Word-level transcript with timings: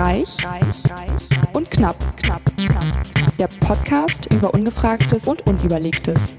Reich, 0.00 0.38
und 1.52 1.70
knapp. 1.70 1.94
Der 3.38 3.48
Podcast 3.60 4.32
über 4.32 4.54
Ungefragtes 4.54 5.28
und 5.28 5.46
Unüberlegtes. 5.46 6.32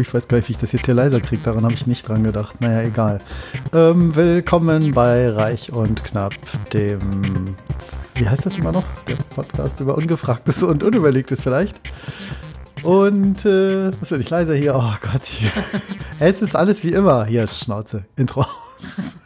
Ich 0.00 0.12
weiß 0.12 0.26
gar 0.26 0.38
nicht, 0.38 0.48
wie 0.48 0.52
ich 0.52 0.58
das 0.58 0.72
jetzt 0.72 0.86
hier 0.86 0.94
leiser 0.94 1.20
kriege. 1.20 1.40
Daran 1.44 1.62
habe 1.62 1.74
ich 1.74 1.86
nicht 1.86 2.08
dran 2.08 2.24
gedacht. 2.24 2.60
Naja, 2.60 2.82
egal. 2.82 3.20
Ähm, 3.72 4.16
willkommen 4.16 4.90
bei 4.90 5.30
Reich 5.30 5.70
und 5.72 6.02
Knapp, 6.02 6.34
dem. 6.72 7.54
Wie 8.16 8.28
heißt 8.28 8.44
das 8.44 8.58
immer 8.58 8.72
noch? 8.72 8.82
Der 9.06 9.18
Podcast 9.36 9.78
über 9.78 9.96
Ungefragtes 9.96 10.64
und 10.64 10.82
Unüberlegtes 10.82 11.42
vielleicht. 11.42 11.80
Und 12.86 13.44
äh, 13.44 13.90
das 13.90 14.10
wird 14.10 14.20
nicht 14.20 14.30
leiser 14.30 14.54
hier. 14.54 14.74
Oh 14.76 14.94
Gott. 15.00 15.24
Hier. 15.24 15.50
es 16.20 16.40
ist 16.40 16.54
alles 16.54 16.84
wie 16.84 16.92
immer. 16.92 17.24
Hier, 17.24 17.46
Schnauze. 17.48 18.04
Intro 18.16 18.42
aus. 18.42 19.16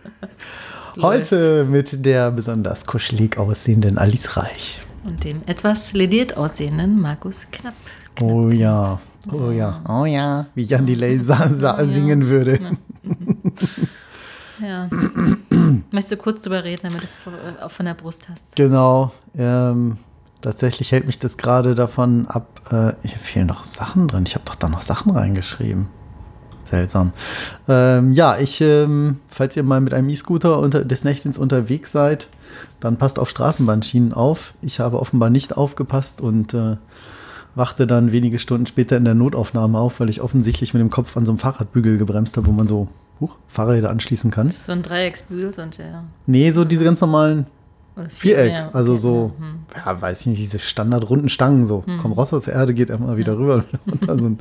Heute 1.00 1.64
mit 1.64 2.04
der 2.04 2.30
besonders 2.30 2.86
kuschelig 2.86 3.38
aussehenden 3.38 3.98
Alice 3.98 4.36
Reich. 4.36 4.80
Und 5.04 5.24
dem 5.24 5.42
etwas 5.46 5.92
lediert 5.92 6.36
aussehenden 6.36 7.00
Markus 7.00 7.46
Knapp. 7.52 7.74
Oh 8.20 8.48
ja. 8.48 8.98
Oh 9.30 9.50
ja. 9.50 9.74
Oh 9.86 10.04
ja. 10.06 10.46
Wie 10.54 10.64
Jan 10.64 10.86
Delay 10.86 11.20
Oh 11.20 11.32
ja. 11.60 11.86
singen 11.86 12.26
würde. 12.28 12.58
Ja. 14.62 14.88
Möchtest 15.90 16.12
du 16.12 16.16
kurz 16.16 16.42
drüber 16.42 16.64
reden, 16.64 16.82
damit 16.84 17.02
du 17.02 17.04
es 17.04 17.26
äh, 17.26 17.62
auch 17.62 17.70
von 17.70 17.86
der 17.86 17.94
Brust 17.94 18.28
hast? 18.28 18.56
Genau. 18.56 19.12
Ähm, 19.36 19.98
tatsächlich 20.40 20.92
hält 20.92 21.06
mich 21.06 21.18
das 21.18 21.36
gerade 21.36 21.74
davon 21.74 22.26
ab. 22.26 22.60
Äh, 22.70 23.06
hier 23.06 23.18
fehlen 23.18 23.46
noch 23.46 23.64
Sachen 23.64 24.08
drin. 24.08 24.24
Ich 24.26 24.34
habe 24.34 24.44
doch 24.44 24.54
da 24.54 24.68
noch 24.68 24.80
Sachen 24.80 25.12
reingeschrieben. 25.12 25.88
Seltsam. 26.64 27.12
Ähm, 27.68 28.12
ja, 28.12 28.38
ich, 28.38 28.60
ähm, 28.60 29.18
falls 29.28 29.56
ihr 29.56 29.64
mal 29.64 29.80
mit 29.80 29.92
einem 29.92 30.08
E-Scooter 30.08 30.58
unter, 30.58 30.84
des 30.84 31.04
Nächtens 31.04 31.36
unterwegs 31.36 31.90
seid, 31.90 32.28
dann 32.78 32.96
passt 32.96 33.18
auf 33.18 33.28
Straßenbahnschienen 33.28 34.12
auf. 34.12 34.54
Ich 34.62 34.78
habe 34.78 35.00
offenbar 35.00 35.30
nicht 35.30 35.56
aufgepasst 35.56 36.20
und 36.20 36.54
äh, 36.54 36.76
wachte 37.54 37.86
dann 37.86 38.12
wenige 38.12 38.38
Stunden 38.38 38.66
später 38.66 38.96
in 38.96 39.04
der 39.04 39.14
Notaufnahme 39.14 39.78
auf, 39.78 39.98
weil 39.98 40.08
ich 40.08 40.20
offensichtlich 40.20 40.72
mit 40.72 40.80
dem 40.80 40.90
Kopf 40.90 41.16
an 41.16 41.26
so 41.26 41.32
einem 41.32 41.38
Fahrradbügel 41.38 41.98
gebremst 41.98 42.36
habe, 42.36 42.46
wo 42.46 42.52
man 42.52 42.68
so 42.68 42.88
huch, 43.20 43.36
Fahrräder 43.48 43.90
anschließen 43.90 44.30
kann. 44.30 44.46
Das 44.46 44.56
ist 44.56 44.66
so 44.66 44.72
ein 44.72 44.82
Dreiecksbügel, 44.82 45.52
so 45.52 45.62
ein 45.62 45.70
ja. 45.76 46.04
Nee, 46.26 46.52
so 46.52 46.64
diese 46.64 46.84
ganz 46.84 47.00
normalen 47.00 47.46
Viereck, 48.08 48.52
ja, 48.52 48.66
okay. 48.68 48.76
also 48.76 48.96
so, 48.96 49.32
Hm. 49.38 49.60
ja, 49.76 50.00
weiß 50.00 50.20
ich 50.22 50.26
nicht, 50.28 50.40
diese 50.40 50.58
standardrunden 50.58 51.28
Stangen 51.28 51.66
so. 51.66 51.84
Komm 52.00 52.12
raus 52.12 52.32
aus 52.32 52.44
der 52.44 52.54
Erde, 52.54 52.72
geht 52.74 52.90
einfach 52.90 53.06
mal 53.06 53.16
wieder 53.16 53.36
rüber. 53.36 53.64
Und 53.86 54.08
dann 54.08 54.18
so 54.18 54.26
ein, 54.26 54.38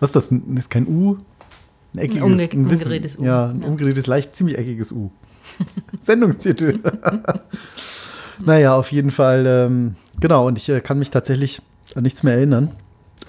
was 0.00 0.10
ist 0.10 0.16
das? 0.16 0.30
Ein- 0.30 0.56
Ist 0.56 0.70
kein 0.70 0.86
U? 0.86 1.18
Ein 1.94 1.98
eckiges, 1.98 2.22
umge- 2.24 2.36
bisschen- 2.48 2.64
umgedrehtes 2.64 3.18
U. 3.18 3.24
Ja, 3.24 3.46
ein 3.48 3.60
Ja. 3.60 3.66
umgedrehtes, 3.68 4.06
leicht 4.06 4.34
ziemlich 4.34 4.56
eckiges 4.58 4.92
U. 4.92 5.10
Sendungstitel. 6.02 6.78
naja, 8.44 8.74
auf 8.76 8.90
jeden 8.92 9.10
Fall, 9.10 9.44
ähm, 9.46 9.96
genau, 10.20 10.46
und 10.46 10.58
ich 10.58 10.68
äh, 10.68 10.80
kann 10.80 10.98
mich 10.98 11.10
tatsächlich 11.10 11.60
an 11.94 12.02
nichts 12.02 12.22
mehr 12.22 12.34
erinnern. 12.34 12.70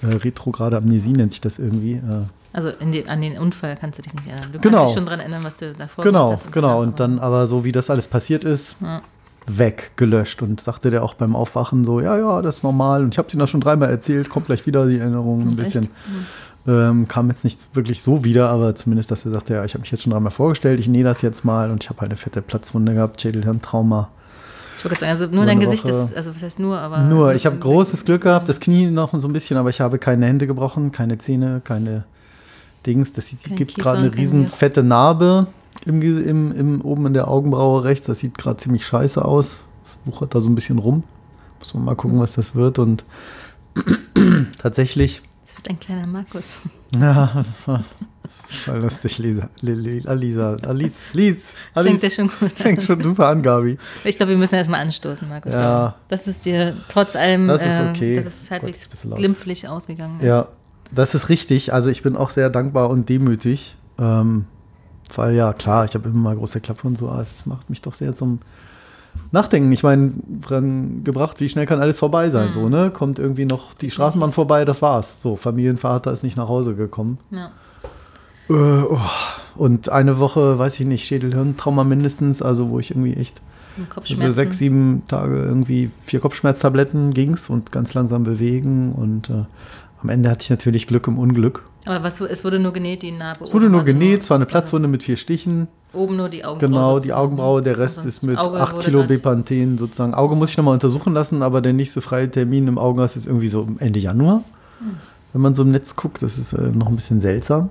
Äh, 0.02 0.06
Retrograde 0.06 0.76
Amnesie 0.76 1.12
nennt 1.12 1.32
sich 1.32 1.40
das 1.40 1.58
irgendwie. 1.58 1.94
Äh, 1.94 2.24
Also 2.52 2.70
die, 2.70 3.06
an 3.06 3.20
den 3.20 3.38
Unfall 3.38 3.76
kannst 3.78 3.98
du 3.98 4.02
dich 4.02 4.14
nicht 4.14 4.26
erinnern. 4.26 4.50
Du 4.52 4.58
Genau. 4.60 4.78
kannst 4.78 4.90
dich 4.92 4.94
schon 4.96 5.04
daran 5.06 5.20
erinnern, 5.20 5.44
was 5.44 5.56
du 5.58 5.72
davor 5.74 6.02
Genau, 6.04 6.32
hast. 6.32 6.50
genau. 6.50 6.80
Und 6.80 6.98
dann 7.00 7.18
aber 7.18 7.46
so, 7.46 7.64
wie 7.64 7.72
das 7.72 7.90
alles 7.90 8.08
passiert 8.08 8.44
ist, 8.44 8.76
Ja. 8.80 9.02
Weg, 9.46 9.92
gelöscht. 9.96 10.42
Und 10.42 10.60
sagte 10.60 10.90
der 10.90 11.02
auch 11.02 11.14
beim 11.14 11.36
Aufwachen 11.36 11.84
so, 11.84 12.00
ja, 12.00 12.18
ja, 12.18 12.42
das 12.42 12.56
ist 12.56 12.62
normal. 12.62 13.02
Und 13.02 13.14
ich 13.14 13.18
habe 13.18 13.28
es 13.28 13.34
ihm 13.34 13.40
das 13.40 13.50
schon 13.50 13.60
dreimal 13.60 13.90
erzählt, 13.90 14.30
kommt 14.30 14.46
gleich 14.46 14.66
wieder 14.66 14.86
die 14.86 14.98
Erinnerung 14.98 15.42
ein 15.42 15.48
Echt? 15.48 15.56
bisschen. 15.56 15.88
Ähm, 16.66 17.08
kam 17.08 17.28
jetzt 17.28 17.44
nicht 17.44 17.76
wirklich 17.76 18.00
so 18.00 18.24
wieder, 18.24 18.48
aber 18.48 18.74
zumindest, 18.74 19.10
dass 19.10 19.26
er 19.26 19.32
sagte, 19.32 19.54
ja, 19.54 19.64
ich 19.66 19.74
habe 19.74 19.82
mich 19.82 19.90
jetzt 19.90 20.02
schon 20.02 20.12
dreimal 20.12 20.30
vorgestellt, 20.30 20.80
ich 20.80 20.88
nähe 20.88 21.04
das 21.04 21.20
jetzt 21.20 21.44
mal 21.44 21.70
und 21.70 21.82
ich 21.82 21.90
habe 21.90 22.00
halt 22.00 22.10
eine 22.10 22.16
fette 22.16 22.40
Platzwunde 22.40 22.94
gehabt, 22.94 23.20
Schädelhirntrauma. 23.20 24.08
Ich 24.78 24.84
wollte 24.84 24.98
sagen, 24.98 25.10
also 25.10 25.26
nur 25.26 25.44
dein 25.44 25.60
Gesicht 25.60 25.84
Woche. 25.84 25.92
ist, 25.92 26.16
also 26.16 26.34
was 26.34 26.42
heißt 26.42 26.58
nur, 26.58 26.78
aber. 26.78 27.02
Nur, 27.02 27.34
ich 27.34 27.44
habe 27.44 27.56
großes 27.56 28.04
Glück 28.06 28.22
gehabt, 28.22 28.48
das 28.48 28.60
Knie 28.60 28.86
noch 28.86 29.12
so 29.14 29.28
ein 29.28 29.32
bisschen, 29.34 29.58
aber 29.58 29.68
ich 29.68 29.80
habe 29.80 29.98
keine 29.98 30.26
Hände 30.26 30.46
gebrochen, 30.46 30.90
keine 30.90 31.18
Zähne, 31.18 31.60
keine 31.62 32.04
Dings. 32.86 33.12
Das 33.12 33.28
Kein 33.28 33.56
gibt 33.56 33.76
gerade 33.76 34.00
eine 34.00 34.14
riesen 34.14 34.46
fette 34.46 34.82
Narbe 34.82 35.46
im, 35.84 36.00
im, 36.02 36.52
im, 36.52 36.80
oben 36.82 37.06
in 37.06 37.14
der 37.14 37.28
Augenbraue 37.28 37.84
rechts. 37.84 38.06
Das 38.06 38.20
sieht 38.20 38.38
gerade 38.38 38.56
ziemlich 38.56 38.86
scheiße 38.86 39.24
aus. 39.24 39.64
Das 39.84 39.98
wuchert 40.04 40.34
da 40.34 40.40
so 40.40 40.48
ein 40.48 40.54
bisschen 40.54 40.78
rum. 40.78 41.02
Muss 41.58 41.74
man 41.74 41.84
mal 41.84 41.94
gucken, 41.96 42.18
was 42.20 42.34
das 42.34 42.54
wird. 42.54 42.78
Und 42.78 43.04
tatsächlich, 44.58 45.22
Es 45.46 45.56
wird 45.56 45.68
ein 45.70 45.78
kleiner 45.78 46.06
Markus. 46.06 46.56
ja, 46.98 47.44
das 48.22 48.68
war 48.68 48.76
lustig, 48.78 49.18
Lisa. 49.18 49.48
Lisa, 49.60 50.08
Alisa, 50.08 50.56
Alice, 50.62 50.96
Lies, 51.12 51.54
Das 51.74 51.84
fängt 51.84 52.02
ja 52.02 52.06
Alice. 52.08 52.14
schon 52.14 52.28
gut 52.28 52.42
an. 52.42 52.50
Fängt 52.56 52.82
schon 52.82 53.02
super 53.02 53.28
an, 53.28 53.42
Gabi. 53.42 53.78
Ich 54.04 54.16
glaube, 54.16 54.30
wir 54.30 54.38
müssen 54.38 54.54
erstmal 54.54 54.80
anstoßen, 54.80 55.28
Markus. 55.28 55.52
Ja. 55.52 55.96
Das 56.08 56.26
ist 56.28 56.46
dir 56.46 56.76
trotz 56.88 57.16
allem, 57.16 57.48
Das 57.48 57.60
ist 57.62 57.80
äh, 57.80 57.88
okay. 57.90 58.16
dass 58.16 58.26
es 58.26 58.42
Gott, 58.42 58.50
halbwegs 58.52 59.04
laut. 59.04 59.18
glimpflich 59.18 59.68
ausgegangen 59.68 60.20
ist. 60.20 60.26
Ja, 60.26 60.48
das 60.92 61.14
ist 61.14 61.28
richtig. 61.28 61.72
Also 61.72 61.90
ich 61.90 62.02
bin 62.02 62.16
auch 62.16 62.30
sehr 62.30 62.48
dankbar 62.50 62.88
und 62.90 63.08
demütig. 63.08 63.76
Ähm, 63.98 64.46
weil 65.14 65.34
ja, 65.34 65.52
klar, 65.52 65.84
ich 65.84 65.94
habe 65.94 66.08
immer 66.08 66.18
mal 66.18 66.36
große 66.36 66.60
Klappe 66.60 66.86
und 66.86 66.96
so, 66.96 67.08
aber 67.08 67.20
es 67.20 67.46
macht 67.46 67.70
mich 67.70 67.82
doch 67.82 67.94
sehr 67.94 68.14
zum 68.14 68.40
Nachdenken. 69.30 69.70
Ich 69.72 69.82
meine, 69.82 70.12
dran 70.40 71.04
gebracht, 71.04 71.40
wie 71.40 71.48
schnell 71.48 71.66
kann 71.66 71.80
alles 71.80 71.98
vorbei 71.98 72.30
sein, 72.30 72.52
so, 72.52 72.68
ne? 72.68 72.90
Kommt 72.90 73.18
irgendwie 73.18 73.44
noch 73.44 73.74
die 73.74 73.90
Straßenbahn 73.90 74.32
vorbei, 74.32 74.64
das 74.64 74.82
war's. 74.82 75.20
So, 75.20 75.36
Familienvater 75.36 76.12
ist 76.12 76.22
nicht 76.22 76.36
nach 76.36 76.48
Hause 76.48 76.74
gekommen. 76.74 77.18
Ja. 77.30 77.50
Äh, 78.48 78.52
oh. 78.52 78.98
Und 79.56 79.88
eine 79.88 80.18
Woche, 80.18 80.58
weiß 80.58 80.80
ich 80.80 80.86
nicht, 80.86 81.06
Schädelhirntrauma 81.06 81.84
mindestens, 81.84 82.42
also 82.42 82.70
wo 82.70 82.80
ich 82.80 82.90
irgendwie 82.90 83.14
echt 83.14 83.40
so 84.04 84.32
sechs, 84.32 84.58
sieben 84.58 85.02
Tage 85.08 85.36
irgendwie 85.36 85.90
vier 86.00 86.20
Kopfschmerztabletten 86.20 87.12
ging's 87.12 87.48
und 87.50 87.72
ganz 87.72 87.94
langsam 87.94 88.24
bewegen 88.24 88.92
und 88.92 89.30
äh, 89.30 89.44
am 90.00 90.08
Ende 90.08 90.30
hatte 90.30 90.42
ich 90.42 90.50
natürlich 90.50 90.86
Glück 90.86 91.08
im 91.08 91.18
Unglück. 91.18 91.64
Aber 91.86 92.02
was, 92.02 92.20
es 92.20 92.44
wurde 92.44 92.58
nur 92.58 92.72
genäht, 92.72 93.02
die 93.02 93.12
Narbe. 93.12 93.44
Es 93.44 93.52
wurde 93.52 93.68
nur 93.68 93.82
genäht, 93.82 94.22
es 94.22 94.30
war 94.30 94.36
eine 94.36 94.46
Platzwunde 94.46 94.88
mit 94.88 95.02
vier 95.02 95.16
Stichen. 95.16 95.68
Oben 95.92 96.16
nur 96.16 96.28
die 96.28 96.44
Augenbraue. 96.44 96.68
Genau, 96.68 96.98
die. 96.98 97.12
Augenbraue, 97.12 97.62
der 97.62 97.78
Rest 97.78 97.98
Also 97.98 98.08
ist 98.08 98.22
mit 98.22 98.38
Auge 98.38 98.58
8 98.60 98.76
wurde 98.76 98.84
Kilo 98.84 99.04
Bepanthen 99.04 99.78
sozusagen. 99.78 100.14
Auge 100.14 100.34
muss 100.34 100.50
ich 100.50 100.56
nochmal 100.56 100.74
untersuchen 100.74 101.12
lassen, 101.12 101.42
aber 101.42 101.60
der 101.60 101.72
nächste 101.72 102.00
freie 102.00 102.30
Termin 102.30 102.66
im 102.68 102.78
Augenarzt 102.78 103.16
ist 103.16 103.26
irgendwie 103.26 103.48
so 103.48 103.68
Ende 103.78 104.00
Januar. 104.00 104.42
Hm. 104.80 104.96
Wenn 105.32 105.42
man 105.42 105.54
so 105.54 105.62
im 105.62 105.70
Netz 105.70 105.94
guckt, 105.94 106.22
das 106.22 106.38
ist 106.38 106.52
äh, 106.52 106.62
noch 106.72 106.88
ein 106.88 106.96
bisschen 106.96 107.20
seltsam. 107.20 107.68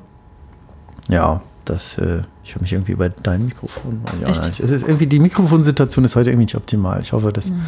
Ja, 1.10 1.42
das, 1.66 1.98
äh, 1.98 2.22
ich 2.44 2.56
höre 2.56 2.62
mich 2.62 2.74
irgendwie 2.74 2.92
über 2.92 3.10
dein 3.10 3.46
Mikrofon. 3.46 4.02
Ja, 4.22 4.30
es 4.30 4.60
ist 4.60 4.88
irgendwie, 4.88 5.08
die 5.08 5.20
Mikrofonsituation 5.20 6.06
ist 6.06 6.16
heute 6.16 6.30
irgendwie 6.30 6.46
nicht 6.46 6.56
optimal. 6.56 7.02
Ich 7.02 7.14
hoffe, 7.14 7.34
das 7.34 7.50
Hm. 7.50 7.62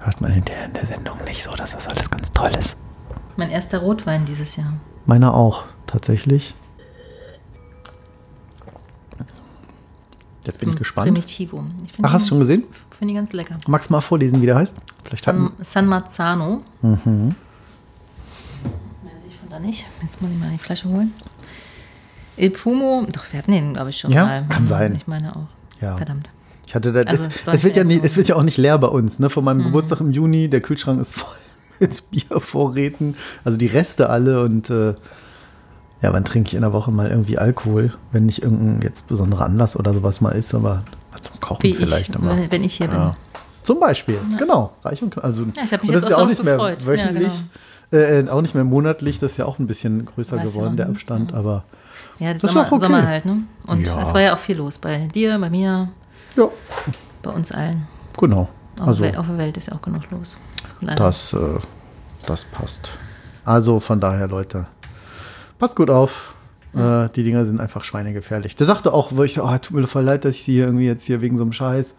hört 0.00 0.20
man 0.20 0.30
hinterher 0.32 0.66
in 0.66 0.72
der 0.74 0.86
Sendung 0.86 1.16
nicht 1.24 1.42
so, 1.42 1.50
dass 1.52 1.72
das 1.72 1.88
alles 1.88 2.10
ganz 2.10 2.32
toll 2.32 2.50
ist. 2.58 2.76
Mein 3.36 3.50
erster 3.50 3.78
Rotwein 3.78 4.24
dieses 4.24 4.56
Jahr. 4.56 4.72
Meiner 5.06 5.34
auch, 5.34 5.64
tatsächlich. 5.86 6.54
Jetzt 10.44 10.58
bin 10.58 10.70
ich 10.70 10.74
Vom 10.74 10.78
gespannt. 10.78 11.06
Primitivo. 11.06 11.64
Ich 11.84 11.92
Ach, 12.02 12.12
hast 12.14 12.24
du 12.26 12.28
schon 12.30 12.40
gesehen? 12.40 12.64
Finde 12.90 13.12
die 13.12 13.16
ganz 13.18 13.32
lecker. 13.32 13.56
Magst 13.66 13.90
du 13.90 13.92
mal 13.94 14.00
vorlesen, 14.00 14.40
wie 14.42 14.46
der 14.46 14.56
heißt? 14.56 14.76
Vielleicht 15.04 15.24
San, 15.24 15.52
San 15.62 15.86
Marzano. 15.86 16.62
Mhm. 16.82 17.34
Weiß 19.04 19.22
ich 19.28 19.36
von 19.36 19.50
da 19.50 19.58
nicht. 19.58 19.84
Jetzt 20.02 20.20
muss 20.22 20.30
ich 20.30 20.38
mal 20.38 20.50
die 20.50 20.58
Flasche 20.58 20.88
holen. 20.88 21.12
Il 22.36 22.50
Pumo. 22.50 23.06
Doch, 23.12 23.24
wir 23.30 23.38
hatten 23.38 23.52
den, 23.52 23.74
glaube 23.74 23.90
ich, 23.90 23.98
schon 23.98 24.10
Ja, 24.12 24.24
mal. 24.24 24.46
kann 24.48 24.62
Hm, 24.62 24.68
sein. 24.68 24.94
Ich 24.96 25.06
meine 25.06 25.36
auch. 25.36 25.46
Ja. 25.80 25.96
Verdammt. 25.96 26.30
Ich 26.66 26.74
hatte 26.74 26.92
da, 26.92 27.04
das, 27.04 27.20
Also, 27.20 27.24
es 27.28 27.44
das, 27.44 27.46
war 27.46 27.62
wird 27.64 27.76
ja 27.76 27.84
nicht, 27.84 27.96
so- 27.96 27.98
Mhm. 28.00 28.02
das 28.04 28.16
wird 28.16 28.28
ja 28.28 28.36
auch 28.36 28.42
nicht 28.42 28.56
leer 28.56 28.78
bei 28.78 28.86
uns, 28.88 29.18
ne? 29.18 29.28
Von 29.28 29.44
meinem 29.44 29.62
Geburtstag 29.64 30.00
im 30.00 30.10
Juni, 30.12 30.48
der 30.48 30.60
Kühlschrank 30.60 31.00
ist 31.00 31.14
voll 31.14 31.36
mit 31.80 32.10
Biervorräten, 32.10 33.16
also 33.44 33.58
die 33.58 33.66
Reste 33.66 34.08
alle 34.10 34.42
und 34.44 34.70
äh, 34.70 34.94
ja, 36.02 36.12
wann 36.12 36.24
trinke 36.24 36.48
ich 36.48 36.54
in 36.54 36.62
der 36.62 36.72
Woche 36.72 36.90
mal 36.90 37.08
irgendwie 37.10 37.36
Alkohol, 37.38 37.92
wenn 38.12 38.26
nicht 38.26 38.42
irgendein 38.42 38.80
jetzt 38.82 39.06
besonderer 39.08 39.44
Anlass 39.44 39.76
oder 39.76 39.92
sowas 39.92 40.20
mal 40.20 40.30
ist, 40.30 40.54
aber 40.54 40.82
zum 41.20 41.40
Kochen 41.40 41.62
Wie 41.62 41.74
vielleicht 41.74 42.10
ich, 42.10 42.14
immer. 42.16 42.36
wenn- 42.36 42.52
wenn 42.52 42.64
ich 42.64 42.74
hier 42.74 42.86
ja. 42.86 43.16
Zum 43.62 43.78
Beispiel, 43.78 44.18
genau. 44.38 44.72
Reich 44.82 45.02
und 45.02 45.22
also, 45.22 45.42
Ja, 45.54 45.62
ich 45.64 45.70
mich 45.82 45.92
das 45.92 46.02
ist 46.04 46.08
ja 46.08 46.16
auch 46.16 46.26
nicht 46.26 46.42
mehr 46.42 46.54
gefreut. 46.54 46.78
Ja, 46.80 46.86
wöchentlich, 46.86 47.34
äh, 47.92 48.26
auch 48.30 48.40
nicht 48.40 48.54
mehr 48.54 48.64
monatlich, 48.64 49.18
das 49.18 49.32
ist 49.32 49.36
ja 49.36 49.44
auch 49.44 49.58
ein 49.58 49.66
bisschen 49.66 50.06
größer 50.06 50.36
Weiß 50.38 50.44
ja 50.44 50.50
geworden, 50.50 50.76
der 50.76 50.86
nicht, 50.86 50.96
Abstand, 50.96 51.34
aber 51.34 51.64
Ja, 52.18 52.32
das 52.32 52.40
Das 52.42 52.52
Sommer, 52.52 52.66
auch 52.66 52.72
okay. 52.72 52.80
Sommer 52.86 53.06
halt, 53.06 53.26
ne? 53.26 53.42
Und 53.66 53.86
Ja. 53.86 54.00
es 54.02 54.14
war 54.14 54.20
ja 54.22 54.34
auch 54.34 54.38
viel 54.38 54.56
los. 54.56 54.78
Bei 54.78 55.08
dir, 55.14 55.38
bei 55.38 55.50
mir, 55.50 55.88
ja, 56.36 56.48
bei 57.22 57.30
uns 57.30 57.52
allen. 57.52 57.86
genau. 58.18 58.48
Auf, 58.80 58.88
Also 58.88 59.02
der, 59.02 59.12
Welt, 59.12 59.18
auf 59.18 59.26
der 59.26 59.38
Welt 59.38 59.56
ist 59.56 59.68
ja 59.68 59.74
auch 59.74 59.82
genug 59.82 60.10
los. 60.10 60.36
Leider. 60.80 60.96
Das, 61.04 61.32
äh, 61.32 61.38
das 62.26 62.44
passt. 62.44 62.90
Also 63.44 63.80
von 63.80 64.00
daher, 64.00 64.28
Leute, 64.28 64.66
passt 65.58 65.76
gut 65.76 65.90
auf. 65.90 66.34
Äh, 66.74 67.08
die 67.10 67.24
Dinger 67.24 67.44
sind 67.44 67.60
einfach 67.60 67.82
schweinegefährlich. 67.82 68.54
Der 68.54 68.66
sagte 68.66 68.92
auch, 68.92 69.10
wo 69.12 69.24
ich 69.24 69.34
so, 69.34 69.42
ah, 69.42 69.58
tut 69.58 69.76
mir 69.76 69.86
voll 69.86 70.04
leid, 70.04 70.24
dass 70.24 70.36
ich 70.36 70.44
sie 70.44 70.52
hier 70.52 70.66
irgendwie 70.66 70.86
jetzt 70.86 71.04
hier 71.04 71.20
wegen 71.20 71.36
so 71.36 71.42
einem 71.42 71.52
Scheiß 71.52 71.94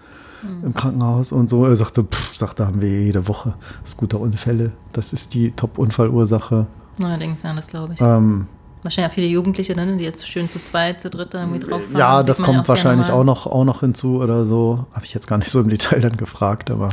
im 0.63 0.73
Krankenhaus 0.73 1.31
und 1.31 1.49
so. 1.49 1.65
Er 1.65 1.75
sagte, 1.75 2.03
pff, 2.03 2.33
sagte, 2.35 2.65
haben 2.65 2.81
wir 2.81 2.89
jede 2.89 3.27
Woche 3.27 3.53
Scooterunfälle. 3.85 4.71
Das 4.91 5.13
ist 5.13 5.33
die 5.35 5.51
Top-Unfallursache. 5.51 6.65
Allerdings, 7.03 7.43
ja, 7.43 7.53
das 7.53 7.67
glaube 7.67 7.93
ich. 7.93 8.01
Ähm, 8.01 8.47
Wahrscheinlich 8.83 9.11
auch 9.11 9.15
viele 9.15 9.27
Jugendliche, 9.27 9.75
ne, 9.75 9.97
die 9.97 10.03
jetzt 10.03 10.27
schön 10.27 10.49
zu 10.49 10.59
zweit, 10.59 11.01
zu 11.01 11.09
dritt 11.09 11.33
irgendwie 11.33 11.59
drauf 11.59 11.81
fahren. 11.83 11.97
Ja, 11.99 12.23
das 12.23 12.41
kommt 12.41 12.59
auch 12.59 12.67
wahrscheinlich 12.67 13.09
auch 13.11 13.23
noch, 13.23 13.45
auch 13.45 13.63
noch 13.63 13.81
hinzu 13.81 14.19
oder 14.21 14.43
so. 14.45 14.85
Habe 14.93 15.05
ich 15.05 15.13
jetzt 15.13 15.27
gar 15.27 15.37
nicht 15.37 15.51
so 15.51 15.59
im 15.59 15.69
Detail 15.69 15.99
dann 16.01 16.17
gefragt, 16.17 16.71
aber 16.71 16.89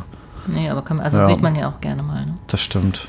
Nee, 0.46 0.69
aber 0.70 0.82
kann, 0.82 0.99
man- 0.99 1.05
also 1.05 1.19
Ja. 1.19 1.26
sieht 1.26 1.40
man 1.40 1.55
ja 1.55 1.69
auch 1.70 1.81
gerne 1.81 2.02
mal. 2.02 2.26
Ne? 2.26 2.35
das 2.46 2.61
stimmt. 2.61 3.08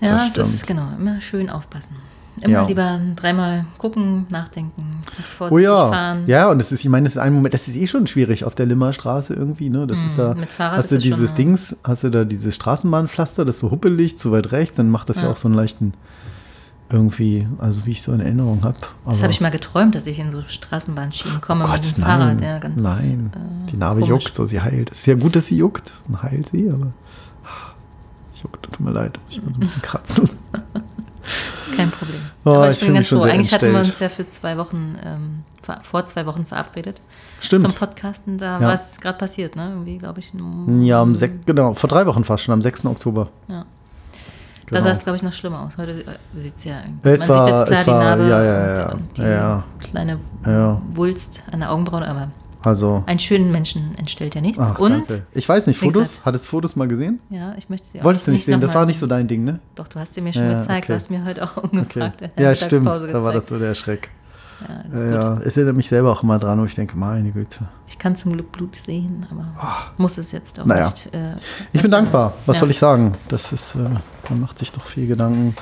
Ja, 0.00 0.10
Das 0.10 0.36
es 0.36 0.48
ist 0.54 0.62
stimmt. 0.62 0.66
genau, 0.78 0.86
immer 0.98 1.20
schön 1.20 1.48
aufpassen. 1.50 1.96
Immer 2.42 2.48
Ja. 2.52 2.66
lieber 2.66 3.00
dreimal 3.16 3.64
gucken, 3.78 4.26
nachdenken, 4.28 4.90
Oh 5.18 5.22
vorsichtig 5.38 5.64
ja, 5.64 5.88
fahren. 5.88 6.24
ja, 6.26 6.50
und 6.50 6.58
das 6.58 6.70
ist, 6.70 6.84
ich 6.84 6.90
meine, 6.90 7.04
das 7.04 7.12
ist 7.12 7.18
ein 7.18 7.32
Moment, 7.32 7.54
das 7.54 7.66
ist 7.66 7.76
eh 7.76 7.86
schon 7.86 8.06
schwierig 8.06 8.44
auf 8.44 8.54
der 8.54 8.66
Limmerstraße 8.66 9.32
irgendwie, 9.32 9.70
ne? 9.70 9.86
Das 9.86 10.02
ist 10.02 10.18
da, 10.18 10.34
mit 10.34 10.46
Fahrrad 10.50 10.76
hast 10.78 10.84
ist 10.84 10.90
du 10.92 10.96
es 10.96 11.02
dieses 11.02 11.28
schon- 11.30 11.36
Dings, 11.36 11.76
hast 11.82 12.04
du 12.04 12.10
da 12.10 12.24
dieses 12.24 12.54
Straßenbahnpflaster, 12.54 13.46
das 13.46 13.54
ist 13.56 13.60
so 13.62 13.70
huppelig, 13.70 14.18
zu 14.18 14.32
weit 14.32 14.52
rechts, 14.52 14.76
dann 14.76 14.90
macht 14.90 15.08
das 15.08 15.16
ja, 15.16 15.22
Ja. 15.24 15.30
auch 15.30 15.36
so 15.38 15.48
einen 15.48 15.54
leichten, 15.54 15.94
irgendwie, 16.90 17.46
also 17.58 17.84
wie 17.86 17.90
ich 17.92 18.02
so 18.02 18.12
in 18.12 18.20
Erinnerung 18.20 18.62
habe. 18.62 18.76
Das 19.06 19.22
habe 19.22 19.32
ich 19.32 19.40
mal 19.40 19.50
geträumt, 19.50 19.94
dass 19.94 20.06
ich 20.06 20.18
in 20.20 20.30
so 20.30 20.42
Straßenbahnschienen 20.46 21.40
komme 21.40 21.64
Oh 21.64 21.68
mit 21.68 21.82
Gott, 21.82 21.96
dem 21.96 22.00
nein, 22.02 22.18
Fahrrad. 22.18 22.40
Ja, 22.40 22.58
ganz, 22.58 22.82
nein, 22.82 23.32
äh, 23.34 23.70
die 23.70 23.76
Narbe 23.76 24.00
komisch. 24.02 24.24
juckt, 24.24 24.34
so 24.34 24.46
sie 24.46 24.60
heilt. 24.60 24.92
Es 24.92 25.00
ist 25.00 25.06
ja 25.06 25.14
gut, 25.14 25.34
dass 25.34 25.46
sie 25.46 25.56
juckt, 25.56 25.92
dann 26.06 26.22
heilt 26.22 26.48
sie, 26.50 26.70
aber 26.70 26.92
ah, 27.44 27.72
es 28.30 28.42
juckt, 28.42 28.62
tut 28.62 28.78
mir 28.80 28.92
leid, 28.92 29.18
muss 29.22 29.32
ich 29.32 29.42
mal 29.42 29.48
so 29.52 29.56
ein 29.56 29.60
bisschen 29.60 29.82
kratzen. 29.82 30.28
Kein 31.76 31.90
Problem. 31.90 32.20
Oh, 32.44 32.50
Aber 32.50 32.70
ich 32.70 32.76
ich 32.80 32.84
bin 32.86 32.94
ganz 32.94 33.08
froh. 33.08 33.20
Eigentlich 33.22 33.52
hatten 33.52 33.72
wir 33.72 33.78
entstellt. 33.78 33.86
uns 33.88 33.98
ja 33.98 34.08
für 34.08 34.28
zwei 34.30 34.56
Wochen, 34.56 34.94
ähm, 35.04 35.42
vor 35.82 36.06
zwei 36.06 36.24
Wochen 36.24 36.46
verabredet 36.46 37.00
Stimmt. 37.40 37.62
zum 37.62 37.72
Podcasten. 37.72 38.38
Da 38.38 38.60
Ja. 38.60 38.66
war 38.68 38.74
es 38.74 39.00
gerade 39.00 39.18
passiert, 39.18 39.56
ne? 39.56 39.70
Irgendwie, 39.70 39.98
glaube 39.98 40.20
ich. 40.20 40.32
im- 40.32 40.82
Ja, 40.84 41.02
am 41.02 41.16
sech, 41.16 41.32
genau, 41.44 41.74
vor 41.74 41.88
drei 41.90 42.06
Wochen 42.06 42.22
fast 42.22 42.44
schon, 42.44 42.52
am 42.52 42.62
6. 42.62 42.84
Oktober. 42.86 43.28
Ja. 43.48 43.66
Genau. 44.66 44.80
Da 44.80 44.82
sah 44.84 44.90
es, 44.90 45.00
glaube 45.04 45.16
ich, 45.16 45.22
noch 45.22 45.32
schlimmer 45.32 45.60
aus. 45.62 45.78
Heute 45.78 46.04
sieht 46.34 46.56
es 46.56 46.64
ja 46.64 46.78
Es 47.02 47.20
Man 47.20 47.28
war- 47.28 47.46
sieht 47.66 47.70
jetzt 47.70 47.82
klar 47.82 47.84
die 47.84 47.86
war- 47.90 48.16
Narbe 48.16 48.28
ja, 48.28 48.44
ja, 48.44 48.74
ja, 48.78 48.92
und 48.92 49.16
die 49.16 49.22
ja, 49.22 49.64
kleine. 49.78 50.18
Wulst 50.92 51.42
an 51.52 51.60
der 51.60 51.70
Augenbraue, 51.72 52.06
aber 52.06 52.28
Also, 52.64 53.04
einen 53.06 53.20
schönen 53.20 53.52
Menschen 53.52 53.94
entstellt 53.96 54.34
ja 54.34 54.40
nichts. 54.40 54.58
ach, 54.60 54.78
und 54.80 54.90
danke. 54.90 55.26
Ich 55.32 55.48
weiß 55.48 55.66
nicht, 55.68 55.78
Fotos? 55.78 55.94
gesagt- 56.08 56.24
Hattest 56.26 56.46
du 56.46 56.50
Fotos 56.50 56.74
mal 56.74 56.88
gesehen? 56.88 57.20
ja, 57.30 57.54
ich 57.56 57.68
möchte 57.68 57.86
sie 57.92 58.00
auch 58.00 58.04
Wolltest 58.04 58.26
du 58.26 58.32
nicht 58.32 58.44
sehen? 58.44 58.60
Das 58.60 58.74
war 58.74 58.86
nicht 58.86 58.98
so 58.98 59.06
dein 59.06 59.28
Ding, 59.28 59.44
ne? 59.44 59.60
Doch, 59.76 59.86
du 59.88 60.00
hast 60.00 60.14
sie 60.14 60.20
mir 60.20 60.32
schon 60.32 60.42
Ja, 60.50 60.58
gezeigt. 60.58 60.84
okay. 60.84 60.86
Du 60.88 60.94
hast 60.94 61.10
mir 61.10 61.24
heute 61.24 61.44
auch 61.44 61.56
Okay. 61.58 61.72
in 61.76 62.30
der 62.36 62.44
Ja, 62.50 62.54
stimmt. 62.56 62.86
Da 62.86 63.22
war 63.22 63.32
das 63.32 63.46
so 63.46 63.58
der 63.60 63.74
Schreck. 63.76 64.10
Ja, 64.60 64.94
ist 64.94 65.02
Ja, 65.02 65.10
ja. 65.10 65.38
Es 65.40 65.56
erinnert 65.56 65.76
mich 65.76 65.88
selber 65.88 66.12
auch 66.12 66.22
immer 66.22 66.38
dran, 66.38 66.60
wo 66.60 66.64
ich 66.64 66.74
denke, 66.74 66.96
meine 66.96 67.30
Güte. 67.30 67.68
Ich 67.88 67.98
kann 67.98 68.16
zum 68.16 68.32
Glück 68.32 68.52
Blut 68.52 68.74
sehen, 68.76 69.26
aber 69.30 69.46
muss 69.96 70.18
es 70.18 70.32
jetzt 70.32 70.58
auch. 70.60 70.64
Naja. 70.66 70.90
nicht. 70.90 71.14
Äh, 71.14 71.36
Ich 71.72 71.82
bin 71.82 71.90
dankbar. 71.90 72.34
Was 72.46 72.56
Ja. 72.56 72.60
soll 72.60 72.70
ich 72.70 72.78
sagen? 72.78 73.16
Das 73.28 73.52
ist, 73.52 73.74
äh, 73.74 73.88
man 74.30 74.40
macht 74.40 74.58
sich 74.58 74.72
doch 74.72 74.82
viel 74.84 75.06
Gedanken. 75.06 75.54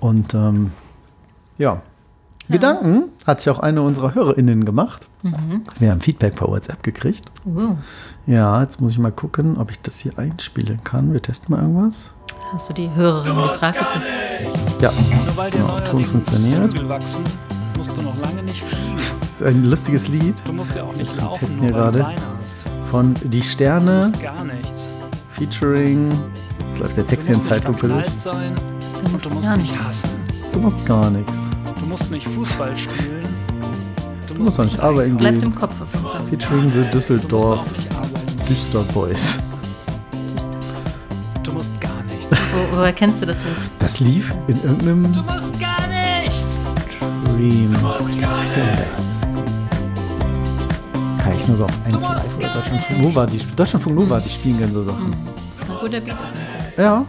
Und 0.00 0.34
ähm, 0.34 0.72
ja. 1.58 1.82
Gedanken 2.48 3.04
hat 3.26 3.40
sich 3.40 3.48
auch 3.50 3.60
eine 3.60 3.82
unserer 3.82 4.14
HörerInnen 4.14 4.64
gemacht. 4.64 5.06
Mhm. 5.22 5.62
Wir 5.78 5.90
haben 5.90 6.00
Feedback 6.00 6.36
per 6.36 6.48
WhatsApp 6.48 6.82
gekriegt. 6.82 7.30
Oh, 7.46 7.76
Ja, 8.26 8.60
jetzt 8.60 8.80
muss 8.80 8.92
ich 8.92 8.98
mal 8.98 9.12
gucken, 9.12 9.56
ob 9.56 9.70
ich 9.70 9.80
das 9.80 10.00
hier 10.00 10.18
einspielen 10.18 10.82
kann. 10.84 11.12
Wir 11.12 11.22
testen 11.22 11.54
mal 11.54 11.62
irgendwas. 11.62 12.12
hast 12.52 12.68
du 12.68 12.74
die 12.74 12.90
Hörerin 12.92 13.36
gefragt, 13.36 13.78
ob 13.80 13.92
das. 13.94 14.06
Ja, 14.80 14.92
Genau, 15.50 15.80
Ton 15.80 16.04
funktioniert. 16.04 16.74
Musst 17.84 17.96
du 17.98 18.02
noch 18.02 18.16
lange 18.20 18.44
nicht 18.44 18.62
fliegen. 18.62 18.94
das 19.20 19.30
ist 19.30 19.42
ein 19.42 19.64
lustiges 19.64 20.06
Lied 20.06 20.40
Du 20.46 20.52
musst 20.52 20.72
ja 20.74 20.84
auch 20.84 20.94
nicht 20.94 21.16
laufen, 21.16 21.40
testen 21.40 21.58
nur 21.58 21.66
hier 21.66 21.90
du 21.90 21.98
gerade. 21.98 22.06
Von 22.92 23.14
Die 23.24 23.40
Du 23.40 23.44
Sterne 23.44 24.08
musst 24.12 24.22
gar 24.22 24.44
nichts. 24.44 24.86
featuring. 25.30 26.12
Jetzt 26.68 26.78
läuft 26.78 26.96
der 26.96 27.02
Du 27.04 27.10
Text 27.10 27.26
hier 27.26 27.34
in 27.34 27.40
nicht 27.40 27.50
Zeitlupe 27.50 27.88
durch. 27.88 28.06
sein 28.22 28.52
Du 29.04 29.10
musst 29.10 29.26
du 29.26 29.30
musst 29.30 29.46
gar 29.48 29.56
nicht 29.56 29.72
nichts. 29.72 29.88
hassen. 29.88 30.10
Du 30.52 30.58
musst 30.60 30.86
gar 30.86 31.10
nichts. 31.10 31.38
Du 31.80 31.86
musst 31.86 32.10
nicht 32.12 32.28
Fußball 32.28 32.76
spielen. 32.76 33.22
Du 34.28 34.34
musst 34.34 34.58
doch 34.60 34.64
nicht 34.64 34.78
arbeiten 34.80 35.12
einkaufen. 35.12 35.40
Bleibt 35.40 35.42
im 35.44 35.54
Kopf 35.56 35.74
auf 35.80 35.88
jeden 35.92 36.06
Fall. 36.06 36.20
Featuring 36.30 36.68
The 36.68 36.74
Du 36.84 36.90
Düsseldorf 36.92 37.60
auch 37.60 37.72
nicht. 37.72 38.48
Düster 38.48 38.84
Boys. 38.94 39.40
Du 41.42 41.50
musst 41.52 41.80
gar 41.80 42.00
nichts. 42.04 42.30
Wo, 42.30 42.76
woher 42.76 42.92
kennst 42.92 43.22
du 43.22 43.26
das 43.26 43.38
Lied? 43.40 43.56
Das 43.80 43.98
lief 43.98 44.32
in 44.46 44.62
irgendeinem 44.62 45.12
Du 45.12 45.22
musst 45.22 45.58
gar. 45.60 45.71
Stream. 47.32 47.72
Kann 51.22 51.32
ich 51.38 51.48
nur 51.48 51.56
so 51.56 51.64
auf 51.64 51.78
1 51.84 52.02
Live 52.02 52.36
oder 52.38 52.48
Deutschlandfunk 52.48 53.02
Nova. 53.02 53.26
Die, 53.26 53.38
Deutschlandfunk 53.56 53.96
Nova, 53.96 54.20
die 54.20 54.28
spielen 54.28 54.58
gerne 54.58 54.72
so 54.72 54.82
Sachen. 54.82 55.12
Ein 55.12 55.78
guter 55.80 56.00
Beat. 56.00 56.16
Ja. 56.76 57.04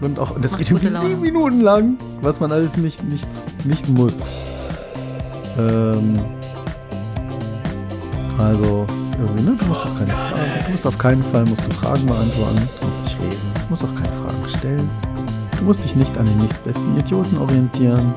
Und 0.00 0.18
auch, 0.18 0.38
das 0.40 0.52
Macht 0.52 0.58
geht 0.58 0.70
irgendwie 0.70 1.06
sieben 1.06 1.20
Minuten 1.20 1.60
lang, 1.60 1.96
was 2.22 2.40
man 2.40 2.50
alles 2.50 2.76
nicht, 2.76 3.04
nicht, 3.04 3.26
nicht 3.64 3.88
muss. 3.88 4.20
Ähm, 5.58 6.24
also, 8.38 8.86
ist 9.02 9.14
irgendwie, 9.14 9.42
ne? 9.44 9.56
Du 9.56 9.64
musst 9.66 9.80
doch 9.80 9.98
keine 9.98 10.10
Fragen, 10.10 10.64
du 10.64 10.70
musst 10.72 10.86
auf 10.86 10.98
keinen 10.98 11.22
Fall 11.22 11.44
musst 11.44 11.64
du 11.64 11.70
Fragen 11.76 12.06
beantworten, 12.06 12.68
du 12.80 12.86
musst 12.86 13.04
nicht 13.04 13.20
reden, 13.20 13.52
du 13.54 13.70
musst 13.70 13.84
auch 13.84 13.94
keine 13.94 14.12
Fragen 14.12 14.48
stellen. 14.58 14.90
Du 15.58 15.64
musst 15.64 15.84
dich 15.84 15.94
nicht 15.94 16.18
an 16.18 16.24
den 16.24 16.38
nächstbesten 16.38 16.98
Idioten 16.98 17.38
orientieren. 17.38 18.12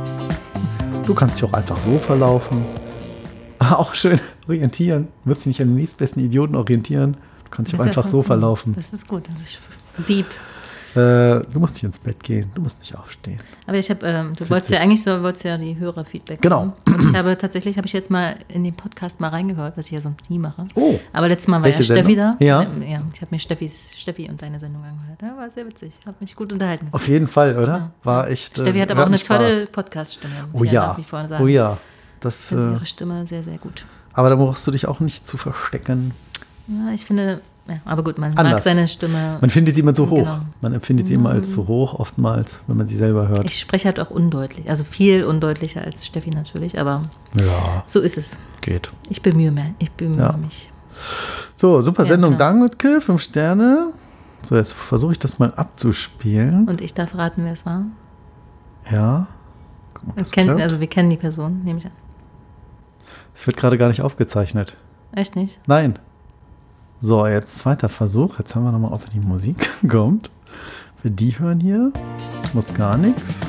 Du 1.05 1.13
kannst 1.13 1.37
dich 1.37 1.43
auch 1.43 1.53
einfach 1.53 1.79
so 1.81 1.99
verlaufen. 1.99 2.65
Ah, 3.57 3.75
auch 3.75 3.93
schön 3.95 4.19
orientieren. 4.49 5.07
Du 5.23 5.29
musst 5.29 5.41
dich 5.41 5.47
nicht 5.47 5.61
an 5.61 5.69
den 5.69 5.77
nächstbesten 5.77 6.21
Idioten 6.21 6.55
orientieren. 6.55 7.13
Du 7.45 7.49
kannst 7.51 7.71
dich 7.71 7.79
auch 7.79 7.85
einfach 7.85 8.05
so 8.05 8.21
verlaufen. 8.21 8.75
Das 8.75 8.91
ist 8.91 9.07
gut, 9.07 9.29
das 9.29 9.41
ist 9.41 9.59
deep. 10.09 10.25
Äh, 10.95 11.41
du 11.51 11.59
musst 11.59 11.73
nicht 11.75 11.83
ins 11.83 11.99
Bett 11.99 12.23
gehen, 12.23 12.49
du 12.55 12.61
musst 12.61 12.79
nicht 12.79 12.97
aufstehen. 12.97 13.39
Aber 13.67 13.77
ich 13.77 13.89
habe, 13.89 14.05
ähm, 14.07 14.33
du 14.37 14.49
wolltest 14.49 14.71
ja 14.71 14.79
eigentlich 14.79 15.03
so, 15.03 15.21
wolltest 15.21 15.43
ja 15.43 15.57
die 15.57 15.77
Hörerfeedback. 15.77 16.41
Genau. 16.41 16.61
haben. 16.61 16.73
Und 16.87 17.09
ich 17.09 17.15
habe 17.15 17.37
tatsächlich, 17.37 17.75
habe 17.77 17.85
ich 17.87 17.93
jetzt 17.93 18.09
mal 18.09 18.37
in 18.47 18.63
den 18.63 18.73
Podcast 18.73 19.19
mal 19.19 19.27
reingehört, 19.29 19.75
was 19.77 19.87
ich 19.87 19.91
ja 19.91 20.01
sonst 20.01 20.29
nie 20.29 20.39
mache. 20.39 20.65
Oh. 20.75 20.97
Aber 21.11 21.27
letztes 21.27 21.47
Mal 21.49 21.61
war 21.61 21.67
ja 21.69 21.73
Steffi 21.83 22.15
Sendung? 22.15 22.37
da. 22.39 22.45
Ja. 22.45 22.61
Ähm, 22.63 22.81
ja 22.81 23.01
ich 23.13 23.21
habe 23.21 23.27
mir 23.35 23.39
Steffis, 23.39 23.89
Steffi 23.95 24.29
und 24.29 24.41
deine 24.41 24.59
Sendung 24.59 24.83
angehört. 24.83 25.21
Ja, 25.21 25.35
war 25.37 25.49
sehr 25.51 25.67
witzig. 25.67 25.91
Hat 26.05 26.21
mich 26.21 26.35
gut 26.35 26.53
unterhalten. 26.53 26.87
Auf 26.91 27.07
jeden 27.07 27.27
Fall, 27.27 27.57
oder? 27.57 27.91
War 28.03 28.29
echt. 28.29 28.57
äh, 28.57 28.61
Steffi 28.61 28.79
hat 28.79 28.91
aber 28.91 29.03
auch 29.03 29.07
eine 29.07 29.17
Spaß. 29.17 29.27
tolle 29.37 29.65
Podcast-Stimme. 29.67 30.33
muss 30.53 30.61
Oh 30.61 30.63
ich 30.63 30.71
ja. 30.71 30.97
sagen. 31.27 31.43
Oh 31.43 31.47
ja. 31.47 31.73
Ich 31.73 32.19
Das, 32.21 32.47
finde 32.47 32.69
äh, 32.69 32.73
ihre 32.73 32.85
Stimme 32.85 33.27
sehr, 33.27 33.43
sehr 33.43 33.57
gut. 33.57 33.85
aber 34.13 34.29
da 34.29 34.35
brauchst 34.37 34.65
du 34.65 34.71
dich 34.71 34.87
auch 34.87 34.99
nicht 35.01 35.27
zu 35.27 35.35
verstecken. 35.37 36.13
Ja, 36.67 36.91
ich 36.93 37.05
finde, 37.05 37.41
ja, 37.67 37.77
aber 37.85 38.03
gut, 38.03 38.17
man 38.19 38.31
mag 38.33 38.45
Anders. 38.45 38.63
seine 38.63 38.87
Stimme. 38.87 39.37
Man 39.41 39.49
findet 39.49 39.75
sie 39.75 39.81
immer 39.81 39.95
so 39.95 40.09
hoch. 40.09 40.17
Genau. 40.17 40.39
Man 40.61 40.73
empfindet 40.73 41.07
sie 41.07 41.15
immer 41.15 41.31
als 41.31 41.51
zu 41.51 41.67
hoch, 41.67 41.95
oftmals, 41.99 42.59
wenn 42.67 42.77
man 42.77 42.85
sie 42.87 42.95
selber 42.95 43.27
hört. 43.27 43.43
Ich 43.45 43.59
spreche 43.59 43.85
halt 43.87 43.99
auch 43.99 44.11
undeutlich, 44.11 44.69
also 44.69 44.83
viel 44.83 45.23
undeutlicher 45.23 45.81
als 45.81 46.05
Steffi 46.05 46.29
natürlich, 46.29 46.79
aber 46.79 47.09
ja, 47.39 47.83
so 47.87 47.99
ist 48.01 48.17
es. 48.17 48.39
geht. 48.61 48.91
Ich 49.09 49.21
bemühe 49.21 49.51
mich. 49.51 49.63
Ich 49.79 49.91
bemühe 49.91 50.19
Ja. 50.19 50.37
mich. 50.37 50.71
So, 51.55 51.81
super 51.81 52.03
Ja, 52.03 52.09
Sendung. 52.09 52.31
genau. 52.37 52.39
Danke, 52.67 53.01
fünf 53.01 53.21
Sterne. 53.21 53.87
So, 54.43 54.55
jetzt 54.55 54.73
versuche 54.73 55.13
ich 55.13 55.19
das 55.19 55.39
mal 55.39 55.51
abzuspielen. 55.55 56.67
Und 56.69 56.81
ich 56.81 56.93
darf 56.93 57.15
raten, 57.15 57.43
wer 57.45 57.53
es 57.53 57.65
war. 57.65 57.83
Ja. 58.91 59.27
Mal, 60.05 60.15
Wir 60.17 60.23
kennen, 60.25 60.61
also 60.61 60.79
wir 60.79 60.87
kennen 60.87 61.09
die 61.09 61.17
Person, 61.17 61.63
nehme 61.63 61.79
ich 61.79 61.85
an. 61.85 61.91
Es 63.33 63.45
wird 63.47 63.57
gerade 63.57 63.77
gar 63.77 63.87
nicht 63.87 64.01
aufgezeichnet. 64.01 64.77
Echt 65.13 65.35
nicht? 65.35 65.59
Nein. 65.65 65.97
So, 67.07 67.27
jetzt 67.27 67.59
zweiter 67.59 67.87
Versuch. 67.87 68.39
Jetzt 68.39 68.55
hören 68.55 68.63
wir 68.63 68.71
nochmal 68.71 68.91
auf, 68.91 69.05
wenn 69.05 69.21
die 69.21 69.27
Musik 69.27 69.69
kommt. 69.87 70.31
Wir 71.03 71.11
die 71.11 71.37
hören 71.37 71.59
hier. 71.59 71.91
Du 71.93 72.49
musst 72.53 72.73
gar 72.73 72.97
nichts. 72.97 73.41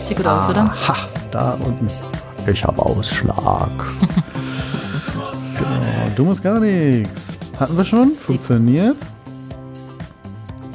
Sieht 0.00 0.16
gut 0.16 0.26
aus, 0.26 0.48
oder? 0.48 0.62
Aha, 0.62 0.96
da 1.30 1.52
unten. 1.64 1.86
Ich 2.44 2.64
habe 2.64 2.84
Ausschlag. 2.84 3.70
genau, 5.56 6.10
du 6.16 6.24
musst 6.24 6.42
gar 6.42 6.58
nichts. 6.58 7.38
Hatten 7.60 7.76
wir 7.76 7.84
schon? 7.84 8.16
Funktioniert. 8.16 8.96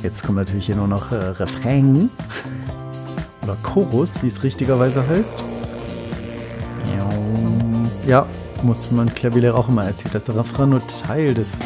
Jetzt 0.02 0.24
kommt 0.24 0.38
natürlich 0.38 0.68
hier 0.68 0.78
nur 0.78 0.88
noch 0.88 1.12
äh, 1.12 1.16
Refrain. 1.16 2.10
Oder 3.44 3.58
Chorus, 3.64 4.24
wie 4.24 4.28
es 4.28 4.42
richtigerweise 4.44 5.06
heißt. 5.06 5.38
Ja, 8.08 8.26
muss 8.64 8.92
man 8.92 9.14
Klavierlehrer 9.14 9.58
auch 9.58 9.68
immer 9.68 9.84
erzählt, 9.84 10.16
dass 10.16 10.24
der 10.24 10.38
Refrain 10.38 10.70
nur 10.70 10.88
Teil 10.88 11.34
des 11.34 11.60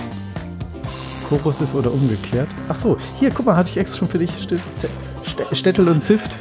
Chorus 1.38 1.62
ist 1.62 1.74
oder 1.76 1.92
umgekehrt. 1.94 2.50
Ach 2.68 2.76
so, 2.76 2.98
hier, 3.20 3.32
guck 3.32 3.46
mal, 3.46 3.56
hatte 3.56 3.70
ich 3.70 3.78
extra 3.78 4.00
schon 4.00 4.08
für 4.10 4.18
dich 4.18 4.32
St 4.32 4.56
St 5.26 5.42
Städtel 5.58 5.88
und 5.88 6.04
Zift. 6.04 6.38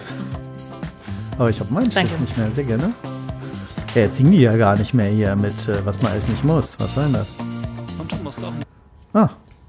Aber 1.39 1.49
ich 1.51 1.61
habe 1.61 1.73
meinen 1.73 1.91
Stift 1.91 2.09
Danke. 2.09 2.21
nicht 2.21 2.37
mehr, 2.37 2.51
sehr 2.53 2.65
gerne. 2.65 2.93
Ja, 3.95 4.03
jetzt 4.03 4.17
singen 4.17 4.33
die 4.33 4.41
ja 4.41 4.57
gar 4.57 4.77
nicht 4.77 4.93
mehr 4.95 5.09
hier 5.11 5.35
mit, 5.37 5.69
äh, 5.69 5.85
was 5.85 6.03
man 6.03 6.13
alles 6.13 6.29
nicht 6.29 6.45
muss. 6.45 6.79
Was 6.81 6.95
soll 6.95 7.05
denn 7.05 7.13
das? 7.15 7.35
Und 7.99 8.11
du 8.11 8.17
musst 8.17 8.43
auch 8.45 8.53
nicht 8.53 8.67
Ah, 9.13 9.29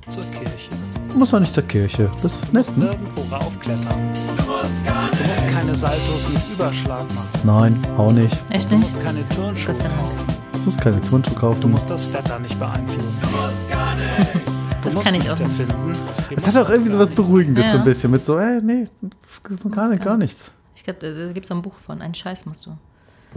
zur 0.10 0.24
Kirche. 0.24 0.70
muss 1.16 1.30
doch 1.32 1.40
nicht 1.40 1.54
zur 1.54 1.64
Kirche. 1.64 2.10
Das 2.22 2.34
ist 2.36 2.54
nett, 2.54 2.78
ne? 2.78 2.86
Nirgendwo 2.86 3.22
raufklettern. 3.36 4.12
Du 4.38 5.28
musst 5.28 5.48
keine 5.54 5.76
Saltos 5.76 6.26
mit 6.34 6.42
Überschlag 6.54 7.06
machen. 7.16 7.30
Nein, 7.44 7.88
auch 7.98 8.12
nicht. 8.12 8.36
Echt 8.52 8.72
Du 8.72 8.76
nicht? 8.78 8.92
musst 8.94 9.04
keine 9.04 9.28
Turnschuhe 9.30 9.74
kaufen. 9.74 10.38
Du 10.54 10.60
musst 10.60 10.82
keine 10.82 11.02
Turnschuhe 11.02 11.34
Du 11.34 11.40
kaufen. 11.40 11.72
musst 11.72 11.90
das 11.90 12.12
Wetter 12.14 12.38
nicht 12.40 12.60
beeinflussen. 12.60 13.22
Du 14.46 14.51
Das 14.94 15.04
kann 15.04 15.16
ich 15.16 15.30
auch 15.30 15.40
nicht. 15.40 15.52
Es 16.36 16.48
hat 16.48 16.58
auch 16.58 16.70
irgendwie 16.70 16.92
so 16.92 17.00
was 17.00 17.12
Beruhigendes, 17.12 17.66
so 17.66 17.72
ein 17.74 17.78
Ja. 17.80 17.84
bisschen 17.84 18.12
mit 18.12 18.26
so, 18.26 18.38
ey, 18.38 18.62
nee, 18.62 18.86
gar, 19.72 19.90
nicht, 19.90 20.04
gar 20.04 20.18
nichts. 20.18 20.52
Ich 20.76 20.84
glaube, 20.84 21.00
da, 21.00 21.32
gibt 21.34 21.46
es 21.46 21.52
ein 21.52 21.62
Buch 21.62 21.76
von. 21.76 22.02
Ein 22.02 22.14
Scheiß 22.14 22.46
musst 22.46 22.66
du. 22.66 22.72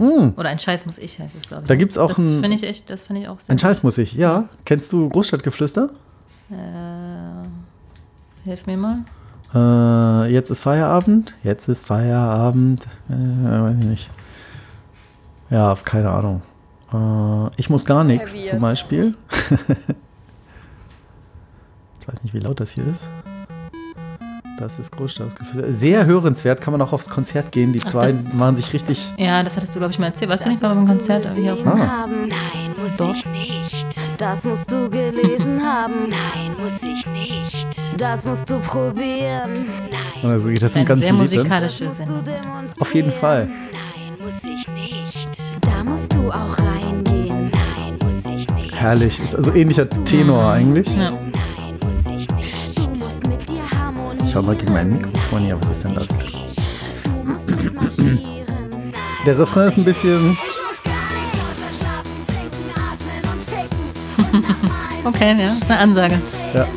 Mm. 0.03 0.33
Oder 0.35 0.49
ein 0.49 0.59
Scheiß 0.59 0.85
muss 0.85 0.97
ich, 0.97 1.19
heißt 1.19 1.35
es, 1.35 1.47
glaube 1.47 1.63
ich. 1.63 1.67
Da 1.67 1.75
gibt's 1.75 1.97
auch 1.97 2.09
das 2.09 2.17
ein- 2.19 2.41
finde 2.41 2.55
ich 2.55 2.63
echt, 2.63 2.89
Das 2.89 3.03
finde 3.03 3.21
ich 3.21 3.27
auch 3.29 3.39
sehr 3.39 3.51
Ein 3.51 3.59
Scheiß 3.59 3.83
muss 3.83 3.97
ich, 3.97 4.13
ja. 4.13 4.49
Kennst 4.65 4.91
du 4.91 5.07
Großstadtgeflüster? 5.09 5.89
Äh, 6.49 6.53
hilf 8.43 8.67
mir 8.67 8.77
mal. 8.77 10.25
Äh, 10.27 10.33
jetzt 10.33 10.49
ist 10.49 10.63
Feierabend. 10.63 11.35
Jetzt 11.43 11.69
ist 11.69 11.85
Feierabend. 11.85 12.87
Äh, 13.09 13.13
weiß 13.13 13.75
ich 13.79 13.85
nicht. 13.85 14.09
Ja, 15.49 15.75
keine 15.83 16.09
Ahnung. 16.09 16.41
Äh, 16.93 17.51
ich 17.57 17.69
muss 17.69 17.85
gar 17.85 18.03
nichts 18.03 18.37
zum. 18.47 18.59
Beispiel. 18.59 19.15
ich 22.07 22.13
weiß 22.13 22.23
nicht, 22.23 22.33
wie 22.35 22.39
laut 22.39 22.59
das 22.59 22.71
hier 22.71 22.85
ist. 22.87 23.07
Das 24.59 24.79
ist 24.79 24.95
Großstadtgeflüster. 24.95 25.71
Sehr 25.73 26.05
hörenswert. 26.05 26.61
Kann 26.61 26.71
man 26.71 26.81
auch 26.81 26.93
aufs 26.93 27.09
Konzert 27.09 27.51
gehen. 27.51 27.73
Die 27.73 27.81
Ach, 27.83 27.89
zwei 27.91 28.07
das- 28.11 28.33
machen 28.33 28.55
sich 28.55 28.71
richtig. 28.73 29.11
Ja, 29.17 29.43
das 29.43 29.57
hattest 29.57 29.75
du, 29.75 29.79
glaube 29.79 29.91
ich, 29.91 29.99
mal 29.99 30.07
erzählt. 30.07 30.29
Warst 30.29 30.45
du 30.45 30.49
nicht 30.49 30.61
mal 30.61 30.69
beim 30.73 30.87
Konzert 30.87 31.25
hier 31.35 31.53
auf 31.53 31.59
Ah. 31.65 31.77
haben. 32.03 32.29
Nein, 32.29 32.75
muss 32.81 33.15
ich 33.17 33.25
nicht. 33.25 33.85
Das 34.17 34.45
musst 34.45 34.71
du 34.71 34.89
gelesen 34.89 35.61
haben. 35.65 35.93
Nein, 36.09 36.55
muss 36.61 36.81
ich 36.81 37.05
nicht. 37.07 37.67
Das 38.01 38.25
musst 38.25 38.49
du 38.49 38.59
probieren. 38.59 39.65
Nein, 40.21 40.31
Also 40.31 40.49
das 40.49 40.71
im 40.71 40.77
Eine 40.77 40.85
ganzen 40.85 41.03
sehr 41.03 41.13
ne? 41.13 41.19
musikalische 41.19 41.91
Sendung. 41.91 42.23
Auf 42.79 42.93
jeden 42.95 43.11
Fall. 43.11 43.47
Nein, 43.47 44.17
muss 44.23 44.41
ich 44.43 44.67
nicht. 44.69 45.29
Da 45.61 45.83
musst 45.83 46.13
du 46.13 46.29
auch 46.31 46.57
reingehen. 46.57 47.51
Nein, 47.51 47.97
muss 48.01 48.33
ich 48.37 48.49
nicht. 48.55 48.71
Herrlich. 48.73 49.19
Ist 49.21 49.35
also 49.35 49.51
ähnlicher 49.53 49.89
Tenor 50.05 50.45
eigentlich. 50.49 50.87
Ja. 50.95 51.11
Harmonieren. 54.35 54.35
Ich 54.35 54.37
hau 54.37 54.41
mal 54.41 54.55
gegen 54.55 54.73
mein 54.73 54.89
Mikrofon 54.91 55.43
hier. 55.43 55.59
Was 55.61 55.69
ist 55.69 55.83
denn 55.83 55.95
das? 55.95 56.09
Der 59.25 59.39
Refrain 59.39 59.67
ist 59.67 59.77
ein 59.77 59.85
bisschen. 59.85 60.37
Okay, 65.05 65.35
ja, 65.39 65.53
ist 65.53 65.69
eine 65.69 65.79
Ansage. 65.81 66.19
Ja. 66.55 66.67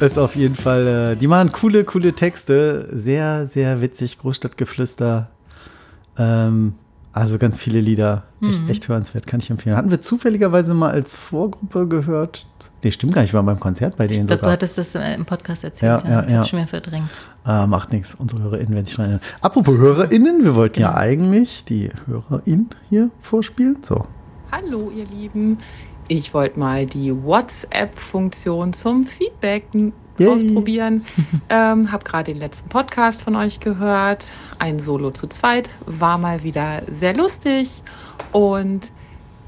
Ist 0.00 0.18
auf 0.18 0.34
jeden 0.34 0.56
Fall, 0.56 1.12
äh, 1.12 1.16
die 1.16 1.26
machen 1.26 1.52
coole, 1.52 1.84
coole 1.84 2.14
Texte. 2.14 2.88
Sehr, 2.90 3.46
sehr 3.46 3.82
witzig. 3.82 4.18
Großstadtgeflüster. 4.18 5.28
Ähm, 6.16 6.76
also 7.12 7.38
ganz 7.38 7.58
viele 7.58 7.80
Lieder. 7.80 8.24
Echt, 8.42 8.70
echt 8.70 8.88
hörenswert, 8.88 9.26
kann 9.26 9.40
ich 9.40 9.50
empfehlen. 9.50 9.76
Hatten 9.76 9.90
wir 9.90 10.00
zufälligerweise 10.00 10.74
mal 10.74 10.90
als 10.90 11.14
Vorgruppe 11.14 11.88
gehört? 11.88 12.46
Nee, 12.84 12.90
stimmt 12.92 13.14
gar 13.14 13.22
nicht. 13.22 13.32
Wir 13.32 13.38
waren 13.38 13.46
beim 13.46 13.58
Konzert 13.60 13.96
bei 13.96 14.06
denen 14.06 14.20
Ich 14.22 14.26
glaube, 14.26 14.38
du 14.40 14.44
sogar. 14.44 14.52
hattest 14.52 14.78
das 14.78 14.94
im 14.94 15.24
Podcast 15.26 15.64
erzählt. 15.64 16.04
Ja, 16.04 16.10
ja, 16.22 16.28
ja. 16.28 16.38
hab 16.40 16.46
schon 16.48 16.58
wieder 16.60 16.68
verdrängt. 16.68 17.08
Äh, 17.46 17.66
macht 17.66 17.92
nichts. 17.92 18.14
Unsere 18.14 18.42
HörerInnen 18.42 18.74
werden 18.74 18.84
sich 18.84 18.94
dran 18.94 19.06
erinnern. 19.06 19.22
Apropos 19.40 19.76
HörerInnen, 19.76 20.44
wir 20.44 20.54
wollten 20.54 20.76
Genau. 20.80 20.88
ja 20.90 20.94
eigentlich 20.96 21.64
die 21.64 21.90
HörerInnen 22.06 22.68
hier 22.88 23.10
vorspielen. 23.20 23.78
So. 23.82 24.04
Hallo 24.52 24.90
ihr 24.94 25.06
Lieben, 25.06 25.58
ich 26.08 26.32
wollte 26.34 26.58
mal 26.58 26.86
die 26.86 27.12
WhatsApp-Funktion 27.22 28.72
zum 28.72 29.06
Feedbacken 29.06 29.92
Yay. 30.18 30.28
ausprobieren. 30.28 31.04
ähm, 31.48 31.90
hab 31.90 32.04
gerade 32.04 32.32
den 32.32 32.40
letzten 32.40 32.68
Podcast 32.68 33.22
von 33.22 33.36
euch 33.36 33.60
gehört. 33.60 34.30
Ein 34.58 34.78
Solo 34.78 35.10
zu 35.10 35.26
zweit 35.26 35.70
war 35.86 36.18
mal 36.18 36.42
wieder 36.42 36.82
sehr 36.92 37.16
lustig 37.16 37.82
und 38.32 38.92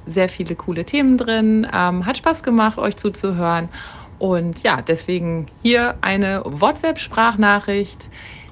sehr 0.06 0.28
viele 0.28 0.54
coole 0.54 0.84
Themen 0.84 1.18
drin. 1.18 1.66
Ähm, 1.72 2.06
hat 2.06 2.16
Spaß 2.16 2.42
gemacht, 2.42 2.78
euch 2.78 2.96
zuzuhören. 2.96 3.68
Und 4.18 4.62
ja, 4.62 4.82
deswegen 4.82 5.46
hier 5.62 5.94
eine 6.02 6.42
WhatsApp-Sprachnachricht. 6.44 8.08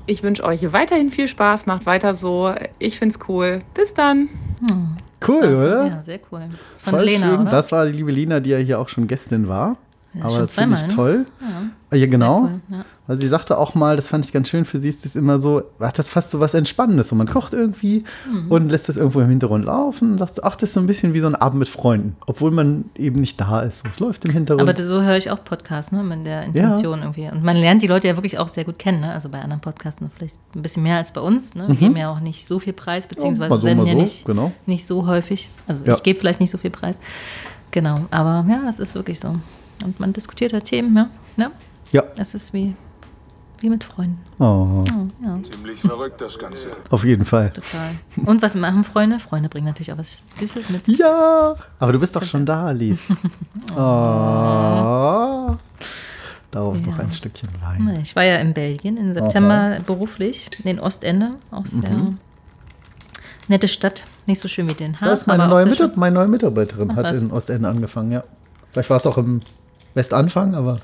Ich 0.07 0.23
wünsche 0.23 0.43
euch 0.43 0.73
weiterhin 0.73 1.11
viel 1.11 1.29
Spaß, 1.29 1.67
macht 1.67 1.85
weiter 1.85 2.15
so. 2.15 2.55
Ich 2.79 2.99
find's 2.99 3.19
cool. 3.29 3.61
Bis 3.75 3.93
dann. 3.93 4.31
Hm. 4.67 4.97
Cool, 5.27 5.45
oder? 5.45 5.87
Ja, 5.87 6.03
sehr 6.03 6.21
cool. 6.31 6.49
Das 6.71 6.81
Voll 6.81 7.03
Lena, 7.03 7.27
schön. 7.27 7.41
oder? 7.41 7.51
Das 7.51 7.73
war 7.73 7.87
die 7.87 7.93
liebe 7.93 8.11
Lena, 8.11 8.41
die 8.41 8.51
ja 8.51 8.59
hier 8.59 8.79
auch 8.81 8.89
schon 8.89 9.07
Gästin 9.07 9.49
war. 9.49 9.77
Ja, 10.19 10.25
Aber 10.25 10.39
das 10.39 10.55
finde 10.55 10.77
ich 10.77 10.83
ne? 10.83 10.89
toll. 10.89 11.27
Ja, 11.91 11.97
Ja, 11.99 12.07
genau. 12.07 12.41
cool, 12.43 12.61
ja. 12.71 12.85
Weil 13.07 13.17
sie 13.17 13.29
sagte 13.29 13.57
auch 13.57 13.75
mal, 13.75 13.97
das 13.97 14.09
fand 14.11 14.27
ich 14.27 14.33
ganz 14.33 14.49
schön, 14.51 14.67
für 14.67 14.79
sie 14.79 14.91
ist 14.91 15.03
das 15.07 15.17
immer 15.17 15.39
so, 15.39 15.63
hat 15.81 15.99
das 15.99 16.11
fast 16.11 16.31
so 16.31 16.41
was 16.41 16.53
Entspannendes. 16.53 17.09
So, 17.09 17.17
man 17.17 17.27
kocht 17.27 17.55
irgendwie 17.55 18.05
Mhm. 18.31 18.51
und 18.51 18.69
lässt 18.71 18.89
das 18.91 18.99
irgendwo 18.99 19.21
im 19.21 19.31
Hintergrund 19.31 19.65
laufen 19.65 20.13
und 20.13 20.19
sagt 20.19 20.35
so, 20.35 20.43
ach, 20.43 20.57
das 20.57 20.71
ist 20.71 20.75
so 20.75 20.81
ein 20.81 20.87
bisschen 20.87 21.15
wie 21.15 21.21
so 21.21 21.27
ein 21.27 21.35
Abend 21.35 21.59
mit 21.61 21.69
Freunden, 21.71 22.17
obwohl 22.27 22.51
man 22.51 22.85
eben 22.97 23.19
nicht 23.21 23.41
da 23.41 23.63
ist. 23.63 23.87
Es 23.89 23.99
läuft 24.01 24.27
im 24.27 24.33
Hintergrund. 24.33 24.69
Aber 24.69 24.83
so 24.83 25.01
höre 25.01 25.17
ich 25.17 25.31
auch 25.31 25.43
Podcasts, 25.43 25.91
ne, 25.93 26.03
mit 26.03 26.27
der 26.27 26.43
Intention 26.43 26.99
irgendwie. 26.99 27.31
Und 27.31 27.43
man 27.43 27.57
lernt 27.57 27.81
die 27.81 27.87
Leute 27.87 28.09
ja 28.09 28.17
wirklich 28.17 28.39
auch 28.39 28.49
sehr 28.49 28.65
gut 28.67 28.79
kennen, 28.79 29.01
ne? 29.01 29.13
Also 29.13 29.31
bei 29.31 29.41
anderen 29.41 29.63
Podcasts 29.63 30.03
noch 30.03 30.11
vielleicht 30.11 30.37
ein 30.55 30.61
bisschen 30.63 30.83
mehr 30.83 30.99
als 30.99 31.13
bei 31.13 31.23
uns, 31.23 31.55
ne? 31.55 31.65
Wir 31.69 31.77
geben 31.77 31.97
ja 31.97 32.11
auch 32.11 32.21
nicht 32.21 32.47
so 32.47 32.59
viel 32.59 32.75
Preis, 32.75 33.07
beziehungsweise 33.07 33.45
Mhm. 33.47 33.51
mal 33.51 33.61
so, 33.61 33.67
senden 33.67 33.87
ja 33.87 33.93
so, 33.95 34.01
nicht, 34.01 34.25
genau. 34.27 34.53
nicht 34.67 34.87
so 34.87 35.07
häufig. 35.07 35.49
Also 35.67 35.83
Ja. 35.87 35.95
ich 35.95 36.03
gebe 36.03 36.19
vielleicht 36.19 36.41
nicht 36.41 36.51
so 36.51 36.59
viel 36.59 36.71
Preis. 36.71 37.01
Genau, 37.71 38.01
aber 38.11 38.45
ja, 38.51 38.69
es 38.69 38.79
ist 38.79 38.95
wirklich 38.95 39.19
so. 39.21 39.35
Und 39.85 40.01
man 40.01 40.13
diskutiert 40.13 40.53
halt 40.53 40.65
Themen, 40.65 40.97
ja. 40.97 41.11
Ja, 41.37 41.51
ja. 41.93 42.03
es 42.17 42.35
ist 42.35 42.53
wie, 42.53 42.75
wie 43.61 43.71
mit 43.71 43.85
Freunden. 43.85 44.19
Oh, 44.39 44.45
Oh, 44.45 44.85
ja, 45.25 45.39
Ziemlich 45.51 45.81
verrückt 45.81 46.21
das 46.21 46.39
Ganze. 46.39 46.67
auf 46.91 47.05
jeden 47.05 47.25
Fall. 47.25 47.51
total. 47.53 47.91
Und 48.27 48.43
was 48.43 48.55
machen 48.55 48.85
Freunde? 48.85 49.19
Freunde 49.21 49.49
bringen 49.49 49.67
natürlich 49.67 49.93
auch 49.93 49.99
was 49.99 50.21
Süßes 50.39 50.71
mit. 50.71 50.87
Ja, 50.89 51.55
aber 51.79 51.93
du 51.93 51.99
bist 52.01 52.15
doch 52.17 52.25
schon 52.25 52.45
da, 52.47 52.67
Alice. 52.67 53.01
Oh. 53.73 55.57
Darauf 56.51 56.81
noch 56.81 56.97
Ja. 56.97 57.05
ein 57.05 57.13
Stückchen 57.13 57.49
Wein. 57.61 58.01
Ich 58.03 58.17
war 58.17 58.25
ja 58.25 58.37
in 58.37 58.55
Belgien 58.55 58.97
im 58.97 59.13
September 59.13 59.79
beruflich, 59.87 60.49
in 60.65 60.81
Ostende, 60.81 61.33
auch 61.51 61.67
sehr 61.67 61.91
Mhm. 61.91 62.17
nette 63.49 63.69
Stadt. 63.69 64.05
Nicht 64.27 64.41
so 64.41 64.49
schön 64.49 64.69
wie 64.69 64.75
Den 64.75 64.99
Haag. 65.01 65.09
Das 65.11 65.21
ist 65.23 65.27
meine 65.27 65.47
neue, 65.47 65.75
schön. 65.75 65.93
meine 65.97 66.15
neue 66.15 66.29
Mitarbeiterin, 66.29 66.91
Ach, 66.93 66.97
hat 66.97 67.05
was. 67.07 67.21
in 67.21 67.31
Ostende 67.31 67.69
angefangen, 67.69 68.13
ja. 68.13 68.25
Vielleicht 68.73 68.89
war 68.91 68.97
es 68.97 69.07
auch 69.07 69.19
im 69.19 69.41
Westanfang, 69.99 70.55
aber. 70.55 70.79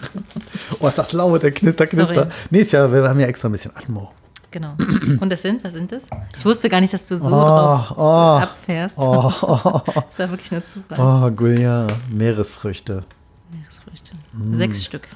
oh, 0.80 0.88
ist 0.88 0.96
das 0.98 1.12
laut, 1.12 1.42
der 1.42 1.52
Knister, 1.52 1.86
Knister. 1.86 2.14
Sorry. 2.14 2.28
Nee, 2.50 2.60
ist 2.60 2.72
ja, 2.72 2.90
wir 2.90 3.06
haben 3.08 3.20
ja 3.20 3.26
extra 3.26 3.48
ein 3.48 3.52
bisschen 3.52 3.76
Atmo. 3.76 4.10
Genau. 4.50 4.74
Und 5.20 5.28
das 5.30 5.42
sind, 5.42 5.62
was 5.64 5.72
sind 5.74 5.92
das? 5.92 6.06
Ich 6.34 6.44
wusste 6.44 6.68
gar 6.70 6.80
nicht, 6.80 6.94
dass 6.94 7.08
du 7.08 7.18
so 7.18 7.26
Oh, 7.26 7.30
drauf 7.30 7.94
oh, 7.96 8.00
abfährst. 8.42 8.96
Oh, 8.98 9.30
oh, 9.42 9.80
Das 10.06 10.18
war 10.20 10.30
wirklich 10.30 10.50
nur 10.50 10.64
Zufall. 10.64 10.98
oh, 10.98 11.30
Gulja, 11.30 11.86
Meeresfrüchte. 12.10 13.04
Meeresfrüchte. 13.50 14.12
Sechs 14.52 14.84
Stück. 14.84 15.06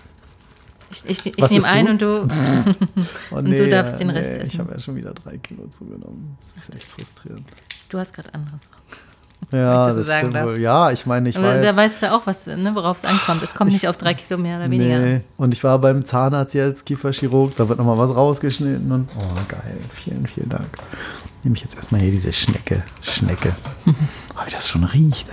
Ich, 0.93 1.05
ich, 1.09 1.27
ich 1.27 1.37
Mm. 1.39 1.55
Nehme 1.55 1.67
ein 1.69 1.89
und 1.89 2.03
du. 2.03 2.27
Oh, 3.31 3.37
Und 3.37 3.45
du 3.47 3.69
darfst 3.71 4.01
den 4.01 4.11
Rest 4.11 4.33
Ich 4.39 4.43
essen. 4.43 4.59
habe 4.61 4.73
ja 4.73 4.81
schon 4.81 4.97
wieder 4.97 5.15
drei 5.15 5.39
Kilo 5.39 5.69
zugenommen. 5.69 6.37
Das 6.41 6.65
ist 6.65 6.75
echt 6.75 6.91
frustrierend. 6.91 7.45
Du 7.89 7.99
hast 7.99 8.13
gerade 8.13 8.35
anderes. 8.35 8.61
Ja, 9.52 9.87
das 9.87 10.06
sagen, 10.06 10.30
stimmt. 10.30 10.59
Ja, 10.59 10.90
ich 10.90 11.06
meine, 11.06 11.28
ich 11.28 11.40
war 11.40 11.61
da 11.61 11.75
weißt 11.75 12.02
du 12.02 12.12
auch, 12.12 12.26
was, 12.26 12.47
ne, 12.47 12.73
worauf 12.75 12.99
es 12.99 13.04
ankommt. 13.04 13.42
Es 13.42 13.54
kommt 13.54 13.73
nicht 13.73 13.88
auf 13.88 13.97
drei 13.97 14.14
Kilo 14.14 14.38
mehr 14.38 14.59
oder 14.59 14.70
weniger. 14.70 14.99
Nee. 14.99 15.20
Und 15.37 15.54
ich 15.54 15.64
war 15.64 15.78
beim 15.78 16.04
Zahnarzt 16.04 16.54
jetzt, 16.54 16.87
Kieferchirurg, 16.87 17.56
da 17.56 17.68
wird 17.68 17.78
nochmal 17.78 17.99
was 17.99 18.14
rausgeschnitten 18.14 18.90
und 18.92 19.09
oh 19.16 19.40
geil, 19.49 19.78
vielen, 19.92 20.26
vielen 20.26 20.49
Dank. 20.49 20.68
Nehme 21.42 21.56
ich 21.56 21.62
jetzt 21.62 21.76
erstmal 21.76 22.00
hier 22.00 22.11
diese 22.11 22.32
Schnecke, 22.32 22.82
Schnecke. 23.00 23.54
oh, 23.87 24.47
wie 24.47 24.50
das 24.50 24.68
schon 24.68 24.85
riecht. 24.85 25.28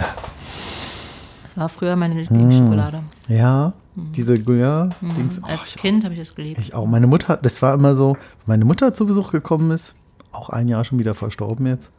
Das 1.43 1.57
war 1.57 1.69
früher 1.69 1.95
meine 1.95 2.15
Lieblingsschokolade. 2.21 3.01
Ja, 3.27 3.73
diese 3.95 4.39
Gouillard-Dings. 4.39 5.41
Oh, 5.43 5.47
Als 5.47 5.75
ich, 5.75 5.81
Kind 5.81 6.03
habe 6.03 6.13
ich 6.13 6.19
das 6.19 6.35
geliebt. 6.35 6.59
ich 6.59 6.73
auch. 6.73 6.85
Meine 6.85 7.07
Mutter, 7.07 7.37
das 7.37 7.61
war 7.61 7.73
immer 7.73 7.95
so, 7.95 8.15
meine 8.45 8.63
Mutter 8.63 8.93
zu 8.93 9.05
Besuch 9.05 9.31
gekommen 9.31 9.71
ist, 9.71 9.95
auch 10.31 10.49
ein 10.49 10.67
Jahr 10.67 10.85
schon 10.85 10.99
wieder 10.99 11.13
verstorben 11.15 11.65
jetzt. 11.65 11.91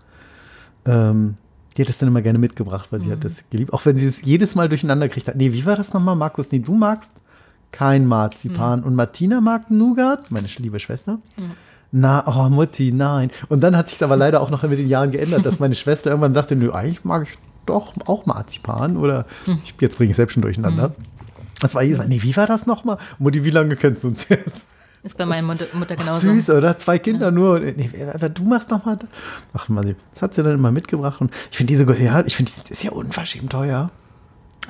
Ähm, 0.87 1.37
die 1.79 1.83
hat 1.83 1.89
das 1.89 1.99
dann 1.99 2.09
immer 2.09 2.23
gerne 2.23 2.41
mitgebracht, 2.41 2.89
weil 2.91 3.01
sie 3.01 3.13
hat 3.13 3.23
das 3.23 3.45
geliebt. 3.51 3.73
Auch 3.73 3.87
wenn 3.87 3.97
sie 3.97 4.07
es 4.07 4.23
jedes 4.23 4.57
Mal 4.57 4.69
durcheinander 4.69 5.07
gekriegt 5.07 5.29
hat. 5.29 5.37
Nee, 5.37 5.53
wie 5.53 5.65
war 5.65 5.77
das 5.77 5.95
nochmal, 5.95 6.17
Markus? 6.17 6.49
Nee, 6.51 6.59
du 6.59 6.75
magst 6.75 7.13
kein 7.71 8.05
Marzipan. 8.05 8.83
Und 8.83 8.97
Martina 8.97 9.41
mag 9.41 9.71
Nougat, 9.71 10.33
meine 10.33 10.49
liebe 10.59 10.81
Schwester. 10.81 11.21
Na, 11.93 12.25
oh 12.27 12.49
Mutti, 12.49 12.91
nein. 12.91 13.31
Und 13.49 13.61
dann 13.61 13.77
hat 13.77 13.91
sich 13.91 14.03
aber 14.03 14.17
leider 14.17 14.41
auch 14.41 14.51
noch 14.51 14.65
mit 14.65 14.81
den 14.81 14.89
Jahren 14.89 15.13
geändert, 15.13 15.47
dass 15.47 15.61
meine 15.61 15.75
Schwester 15.77 16.11
irgendwann 16.11 16.35
sagte, 16.35 16.57
nö, 16.57 16.73
eigentlich 16.73 17.05
mag 17.05 17.23
ich 17.23 17.39
doch 17.65 17.95
auch 18.07 18.27
Marzipan. 18.27 18.97
Oder 18.97 19.27
ich, 19.65 19.75
jetzt 19.81 19.99
bringe 19.99 20.11
ich 20.11 20.17
selbst 20.17 20.33
schon 20.33 20.43
durcheinander. 20.43 20.97
Das 21.61 21.77
war 21.77 21.85
jedes 21.85 21.99
Mal, 21.99 22.09
nee, 22.09 22.23
wie 22.23 22.37
war 22.37 22.49
das 22.49 22.67
nochmal? 22.67 22.99
Mutti, 23.21 23.45
wie 23.45 23.51
lange 23.51 23.77
kennst 23.77 24.03
du 24.03 24.09
uns 24.09 24.29
jetzt? 24.29 24.65
Ist 25.03 25.17
bei 25.17 25.25
meiner 25.27 25.47
Mutter, 25.47 25.65
Mutter 25.75 25.95
Ach, 25.99 26.03
genauso. 26.05 26.21
süß, 26.35 26.51
oder? 26.51 26.77
Zwei 26.77 26.99
Kinder 26.99 27.31
nur. 27.31 27.61
Nee, 27.61 27.89
du 28.35 28.43
machst 28.45 28.71
noch 28.71 28.85
mal. 28.85 28.99
Ach, 29.55 29.69
mal, 29.69 29.95
das 30.13 30.23
hat 30.23 30.35
sie 30.35 30.43
dann 30.43 30.55
immer 30.55 30.73
mitgebracht. 30.73 31.21
Und 31.21 31.33
ich 31.51 31.57
finde 31.57 31.73
diese, 31.73 31.85
ja, 32.03 32.25
ich 32.27 32.37
finde, 32.37 32.51
das 32.61 32.71
ist 32.71 32.83
ja 32.83 32.91
unverschämt 32.91 33.51
teuer. 33.53 33.91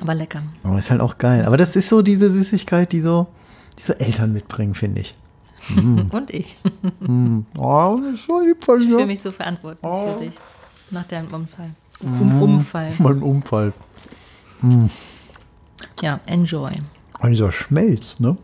Aber 0.01 0.13
lecker. 0.15 0.41
Aber 0.63 0.77
ist 0.79 0.91
halt 0.91 1.01
auch 1.01 1.17
geil. 1.17 1.45
Aber 1.45 1.57
das 1.57 1.75
ist 1.75 1.89
so 1.89 2.01
diese 2.01 2.29
Süßigkeit, 2.29 2.91
die 2.91 3.01
so, 3.01 3.27
die 3.77 3.83
so 3.83 3.93
Eltern 3.93 4.31
mitbringen, 4.33 4.75
finde 4.75 5.01
ich. 5.01 5.15
Und 5.75 6.29
ich. 6.29 6.57
Oh, 7.57 7.99
das 8.03 8.13
ist 8.19 8.27
so 8.27 8.39
lieb 8.39 8.63
von 8.63 8.79
Ich 8.79 8.87
fühle 8.87 9.05
mich 9.05 9.21
so 9.21 9.31
verantwortlich 9.31 9.83
Oh. 9.83 10.13
für 10.13 10.25
dich. 10.25 10.35
Nach 10.91 11.03
deinem 11.03 11.27
Unfall. 11.33 11.71
Mhm. 12.01 12.21
Um, 12.21 12.41
Umfall. 12.43 12.93
Mein 12.99 13.21
Unfall. 13.21 13.73
Ja, 16.01 16.19
enjoy. 16.25 16.71
Und 17.19 17.29
dieser 17.31 17.51
Schmelz, 17.51 18.19
ne? 18.19 18.37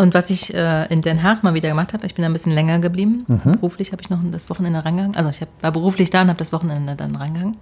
Und 0.00 0.14
was 0.14 0.30
ich 0.30 0.54
äh, 0.54 0.86
in 0.92 1.02
Den 1.02 1.22
Haag 1.22 1.42
mal 1.42 1.54
wieder 1.54 1.68
gemacht 1.68 1.92
habe, 1.92 2.06
ich 2.06 2.14
bin 2.14 2.22
da 2.22 2.28
ein 2.28 2.32
bisschen 2.32 2.52
länger 2.52 2.78
geblieben. 2.78 3.24
Mhm. 3.26 3.52
Beruflich 3.52 3.90
habe 3.92 4.00
ich 4.02 4.10
noch 4.10 4.20
das 4.30 4.48
Wochenende 4.50 4.84
rangegangen. 4.84 5.16
Also 5.16 5.30
ich 5.30 5.40
hab, 5.40 5.48
war 5.60 5.72
beruflich 5.72 6.10
da 6.10 6.22
und 6.22 6.28
habe 6.28 6.38
das 6.38 6.52
Wochenende 6.52 6.94
dann 6.94 7.16
rangegangen. 7.16 7.56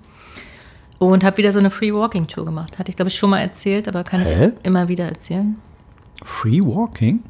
Und 0.99 1.25
habe 1.25 1.37
wieder 1.39 1.53
so 1.53 1.59
eine 1.59 1.71
Free 1.71 1.93
Walking 1.93 2.27
Tour 2.27 2.45
gemacht. 2.45 2.79
Hatte 2.79 2.91
ich, 2.91 2.97
glaube 2.97 3.09
ich, 3.11 3.17
schon 3.17 3.31
mal 3.31 3.41
erzählt, 3.41 3.87
aber 3.89 4.03
kann 4.05 4.21
Hä? 4.21 4.53
ich 4.59 4.65
immer 4.65 4.89
wieder 4.89 5.05
erzählen. 5.07 5.57
Free 6.25 6.61
Walking? 6.63 7.23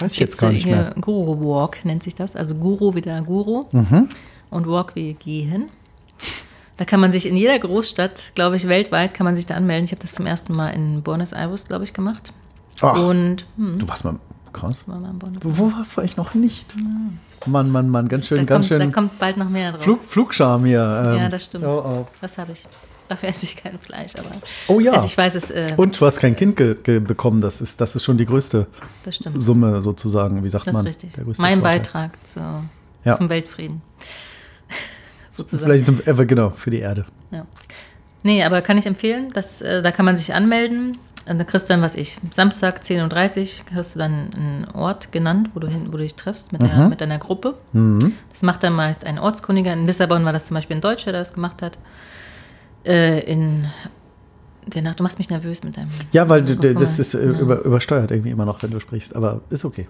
Weiß 0.00 0.12
ich 0.12 0.18
jetzt 0.18 0.40
gar 0.40 0.50
nicht 0.50 0.66
mehr. 0.66 0.94
Guru 1.00 1.38
Walk 1.46 1.84
nennt 1.84 2.02
sich 2.02 2.14
das. 2.14 2.34
Also 2.36 2.54
Guru 2.54 2.94
wieder 2.94 3.20
Guru 3.22 3.64
Mhm. 3.72 4.08
und 4.50 4.66
Walk 4.66 4.94
wie 4.94 5.14
gehen. 5.14 5.68
Da 6.78 6.86
kann 6.86 7.00
man 7.00 7.12
sich 7.12 7.26
in 7.26 7.36
jeder 7.36 7.58
Großstadt, 7.58 8.32
glaube 8.34 8.56
ich, 8.56 8.66
weltweit 8.66 9.12
kann 9.14 9.24
man 9.24 9.36
sich 9.36 9.44
da 9.46 9.54
anmelden. 9.54 9.84
Ich 9.84 9.92
habe 9.92 10.00
das 10.00 10.12
zum 10.12 10.24
ersten 10.26 10.54
Mal 10.54 10.70
in 10.70 11.02
Buenos 11.02 11.32
Aires, 11.32 11.66
glaube 11.66 11.84
ich, 11.84 11.92
gemacht. 11.92 12.32
Ach, 12.80 12.98
Und 13.06 13.44
hm, 13.56 13.78
du 13.78 13.86
warst 13.88 14.04
mal 14.04 14.18
krass. 14.52 14.84
Wo 14.86 15.72
warst 15.72 15.96
du 15.96 16.00
eigentlich 16.00 16.16
noch 16.16 16.34
nicht? 16.34 16.66
Mann, 17.46 17.70
Mann, 17.70 17.88
Mann, 17.88 18.08
ganz 18.08 18.26
schön, 18.28 18.38
da, 18.38 18.44
ganz 18.44 18.68
kommt, 18.68 18.80
da 18.80 18.84
schön 18.84 18.92
kommt 18.92 19.18
bald 19.18 19.36
noch 19.36 19.48
mehr 19.48 19.72
drauf. 19.72 19.82
Flug, 19.82 20.04
Flugscham 20.06 20.64
hier. 20.64 21.04
ähm. 21.06 21.16
Ja, 21.18 21.28
das 21.28 21.44
stimmt. 21.44 21.64
Oh, 21.64 21.82
oh. 21.84 22.06
Das 22.20 22.38
habe 22.38 22.52
ich. 22.52 22.64
Dafür 23.08 23.28
esse 23.30 23.44
ich 23.46 23.56
kein 23.56 23.78
Fleisch, 23.78 24.12
aber. 24.16 24.30
Oh 24.68 24.78
ja. 24.80 24.92
Also 24.92 25.06
ich 25.06 25.18
weiß 25.18 25.34
es, 25.34 25.50
äh, 25.50 25.72
Und 25.76 26.00
du 26.00 26.06
hast 26.06 26.18
kein 26.18 26.36
Kind 26.36 26.54
bekommen. 26.54 27.40
Das 27.40 27.60
ist, 27.60 27.80
das 27.80 27.96
ist 27.96 28.04
schon 28.04 28.16
die 28.16 28.24
größte. 28.26 28.66
Summe 29.34 29.82
sozusagen. 29.82 30.44
Wie 30.44 30.48
sagt 30.48 30.66
Das 30.66 30.72
ist 30.74 30.78
man? 30.78 30.86
richtig. 30.86 31.12
Der 31.14 31.24
größte 31.24 31.42
Mein 31.42 31.58
Vorteil. 31.58 31.78
Beitrag 31.80 32.26
zu, 32.26 32.40
Ja. 33.04 33.16
zum 33.16 33.28
Weltfrieden. 33.28 33.82
Sozusagen. 35.30 35.64
Vielleicht 35.64 35.86
zum, 35.86 36.00
äh, 36.04 36.26
genau, 36.26 36.50
für 36.50 36.70
die 36.70 36.78
Erde. 36.78 37.06
Ja. 37.30 37.44
Nee, 38.22 38.44
aber 38.44 38.62
kann 38.62 38.78
ich 38.78 38.86
empfehlen. 38.86 39.30
Das, 39.34 39.60
äh, 39.62 39.82
da 39.82 39.90
kann 39.90 40.04
man 40.04 40.16
sich 40.16 40.32
anmelden. 40.32 40.96
Und 41.28 41.38
da 41.38 41.44
kriegst 41.44 41.68
du 41.68 41.74
dann, 41.74 41.82
was 41.82 41.94
ich, 41.94 42.18
Samstag 42.30 42.82
10.30 42.82 43.40
Uhr 43.42 43.76
hast 43.76 43.94
du 43.94 43.98
dann 44.00 44.30
einen 44.34 44.68
Ort 44.74 45.12
genannt, 45.12 45.50
wo 45.54 45.60
du, 45.60 45.68
hin, 45.68 45.86
wo 45.88 45.92
du 45.92 45.98
dich 45.98 46.14
triffst 46.16 46.52
mit, 46.52 46.62
der, 46.62 46.88
mit 46.88 47.00
deiner 47.00 47.18
Gruppe. 47.18 47.54
Mhm. 47.72 48.14
Das 48.30 48.42
macht 48.42 48.62
dann 48.62 48.72
meist 48.72 49.06
ein 49.06 49.18
Ortskundiger. 49.18 49.72
In 49.72 49.86
Lissabon 49.86 50.24
war 50.24 50.32
das 50.32 50.46
zum 50.46 50.56
Beispiel 50.56 50.76
ein 50.76 50.80
Deutscher, 50.80 51.12
der 51.12 51.20
das 51.20 51.32
gemacht 51.32 51.62
hat. 51.62 51.78
Äh, 52.84 53.20
in 53.20 53.66
der 54.66 54.82
Nacht, 54.82 54.98
du 54.98 55.04
machst 55.04 55.18
mich 55.18 55.30
nervös 55.30 55.62
mit 55.62 55.76
deinem. 55.76 55.90
Ja, 56.12 56.28
weil 56.28 56.42
Mikrofon. 56.42 56.74
das 56.80 56.98
ist 56.98 57.14
äh, 57.14 57.24
Ja. 57.24 57.38
über, 57.38 57.60
übersteuert 57.64 58.10
irgendwie 58.10 58.30
immer 58.30 58.44
noch, 58.44 58.62
wenn 58.62 58.70
du 58.70 58.80
sprichst. 58.80 59.14
Aber 59.14 59.42
ist 59.50 59.64
okay. 59.64 59.88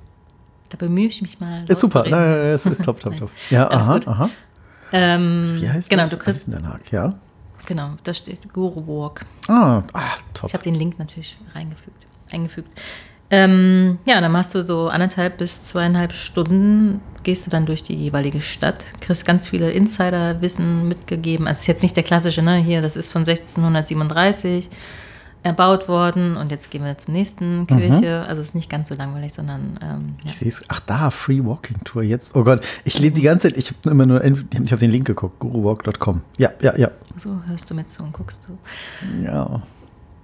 Da 0.70 0.76
bemühe 0.76 1.06
ich 1.06 1.20
mich 1.22 1.40
mal. 1.40 1.64
Ist 1.68 1.80
super. 1.80 2.02
Nein, 2.02 2.10
nein, 2.12 2.28
nein, 2.30 2.52
das 2.52 2.66
ist 2.66 2.84
top, 2.84 3.00
top, 3.00 3.16
top. 3.16 3.30
Ja, 3.50 3.70
aha, 3.70 4.00
aha. 4.06 4.30
Ähm, 4.92 5.46
Wie 5.60 5.68
heißt 5.68 5.88
genau, 5.88 6.02
das? 6.02 6.10
du 6.10 6.16
kriegst, 6.18 6.48
Haag, 6.54 6.92
ja. 6.92 7.14
Genau, 7.72 7.92
da 8.04 8.12
steht 8.12 8.52
Guru 8.52 8.86
Walk. 8.86 9.24
Ah, 9.48 9.82
ah 9.94 10.14
top. 10.34 10.48
Ich 10.48 10.54
habe 10.54 10.64
den 10.64 10.74
Link 10.74 10.98
natürlich 10.98 11.38
reingefügt, 11.54 12.06
eingefügt. 12.30 12.68
Ähm, 13.30 13.98
ja, 14.04 14.20
dann 14.20 14.30
machst 14.30 14.54
du 14.54 14.62
so 14.62 14.88
anderthalb 14.88 15.38
bis 15.38 15.64
zweieinhalb 15.64 16.12
Stunden, 16.12 17.00
gehst 17.22 17.46
du 17.46 17.50
dann 17.50 17.64
durch 17.64 17.82
die 17.82 17.94
jeweilige 17.94 18.42
Stadt, 18.42 18.84
kriegst 19.00 19.24
ganz 19.24 19.48
viele 19.48 19.70
Insiderwissen 19.70 20.86
mitgegeben. 20.86 21.46
Also 21.46 21.56
es 21.56 21.60
ist 21.62 21.66
jetzt 21.68 21.82
nicht 21.82 21.96
der 21.96 22.02
klassische, 22.02 22.42
ne? 22.42 22.56
Hier, 22.56 22.82
das 22.82 22.94
ist 22.94 23.10
von 23.10 23.20
1637 23.20 24.68
erbaut 25.42 25.88
worden 25.88 26.36
und 26.36 26.50
jetzt 26.50 26.70
gehen 26.70 26.84
wir 26.84 26.96
zur 26.98 27.12
nächsten 27.12 27.66
Kirche. 27.66 28.24
Also 28.28 28.40
es 28.40 28.48
ist 28.48 28.54
nicht 28.54 28.70
ganz 28.70 28.88
so 28.88 28.94
langweilig, 28.94 29.32
sondern 29.32 29.78
ähm, 29.82 30.14
ja. 30.22 30.26
Ich 30.26 30.36
sehe 30.36 30.48
es. 30.48 30.62
Ach, 30.68 30.80
da, 30.80 31.10
Free 31.10 31.44
Walking 31.44 31.80
Tour 31.84 32.02
jetzt. 32.02 32.34
Oh 32.36 32.44
Gott, 32.44 32.64
ich 32.84 32.98
lebe 32.98 33.16
die 33.16 33.22
ganze 33.22 33.48
Zeit, 33.48 33.58
ich 33.58 33.68
habe 33.68 33.90
immer 33.90 34.06
nur, 34.06 34.24
ich 34.24 34.32
habe 34.32 34.76
den 34.76 34.90
Link 34.90 35.06
geguckt, 35.06 35.38
guruwalk.com. 35.40 36.22
Ja, 36.38 36.50
ja, 36.60 36.76
ja. 36.76 36.90
so 37.16 37.40
hörst 37.46 37.68
du 37.70 37.74
mir 37.74 37.86
zu 37.86 38.02
und 38.02 38.12
guckst 38.12 38.48
du. 38.48 38.58
Ja. 39.24 39.62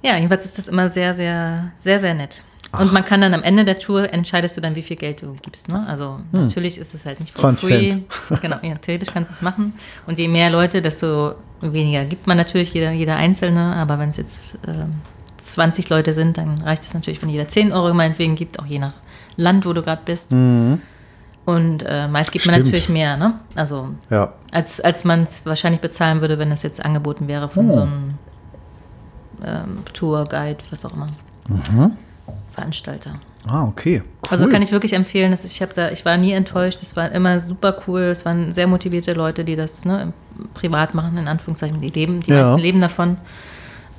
Ja, 0.03 0.17
jedenfalls 0.17 0.45
ist 0.45 0.59
das 0.59 0.69
immer 0.69 0.89
sehr, 0.89 1.13
sehr, 1.15 1.73
sehr, 1.77 1.99
sehr 1.99 2.15
nett. 2.15 2.43
Und 2.71 2.93
man 2.93 3.05
kann 3.05 3.21
dann 3.23 3.33
am 3.33 3.43
Ende 3.43 3.65
der 3.65 3.79
Tour 3.79 4.13
entscheidest 4.13 4.57
du 4.57 4.61
dann, 4.61 4.75
wie 4.75 4.83
viel 4.83 4.97
Geld 4.97 5.23
du 5.23 5.35
gibst. 5.43 5.69
Ne? 5.69 5.87
Also 5.89 6.21
natürlich 6.33 6.77
ist 6.77 6.95
es 6.95 7.07
halt 7.07 7.19
nicht 7.21 7.33
for 7.33 7.41
20 7.41 7.69
free. 7.69 7.91
Cent. 7.91 8.05
Genau, 8.43 8.57
ja, 8.63 8.75
theoretisch 8.75 9.09
kannst 9.13 9.31
du 9.31 9.35
es 9.35 9.43
machen. 9.43 9.73
Und 10.07 10.19
je 10.19 10.29
mehr 10.29 10.51
Leute, 10.51 10.83
desto 10.83 11.35
weniger 11.63 12.05
gibt 12.05 12.27
man 12.27 12.37
natürlich, 12.37 12.75
jeder, 12.75 12.93
jeder 12.93 13.17
Einzelne. 13.17 13.75
Aber 13.77 13.99
wenn 13.99 14.11
es 14.11 14.19
jetzt 14.19 14.59
ähm, 14.67 14.97
20 15.39 15.89
Leute 15.89 16.13
sind, 16.13 16.37
dann 16.37 16.59
reicht 16.61 16.83
es 16.83 16.93
natürlich, 16.93 17.23
wenn 17.23 17.31
jeder 17.31 17.49
10 17.49 17.73
Euro 17.73 17.95
meinetwegen 17.95 18.37
gibt, 18.37 18.59
auch 18.61 18.67
je 18.67 18.79
nach 18.79 18.93
Land, 19.37 19.65
wo 19.65 19.73
du 19.73 19.83
gerade 19.83 20.03
bist. 20.05 20.33
Und 20.33 21.83
äh, 21.87 22.07
meist 22.09 22.33
gibt 22.33 22.45
man 22.45 22.55
Stimmt. 22.57 22.67
natürlich 22.67 22.89
mehr, 22.91 23.17
ne? 23.17 23.41
Also 23.55 23.89
Ja. 24.11 24.35
als, 24.53 24.81
als 24.83 25.05
man 25.05 25.23
es 25.23 25.47
wahrscheinlich 25.47 25.81
bezahlen 25.81 26.21
würde, 26.21 26.39
wenn 26.39 26.53
es 26.53 26.63
jetzt 26.63 26.85
angeboten 26.85 27.29
wäre 27.29 27.49
von 27.49 27.71
Oh. 27.71 27.73
so 27.73 27.81
einem 27.81 28.15
ähm, 29.43 29.79
Tourguide, 29.95 30.59
was 30.71 30.85
auch 30.85 30.93
immer. 30.93 31.09
Veranstalter. 32.59 33.13
Ah, 33.47 33.65
okay. 33.65 34.03
Cool. 34.23 34.29
Also 34.31 34.49
kann 34.49 34.63
ich 34.63 34.73
wirklich 34.73 34.93
empfehlen, 34.93 35.31
dass 35.31 35.45
ich 35.45 35.63
habe 35.63 35.73
da, 35.75 35.91
ich 35.91 36.05
war 36.05 36.17
nie 36.17 36.33
enttäuscht, 36.33 36.81
es 36.83 36.97
war 36.97 37.11
immer 37.13 37.41
super 37.41 37.77
cool, 37.87 38.01
es 38.03 38.25
waren 38.25 38.53
sehr 38.53 38.67
motivierte 38.67 39.13
Leute, 39.13 39.45
die 39.45 39.55
das 39.57 39.85
ne, 39.85 40.13
privat 40.55 40.95
machen, 40.95 41.17
in 41.17 41.29
Anführungszeichen, 41.29 41.81
die 41.81 41.91
leben, 41.91 42.21
die 42.21 42.31
Ja. 42.33 42.43
meisten 42.43 42.59
leben 42.59 42.81
davon. 42.81 43.17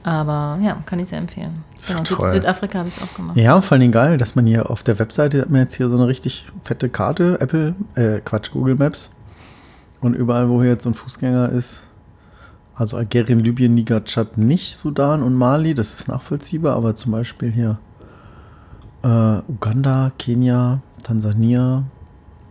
Aber 0.03 0.59
ja, 0.61 0.77
kann 0.85 0.99
ich 0.99 1.07
sehr 1.09 1.17
empfehlen. 1.19 1.63
Genau, 1.87 2.03
Süd. 2.03 2.17
Südafrika 2.31 2.79
habe 2.79 2.89
ich 2.89 2.97
es 2.97 3.03
auch 3.03 3.13
gemacht. 3.13 3.37
Ja, 3.37 3.59
vor 3.61 3.73
allen 3.73 3.81
Dingen 3.81 3.91
geil, 3.93 4.17
dass 4.17 4.35
man 4.35 4.45
hier 4.45 4.69
auf 4.69 4.83
der 4.83 4.99
Webseite 4.99 5.41
hat 5.41 5.49
man 5.49 5.61
jetzt 5.61 5.75
hier 5.75 5.89
so 5.89 5.95
eine 5.97 6.07
richtig 6.07 6.45
fette 6.63 6.89
Karte, 6.89 7.37
Apple, 7.39 7.75
äh, 7.95 8.19
Quatsch, 8.19 8.51
Google 8.51 8.75
Maps. 8.75 9.11
Und 10.01 10.13
überall, 10.15 10.49
wo 10.49 10.61
hier 10.61 10.71
jetzt 10.71 10.83
so 10.83 10.89
ein 10.89 10.93
Fußgänger 10.93 11.49
ist, 11.49 11.83
also 12.75 12.95
Algerien, 12.97 13.39
Libyen, 13.39 13.73
Niger, 13.73 14.03
Tschad 14.05 14.37
nicht, 14.37 14.77
Sudan 14.77 15.21
und 15.23 15.33
Mali, 15.33 15.73
das 15.73 15.95
ist 15.95 16.07
nachvollziehbar, 16.07 16.75
aber 16.75 16.95
zum 16.95 17.11
Beispiel 17.11 17.51
hier 17.51 17.77
äh, 19.03 19.41
Uganda, 19.47 20.11
Kenia, 20.17 20.81
Tansania, 21.03 21.83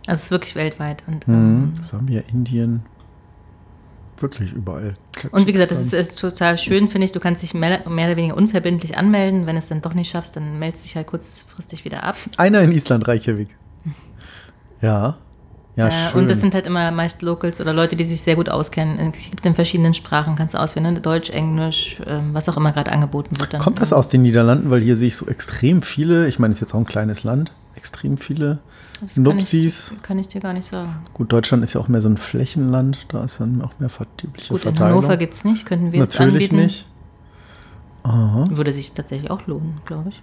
Also 0.07 0.19
es 0.19 0.23
ist 0.23 0.31
wirklich 0.31 0.55
weltweit. 0.55 1.03
Und, 1.07 1.27
mhm. 1.27 1.33
ähm, 1.33 1.73
Sambia, 1.81 2.21
Indien, 2.31 2.83
wirklich 4.17 4.51
überall. 4.51 4.97
und 5.31 5.47
wie 5.47 5.51
gesagt, 5.51 5.71
das 5.71 5.81
ist, 5.81 5.93
ist 5.93 6.19
total 6.19 6.57
schön, 6.57 6.87
finde 6.87 7.05
ich. 7.05 7.11
Du 7.11 7.19
kannst 7.19 7.43
dich 7.43 7.53
mehr, 7.53 7.87
mehr 7.87 8.07
oder 8.07 8.17
weniger 8.17 8.35
unverbindlich 8.35 8.97
anmelden. 8.97 9.45
Wenn 9.45 9.57
es 9.57 9.67
dann 9.67 9.81
doch 9.81 9.93
nicht 9.93 10.09
schaffst, 10.09 10.35
dann 10.35 10.59
meldest 10.59 10.85
dich 10.85 10.95
halt 10.95 11.07
kurzfristig 11.07 11.85
wieder 11.85 12.03
ab. 12.03 12.15
Einer 12.37 12.61
in 12.61 12.71
Island, 12.71 13.07
Reykjavik. 13.07 13.49
Ja. 14.81 15.17
Ja, 15.79 15.87
Äh, 15.87 15.91
schön. 16.11 16.21
und 16.21 16.27
das 16.29 16.41
sind 16.41 16.53
halt 16.53 16.67
immer 16.67 16.91
meist 16.91 17.21
Locals 17.21 17.61
oder 17.61 17.71
Leute, 17.73 17.95
die 17.95 18.03
sich 18.03 18.21
sehr 18.21 18.35
gut 18.35 18.49
auskennen. 18.49 19.13
Es 19.17 19.29
gibt 19.29 19.45
in 19.45 19.55
verschiedenen 19.55 19.93
Sprachen, 19.93 20.35
kannst 20.35 20.53
du 20.53 20.59
auswählen, 20.59 20.93
ne? 20.93 20.99
Deutsch, 21.01 21.29
Englisch, 21.29 22.01
ähm, 22.05 22.33
was 22.33 22.49
auch 22.49 22.57
immer 22.57 22.73
gerade 22.73 22.91
angeboten 22.91 23.39
wird. 23.39 23.53
Dann, 23.53 23.61
Kommt 23.61 23.79
das 23.79 23.93
aus 23.93 24.09
den 24.09 24.21
Niederlanden? 24.23 24.69
Weil 24.69 24.81
hier 24.81 24.95
sehe 24.97 25.07
ich 25.07 25.15
so 25.15 25.27
extrem 25.27 25.81
viele, 25.81 26.27
ich 26.27 26.37
meine, 26.37 26.51
es 26.51 26.57
ist 26.57 26.61
jetzt 26.61 26.73
auch 26.75 26.79
ein 26.79 26.85
kleines 26.85 27.23
Land, 27.23 27.53
extrem 27.75 28.17
viele 28.17 28.59
das 29.01 29.13
kann 29.13 29.23
Nupsis. 29.23 29.93
Ich, 29.95 30.03
kann 30.03 30.19
ich 30.19 30.27
dir 30.27 30.41
gar 30.41 30.51
nicht 30.51 30.69
sagen. 30.69 30.97
Gut, 31.13 31.31
Deutschland 31.31 31.63
ist 31.63 31.73
ja 31.73 31.79
auch 31.79 31.87
mehr 31.87 32.01
so 32.01 32.09
ein 32.09 32.17
Flächenland, 32.17 33.05
da 33.13 33.23
ist 33.23 33.39
dann 33.39 33.61
auch 33.61 33.71
mehr 33.79 33.87
vertypliche 33.89 34.49
Gut, 34.49 34.65
in 34.65 34.75
Verteilung. 34.75 34.97
Hannover 35.01 35.15
gibt 35.15 35.33
es 35.33 35.45
nicht, 35.45 35.65
könnten 35.65 35.93
wir 35.93 35.99
jetzt 36.01 36.19
Natürlich 36.19 36.49
anbieten. 36.51 36.55
nicht. 36.57 36.85
Aha. 38.03 38.43
Würde 38.49 38.73
sich 38.73 38.91
tatsächlich 38.91 39.31
auch 39.31 39.47
lohnen, 39.47 39.75
glaube 39.85 40.09
ich. 40.09 40.21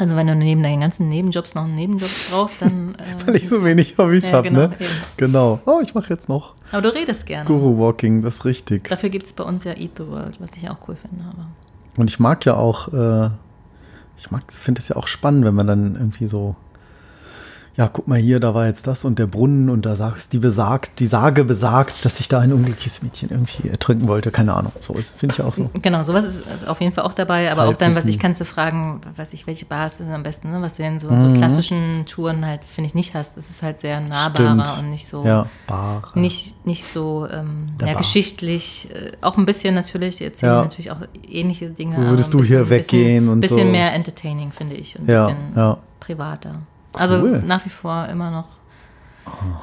Also 0.00 0.16
wenn 0.16 0.26
du 0.26 0.34
neben 0.34 0.62
deinen 0.62 0.80
ganzen 0.80 1.08
Nebenjobs 1.08 1.54
noch 1.54 1.64
einen 1.64 1.74
Nebenjob 1.74 2.08
brauchst, 2.30 2.60
dann... 2.62 2.94
Äh, 3.00 3.26
Weil 3.26 3.36
ich 3.36 3.48
so 3.48 3.62
wenig 3.62 3.96
Hobbys 3.98 4.28
Ja, 4.28 4.32
habe, 4.32 4.48
genau, 4.48 4.60
ne? 4.68 4.74
eben. 4.80 4.90
Genau. 5.18 5.60
Oh, 5.66 5.80
ich 5.82 5.94
mache 5.94 6.08
jetzt 6.12 6.28
noch 6.28 6.54
Aber 6.72 6.80
du 6.82 6.94
redest 6.94 7.26
gerne. 7.26 7.44
Guru 7.44 7.78
Walking, 7.78 8.22
das 8.22 8.36
ist 8.36 8.44
richtig. 8.46 8.88
Dafür 8.88 9.10
gibt 9.10 9.26
es 9.26 9.32
bei 9.34 9.44
uns 9.44 9.64
ja 9.64 9.72
Eat 9.76 9.90
the 9.98 10.06
World, 10.06 10.40
was 10.40 10.56
ich 10.56 10.68
auch 10.70 10.78
cool 10.88 10.96
finde. 10.96 11.22
Aber 11.24 11.46
Und 11.98 12.08
ich 12.08 12.18
mag 12.18 12.44
ja 12.46 12.54
auch, 12.56 12.92
äh, 12.94 13.28
ich 14.16 14.30
mag, 14.30 14.50
finde 14.50 14.80
es 14.80 14.88
ja 14.88 14.96
auch 14.96 15.06
spannend, 15.06 15.44
wenn 15.44 15.54
man 15.54 15.66
dann 15.66 15.94
irgendwie 15.96 16.26
so, 16.26 16.56
ja, 17.80 17.88
guck 17.90 18.06
mal 18.08 18.18
hier, 18.18 18.40
da 18.40 18.54
war 18.54 18.66
jetzt 18.66 18.86
das 18.86 19.06
und 19.06 19.18
der 19.18 19.26
Brunnen 19.26 19.70
und 19.70 19.86
da 19.86 19.96
sagt 19.96 20.34
die 20.34 20.38
besagt, 20.38 21.00
die 21.00 21.06
Sage 21.06 21.44
besagt, 21.44 22.04
dass 22.04 22.18
sich 22.18 22.28
da 22.28 22.38
ein 22.40 22.52
unglückliches 22.52 23.00
Mädchen 23.02 23.30
irgendwie 23.30 23.70
ertrinken 23.70 24.06
wollte. 24.06 24.30
Keine 24.30 24.52
Ahnung. 24.52 24.72
So 24.80 24.92
ist, 24.92 25.16
finde 25.18 25.34
ich 25.36 25.42
auch 25.42 25.54
so. 25.54 25.70
Genau, 25.80 26.02
sowas 26.02 26.26
ist 26.26 26.40
also 26.46 26.66
auf 26.66 26.80
jeden 26.82 26.92
Fall 26.92 27.04
auch 27.04 27.14
dabei, 27.14 27.50
aber 27.50 27.64
auch 27.68 27.76
dann, 27.76 27.94
was 27.94 28.04
ich 28.04 28.18
kannst 28.18 28.38
du 28.40 28.44
fragen, 28.44 29.00
was 29.16 29.32
ich, 29.32 29.46
welche 29.46 29.64
Bars 29.64 29.98
ist 29.98 30.08
am 30.10 30.22
besten, 30.22 30.50
ne? 30.52 30.60
was 30.60 30.76
du 30.76 30.82
in 30.82 30.98
so, 30.98 31.08
Mhm. 31.10 31.32
so 31.32 31.38
klassischen 31.38 32.04
Touren 32.06 32.44
halt, 32.44 32.64
finde 32.64 32.88
ich, 32.88 32.94
nicht 32.94 33.14
hast. 33.14 33.38
Es 33.38 33.48
ist 33.48 33.62
halt 33.62 33.80
sehr 33.80 33.98
nahbarer 34.02 34.64
Stimmt. 34.66 34.78
und 34.84 34.90
nicht 34.90 35.08
so, 35.08 35.24
Ja, 35.24 35.46
Bar. 35.66 36.02
nicht, 36.14 36.66
nicht 36.66 36.84
so 36.84 37.26
ähm, 37.32 37.64
ja, 37.80 37.94
geschichtlich, 37.94 38.88
äh, 38.92 39.12
auch 39.22 39.38
ein 39.38 39.46
bisschen 39.46 39.74
natürlich, 39.74 40.18
die 40.18 40.24
erzählen 40.24 40.52
Ja. 40.52 40.62
natürlich 40.64 40.90
auch 40.90 40.98
ähnliche 41.26 41.70
Dinge. 41.70 41.96
Wo 41.96 42.10
würdest 42.10 42.34
du 42.34 42.42
hier 42.44 42.64
bisschen- 42.64 42.98
weggehen 43.00 43.28
und 43.30 43.40
bisschen 43.40 43.66
so? 43.68 43.72
mehr 43.72 43.94
entertaining, 43.94 44.52
finde 44.52 44.74
ich, 44.74 44.98
und 44.98 45.08
ein 45.08 45.14
Ja, 45.14 45.26
bisschen 45.28 45.38
ja. 45.56 45.78
Also 46.92 47.16
Cool. 47.20 47.42
nach 47.44 47.64
wie 47.64 47.70
vor 47.70 48.06
immer 48.06 48.30
noch, 48.30 48.48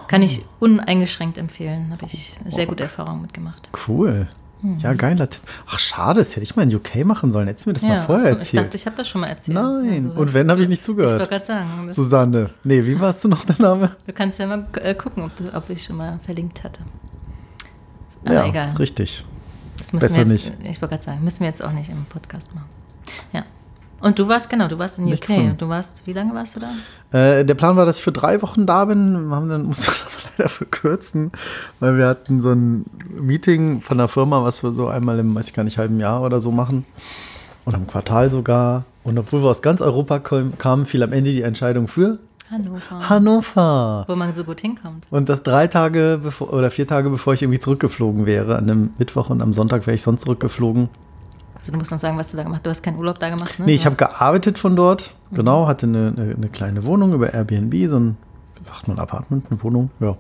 kann 0.08 0.22
ich 0.22 0.46
uneingeschränkt 0.60 1.38
empfehlen, 1.38 1.92
habe 1.92 2.06
ich 2.06 2.38
sehr 2.48 2.66
gute 2.68 2.84
Erfahrungen 2.84 3.22
mitgemacht. 3.22 3.68
Cool. 3.88 4.28
Ja, 4.80 4.94
geiler 4.94 5.30
Tipp. 5.30 5.44
Ach, 5.68 5.78
schade, 5.78 6.20
das 6.20 6.32
hätte 6.32 6.42
ich 6.42 6.56
mal 6.56 6.64
in 6.64 6.76
UK 6.76 7.06
machen 7.06 7.32
sollen. 7.32 7.48
Hättest 7.48 7.66
du 7.66 7.70
mir 7.70 7.74
das 7.76 7.84
mal 7.84 8.02
vorher 8.02 8.32
ich 8.32 8.40
erzählt. 8.40 8.66
dachte, 8.66 8.78
ich 8.78 8.86
habe 8.88 8.96
das 8.98 9.08
schon 9.08 9.22
mal 9.22 9.28
erzählt. 9.28 9.54
Nein. 9.56 10.08
Also, 10.08 10.20
und 10.20 10.34
wenn, 10.34 10.50
habe 10.50 10.62
ich 10.62 10.68
nicht 10.68 10.82
Ich 10.82 10.88
wollte 10.88 11.04
zugehört. 11.06 11.30
gerade 11.30 11.46
sagen, 11.46 11.90
Susanne. 11.90 12.50
Nee, 12.64 12.84
wie 12.86 13.00
warst 13.00 13.24
du 13.24 13.28
noch 13.28 13.46
der 13.46 13.62
Name? 13.62 13.96
du 14.08 14.14
kannst 14.14 14.40
ja 14.40 14.48
mal 14.48 14.66
äh, 14.82 14.96
gucken, 14.96 15.24
ob, 15.24 15.36
du, 15.36 15.54
ob 15.56 15.70
ich 15.70 15.84
schon 15.84 15.98
mal 15.98 16.18
verlinkt 16.26 16.64
hatte. 16.64 16.80
Aber 18.26 18.34
ja, 18.34 18.46
egal. 18.48 18.70
richtig. 18.78 19.24
Das 19.78 19.94
müssen 19.94 20.08
besser 20.08 20.26
wir 20.28 20.34
jetzt, 20.36 20.52
Ich 20.64 20.82
wollte 20.82 20.96
gerade 20.96 21.04
sagen, 21.04 21.24
müssen 21.24 21.42
wir 21.42 21.48
jetzt 21.48 21.64
auch 21.64 21.72
nicht 21.72 21.90
im 21.92 22.06
Podcast 22.06 22.56
machen. 22.56 22.66
Ja. 23.34 23.44
Und 24.00 24.20
du 24.20 24.28
warst, 24.28 24.50
genau, 24.50 24.68
du 24.68 24.78
warst 24.78 25.00
in 25.00 25.12
UK. 25.12 25.30
Und 25.30 25.62
du 25.62 25.70
warst, 25.70 26.06
wie 26.06 26.14
lange 26.14 26.34
warst 26.36 26.56
du 26.56 26.60
da? 26.60 27.18
Äh, 27.18 27.44
der 27.46 27.56
Plan 27.56 27.76
war, 27.76 27.86
dass 27.86 27.98
ich 27.98 28.04
für 28.04 28.12
drei 28.12 28.42
Wochen 28.42 28.66
da 28.66 28.86
bin. 28.86 29.30
Wir 29.30 29.36
haben 29.36 29.50
dann 29.50 29.64
mussten 29.68 29.90
aber 29.92 30.30
leider 30.38 30.50
verkürzen, 30.50 31.32
weil 31.80 31.98
wir 31.98 32.08
hatten 32.08 32.42
so 32.42 32.52
ein 32.52 32.86
Meeting 33.20 33.82
von 33.82 33.98
der 33.98 34.08
Firma, 34.08 34.44
was 34.44 34.62
wir 34.64 34.72
so 34.72 34.88
einmal 34.88 35.18
im, 35.20 35.34
weiß 35.34 35.48
ich 35.48 35.54
gar 35.54 35.64
nicht, 35.64 35.78
halben 35.78 36.00
Jahr 36.00 36.22
oder 36.22 36.40
so 36.40 36.52
machen. 36.52 36.86
Oder 37.66 37.78
im 37.78 37.88
Quartal 37.88 38.30
sogar. 38.30 38.84
Und 39.04 39.18
obwohl 39.18 39.42
wir 39.42 39.50
aus 39.50 39.62
ganz 39.62 39.82
Europa 39.82 40.20
kam- 40.20 40.58
kamen, 40.58 40.86
fiel 40.86 41.02
am 41.04 41.12
Ende 41.12 41.32
die 41.32 41.42
Entscheidung 41.42 41.88
für 41.88 42.20
Hannover. 42.50 43.10
Hannover. 43.10 44.06
Wo 44.08 44.16
man 44.16 44.34
so 44.34 44.44
gut 44.46 44.62
hinkommt. 44.62 45.06
Und 45.10 45.28
das 45.28 45.44
drei 45.44 45.68
Tage 45.68 46.20
bevor, 46.24 46.54
oder 46.54 46.72
vier 46.72 46.88
Tage 46.88 47.10
bevor 47.10 47.34
ich 47.34 47.42
irgendwie 47.42 47.60
zurückgeflogen 47.60 48.26
wäre. 48.26 48.56
An 48.58 48.70
einem 48.70 48.90
Mittwoch 48.98 49.30
und 49.30 49.42
am 49.42 49.52
Sonntag 49.54 49.86
wäre 49.86 49.96
ich 49.96 50.02
sonst 50.02 50.22
zurückgeflogen. 50.22 50.88
Also 51.68 51.74
du 51.74 51.80
musst 51.80 51.92
noch 51.92 52.00
sagen, 52.00 52.18
was 52.18 52.32
du 52.32 52.38
da 52.38 52.44
gemacht 52.44 52.60
hast. 52.60 52.66
Du 52.66 52.70
hast 52.70 52.82
keinen 52.82 52.98
Urlaub 52.98 53.20
da 53.20 53.28
gemacht, 53.28 53.60
ne? 53.60 53.66
Nee, 53.66 53.76
ich 53.76 53.86
habe 53.86 53.98
gearbeitet 53.98 54.58
von 54.58 54.78
dort, 54.78 55.14
genau, 55.34 55.68
hatte 55.68 55.86
eine, 55.86 56.14
eine, 56.16 56.34
eine 56.34 56.48
kleine 56.48 56.86
Wohnung 56.86 57.14
über 57.14 57.34
Airbnb, 57.34 57.90
so 57.90 58.00
ein, 58.00 58.18
sagt 58.66 58.88
man, 58.88 59.00
Apartment, 59.00 59.48
eine 59.50 59.62
Wohnung, 59.64 59.90
ja. 60.00 60.16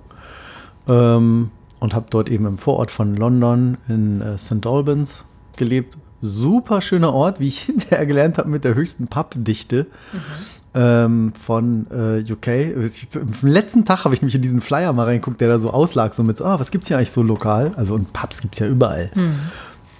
Ähm, 0.89 1.51
und 1.79 1.95
habe 1.95 2.07
dort 2.09 2.27
eben 2.27 2.45
im 2.45 2.57
Vorort 2.57 2.91
von 2.91 3.15
London 3.15 3.77
in 3.87 4.19
äh, 4.19 4.37
St. 4.37 4.65
Albans 4.67 5.23
gelebt. 5.55 5.97
Super 6.19 6.81
schöner 6.81 7.13
Ort, 7.13 7.39
wie 7.39 7.47
ich 7.47 7.59
hinterher 7.65 8.05
gelernt 8.05 8.37
habe, 8.37 8.49
mit 8.49 8.65
der 8.65 8.75
höchsten 8.75 9.07
Pappdichte 9.07 9.85
ähm, 10.73 11.31
von 11.33 11.87
äh, 11.91 12.29
UK. 12.29 12.47
Im 13.15 13.49
letzten 13.49 13.85
Tag 13.85 14.03
habe 14.03 14.15
ich 14.15 14.21
mich 14.21 14.35
in 14.35 14.41
diesen 14.41 14.59
Flyer 14.59 14.91
mal 14.91 15.05
reingeguckt, 15.05 15.39
der 15.39 15.47
da 15.47 15.59
so 15.59 15.69
auslag, 15.69 16.13
so 16.13 16.23
mit 16.23 16.35
so, 16.35 16.43
ah, 16.43 16.59
was 16.59 16.71
gibt's 16.71 16.89
hier 16.89 16.97
eigentlich 16.97 17.11
so 17.11 17.23
lokal? 17.23 17.71
Also 17.77 17.93
und 17.93 18.11
Pubs 18.11 18.41
gibt's 18.41 18.59
ja 18.59 18.67
überall. 18.67 19.11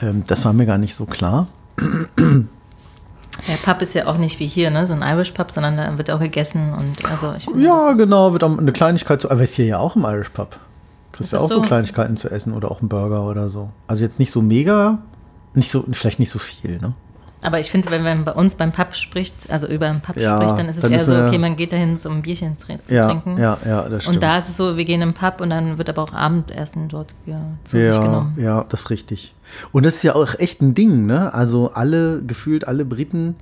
Ähm, 0.01 0.23
das 0.27 0.45
war 0.45 0.53
mir 0.53 0.65
gar 0.65 0.77
nicht 0.77 0.95
so 0.95 1.05
klar. 1.05 1.47
Ja, 3.47 3.55
Pub 3.63 3.81
ist 3.81 3.93
ja 3.93 4.07
auch 4.07 4.17
nicht 4.17 4.39
wie 4.39 4.47
hier, 4.47 4.71
ne? 4.71 4.87
So 4.87 4.93
ein 4.93 5.01
Irish 5.01 5.31
Pub, 5.31 5.51
sondern 5.51 5.77
da 5.77 5.97
wird 5.97 6.09
auch 6.11 6.19
gegessen 6.19 6.73
und 6.73 7.05
also 7.09 7.33
ich 7.37 7.45
finde, 7.45 7.63
Ja, 7.63 7.93
genau, 7.93 8.33
wird 8.33 8.43
auch 8.43 8.57
eine 8.57 8.71
Kleinigkeit 8.71 9.21
zu, 9.21 9.29
aber 9.29 9.41
ist 9.43 9.53
hier 9.55 9.65
ja 9.65 9.77
auch 9.77 9.95
im 9.95 10.03
Irish 10.03 10.29
Pub. 10.29 10.57
Kriegst 11.11 11.33
das 11.33 11.41
auch 11.41 11.49
so 11.49 11.55
so? 11.55 11.61
Kleinigkeiten 11.61 12.17
zu 12.17 12.29
essen 12.29 12.53
oder 12.53 12.69
auch 12.71 12.79
einen 12.79 12.89
Burger 12.89 13.23
oder 13.23 13.49
so. 13.49 13.69
Also 13.87 14.03
jetzt 14.03 14.19
nicht 14.19 14.31
so 14.31 14.41
mega, 14.41 14.99
nicht 15.53 15.71
so, 15.71 15.85
vielleicht 15.91 16.19
nicht 16.19 16.29
so 16.29 16.39
viel, 16.39 16.79
ne? 16.79 16.93
Aber 17.47 17.61
ich 17.61 17.71
finde, 17.71 17.89
wenn 17.91 18.03
man 18.03 18.25
bei 18.25 18.33
uns 18.33 18.55
beim 18.55 18.73
Pub 18.73 18.93
spricht, 18.93 19.49
also 19.49 19.67
über 19.67 19.85
einen 19.87 20.01
Pub 20.01 20.17
Ja, 20.17 20.35
spricht, 20.35 20.59
dann 20.59 20.67
ist 20.67 20.75
es 20.75 20.81
dann 20.81 20.91
eher 20.91 20.99
ist 20.99 21.05
so, 21.05 21.15
okay, 21.15 21.37
man 21.37 21.55
geht 21.55 21.71
dahin, 21.71 21.97
so 21.97 22.09
ein 22.09 22.21
Bierchen 22.21 22.57
zu 22.57 22.93
Ja, 22.93 23.07
trinken. 23.07 23.37
ja, 23.37 23.57
ja, 23.65 23.87
das 23.87 24.03
stimmt. 24.03 24.17
Und 24.17 24.23
da 24.23 24.37
ist 24.37 24.49
es 24.49 24.57
so, 24.57 24.75
wir 24.75 24.83
gehen 24.83 25.01
im 25.01 25.13
Pub 25.13 25.39
und 25.39 25.49
dann 25.49 25.77
wird 25.77 25.87
aber 25.87 26.03
auch 26.03 26.11
Abendessen 26.11 26.89
dort 26.89 27.13
ja, 27.25 27.39
zu 27.63 27.77
sich 27.77 27.85
ja, 27.85 28.01
genommen. 28.03 28.33
ja, 28.37 28.65
das 28.67 28.81
ist 28.81 28.89
richtig. 28.89 29.33
Und 29.71 29.85
das 29.85 29.95
ist 29.95 30.03
ja 30.03 30.13
auch 30.15 30.37
echt 30.39 30.61
ein 30.61 30.73
Ding, 30.75 31.05
ne? 31.05 31.33
Also 31.33 31.71
alle, 31.73 32.21
gefühlt 32.21 32.67
alle 32.67 32.83
Briten 32.83 33.37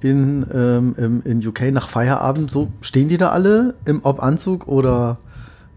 in, 0.00 0.46
ähm, 0.50 0.94
im, 0.96 1.22
in 1.24 1.46
UK 1.46 1.70
nach 1.70 1.90
Feierabend, 1.90 2.50
so 2.50 2.68
stehen 2.80 3.08
die 3.08 3.18
da 3.18 3.28
alle 3.28 3.74
im 3.84 4.00
ob 4.04 4.22
Anzug 4.22 4.68
oder 4.68 5.18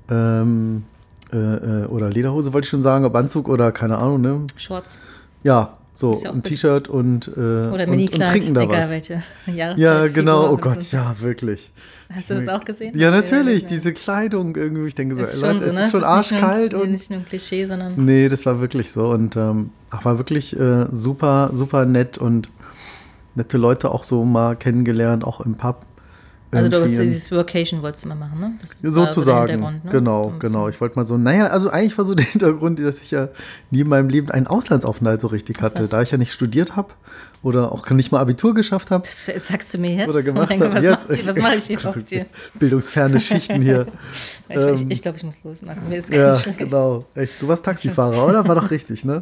ähm, 0.09 0.85
äh, 1.33 1.37
äh, 1.37 1.85
oder 1.87 2.09
Lederhose, 2.09 2.53
wollte 2.53 2.65
ich 2.65 2.69
schon 2.69 2.83
sagen, 2.83 3.03
ob 3.03 3.13
Anzug 3.13 3.49
oder 3.49 3.73
keine 3.73 3.97
Ahnung, 3.97 4.21
ne? 4.21 4.41
Shorts 4.55 4.97
Ja, 5.43 5.76
so 5.97 6.21
ja 6.23 6.31
ein. 6.31 6.43
T-Shirt 6.43 6.87
und, 6.87 7.27
äh, 7.27 7.39
oder 7.39 7.87
und, 7.87 7.99
und 7.99 8.23
trinken 8.23 8.53
da 8.53 8.69
was. 8.69 8.91
welche. 8.91 9.23
Ja, 9.47 10.07
genau. 10.07 10.51
Oh 10.51 10.57
Gott, 10.57 10.91
ja, 10.91 11.15
wirklich. 11.19 11.71
Hast 12.13 12.29
du 12.29 12.35
das 12.35 12.47
auch 12.47 12.63
gesehen? 12.63 12.97
Ja, 12.97 13.11
natürlich. 13.11 13.63
Ja, 13.63 13.69
Diese 13.69 13.93
Kleidung 13.93 14.55
irgendwie. 14.55 14.87
Ich 14.87 14.95
denke 14.95 15.15
so, 15.15 15.23
ist 15.23 15.41
Leute, 15.41 15.61
so, 15.61 15.67
es 15.67 15.73
ne? 15.73 15.81
ist 15.81 15.91
schon 15.91 16.01
Es 16.01 16.05
arschkalt 16.05 16.73
nur, 16.73 16.83
und. 16.83 16.91
Nicht 16.91 17.09
nur 17.09 17.19
ein 17.19 17.25
Klischee, 17.25 17.65
sondern 17.65 17.93
Nee, 17.97 18.29
das 18.29 18.45
war 18.45 18.59
wirklich 18.61 18.91
so. 18.91 19.09
Und 19.09 19.35
ähm, 19.35 19.71
war 19.89 20.17
wirklich 20.19 20.57
äh, 20.57 20.85
super, 20.91 21.49
super 21.53 21.85
nett 21.85 22.17
und 22.17 22.49
nette 23.35 23.57
Leute 23.57 23.91
auch 23.91 24.03
so 24.03 24.23
mal 24.23 24.55
kennengelernt, 24.55 25.23
auch 25.23 25.41
im 25.41 25.55
Pub. 25.55 25.86
Also 26.49 26.69
du 26.69 26.79
wolltest 26.79 27.01
dieses 27.01 27.31
Workation 27.31 27.81
wolltest 27.81 28.05
du 28.05 28.07
mal 28.07 28.15
machen, 28.15 28.39
ne? 28.39 28.53
Das 28.61 28.69
so 28.81 28.89
Sozusagen, 29.03 29.51
Hintergrund, 29.51 29.83
ne? 29.85 29.91
genau, 29.91 30.31
So 30.33 30.39
genau. 30.39 30.69
Ich 30.69 30.79
wollte 30.79 30.95
mal 30.97 31.05
so, 31.05 31.17
naja, 31.17 31.47
also 31.47 31.69
eigentlich 31.69 31.97
war 31.97 32.05
so 32.05 32.15
der 32.15 32.25
Hintergrund, 32.31 32.79
dass 32.79 33.01
ich 33.01 33.11
ja 33.11 33.27
nie 33.69 33.81
in 33.81 33.87
meinem 33.89 34.07
Leben 34.07 34.31
einen 34.31 34.47
Auslandsaufenthalt 34.47 35.19
so 35.19 35.27
richtig 35.27 35.61
hatte, 35.61 35.81
Krass. 35.81 35.89
da 35.89 36.01
ich 36.01 36.11
ja 36.11 36.17
nicht 36.17 36.31
studiert 36.31 36.75
habe 36.77 36.89
oder 37.43 37.71
auch 37.73 37.89
nicht 37.89 38.11
mal 38.13 38.19
Abitur 38.19 38.53
geschafft 38.53 38.91
habe. 38.91 39.03
Das 39.05 39.45
sagst 39.47 39.73
du 39.73 39.77
mir 39.77 39.93
jetzt? 39.93 40.09
Oder 40.09 40.23
gemacht 40.23 40.49
habe. 40.51 40.73
Was, 40.73 40.83
Jetzt, 40.83 41.09
mach 41.09 41.17
ich, 41.17 41.27
was 41.27 41.35
mache 41.37 41.55
ich 41.57 41.63
hier 41.65 41.77
auf 41.85 42.03
dir? 42.03 42.25
Bildungsferne 42.55 43.19
Schichten 43.19 43.61
hier. 43.61 43.85
Ich, 44.49 44.55
ich, 44.55 44.81
Ähm, 44.81 44.91
ich 44.91 45.01
glaube, 45.01 45.17
ich 45.17 45.23
muss 45.25 45.35
losmachen. 45.43 45.89
Mir 45.89 45.97
ist 45.97 46.13
Ja, 46.13 46.31
schlecht. 46.33 46.57
genau. 46.59 47.03
Echt, 47.13 47.41
du 47.41 47.49
warst 47.49 47.65
Taxifahrer, 47.65 48.25
oder? 48.25 48.47
War 48.47 48.55
doch 48.55 48.71
richtig, 48.71 49.03
ne? 49.03 49.21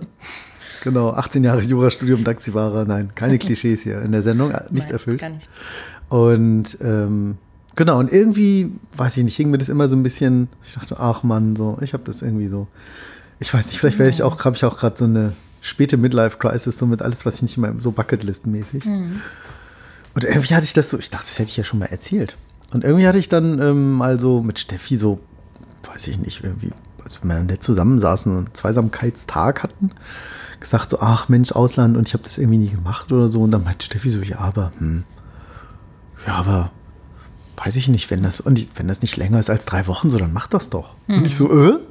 Genau, 0.83 1.09
18 1.09 1.43
Jahre 1.43 1.61
Jurastudium, 1.61 2.23
Taxifahrer. 2.23 2.85
Nein, 2.85 3.09
keine 3.15 3.39
Klischees 3.39 3.81
hier 3.81 4.03
in 4.03 4.11
der 4.11 4.21
Sendung, 4.21 4.51
äh, 4.51 4.61
nichts 4.69 4.85
Nein, 4.89 4.93
erfüllt. 4.93 5.19
Gar 5.21 5.29
nicht. 5.31 5.49
Und 6.15 6.77
ähm, 6.79 7.37
genau, 7.75 7.99
und 7.99 8.09
irgendwie, 8.09 8.71
weiß 8.95 9.17
ich 9.17 9.25
nicht, 9.25 9.35
hing 9.35 9.51
mir 9.51 9.57
das 9.57 9.67
immer 9.67 9.89
so 9.89 9.97
ein 9.97 10.03
bisschen, 10.03 10.47
ich 10.63 10.73
dachte, 10.73 10.97
ach 10.97 11.23
Mann, 11.23 11.57
so, 11.57 11.77
ich 11.81 11.91
habe 11.91 12.03
das 12.05 12.21
irgendwie 12.21 12.47
so, 12.47 12.69
ich 13.39 13.53
weiß 13.53 13.65
nicht, 13.65 13.79
vielleicht 13.79 13.99
werde 13.99 14.11
ich 14.11 14.23
auch, 14.23 14.45
habe 14.45 14.55
ich 14.55 14.63
auch 14.63 14.77
gerade 14.77 14.97
so 14.97 15.03
eine 15.03 15.33
späte 15.59 15.97
Midlife-Crisis, 15.97 16.77
so 16.77 16.85
mit 16.85 17.01
alles, 17.01 17.25
was 17.25 17.35
ich 17.35 17.41
nicht 17.41 17.57
mehr 17.57 17.73
so 17.79 17.91
Bucketlist-mäßig. 17.91 18.85
Und 20.13 20.23
irgendwie 20.23 20.55
hatte 20.55 20.63
ich 20.63 20.71
das 20.71 20.89
so, 20.89 20.97
ich 20.97 21.09
dachte, 21.09 21.25
das 21.25 21.37
hätte 21.37 21.49
ich 21.49 21.57
ja 21.57 21.65
schon 21.65 21.79
mal 21.79 21.87
erzählt. 21.87 22.37
Und 22.71 22.85
irgendwie 22.85 23.07
hatte 23.07 23.17
ich 23.17 23.27
dann 23.27 23.59
ähm, 23.59 23.91
mal 23.91 24.17
so 24.17 24.41
mit 24.41 24.57
Steffi 24.57 24.95
so, 24.95 25.19
weiß 25.83 26.07
ich 26.07 26.17
nicht, 26.17 26.45
irgendwie, 26.45 26.71
als 27.03 27.21
wir 27.21 27.43
nett 27.43 27.61
zusammensaßen 27.61 28.31
und 28.31 28.37
einen 28.37 28.53
Zweisamkeitstag 28.53 29.63
hatten, 29.63 29.91
gesagt 30.61 30.91
so, 30.91 30.99
ach 31.01 31.27
Mensch, 31.27 31.51
Ausland 31.51 31.97
und 31.97 32.07
ich 32.07 32.13
habe 32.13 32.23
das 32.23 32.37
irgendwie 32.37 32.59
nie 32.59 32.69
gemacht 32.69 33.11
oder 33.11 33.27
so. 33.27 33.41
Und 33.41 33.51
dann 33.51 33.65
meinte 33.65 33.85
Steffi 33.85 34.09
so, 34.09 34.21
ja, 34.21 34.39
aber, 34.39 34.71
hm, 34.77 35.03
ja, 36.25 36.33
aber 36.35 36.71
weiß 37.63 37.75
ich 37.77 37.87
nicht, 37.87 38.09
wenn 38.11 38.23
das, 38.23 38.41
und 38.41 38.67
wenn 38.75 38.87
das 38.87 39.01
nicht 39.01 39.15
länger 39.17 39.39
ist 39.39 39.49
als 39.49 39.65
drei 39.65 39.87
Wochen, 39.87 40.09
so, 40.11 40.17
dann 40.17 40.33
mach 40.33 40.47
das 40.47 40.69
doch. 40.69 40.95
Und 41.07 41.25
ich 41.25 41.35
so, 41.35 41.51
äh? 41.51 41.73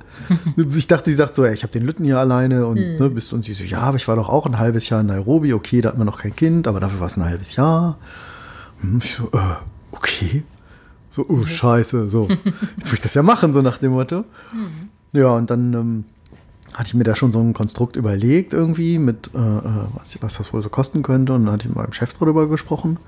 Ich 0.57 0.87
dachte, 0.87 1.07
sie 1.11 1.15
sagt 1.17 1.35
so, 1.35 1.45
ey, 1.45 1.55
ich 1.55 1.63
habe 1.65 1.73
den 1.73 1.83
Lütten 1.83 2.05
hier 2.05 2.19
alleine 2.19 2.67
und 2.67 2.77
ne, 2.79 3.11
bist 3.11 3.33
und 3.33 3.43
sie 3.43 3.53
so, 3.53 3.65
ja, 3.65 3.81
aber 3.81 3.97
ich 3.97 4.07
war 4.07 4.17
doch 4.17 4.29
auch 4.29 4.47
ein 4.47 4.59
halbes 4.59 4.89
Jahr 4.89 5.01
in 5.01 5.07
Nairobi, 5.09 5.53
okay, 5.53 5.81
da 5.81 5.89
hat 5.91 5.99
man 5.99 6.07
noch 6.07 6.19
kein 6.19 6.35
Kind, 6.37 6.69
aber 6.69 6.79
dafür 6.81 7.01
war 7.01 7.09
es 7.09 7.17
ein 7.17 7.25
halbes 7.25 7.57
Jahr. 7.57 7.99
Hm, 8.81 8.99
Ich 9.03 9.15
so, 9.17 9.25
äh, 9.33 9.39
okay. 9.93 10.45
So, 11.11 11.27
oh, 11.29 11.45
scheiße, 11.45 12.09
so. 12.09 12.29
Jetzt 12.29 12.91
will 12.91 12.95
ich 12.95 13.01
das 13.01 13.15
ja 13.15 13.23
machen, 13.23 13.53
so 13.53 13.63
nach 13.63 13.79
dem 13.79 13.93
Motto. 13.93 14.25
Ja, 15.13 15.29
und 15.37 15.49
dann 15.51 15.73
ähm, 15.73 16.05
hatte 16.75 16.89
ich 16.89 16.95
mir 16.95 17.05
da 17.05 17.15
schon 17.15 17.31
so 17.33 17.41
ein 17.41 17.53
Konstrukt 17.53 17.97
überlegt 17.97 18.53
irgendwie, 18.53 18.99
mit 18.99 19.31
äh, 19.35 19.39
äh, 19.39 19.63
was, 19.95 20.21
was 20.23 20.35
das 20.39 20.53
wohl 20.53 20.63
so 20.63 20.69
kosten 20.69 21.03
könnte. 21.03 21.33
Und 21.33 21.45
dann 21.45 21.53
hatte 21.55 21.65
ich 21.65 21.69
mit 21.69 21.77
meinem 21.79 21.93
Chef 21.93 22.13
darüber 22.15 22.49
gesprochen. 22.49 22.99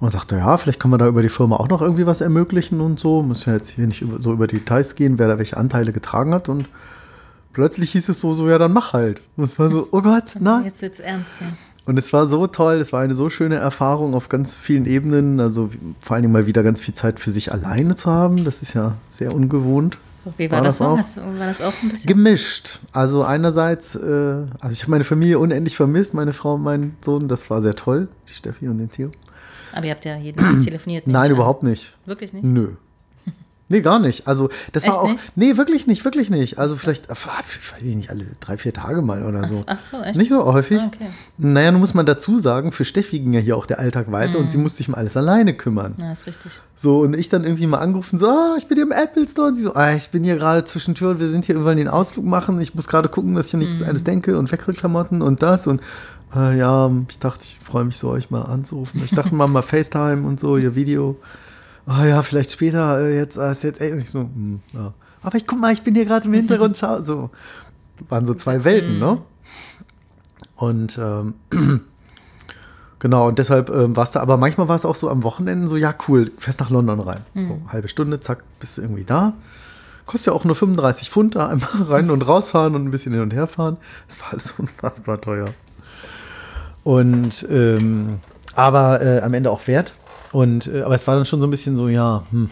Und 0.00 0.12
sagte, 0.12 0.36
ja, 0.36 0.56
vielleicht 0.56 0.78
kann 0.78 0.90
man 0.92 1.00
da 1.00 1.08
über 1.08 1.22
die 1.22 1.28
Firma 1.28 1.56
auch 1.56 1.68
noch 1.68 1.82
irgendwie 1.82 2.06
was 2.06 2.20
ermöglichen 2.20 2.80
und 2.80 3.00
so. 3.00 3.22
Müssen 3.22 3.46
wir 3.46 3.54
jetzt 3.54 3.70
hier 3.70 3.86
nicht 3.86 4.00
über, 4.00 4.20
so 4.20 4.32
über 4.32 4.46
Details 4.46 4.94
gehen, 4.94 5.18
wer 5.18 5.26
da 5.26 5.38
welche 5.38 5.56
Anteile 5.56 5.92
getragen 5.92 6.32
hat. 6.32 6.48
Und 6.48 6.68
plötzlich 7.52 7.90
hieß 7.92 8.08
es 8.08 8.20
so, 8.20 8.34
so, 8.34 8.48
ja, 8.48 8.58
dann 8.58 8.72
mach 8.72 8.92
halt. 8.92 9.22
Und 9.36 9.44
es 9.44 9.58
war 9.58 9.70
so, 9.70 9.88
oh 9.90 10.02
Gott, 10.02 10.36
nein. 10.38 10.64
Jetzt 10.64 10.82
wird's 10.82 11.00
ernst. 11.00 11.40
Ne? 11.40 11.48
Und 11.84 11.96
es 11.98 12.12
war 12.12 12.26
so 12.26 12.46
toll, 12.46 12.76
es 12.76 12.92
war 12.92 13.00
eine 13.00 13.14
so 13.14 13.28
schöne 13.30 13.56
Erfahrung 13.56 14.14
auf 14.14 14.28
ganz 14.28 14.54
vielen 14.54 14.84
Ebenen. 14.86 15.40
Also 15.40 15.70
vor 16.00 16.14
allen 16.14 16.22
Dingen 16.22 16.32
mal 16.32 16.46
wieder 16.46 16.62
ganz 16.62 16.80
viel 16.80 16.94
Zeit 16.94 17.18
für 17.18 17.30
sich 17.30 17.50
alleine 17.50 17.96
zu 17.96 18.10
haben. 18.10 18.44
Das 18.44 18.62
ist 18.62 18.74
ja 18.74 18.94
sehr 19.08 19.34
ungewohnt. 19.34 19.98
Wie 20.36 20.50
war, 20.50 20.58
War 20.58 20.64
das 20.64 20.78
das 20.78 20.86
so? 20.86 20.92
auch? 20.92 20.98
Hast, 20.98 21.16
war 21.16 21.46
das 21.46 21.62
auch 21.62 21.72
ein 21.82 21.88
bisschen? 21.88 22.06
Gemischt. 22.06 22.80
Also 22.92 23.24
einerseits, 23.24 23.96
äh, 23.96 24.44
also 24.60 24.72
ich 24.72 24.82
habe 24.82 24.90
meine 24.90 25.04
Familie 25.04 25.38
unendlich 25.38 25.76
vermisst, 25.76 26.14
meine 26.14 26.32
Frau 26.32 26.54
und 26.54 26.62
meinen 26.62 26.96
Sohn, 27.00 27.28
das 27.28 27.48
war 27.50 27.62
sehr 27.62 27.74
toll, 27.74 28.08
die 28.28 28.34
Steffi 28.34 28.68
und 28.68 28.78
den 28.78 28.90
Theo. 28.90 29.10
Aber 29.72 29.84
ihr 29.86 29.90
habt 29.92 30.04
ja 30.04 30.16
jeden 30.16 30.38
Tag 30.38 30.60
telefoniert. 30.64 31.06
Nein, 31.06 31.24
ich 31.26 31.30
an. 31.30 31.36
überhaupt 31.36 31.62
nicht. 31.62 31.96
Wirklich 32.06 32.32
nicht? 32.32 32.44
Nö. 32.44 32.70
Nee, 33.70 33.82
gar 33.82 33.98
nicht. 33.98 34.26
Also 34.26 34.48
das 34.72 34.84
war 34.84 34.92
Echt 34.94 34.98
auch. 34.98 35.12
nicht? 35.12 35.32
Nee, 35.36 35.58
wirklich 35.58 35.86
nicht, 35.86 36.02
wirklich 36.02 36.30
nicht. 36.30 36.58
Also 36.58 36.74
vielleicht, 36.74 37.10
äh, 37.10 37.10
weiß 37.10 37.82
ich 37.82 37.96
nicht, 37.96 38.08
alle 38.08 38.24
drei, 38.40 38.56
vier 38.56 38.72
Tage 38.72 39.02
mal 39.02 39.26
oder 39.26 39.46
so. 39.46 39.62
Ach 39.66 39.78
so, 39.78 40.00
echt? 40.00 40.16
Nicht 40.16 40.30
so 40.30 40.42
häufig. 40.54 40.80
Ah, 40.80 40.86
okay. 40.86 41.08
Naja, 41.36 41.70
nun 41.70 41.80
muss 41.82 41.92
man 41.92 42.06
dazu 42.06 42.38
sagen, 42.40 42.72
für 42.72 42.86
Steffi 42.86 43.18
ging 43.18 43.34
ja 43.34 43.40
hier 43.40 43.58
auch 43.58 43.66
der 43.66 43.78
Alltag 43.78 44.10
weiter 44.10 44.38
Mhm. 44.38 44.44
und 44.44 44.50
sie 44.50 44.56
musste 44.56 44.78
sich 44.78 44.88
um 44.88 44.94
alles 44.94 45.18
alleine 45.18 45.52
kümmern. 45.52 45.96
Ja, 46.00 46.12
ist 46.12 46.26
richtig. 46.26 46.50
So, 46.74 47.00
und 47.00 47.14
ich 47.14 47.28
dann 47.28 47.44
irgendwie 47.44 47.66
mal 47.66 47.76
angerufen, 47.80 48.18
so, 48.18 48.26
ah, 48.30 48.54
ich 48.56 48.68
bin 48.68 48.76
hier 48.76 48.84
im 48.86 48.92
Apple 48.92 49.28
Store. 49.28 49.48
Und 49.48 49.54
sie 49.56 49.60
so, 49.64 49.74
ah, 49.74 49.92
ich 49.92 50.08
bin 50.08 50.24
hier 50.24 50.36
gerade 50.36 50.64
zwischen 50.64 50.94
Tür 50.94 51.10
und 51.10 51.20
wir 51.20 51.28
sind 51.28 51.44
hier 51.44 51.56
irgendwann 51.56 51.76
den 51.76 51.88
Ausflug 51.88 52.24
machen. 52.24 52.58
Ich 52.62 52.74
muss 52.74 52.86
gerade 52.88 53.10
gucken, 53.10 53.34
dass 53.34 53.46
ich 53.46 53.50
hier 53.50 53.60
nichts 53.60 53.82
alles 53.82 54.02
denke 54.02 54.38
und 54.38 54.50
Wechselklamotten 54.50 55.20
und 55.20 55.42
das. 55.42 55.66
Und 55.66 55.82
äh, 56.34 56.58
ja, 56.58 56.90
ich 57.08 57.18
dachte, 57.18 57.44
ich 57.44 57.58
freue 57.62 57.84
mich 57.84 57.96
so, 57.96 58.10
euch 58.10 58.30
mal 58.30 58.42
anzurufen. 58.42 59.02
Ich 59.04 59.12
dachte 59.12 59.34
mal, 59.34 59.46
mal 59.46 59.62
FaceTime 59.62 60.26
und 60.26 60.40
so, 60.40 60.56
ihr 60.56 60.74
Video. 60.74 61.16
Ah 61.86 62.04
ja, 62.04 62.22
vielleicht 62.22 62.52
später, 62.52 63.00
äh, 63.00 63.16
jetzt, 63.16 63.36
äh, 63.36 63.52
ist 63.52 63.62
jetzt, 63.62 63.80
ey, 63.80 63.92
und 63.92 64.00
ich 64.00 64.10
so, 64.10 64.20
hm, 64.20 64.60
ja. 64.74 64.92
Aber 65.22 65.36
ich 65.36 65.46
guck 65.46 65.58
mal, 65.58 65.72
ich 65.72 65.82
bin 65.82 65.94
hier 65.94 66.04
gerade 66.04 66.26
im 66.26 66.34
Hintergrund, 66.34 66.76
schau, 66.76 67.02
so. 67.02 67.30
Waren 68.08 68.26
so 68.26 68.34
zwei 68.34 68.62
Welten, 68.64 68.98
ne? 68.98 69.22
Und 70.56 70.98
ähm, 70.98 71.34
Genau, 73.00 73.28
und 73.28 73.38
deshalb 73.38 73.70
ähm, 73.70 73.94
war 73.94 74.04
es 74.04 74.10
da, 74.10 74.20
aber 74.20 74.36
manchmal 74.36 74.68
war 74.68 74.74
es 74.74 74.84
auch 74.84 74.96
so 74.96 75.08
am 75.08 75.22
Wochenende 75.22 75.68
so, 75.68 75.76
ja, 75.76 75.94
cool, 76.08 76.32
fährst 76.36 76.58
nach 76.58 76.70
London 76.70 76.98
rein. 76.98 77.24
So, 77.36 77.60
halbe 77.68 77.86
Stunde, 77.86 78.18
zack, 78.18 78.42
bist 78.58 78.76
du 78.76 78.82
irgendwie 78.82 79.04
da. 79.04 79.34
Kostet 80.04 80.28
ja 80.28 80.32
auch 80.32 80.44
nur 80.44 80.56
35 80.56 81.10
Pfund 81.10 81.36
da 81.36 81.48
einmal 81.48 81.70
rein 81.88 82.10
und 82.10 82.26
rausfahren 82.26 82.74
und 82.74 82.84
ein 82.84 82.90
bisschen 82.90 83.12
hin 83.12 83.22
und 83.22 83.32
her 83.32 83.46
fahren. 83.46 83.76
Das 84.08 84.20
war 84.20 84.32
alles 84.32 84.52
unfassbar 84.58 85.20
teuer. 85.20 85.54
Und 86.88 87.46
ähm, 87.50 88.20
Aber 88.54 89.02
äh, 89.02 89.20
am 89.20 89.34
Ende 89.34 89.50
auch 89.50 89.66
wert. 89.66 89.92
Und, 90.32 90.68
äh, 90.68 90.80
aber 90.80 90.94
es 90.94 91.06
war 91.06 91.16
dann 91.16 91.26
schon 91.26 91.38
so 91.38 91.46
ein 91.46 91.50
bisschen 91.50 91.76
so, 91.76 91.86
ja, 91.88 92.24
hm, 92.30 92.48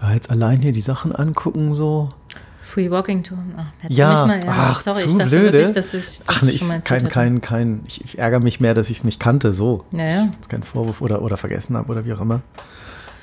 ja, 0.00 0.14
jetzt 0.14 0.30
allein 0.30 0.62
hier 0.62 0.72
die 0.72 0.80
Sachen 0.80 1.14
angucken, 1.14 1.74
so. 1.74 2.08
Free 2.62 2.90
Walking 2.90 3.22
Tour. 3.22 3.36
Ach, 3.54 3.66
Ja, 3.90 4.24
mal, 4.26 4.42
ja. 4.42 4.50
ach, 4.50 4.80
sorry, 4.80 5.02
zu 5.02 5.08
ich 5.08 5.16
dachte 5.16 5.28
blöde. 5.28 5.52
wirklich, 5.52 5.72
dass 5.74 5.92
ich 5.92 6.20
das 6.20 6.22
Ach, 6.26 6.40
nee, 6.40 6.52
ich, 6.52 6.64
kein, 6.84 7.10
kein, 7.10 7.42
kein, 7.42 7.82
ich, 7.86 8.18
ärgere 8.18 8.40
mich 8.40 8.60
mehr, 8.60 8.72
dass 8.72 8.88
ich 8.88 8.96
es 8.96 9.04
nicht 9.04 9.20
kannte, 9.20 9.52
so. 9.52 9.84
Ja, 9.92 10.04
ja. 10.04 10.16
Das 10.20 10.36
ist 10.40 10.48
kein 10.48 10.62
Vorwurf 10.62 11.02
oder, 11.02 11.20
oder 11.20 11.36
vergessen 11.36 11.76
habe 11.76 11.92
oder 11.92 12.06
wie 12.06 12.14
auch 12.14 12.22
immer. 12.22 12.40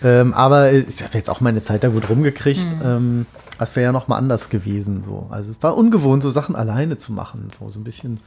Ähm, 0.03 0.35
aber 0.35 0.71
ich 0.71 1.01
habe 1.01 1.17
jetzt 1.17 1.31
auch 1.31 1.41
meine 1.41 1.63
Zeit 1.63 1.83
da 1.83 1.87
gut 1.87 2.09
rumgekriegt. 2.09 2.61
Hm. 2.61 2.81
Ähm, 2.83 3.25
das 3.57 3.75
wäre 3.75 3.85
ja 3.85 3.91
noch 3.91 4.07
mal 4.07 4.17
anders 4.17 4.49
gewesen. 4.49 5.03
So. 5.03 5.25
Also 5.31 5.49
es 5.49 5.57
war 5.61 5.75
ungewohnt, 5.75 6.21
so 6.21 6.29
Sachen 6.29 6.55
alleine 6.55 6.97
zu 6.97 7.11
machen. 7.11 7.49
So, 7.59 7.71
so 7.71 7.79
ein 7.79 7.83
bisschen. 7.83 8.19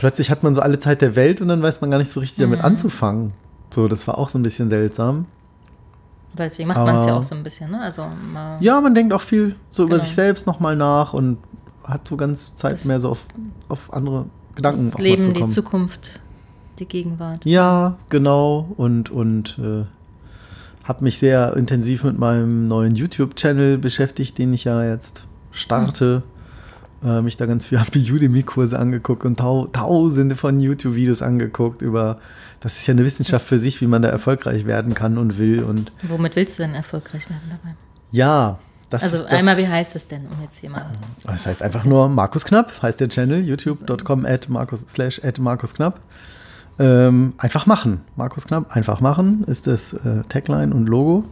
Plötzlich 0.00 0.30
hat 0.30 0.42
man 0.42 0.54
so 0.54 0.62
alle 0.62 0.78
Zeit 0.78 1.02
der 1.02 1.14
Welt 1.14 1.42
und 1.42 1.48
dann 1.48 1.60
weiß 1.62 1.82
man 1.82 1.90
gar 1.90 1.98
nicht 1.98 2.10
so 2.10 2.20
richtig 2.20 2.38
Hm. 2.42 2.50
damit 2.52 2.64
anzufangen. 2.64 3.34
So, 3.68 3.86
das 3.86 4.08
war 4.08 4.16
auch 4.16 4.30
so 4.30 4.38
ein 4.38 4.42
bisschen 4.42 4.70
seltsam. 4.70 5.26
Weil 6.32 6.48
deswegen 6.48 6.68
macht 6.68 6.78
man 6.78 6.96
es 6.96 7.04
ja 7.04 7.14
auch 7.14 7.22
so 7.22 7.34
ein 7.34 7.42
bisschen, 7.42 7.70
ne? 7.70 7.82
Also 7.82 8.06
Ja, 8.60 8.80
man 8.80 8.94
denkt 8.94 9.12
auch 9.12 9.20
viel 9.20 9.56
so 9.70 9.82
über 9.82 9.96
Genau. 9.96 10.04
sich 10.04 10.14
selbst 10.14 10.46
noch 10.46 10.58
mal 10.58 10.74
nach 10.74 11.12
und 11.12 11.36
hat 11.84 12.08
so 12.08 12.16
ganz 12.16 12.54
Zeit 12.54 12.72
Das- 12.72 12.84
mehr 12.86 12.98
so 12.98 13.10
auf, 13.10 13.26
auf 13.68 13.92
andere 13.92 14.24
Gedanken 14.54 14.90
das 14.90 14.98
Leben, 15.00 15.34
die. 15.34 15.44
Zukunft, 15.44 16.18
die 16.78 16.86
Gegenwart. 16.86 17.44
Ja, 17.44 17.96
genau. 18.08 18.70
Und, 18.78 19.10
und 19.10 19.58
äh, 19.62 19.84
habe 20.84 21.04
mich 21.04 21.18
sehr 21.18 21.54
intensiv 21.58 22.04
mit 22.04 22.18
meinem 22.18 22.68
neuen 22.68 22.94
YouTube-Channel 22.94 23.76
beschäftigt, 23.76 24.38
den 24.38 24.54
ich 24.54 24.64
ja 24.64 24.82
jetzt 24.82 25.24
starte. 25.50 26.22
Äh, 27.02 27.22
mich 27.22 27.36
da 27.36 27.46
ganz 27.46 27.66
viel 27.66 27.78
habe 27.80 27.90
Udemy-Kurse 27.98 28.78
angeguckt 28.78 29.24
und 29.24 29.38
tau 29.38 29.66
tausende 29.68 30.36
von 30.36 30.60
YouTube-Videos 30.60 31.22
angeguckt 31.22 31.82
über, 31.82 32.18
das 32.60 32.76
ist 32.76 32.86
ja 32.86 32.92
eine 32.92 33.04
Wissenschaft 33.04 33.46
für 33.46 33.56
sich, 33.58 33.80
wie 33.80 33.86
man 33.86 34.02
da 34.02 34.08
erfolgreich 34.08 34.66
werden 34.66 34.94
kann 34.94 35.16
und 35.16 35.38
will. 35.38 35.62
Und 35.64 35.92
Womit 36.02 36.36
willst 36.36 36.58
du 36.58 36.62
denn 36.62 36.74
erfolgreich 36.74 37.28
werden 37.30 37.48
dabei? 37.50 37.74
ja, 38.12 38.58
das 38.90 39.04
Also 39.04 39.16
ist 39.18 39.24
das, 39.26 39.32
einmal, 39.32 39.56
wie 39.56 39.68
heißt 39.68 39.94
es 39.94 40.08
denn, 40.08 40.26
um 40.26 40.42
jetzt 40.42 40.58
hier 40.58 40.68
mal. 40.68 40.84
Das 41.24 41.46
heißt 41.46 41.62
einfach 41.62 41.84
nur 41.84 42.08
Markus 42.08 42.44
Knapp, 42.44 42.82
heißt 42.82 42.98
der 42.98 43.08
Channel, 43.08 43.40
youtube.com 43.46 44.26
at 44.26 44.48
Markus, 44.48 44.80
slash 44.88 45.20
at 45.24 45.38
Markus 45.38 45.74
Knapp. 45.74 46.00
Ähm, 46.80 47.34
einfach 47.38 47.66
machen. 47.66 48.00
Markus 48.16 48.46
Knapp, 48.48 48.74
einfach 48.74 49.00
machen 49.00 49.44
ist 49.44 49.66
das 49.68 49.92
äh, 49.92 50.24
Tagline 50.28 50.74
und 50.74 50.86
Logo. 50.86 51.24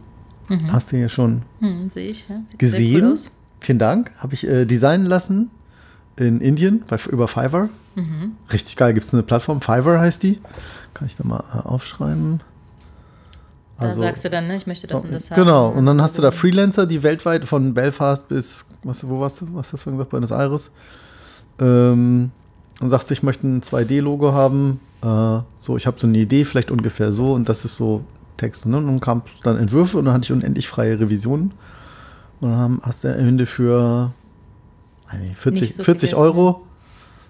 Hast 0.71 0.91
du 0.91 0.97
hier 0.97 1.09
schon 1.09 1.43
Hm, 1.59 1.89
sehe 1.89 2.09
ich, 2.09 2.27
ja. 2.29 2.41
Gesehen. 2.57 3.19
Vielen 3.59 3.77
Dank. 3.77 4.11
Habe 4.17 4.33
ich 4.33 4.47
äh, 4.47 4.65
designen 4.65 5.05
lassen 5.05 5.51
in 6.19 6.41
Indien 6.41 6.83
bei, 6.87 6.97
über 7.09 7.27
Fiverr. 7.27 7.69
Mhm. 7.95 8.33
Richtig 8.51 8.75
geil. 8.77 8.93
Gibt 8.93 9.05
es 9.05 9.13
eine 9.13 9.23
Plattform, 9.23 9.61
Fiverr 9.61 9.99
heißt 9.99 10.21
die. 10.23 10.39
Kann 10.93 11.07
ich 11.07 11.15
da 11.15 11.23
mal 11.23 11.43
äh, 11.55 11.67
aufschreiben. 11.67 12.41
Da 13.79 13.91
sagst 13.91 14.25
du 14.25 14.29
dann, 14.29 14.47
ne, 14.47 14.57
ich 14.57 14.67
möchte 14.67 14.87
das 14.87 15.03
und 15.05 15.13
das 15.13 15.31
haben. 15.31 15.39
Also 15.39 15.45
Genau, 15.45 15.69
und 15.69 15.85
dann 15.85 16.01
hast 16.01 16.17
du 16.17 16.21
da 16.21 16.31
Freelancer, 16.31 16.85
die 16.85 17.01
weltweit 17.01 17.45
von 17.45 17.73
Belfast 17.73 18.27
bis, 18.27 18.65
was, 18.83 19.07
wo 19.07 19.21
warst 19.21 19.39
du, 19.41 19.47
was 19.53 19.67
hast 19.71 19.81
du 19.81 19.83
vorhin 19.85 19.97
gesagt, 19.97 20.11
Buenos 20.11 20.31
Aires, 20.31 20.71
ähm, 21.59 22.31
und 22.81 22.89
sagst, 22.89 23.09
ich 23.11 23.23
möchte 23.23 23.47
ein 23.47 23.61
2D-Logo 23.61 24.33
haben, 24.33 24.79
äh, 25.01 25.39
so, 25.61 25.77
ich 25.77 25.87
habe 25.87 25.97
so 25.99 26.07
eine 26.07 26.17
Idee, 26.17 26.43
vielleicht 26.43 26.71
ungefähr 26.71 27.13
so, 27.13 27.33
und 27.33 27.47
das 27.47 27.63
ist 27.63 27.77
so 27.77 28.03
Text, 28.35 28.65
ne? 28.65 28.77
und 28.77 28.87
dann 28.87 28.99
kamen 28.99 29.21
dann 29.43 29.57
Entwürfe 29.57 29.97
und 29.97 30.05
dann 30.05 30.13
hatte 30.13 30.23
ich 30.25 30.31
unendlich 30.33 30.67
freie 30.67 30.99
Revisionen. 30.99 31.51
Und 32.41 32.51
dann 32.51 32.57
haben- 32.59 32.81
hast 32.83 33.03
du 33.05 33.13
am 33.13 33.19
Ende 33.19 33.45
für 33.45 34.11
40, 35.17 35.61
Nicht 35.61 35.75
so 35.75 35.83
40 35.83 36.09
viel, 36.11 36.19
Euro 36.19 36.65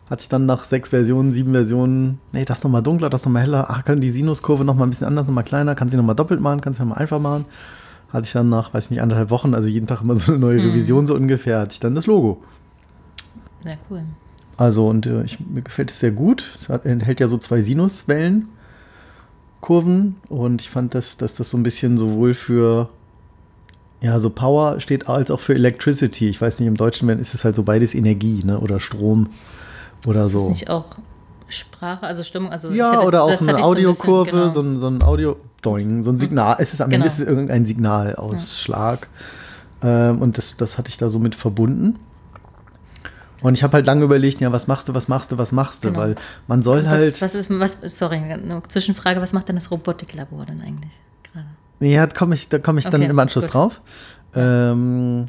hatte 0.09 0.23
ich 0.23 0.29
dann 0.29 0.45
nach 0.47 0.63
sechs 0.63 0.89
Versionen, 0.89 1.31
sieben 1.33 1.53
Versionen, 1.53 2.19
nee, 2.31 2.43
das 2.43 2.63
nochmal 2.63 2.81
dunkler, 2.81 3.09
das 3.09 3.25
nochmal 3.25 3.43
heller, 3.43 3.67
ach, 3.69 3.85
können 3.85 4.01
die 4.01 4.09
Sinuskurve 4.09 4.65
nochmal 4.65 4.87
ein 4.87 4.89
bisschen 4.89 5.05
anders, 5.07 5.27
nochmal 5.27 5.43
kleiner, 5.43 5.75
kann 5.75 5.87
sie 5.89 5.97
nochmal 5.97 6.15
doppelt 6.15 6.41
malen, 6.41 6.61
kann 6.61 6.73
sie 6.73 6.81
nochmal 6.81 6.97
einfach 6.97 7.19
malen. 7.19 7.45
Hatte 8.11 8.25
ich 8.25 8.31
dann 8.33 8.49
nach, 8.49 8.73
weiß 8.73 8.85
ich 8.85 8.91
nicht, 8.91 9.01
anderthalb 9.03 9.29
Wochen, 9.29 9.53
also 9.53 9.67
jeden 9.67 9.85
Tag 9.85 10.01
immer 10.01 10.15
so 10.15 10.31
eine 10.31 10.39
neue 10.39 10.59
Mhm. 10.59 10.69
Revision 10.69 11.05
so 11.05 11.13
ungefähr, 11.13 11.59
hatte 11.59 11.73
ich 11.73 11.79
dann 11.79 11.93
das 11.93 12.07
Logo. 12.07 12.41
Sehr 13.63 13.77
cool. 13.89 14.01
Also, 14.57 14.87
und 14.87 15.05
äh, 15.05 15.23
ich, 15.23 15.39
mir 15.39 15.61
gefällt 15.61 15.91
es 15.91 15.99
sehr 15.99 16.11
gut. 16.11 16.43
Es 16.55 16.69
hat, 16.69 16.85
enthält 16.85 17.19
ja 17.19 17.27
so 17.27 17.37
zwei 17.37 17.61
Sinuswellen, 17.61 18.49
Kurven, 19.61 20.15
und 20.27 20.61
ich 20.61 20.69
fand, 20.71 20.95
dass, 20.95 21.17
dass 21.17 21.35
das 21.35 21.51
so 21.51 21.57
ein 21.57 21.63
bisschen 21.63 21.97
sowohl 21.97 22.33
für 22.33 22.89
ja, 24.01 24.17
so 24.19 24.29
Power 24.29 24.79
steht 24.79 25.07
als 25.09 25.29
auch 25.31 25.39
für 25.39 25.53
Electricity. 25.55 26.29
Ich 26.29 26.39
weiß 26.41 26.59
nicht, 26.59 26.67
im 26.67 26.75
Deutschen 26.77 27.07
wenn- 27.07 27.19
ist 27.19 27.33
es 27.33 27.43
halt 27.43 27.55
so 27.55 27.63
beides 27.63 27.93
Energie, 27.95 28.41
ne? 28.45 28.59
Oder 28.59 28.79
Strom 28.79 29.29
oder 30.07 30.21
Ist 30.23 30.31
so. 30.31 30.39
das 30.39 30.49
nicht 30.49 30.69
auch 30.69 30.85
Sprache, 31.49 32.05
also 32.05 32.23
Stimmung? 32.23 32.51
Also 32.51 32.71
Ja, 32.71 32.93
hätte- 32.93 33.05
oder 33.05 33.23
auch 33.23 33.27
eine 33.29 33.35
hatte 33.37 33.43
ich 33.43 33.47
so 33.49 33.57
ein 33.57 33.63
Audiokurve, 33.63 34.31
genau. 34.31 34.49
so, 34.49 34.61
ein, 34.61 34.77
so 34.77 34.87
ein 34.87 35.01
Audio, 35.03 35.35
Doing, 35.61 36.03
so 36.03 36.11
ein 36.11 36.19
Signal. 36.19 36.55
Es 36.59 36.73
ist 36.73 36.81
am 36.81 36.85
Ende 36.91 36.97
Genau. 37.03 37.07
ist 37.07 37.19
es 37.19 37.27
irgendein 37.27 37.65
Signalausschlag. 37.65 39.07
Ähm, 39.81 40.21
und 40.21 40.37
das, 40.37 40.55
das 40.57 40.77
hatte 40.77 40.89
ich 40.89 40.97
da 40.97 41.09
so 41.09 41.19
mit 41.19 41.35
verbunden. 41.35 41.99
Und 43.41 43.53
ich 43.55 43.63
habe 43.63 43.73
halt 43.73 43.85
lange 43.85 44.03
überlegt, 44.03 44.41
ja, 44.41 44.51
was 44.51 44.67
machst 44.67 44.89
du, 44.89 44.93
was 44.93 45.07
machst 45.07 45.31
du, 45.31 45.37
was 45.37 45.51
machst 45.53 45.83
du? 45.83 45.89
Genau. 45.89 45.99
Weil 45.99 46.15
man 46.47 46.61
soll 46.61 46.87
halt. 46.87 47.13
Was, 47.21 47.33
was 47.33 47.35
ist, 47.35 47.49
was, 47.49 47.77
sorry, 47.97 48.17
eine 48.17 48.61
Zwischenfrage, 48.67 49.21
was 49.21 49.31
macht 49.33 49.47
denn 49.49 49.55
das 49.55 49.71
Robotiklabor 49.71 50.45
denn 50.45 50.61
eigentlich? 50.61 50.91
Ja, 51.79 52.05
da 52.05 52.15
komme 52.15 52.35
ich, 52.35 52.49
da 52.49 52.59
komm 52.59 52.77
ich 52.77 52.85
dann 52.85 53.01
Okay, 53.01 53.09
im 53.09 53.19
Anschluss 53.19 53.45
gut. 53.45 53.53
drauf. 53.53 53.81
Ähm, 54.35 55.27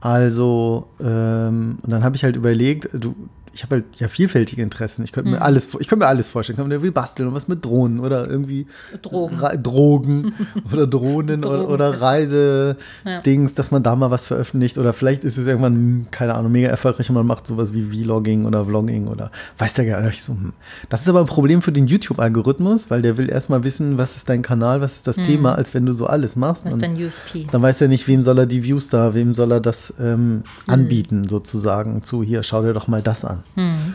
also, 0.00 0.88
ähm, 1.00 1.78
und 1.82 1.90
dann 1.90 2.02
habe 2.02 2.16
ich 2.16 2.24
halt 2.24 2.36
überlegt, 2.36 2.88
du, 2.92 3.14
ich 3.60 3.64
habe 3.64 3.74
halt 3.74 3.84
ja 3.98 4.08
vielfältige 4.08 4.62
Interessen. 4.62 5.04
Ich 5.04 5.12
könnte 5.12 5.28
mir 5.28 5.36
Mhm. 5.36 5.42
alles, 5.42 5.66
ich 5.78 5.86
könnte 5.86 5.96
mir 6.04 6.06
alles 6.06 6.30
vorstellen. 6.30 6.54
Ich 6.54 6.56
könnte 6.56 6.68
mir 6.70 6.76
irgendwie 6.76 6.92
basteln 6.92 7.28
und 7.28 7.34
was 7.34 7.46
mit 7.46 7.62
Drohnen 7.62 8.00
oder 8.00 8.26
irgendwie 8.26 8.66
Drogen. 9.02 9.36
Ra 9.38 9.54
Drogen 9.54 10.32
oder 10.72 10.86
Drohnen 10.86 11.44
oder, 11.44 11.58
Drogen. 11.58 11.72
oder 11.74 12.00
Reisedings, 12.00 13.52
dass 13.54 13.70
man 13.70 13.82
da 13.82 13.94
mal 13.96 14.10
was 14.10 14.24
veröffentlicht 14.24 14.78
oder 14.78 14.94
vielleicht 14.94 15.24
ist 15.24 15.36
es 15.36 15.46
irgendwann, 15.46 16.06
keine 16.10 16.36
Ahnung, 16.36 16.52
mega 16.52 16.68
erfolgreich 16.68 17.08
und 17.10 17.16
man 17.16 17.26
macht 17.26 17.46
sowas 17.46 17.74
wie 17.74 17.82
Vlogging 17.84 18.46
oder 18.46 18.64
Vlogging 18.64 19.08
oder 19.08 19.30
weiß 19.58 19.74
der 19.74 19.84
gar 19.84 20.00
nicht 20.00 20.22
so. 20.22 20.32
hm. 20.32 20.54
Das 20.88 21.02
ist 21.02 21.08
aber 21.08 21.20
ein 21.20 21.26
Problem 21.26 21.60
für 21.60 21.72
den 21.72 21.86
YouTube-Algorithmus, 21.86 22.90
weil 22.90 23.02
der 23.02 23.18
will 23.18 23.28
erstmal 23.30 23.62
wissen, 23.64 23.98
was 23.98 24.16
ist 24.16 24.28
dein 24.30 24.40
Kanal, 24.40 24.80
was 24.80 24.96
ist 24.96 25.06
das 25.06 25.16
Thema, 25.16 25.54
als 25.54 25.74
wenn 25.74 25.84
du 25.84 25.92
so 25.92 26.06
alles 26.06 26.34
machst. 26.34 26.64
Mhm. 26.64 26.68
Was 26.68 26.74
ist 26.76 26.82
dein 26.82 26.96
USP? 26.96 27.46
dann 27.52 27.60
weiß 27.60 27.80
er 27.82 27.88
nicht, 27.88 28.08
wem 28.08 28.22
soll 28.22 28.38
er 28.38 28.46
die 28.46 28.64
Views 28.64 28.88
da, 28.88 29.12
wem 29.14 29.34
soll 29.34 29.52
er 29.52 29.60
das 29.60 29.92
ähm, 30.00 30.44
anbieten, 30.66 31.28
sozusagen, 31.28 32.02
zu 32.02 32.22
hier, 32.22 32.42
schau 32.42 32.62
dir 32.62 32.72
doch 32.72 32.88
mal 32.88 33.02
das 33.02 33.24
an. 33.24 33.44
Hm. 33.54 33.94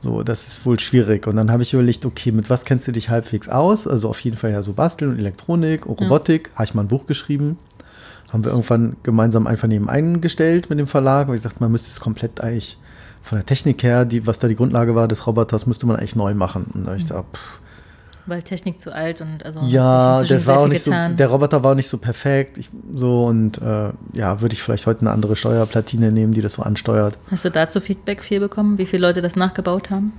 So, 0.00 0.22
das 0.22 0.46
ist 0.46 0.66
wohl 0.66 0.78
schwierig. 0.78 1.26
Und 1.26 1.36
dann 1.36 1.50
habe 1.50 1.62
ich 1.62 1.72
überlegt, 1.72 2.04
okay, 2.04 2.30
mit 2.30 2.50
was 2.50 2.64
kennst 2.64 2.86
du 2.86 2.92
dich 2.92 3.08
halbwegs 3.08 3.48
aus? 3.48 3.88
Also 3.88 4.08
auf 4.08 4.20
jeden 4.20 4.36
Fall 4.36 4.52
ja 4.52 4.62
so 4.62 4.72
Basteln 4.72 5.12
und 5.12 5.18
Elektronik 5.18 5.86
und 5.86 6.00
Robotik. 6.00 6.50
Habe 6.54 6.64
ich 6.64 6.74
mal 6.74 6.82
ein 6.82 6.88
Buch 6.88 7.06
geschrieben. 7.06 7.58
Haben 8.28 8.44
wir 8.44 8.50
irgendwann 8.50 8.96
gemeinsam 9.02 9.46
Einvernehmen 9.46 9.88
eingestellt 9.88 10.68
mit 10.68 10.78
dem 10.78 10.86
Verlag, 10.86 11.28
weil 11.28 11.36
ich 11.36 11.42
sagte, 11.42 11.60
man 11.60 11.72
müsste 11.72 11.90
es 11.90 12.00
komplett 12.00 12.40
eigentlich 12.40 12.76
von 13.22 13.38
der 13.38 13.46
Technik 13.46 13.82
her, 13.82 14.04
die, 14.04 14.26
was 14.26 14.38
da 14.38 14.46
die 14.46 14.54
Grundlage 14.54 14.94
war 14.94 15.08
des 15.08 15.26
Roboters, 15.26 15.66
müsste 15.66 15.86
man 15.86 15.96
eigentlich 15.96 16.14
neu 16.14 16.34
machen. 16.34 16.70
Und 16.72 16.82
da 16.82 16.88
habe 16.88 16.96
ich 16.96 17.04
gesagt, 17.04 17.36
pff, 17.36 17.60
Weil 18.26 18.42
Technik 18.42 18.80
zu 18.80 18.92
alt 18.92 19.20
und 19.20 19.44
also 19.44 19.60
ja, 19.64 20.22
das 20.22 20.46
war 20.46 20.58
auch 20.58 20.68
nicht 20.68 20.82
so, 20.82 20.90
getan. 20.90 21.16
der 21.16 21.28
Roboter 21.28 21.62
war 21.62 21.72
auch 21.72 21.76
nicht 21.76 21.88
so 21.88 21.98
perfekt. 21.98 22.58
Ich, 22.58 22.70
so 22.92 23.24
und 23.24 23.58
äh, 23.62 23.90
ja, 24.14 24.40
würde 24.40 24.54
ich 24.54 24.62
vielleicht 24.62 24.86
heute 24.86 25.02
eine 25.02 25.12
andere 25.12 25.36
Steuerplatine 25.36 26.10
nehmen, 26.10 26.32
die 26.32 26.40
das 26.40 26.54
so 26.54 26.62
ansteuert. 26.62 27.18
Hast 27.30 27.44
du 27.44 27.50
dazu 27.50 27.80
Feedback 27.80 28.22
viel 28.22 28.40
bekommen, 28.40 28.78
wie 28.78 28.86
viele 28.86 29.06
Leute 29.06 29.22
das 29.22 29.36
nachgebaut 29.36 29.90
haben? 29.90 30.12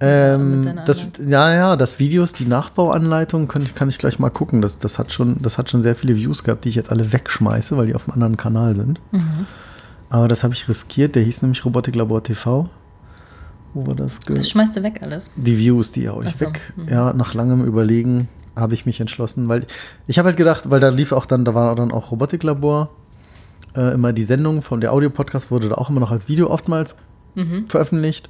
Ähm, 0.00 0.80
das, 0.84 1.08
ja, 1.18 1.54
ja, 1.54 1.76
das 1.76 1.98
Videos, 1.98 2.32
die 2.32 2.46
Nachbauanleitung 2.46 3.48
kann 3.48 3.62
ich, 3.62 3.74
kann 3.74 3.88
ich 3.88 3.98
gleich 3.98 4.18
mal 4.18 4.30
gucken. 4.30 4.62
Das, 4.62 4.78
das, 4.78 4.98
hat 4.98 5.12
schon, 5.12 5.42
das 5.42 5.58
hat 5.58 5.70
schon 5.70 5.82
sehr 5.82 5.94
viele 5.94 6.16
Views 6.16 6.44
gehabt, 6.44 6.64
die 6.64 6.70
ich 6.70 6.74
jetzt 6.74 6.90
alle 6.90 7.12
wegschmeiße, 7.12 7.76
weil 7.76 7.86
die 7.86 7.94
auf 7.94 8.08
einem 8.08 8.14
anderen 8.14 8.36
Kanal 8.36 8.76
sind. 8.76 9.00
Mhm. 9.12 9.46
Aber 10.08 10.28
das 10.28 10.42
habe 10.42 10.54
ich 10.54 10.68
riskiert. 10.68 11.14
Der 11.14 11.22
hieß 11.22 11.42
nämlich 11.42 11.64
Robotiklabor 11.64 12.22
TV. 12.22 12.68
Wo 13.74 13.86
war 13.86 13.94
das? 13.94 14.20
ge- 14.20 14.36
Das 14.36 14.48
schmeißt 14.50 14.76
du 14.76 14.82
weg 14.82 15.00
alles. 15.02 15.30
die 15.36 15.58
Views, 15.58 15.92
die 15.92 16.08
hau 16.08 16.22
ich 16.22 16.34
so, 16.34 16.46
weg. 16.46 16.60
mhm. 16.76 16.88
Ja, 16.88 17.12
nach 17.12 17.34
langem 17.34 17.64
Überlegen 17.64 18.28
habe 18.56 18.74
ich 18.74 18.84
mich 18.86 19.00
entschlossen, 19.00 19.48
weil 19.48 19.66
ich 20.06 20.18
habe 20.18 20.26
halt 20.26 20.36
gedacht, 20.36 20.70
weil 20.70 20.80
da 20.80 20.88
lief 20.88 21.12
auch 21.12 21.24
dann, 21.26 21.44
da 21.44 21.54
war 21.54 21.74
dann 21.76 21.92
auch 21.92 22.10
Robotiklabor, 22.10 22.90
äh, 23.76 23.94
immer 23.94 24.12
die 24.12 24.24
Sendung 24.24 24.60
von 24.62 24.80
der 24.80 24.92
Audio-Podcast 24.92 25.50
wurde 25.50 25.68
da 25.68 25.76
auch 25.76 25.88
immer 25.90 26.00
noch 26.00 26.10
als 26.10 26.28
Video 26.28 26.50
oftmals 26.50 26.96
Mhm. 27.36 27.66
veröffentlicht. 27.68 28.28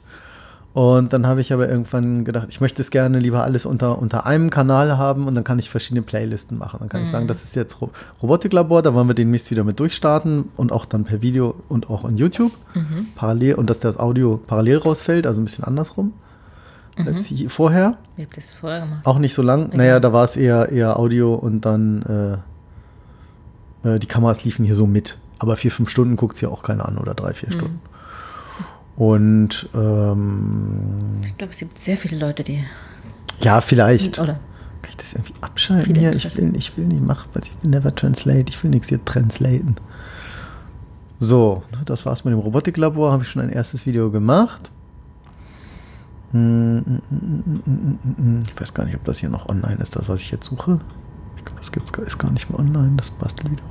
Und 0.73 1.13
dann 1.13 1.27
habe 1.27 1.41
ich 1.41 1.53
aber 1.53 1.69
irgendwann 1.69 2.25
gedacht, 2.25 2.47
ich 2.49 2.61
möchte 2.61 2.81
es 2.81 2.93
gerne 2.93 3.19
lieber 3.19 3.43
alles 3.43 3.67
unter, 3.67 3.99
unter 3.99 4.25
einem 4.25 4.51
Kanal 4.51 4.97
haben 4.99 5.27
und 5.27 5.35
dann 5.35 5.43
kann 5.43 5.59
ich 5.59 5.69
verschiedene 5.69 6.03
Playlisten 6.03 6.59
machen. 6.59 6.77
Dann 6.79 6.89
kann 6.89 7.01
ich 7.03 7.09
Mhm. 7.09 7.13
sagen, 7.13 7.27
das 7.27 7.43
ist 7.43 7.57
jetzt 7.57 7.81
Ro 7.81 7.91
Robotiklabor, 8.23 8.81
da 8.83 8.95
wollen 8.95 9.09
wir 9.09 9.15
demnächst 9.15 9.51
wieder 9.51 9.65
mit 9.65 9.81
durchstarten 9.81 10.45
und 10.57 10.71
auch 10.71 10.85
dann 10.87 11.03
per 11.03 11.23
Video 11.23 11.57
und 11.69 11.91
auch 11.91 12.05
on 12.05 12.17
YouTube 12.17 12.53
Mhm. 12.75 13.09
parallel 13.17 13.57
und 13.57 13.69
dass 13.69 13.81
das 13.81 13.99
Audio 13.99 14.37
parallel 14.47 14.79
rausfällt, 14.79 15.27
also 15.27 15.41
ein 15.41 15.45
bisschen 15.45 15.65
andersrum 15.65 16.13
Mhm. 16.97 17.09
als 17.09 17.25
hier 17.25 17.51
vorher. 17.51 17.87
Habt 17.87 18.19
ihr 18.19 18.27
das 18.37 18.53
vorher 18.53 18.81
gemacht? 18.83 19.01
Auch 19.05 19.19
nicht 19.19 19.35
so 19.35 19.43
lang. 19.43 19.71
Naja, 19.75 19.99
da 19.99 20.13
war 20.13 20.23
es 20.23 20.37
eher, 20.37 20.69
eher 20.69 21.01
Audio 21.01 21.35
und 21.35 21.63
dann 21.65 22.39
äh, 23.85 23.89
äh, 23.95 23.99
die 23.99 24.07
Kameras 24.07 24.45
liefen 24.45 24.65
hier 24.65 24.77
so 24.77 24.87
mit. 24.87 25.19
Aber 25.41 25.57
vier, 25.57 25.71
fünf 25.73 25.91
Stunden 25.91 26.15
guckt 26.17 26.35
es 26.37 26.41
ja 26.43 26.49
auch 26.49 26.63
keiner 26.63 26.87
an 26.87 26.97
oder 26.99 27.15
drei, 27.15 27.33
vier 27.33 27.49
Mhm. 27.49 27.55
Stunden. 27.55 27.81
Und 29.01 29.67
ähm, 29.75 31.23
Ich 31.25 31.39
glaube, 31.39 31.55
es 31.55 31.59
gibt 31.59 31.79
sehr 31.79 31.97
viele 31.97 32.19
Leute, 32.19 32.45
die 32.45 32.63
Ja, 33.39 33.63
vielleicht. 33.63 34.19
Oder? 34.19 34.35
Kann 34.83 34.91
ich 34.91 34.97
das 34.99 35.15
irgendwie 35.15 35.33
abschalten 35.41 35.95
hier? 35.95 36.13
Ich 36.13 36.37
will, 36.37 36.55
ich 36.55 36.77
will 36.77 36.85
nicht 36.85 37.03
machen, 37.03 37.31
was 37.33 37.47
ich 37.47 37.55
will 37.63 37.71
never 37.71 37.95
translate. 37.95 38.45
Ich 38.51 38.63
will 38.63 38.71
nichts 38.71 38.91
hier 38.91 39.03
translaten. 39.03 39.77
So, 41.19 41.63
das 41.87 42.05
war's 42.05 42.27
mit 42.27 42.33
dem 42.33 42.41
Robotiklabor. 42.41 43.11
Habe 43.11 43.23
ich 43.23 43.31
schon 43.31 43.41
ein 43.41 43.49
erstes 43.49 43.87
Video 43.87 44.11
gemacht. 44.11 44.71
Ich 46.35 46.41
weiß 48.61 48.75
gar 48.75 48.85
nicht, 48.85 48.97
ob 48.97 49.05
das 49.07 49.17
hier 49.17 49.31
noch 49.31 49.49
online 49.49 49.81
ist, 49.81 49.97
das, 49.97 50.11
was 50.11 50.21
ich 50.21 50.31
jetzt 50.31 50.45
suche. 50.45 50.79
Ich 51.39 51.45
glaube, 51.47 51.61
das 51.61 51.73
gibt's, 51.73 51.91
ist 51.91 52.19
gar 52.19 52.33
nicht 52.33 52.51
mehr 52.51 52.61
online, 52.61 52.93
das 52.99 53.11
Bastelvideo. 53.11 53.65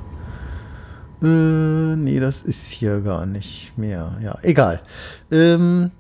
Äh, 1.22 1.96
nee, 1.96 2.20
das 2.20 2.42
ist 2.42 2.68
hier 2.68 3.02
gar 3.02 3.26
nicht 3.26 3.78
mehr. 3.78 4.18
Ja, 4.22 4.38
egal. 4.42 4.82
Ähm, 5.32 5.92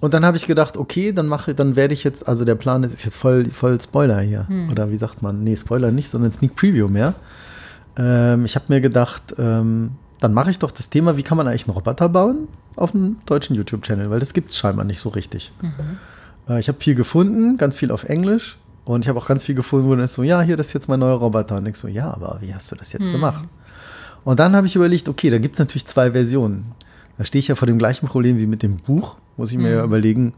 und 0.00 0.14
dann 0.14 0.24
habe 0.24 0.36
ich 0.36 0.46
gedacht, 0.46 0.76
okay, 0.76 1.12
dann 1.12 1.26
mache, 1.26 1.54
dann 1.54 1.74
werde 1.76 1.92
ich 1.92 2.04
jetzt, 2.04 2.26
also 2.28 2.44
der 2.44 2.54
Plan 2.54 2.84
ist, 2.84 2.92
ist 2.92 3.04
jetzt 3.04 3.16
voll, 3.16 3.46
voll 3.46 3.80
Spoiler 3.80 4.20
hier. 4.20 4.46
Oder 4.70 4.90
wie 4.90 4.96
sagt 4.96 5.22
man? 5.22 5.42
Nee, 5.42 5.56
Spoiler 5.56 5.90
nicht, 5.90 6.08
sondern 6.08 6.32
Sneak 6.32 6.54
Preview 6.54 6.88
mehr. 6.88 7.14
Ähm, 7.96 8.44
ich 8.44 8.54
habe 8.54 8.66
mir 8.68 8.80
gedacht, 8.80 9.34
ähm, 9.38 9.92
dann 10.20 10.32
mache 10.32 10.50
ich 10.50 10.58
doch 10.58 10.70
das 10.70 10.88
Thema, 10.90 11.16
wie 11.16 11.22
kann 11.22 11.36
man 11.36 11.48
eigentlich 11.48 11.66
einen 11.66 11.74
Roboter 11.74 12.08
bauen 12.08 12.48
auf 12.76 12.94
einem 12.94 13.16
deutschen 13.26 13.56
YouTube-Channel, 13.56 14.08
weil 14.10 14.20
das 14.20 14.32
gibt 14.32 14.50
es 14.50 14.56
scheinbar 14.56 14.84
nicht 14.84 15.00
so 15.00 15.08
richtig. 15.08 15.52
Äh, 16.48 16.60
ich 16.60 16.68
habe 16.68 16.80
viel 16.80 16.94
gefunden, 16.94 17.56
ganz 17.56 17.76
viel 17.76 17.90
auf 17.90 18.04
Englisch. 18.04 18.56
Und 18.84 19.04
ich 19.04 19.08
habe 19.08 19.18
auch 19.18 19.26
ganz 19.26 19.44
viel 19.44 19.54
gefunden, 19.54 19.86
wo 19.86 19.94
dann 19.94 20.04
ist 20.04 20.14
so, 20.14 20.22
ja, 20.22 20.40
hier, 20.40 20.56
das 20.56 20.68
ist 20.68 20.72
jetzt 20.72 20.88
mein 20.88 21.00
neuer 21.00 21.18
Roboter. 21.18 21.56
Und 21.56 21.66
ich 21.66 21.76
so, 21.76 21.88
ja, 21.88 22.10
aber 22.10 22.38
wie 22.40 22.54
hast 22.54 22.70
du 22.72 22.76
das 22.76 22.92
jetzt 22.92 23.10
gemacht? 23.10 23.44
Und 24.28 24.38
dann 24.38 24.54
habe 24.54 24.66
ich 24.66 24.76
überlegt, 24.76 25.08
okay, 25.08 25.30
da 25.30 25.38
gibt 25.38 25.54
es 25.54 25.58
natürlich 25.58 25.86
zwei 25.86 26.12
Versionen. 26.12 26.72
Da 27.16 27.24
stehe 27.24 27.40
ich 27.40 27.48
ja 27.48 27.54
vor 27.54 27.64
dem 27.64 27.78
gleichen 27.78 28.06
Problem 28.06 28.38
wie 28.38 28.46
mit 28.46 28.62
dem 28.62 28.76
Buch. 28.76 29.16
Muss 29.38 29.52
ich 29.52 29.56
mir 29.56 29.70
ja 29.70 29.82
überlegen, 29.82 30.34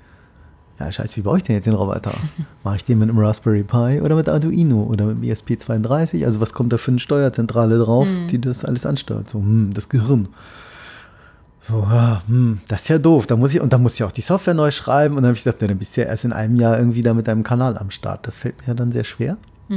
ja, 0.79 0.93
scheiße, 0.93 1.17
wie 1.17 1.23
baue 1.23 1.39
ich 1.39 1.43
denn 1.43 1.57
jetzt 1.57 1.65
den 1.65 1.75
Roboter? 1.75 2.15
Mache 2.63 2.77
ich 2.77 2.85
den 2.85 3.01
mit 3.01 3.09
einem 3.09 3.19
Raspberry 3.19 3.65
Pi 3.65 4.01
oder 4.01 4.15
mit 4.15 4.29
Arduino 4.29 4.85
oder 4.85 5.07
mit 5.07 5.17
dem 5.17 5.29
ESP32? 5.29 6.25
Also 6.25 6.41
was 6.41 6.53
kommt 6.53 6.73
da 6.73 6.79
für 6.79 6.93
eine 6.93 7.01
Steuerzentrale 7.01 7.81
drauf, 7.81 8.07
die 8.31 8.41
das 8.41 8.65
alles 8.65 8.87
ansteuert? 8.87 9.29
So, 9.29 9.41
hm, 9.41 9.73
das 9.75 9.89
Gehirn. 9.89 10.29
So, 11.59 11.85
ja, 11.91 12.23
hm, 12.29 12.61
das 12.69 12.83
ist 12.83 12.89
ja 12.91 12.99
doof. 12.99 13.27
Da 13.27 13.35
muss 13.35 13.53
ich, 13.55 13.61
und 13.61 13.73
dann 13.73 13.83
muss 13.83 13.95
ich 13.95 14.05
auch 14.05 14.13
die 14.13 14.21
Software 14.21 14.55
neu 14.55 14.71
schreiben. 14.71 15.17
Und 15.17 15.23
dann 15.23 15.31
habe 15.31 15.37
ich 15.37 15.43
gedacht, 15.43 15.61
ja, 15.63 15.67
dann 15.67 15.79
bist 15.79 15.97
du 15.97 16.03
ja 16.03 16.07
erst 16.07 16.25
in 16.25 16.33
einem 16.33 16.55
Jahr 16.55 16.79
irgendwie 16.79 17.03
da 17.03 17.13
mit 17.13 17.27
deinem 17.27 17.43
Kanal 17.43 17.77
am 17.77 17.91
Start. 17.91 18.25
Das 18.29 18.39
fällt 18.39 18.61
mir 18.61 18.69
ja 18.69 18.75
dann 18.75 18.93
sehr 18.93 19.03
schwer 19.03 19.37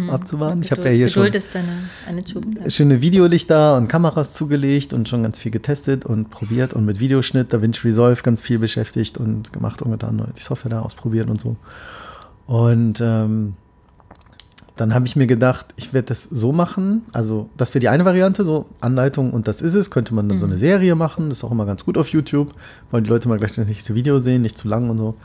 abzuwarten. 0.09 0.61
Ich 0.61 0.71
habe 0.71 0.85
ja 0.85 0.91
hier 0.91 1.09
schon 1.09 1.23
Geduld 1.23 1.49
deine 1.53 1.67
eine 2.07 2.23
Tugend. 2.23 2.71
schöne 2.71 3.01
Videolichter 3.01 3.77
und 3.77 3.87
Kameras 3.87 4.33
zugelegt 4.33 4.93
und 4.93 5.07
schon 5.07 5.23
ganz 5.23 5.39
viel 5.39 5.51
getestet 5.51 6.05
und 6.05 6.29
probiert 6.29 6.73
und 6.73 6.85
mit 6.85 6.99
Videoschnitt, 6.99 7.53
DaVinci 7.53 7.87
Resolve 7.87 8.21
ganz 8.23 8.41
viel 8.41 8.59
beschäftigt 8.59 9.17
und 9.17 9.53
gemacht 9.53 9.81
und 9.81 9.91
getan, 9.91 10.21
die 10.35 10.41
Software 10.41 10.71
da 10.71 10.81
ausprobiert 10.81 11.29
und 11.29 11.39
so. 11.39 11.55
Und 12.47 12.99
ähm, 13.01 13.53
dann 14.75 14.93
habe 14.95 15.05
ich 15.05 15.15
mir 15.15 15.27
gedacht, 15.27 15.67
ich 15.75 15.93
werde 15.93 16.07
das 16.07 16.23
so 16.23 16.51
machen, 16.51 17.03
also 17.11 17.49
das 17.57 17.73
wäre 17.73 17.79
die 17.79 17.89
eine 17.89 18.05
Variante, 18.05 18.43
so 18.43 18.65
Anleitung 18.81 19.31
und 19.31 19.47
das 19.47 19.61
ist 19.61 19.75
es, 19.75 19.91
könnte 19.91 20.15
man 20.15 20.27
dann 20.27 20.39
so 20.39 20.47
eine 20.47 20.57
Serie 20.57 20.95
machen, 20.95 21.29
das 21.29 21.39
ist 21.39 21.43
auch 21.43 21.51
immer 21.51 21.67
ganz 21.67 21.85
gut 21.85 21.97
auf 21.97 22.09
YouTube, 22.09 22.51
weil 22.89 23.03
die 23.03 23.09
Leute 23.09 23.29
mal 23.29 23.37
gleich 23.37 23.51
das 23.51 23.67
nächste 23.67 23.93
Video 23.93 24.19
sehen, 24.19 24.41
nicht 24.41 24.57
zu 24.57 24.67
lang 24.67 24.89
und 24.89 24.97
so. 24.97 25.15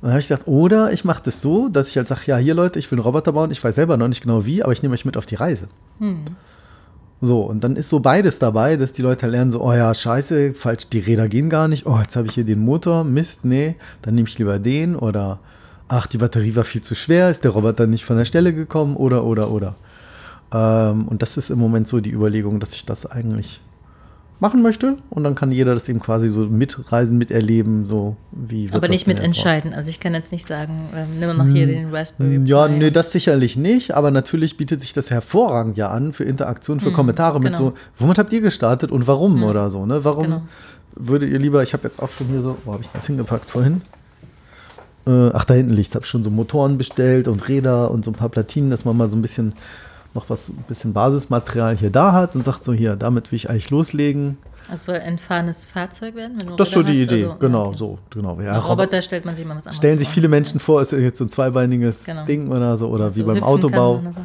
Und 0.00 0.06
dann 0.06 0.10
habe 0.12 0.20
ich 0.20 0.28
gedacht, 0.28 0.46
oder 0.46 0.92
ich 0.92 1.04
mache 1.04 1.22
das 1.24 1.40
so, 1.40 1.68
dass 1.68 1.88
ich 1.88 1.96
halt 1.96 2.06
sage, 2.06 2.22
ja, 2.26 2.36
hier 2.36 2.54
Leute, 2.54 2.78
ich 2.78 2.90
will 2.90 2.98
einen 2.98 3.04
Roboter 3.04 3.32
bauen, 3.32 3.50
ich 3.50 3.62
weiß 3.62 3.74
selber 3.74 3.96
noch 3.96 4.08
nicht 4.08 4.22
genau 4.22 4.44
wie, 4.46 4.62
aber 4.62 4.72
ich 4.72 4.82
nehme 4.82 4.94
euch 4.94 5.04
mit 5.04 5.16
auf 5.16 5.26
die 5.26 5.34
Reise. 5.34 5.68
So, 7.20 7.40
und 7.40 7.64
dann 7.64 7.74
ist 7.74 7.88
so 7.88 7.98
beides 7.98 8.38
dabei, 8.38 8.76
dass 8.76 8.92
die 8.92 9.02
Leute 9.02 9.22
halt 9.22 9.32
lernen 9.32 9.50
so, 9.50 9.60
oh 9.60 9.72
ja, 9.72 9.92
scheiße, 9.92 10.54
falsch, 10.54 10.88
die 10.88 11.00
Räder 11.00 11.26
gehen 11.26 11.50
gar 11.50 11.66
nicht, 11.66 11.84
oh, 11.84 11.98
jetzt 11.98 12.14
habe 12.14 12.28
ich 12.28 12.34
hier 12.34 12.44
den 12.44 12.60
Motor, 12.60 13.02
Mist, 13.02 13.44
nee, 13.44 13.74
dann 14.02 14.14
nehme 14.14 14.28
ich 14.28 14.38
lieber 14.38 14.60
den. 14.60 14.94
Oder 14.94 15.40
ach, 15.88 16.06
die 16.06 16.18
Batterie 16.18 16.54
war 16.54 16.64
viel 16.64 16.82
zu 16.82 16.94
schwer, 16.94 17.28
ist 17.28 17.42
der 17.42 17.50
Roboter 17.50 17.88
nicht 17.88 18.04
von 18.04 18.16
der 18.16 18.24
Stelle 18.24 18.54
gekommen? 18.54 18.94
Oder, 18.94 19.24
oder, 19.24 19.50
oder. 19.50 19.74
Ähm, 20.52 21.08
und 21.08 21.22
das 21.22 21.36
ist 21.36 21.50
im 21.50 21.58
Moment 21.58 21.88
so 21.88 22.00
die 22.00 22.12
Überlegung, 22.12 22.60
dass 22.60 22.72
ich 22.74 22.86
das 22.86 23.04
eigentlich 23.04 23.60
machen 24.40 24.62
möchte 24.62 24.96
und 25.10 25.24
dann 25.24 25.34
kann 25.34 25.50
jeder 25.50 25.74
das 25.74 25.88
eben 25.88 25.98
quasi 25.98 26.28
so 26.28 26.42
mitreisen, 26.46 27.18
miterleben, 27.18 27.86
so 27.86 28.16
wie 28.30 28.68
Aber 28.72 28.86
nicht 28.88 29.06
mitentscheiden. 29.08 29.72
Also 29.72 29.90
ich 29.90 29.98
kann 29.98 30.14
jetzt 30.14 30.30
nicht 30.30 30.46
sagen, 30.46 30.90
ähm, 30.94 31.18
nimm 31.18 31.36
mal 31.36 31.44
noch 31.44 31.52
hier 31.52 31.66
den 31.66 31.92
Raspberry 31.92 32.36
Hm, 32.36 32.46
Ja, 32.46 32.66
Pi. 32.68 32.74
nee, 32.74 32.90
das 32.92 33.10
sicherlich 33.10 33.56
nicht, 33.56 33.94
aber 33.96 34.10
natürlich 34.12 34.56
bietet 34.56 34.80
sich 34.80 34.92
das 34.92 35.10
hervorragend 35.10 35.76
ja 35.76 35.88
an 35.90 36.12
für 36.12 36.22
Interaktion, 36.24 36.78
für 36.78 36.92
Kommentare 36.92 37.40
mit 37.40 37.52
genau. 37.52 37.58
so, 37.58 37.72
womit 37.96 38.18
habt 38.18 38.32
ihr 38.32 38.40
gestartet 38.40 38.92
und 38.92 39.06
warum 39.08 39.42
oder 39.42 39.70
so, 39.70 39.86
ne? 39.86 40.04
Warum 40.04 40.24
Genau. 40.24 40.42
würdet 40.94 41.30
ihr 41.30 41.38
lieber, 41.40 41.62
ich 41.64 41.72
habe 41.72 41.82
jetzt 41.84 42.00
auch 42.00 42.10
schon 42.10 42.28
hier 42.28 42.40
so, 42.42 42.58
wo 42.64 42.72
habe 42.72 42.82
ich 42.82 42.90
das 42.90 43.06
hingepackt 43.06 43.50
vorhin? 43.50 43.82
Äh, 45.06 45.30
ach, 45.32 45.44
da 45.46 45.54
hinten 45.54 45.72
liegt, 45.72 45.94
habe 45.94 46.04
schon 46.06 46.22
so 46.22 46.30
Motoren 46.30 46.78
bestellt 46.78 47.26
und 47.28 47.48
Räder 47.48 47.90
und 47.90 48.04
so 48.04 48.10
ein 48.12 48.14
paar 48.14 48.28
Platinen, 48.28 48.70
dass 48.70 48.84
man 48.84 48.96
mal 48.96 49.08
so 49.08 49.16
ein 49.16 49.22
bisschen 49.22 49.54
noch 50.18 50.28
was, 50.30 50.48
ein 50.48 50.64
bisschen 50.68 50.92
Basismaterial 50.92 51.76
hier 51.76 51.90
da 51.90 52.12
hat 52.12 52.34
und 52.34 52.44
sagt 52.44 52.64
so, 52.64 52.72
hier, 52.72 52.96
damit 52.96 53.30
will 53.30 53.36
ich 53.36 53.48
eigentlich 53.50 53.70
loslegen. 53.70 54.36
Das 54.70 54.84
soll 54.84 54.96
ein 54.96 55.18
fahrendes 55.18 55.64
Fahrzeug 55.64 56.14
werden? 56.14 56.34
Wenn 56.38 56.48
du 56.48 56.56
Das 56.56 56.68
ist 56.68 56.74
so 56.74 56.82
die 56.82 56.92
hast? 56.92 57.10
Idee, 57.12 57.24
Also, 57.24 57.36
genau, 57.38 57.66
okay. 57.68 57.76
so, 57.78 57.98
genau. 58.10 58.38
Ja, 58.40 58.58
Roboter- 58.58 58.68
Roboter 58.82 59.02
stellt 59.02 59.24
man 59.24 59.34
sich 59.34 59.46
mal 59.46 59.56
was 59.56 59.64
anderes 59.66 59.76
stellen 59.78 59.98
sich 59.98 60.08
vor. 60.08 60.14
viele 60.14 60.28
Menschen 60.28 60.60
vor, 60.60 60.82
ist 60.82 60.92
jetzt 60.92 61.18
so 61.18 61.24
ein 61.24 61.30
zweibeiniges 61.30 62.04
Genau. 62.04 62.24
Ding 62.26 62.50
oder 62.50 62.76
so, 62.76 62.88
oder 62.88 63.06
wie 63.14 63.20
so 63.20 63.26
beim 63.26 63.42
Autobau. 63.42 64.02
so. 64.10 64.20
Ja. 64.20 64.24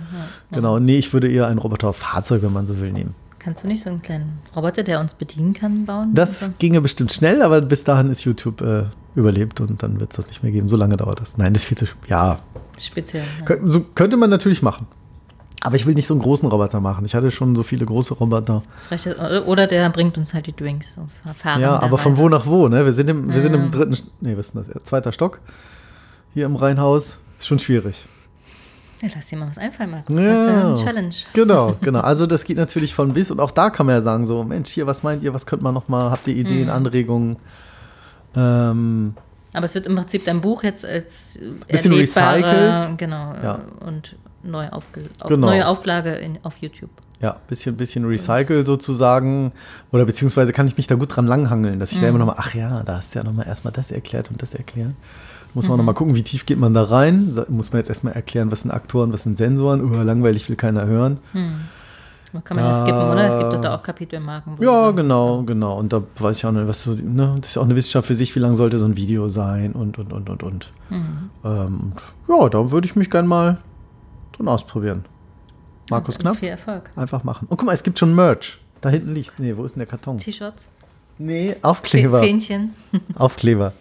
Genau, 0.51 0.79
nee, 0.79 0.97
ich 0.97 1.13
würde 1.13 1.29
eher 1.31 1.47
ein 1.47 1.59
Roboterfahrzeug, 1.59 2.41
wenn 2.41 2.51
man 2.51 2.67
so 2.67 2.79
will, 2.81 2.91
nehmen. 2.91 3.15
Kannst 3.39 3.63
du 3.63 3.67
nicht 3.67 3.83
so 3.83 3.89
einen 3.89 4.01
kleinen 4.01 4.39
Roboter, 4.55 4.83
der 4.83 4.99
uns 4.99 5.13
bedienen 5.13 5.53
kann, 5.53 5.85
bauen? 5.85 6.11
Das 6.13 6.41
Also, 6.43 6.53
ginge 6.59 6.81
bestimmt 6.81 7.13
schnell, 7.13 7.41
aber 7.41 7.61
bis 7.61 7.83
dahin 7.85 8.09
ist 8.09 8.23
YouTube 8.25 8.61
äh, 8.61 8.83
überlebt 9.15 9.61
und 9.61 9.81
dann 9.83 9.99
wird 9.99 10.11
es 10.11 10.17
das 10.17 10.27
nicht 10.27 10.43
mehr 10.43 10.51
geben. 10.51 10.67
So 10.67 10.75
lange 10.77 10.97
dauert 10.97 11.21
das. 11.21 11.37
Nein, 11.37 11.53
das 11.53 11.63
ist 11.63 11.67
viel 11.69 11.77
zu. 11.77 11.85
Ja, 12.07 12.39
speziell. 12.79 13.23
Ja. 13.39 13.45
kö- 13.45 13.59
so 13.69 13.81
könnte 13.95 14.17
man 14.17 14.29
natürlich 14.29 14.61
machen. 14.61 14.87
Aber 15.65 15.77
ich 15.77 15.85
will 15.85 15.93
nicht 15.93 16.07
so 16.07 16.13
einen 16.13 16.21
großen 16.21 16.47
Roboter 16.49 16.81
machen. 16.81 17.05
Ich 17.05 17.15
hatte 17.15 17.31
schon 17.31 17.55
so 17.55 17.63
viele 17.63 17.85
große 17.85 18.13
Roboter. 18.15 18.63
Ja- 19.05 19.43
Oder 19.43 19.65
der 19.65 19.89
bringt 19.89 20.17
uns 20.17 20.33
halt 20.33 20.45
die 20.47 20.55
Drinks. 20.55 20.95
Ja, 21.57 21.79
aber 21.79 21.97
von 21.97 22.17
wo 22.17 22.27
nach 22.27 22.45
wo, 22.45 22.67
ne? 22.67 22.83
Wir 22.83 22.91
sind 22.91 23.09
im, 23.09 23.33
wir 23.33 23.39
sind 23.41 23.53
im 23.53 23.63
Ja. 23.65 23.69
dritten, 23.69 23.97
nee, 24.19 24.35
was 24.37 24.47
ist 24.47 24.55
das? 24.57 24.83
Zweiter 24.83 25.13
Stock. 25.13 25.39
Hier 26.33 26.45
im 26.47 26.57
Reihenhaus. 26.57 27.17
Ist 27.39 27.47
schon 27.47 27.59
schwierig. 27.59 28.07
Ja, 29.01 29.09
lass 29.15 29.27
dir 29.27 29.37
mal 29.37 29.47
was 29.49 29.57
einfallen, 29.57 29.91
Markus. 29.91 30.15
Das 30.15 30.39
ist 30.39 30.47
ja 30.47 30.67
eine 30.67 30.75
Challenge. 30.75 31.15
Genau, 31.33 31.75
genau. 31.81 31.99
Also 32.11 32.25
das 32.27 32.43
geht 32.43 32.57
natürlich 32.57 32.93
von 32.93 33.13
bis 33.13 33.31
und 33.31 33.39
auch 33.39 33.51
da 33.51 33.69
kann 33.69 33.85
man 33.85 33.95
ja 33.95 34.01
sagen, 34.01 34.25
so, 34.25 34.43
Mensch, 34.43 34.69
hier, 34.69 34.85
was 34.87 35.01
meint 35.03 35.23
ihr, 35.23 35.33
was 35.33 35.45
könnte 35.45 35.63
man 35.63 35.73
noch 35.73 35.87
mal, 35.87 36.11
habt 36.11 36.27
ihr 36.27 36.33
Mhm. 36.35 36.39
Ideen, 36.41 36.69
Anregungen? 36.69 37.37
Ähm, 38.35 39.13
Aber 39.53 39.65
es 39.65 39.75
wird 39.75 39.85
im 39.85 39.95
Prinzip 39.95 40.25
dein 40.25 40.41
Buch 40.41 40.63
jetzt 40.63 40.85
als 40.85 41.37
Bisschen 41.67 41.93
recycelt. 41.93 42.97
Genau. 42.97 43.33
Ja. 43.43 43.59
Und 43.85 44.15
neu 44.43 44.69
aufge 44.69 45.01
auf, 45.19 45.27
Genau. 45.29 45.47
neue 45.47 45.67
Auflage 45.67 46.15
in, 46.15 46.37
auf 46.43 46.57
YouTube. 46.57 46.89
ja, 47.19 47.37
bisschen, 47.47 47.77
bisschen 47.77 48.05
Recycle 48.05 48.65
sozusagen. 48.65 49.51
Oder 49.91 50.05
beziehungsweise 50.05 50.51
kann 50.53 50.67
ich 50.67 50.75
mich 50.77 50.87
da 50.87 50.95
gut 50.95 51.15
dran 51.15 51.25
langhangeln, 51.27 51.79
dass 51.79 51.91
ich 51.91 51.97
Mhm. 51.97 52.01
selber 52.01 52.17
nochmal, 52.19 52.35
ach 52.37 52.53
ja, 52.53 52.83
da 52.83 52.95
hast 52.97 53.15
du 53.15 53.19
ja 53.19 53.23
nochmal 53.25 53.47
erstmal 53.47 53.71
das 53.73 53.91
erklärt 53.91 54.29
und 54.29 54.41
das 54.41 54.53
erklärt. 54.53 54.93
Muss 55.53 55.65
Mhm. 55.65 55.69
man 55.71 55.77
nochmal 55.77 55.95
gucken, 55.95 56.15
wie 56.15 56.23
tief 56.23 56.45
geht 56.45 56.57
man 56.59 56.73
da 56.73 56.83
rein. 56.83 57.31
Muss 57.47 57.71
man 57.71 57.79
jetzt 57.79 57.89
erstmal 57.89 58.13
erklären, 58.13 58.51
was 58.51 58.61
sind 58.61 58.71
Aktoren, 58.71 59.13
was 59.13 59.23
sind 59.23 59.37
Sensoren. 59.37 59.79
Über 59.81 60.03
langweilig 60.03 60.49
will 60.49 60.55
keiner 60.55 60.85
hören. 60.85 61.19
Man 62.33 62.43
kann 62.43 62.57
man 62.57 62.65
ja 62.65 62.71
Da- 62.71 62.79
skippen, 62.79 62.99
oder? 63.01 63.27
Es 63.27 63.37
gibt 63.51 63.63
da 63.63 63.75
auch 63.75 63.83
Kapitelmarken. 63.83 64.53
Ja, 64.53 64.57
du 64.57 64.65
sagst, 64.85 64.97
genau, 64.97 65.43
genau. 65.43 65.77
Und 65.77 65.93
da 65.93 66.01
weiß 66.17 66.37
ich 66.39 66.45
auch 66.47 66.51
nicht, 66.51 66.67
was 66.67 66.81
so, 66.81 66.95
ne, 66.95 67.35
das 67.39 67.51
ist 67.51 67.57
auch 67.59 67.63
eine 67.65 67.75
Wissenschaft 67.75 68.07
für 68.07 68.15
sich, 68.15 68.33
wie 68.35 68.39
lang 68.39 68.55
sollte 68.55 68.79
so 68.79 68.85
ein 68.85 68.97
Video 68.97 69.29
sein 69.29 69.73
und, 69.73 69.99
und, 69.99 70.11
und, 70.11 70.29
und, 70.31 70.41
und. 70.41 70.71
Mhm. 70.89 71.29
Ähm, 71.45 71.93
ja, 72.27 72.49
da 72.49 72.71
würde 72.71 72.85
ich 72.85 72.95
mich 72.95 73.11
gern 73.11 73.27
mal 73.27 73.59
drin 74.33 74.47
ausprobieren. 74.47 75.05
Markus 75.89 76.15
also 76.15 76.19
Knapp, 76.21 76.37
Viel 76.37 76.49
Erfolg. 76.49 76.89
einfach 76.95 77.23
machen. 77.23 77.47
Und 77.49 77.57
guck 77.57 77.65
mal, 77.65 77.73
es 77.73 77.83
gibt 77.83 77.99
schon 77.99 78.13
Merch. 78.15 78.59
Da 78.81 78.89
hinten 78.89 79.13
liegt, 79.13 79.39
nee, 79.39 79.55
wo 79.55 79.63
ist 79.63 79.75
denn 79.75 79.79
der 79.79 79.87
Karton? 79.87 80.17
T-Shirts, 80.17 80.69
Nee, 81.17 81.55
Aufkleber. 81.61 82.21
Fähnchen. 82.21 82.73
Aufkleber. 83.15 83.71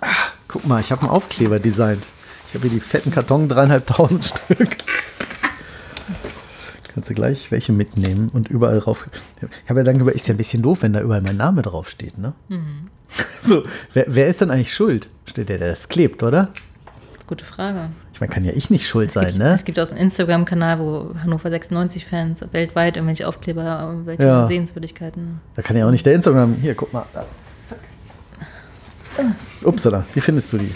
Ah, 0.00 0.08
Guck 0.48 0.66
mal, 0.66 0.80
ich 0.80 0.92
habe 0.92 1.02
einen 1.02 1.10
Aufkleber 1.10 1.58
designt. 1.58 2.04
Ich 2.48 2.54
habe 2.54 2.68
hier 2.68 2.78
die 2.78 2.80
fetten 2.80 3.10
Karton, 3.10 3.48
dreieinhalbtausend 3.48 4.24
Stück. 4.50 4.76
Kannst 6.94 7.10
du 7.10 7.14
gleich 7.14 7.50
welche 7.50 7.72
mitnehmen 7.72 8.28
und 8.32 8.48
überall 8.48 8.80
drauf. 8.80 9.06
Ich 9.64 9.70
habe 9.70 9.80
ja 9.80 9.84
dann 9.84 10.00
über, 10.00 10.12
ist 10.14 10.28
ja 10.28 10.34
ein 10.34 10.38
bisschen 10.38 10.62
doof, 10.62 10.78
wenn 10.82 10.92
da 10.92 11.00
überall 11.00 11.20
mein 11.22 11.36
Name 11.36 11.62
draufsteht, 11.62 12.18
ne? 12.18 12.32
So, 13.40 13.64
wer, 13.94 14.04
wer 14.08 14.26
ist 14.26 14.40
denn 14.40 14.50
eigentlich 14.50 14.74
schuld? 14.74 15.08
Steht 15.26 15.48
der, 15.48 15.58
der 15.58 15.68
das 15.68 15.88
klebt, 15.88 16.22
oder? 16.24 16.48
Gute 17.26 17.44
Frage. 17.44 17.90
Ich 18.12 18.20
meine, 18.20 18.32
kann 18.32 18.44
ja 18.44 18.52
ich 18.54 18.70
nicht 18.70 18.86
schuld 18.86 19.10
sein, 19.10 19.34
ne? 19.36 19.52
Es 19.52 19.64
gibt 19.64 19.80
auch 19.80 19.86
so 19.86 19.94
einen 19.96 20.04
Instagram-Kanal, 20.04 20.78
wo 20.78 21.10
Hannover 21.20 21.48
96-Fans 21.48 22.40
weltweit 22.52 22.96
irgendwelche 22.96 23.26
Aufkleber, 23.26 23.80
irgendwelche 23.88 24.22
Ja. 24.22 24.44
Sehenswürdigkeiten. 24.44 25.40
Da 25.56 25.62
kann 25.62 25.76
ja 25.76 25.86
auch 25.86 25.90
nicht 25.90 26.06
der 26.06 26.14
Instagram. 26.14 26.54
Hier, 26.62 26.76
guck 26.76 26.92
mal. 26.92 27.04
Da. 27.12 27.24
Zack. 27.66 27.80
Upsala, 29.64 30.04
wie 30.14 30.20
findest 30.20 30.52
du 30.52 30.58
die? 30.58 30.72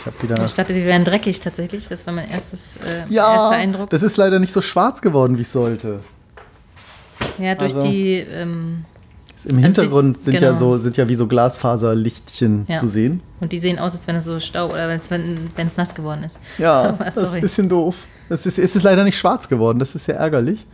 Ich 0.00 0.06
habe 0.06 0.22
wieder. 0.22 0.44
Ich 0.44 0.54
dachte, 0.54 0.74
sie 0.74 0.84
wären 0.84 1.04
dreckig 1.04 1.40
tatsächlich. 1.40 1.88
Das 1.88 2.06
war 2.06 2.12
mein 2.12 2.28
erstes, 2.30 2.76
äh, 2.78 3.04
Ja, 3.08 3.32
erster 3.34 3.50
Eindruck. 3.50 3.90
das 3.90 4.02
ist 4.02 4.16
leider 4.16 4.38
nicht 4.38 4.52
so 4.52 4.60
schwarz 4.62 5.00
geworden, 5.00 5.38
wie 5.38 5.42
es 5.42 5.52
sollte. 5.52 6.00
ja, 7.38 7.54
durch 7.54 7.74
also- 7.74 7.86
die, 7.88 8.16
ähm, 8.18 8.84
Im 9.46 9.56
Also 9.56 9.66
Hintergrund 9.82 10.16
sind 10.18 10.34
ja 10.40 10.48
genau. 10.52 10.58
so, 10.58 10.78
sind 10.78 10.96
ja 10.96 11.08
wie 11.08 11.14
so 11.14 11.26
Glasfaserlichtchen 11.26 12.66
Ja. 12.68 12.74
zu 12.76 12.88
sehen. 12.88 13.20
Und 13.40 13.52
die 13.52 13.58
sehen 13.58 13.78
aus, 13.78 13.94
als 13.94 14.06
wenn 14.06 14.16
es 14.16 14.24
so 14.24 14.40
Stau 14.40 14.66
oder 14.70 14.88
wenn 14.88 15.00
es 15.00 15.10
wenn 15.10 15.50
es 15.56 15.76
nass 15.76 15.94
geworden 15.94 16.24
ist. 16.24 16.38
Ja, 16.58 16.92
das 16.98 17.16
ist 17.16 17.34
ein 17.34 17.40
bisschen 17.40 17.68
doof. 17.68 18.06
Es 18.28 18.46
ist, 18.46 18.58
es 18.58 18.74
ist 18.74 18.82
leider 18.82 19.04
nicht 19.04 19.18
schwarz 19.18 19.48
geworden, 19.48 19.78
das 19.78 19.94
ist 19.94 20.06
sehr 20.06 20.16
ärgerlich. 20.16 20.66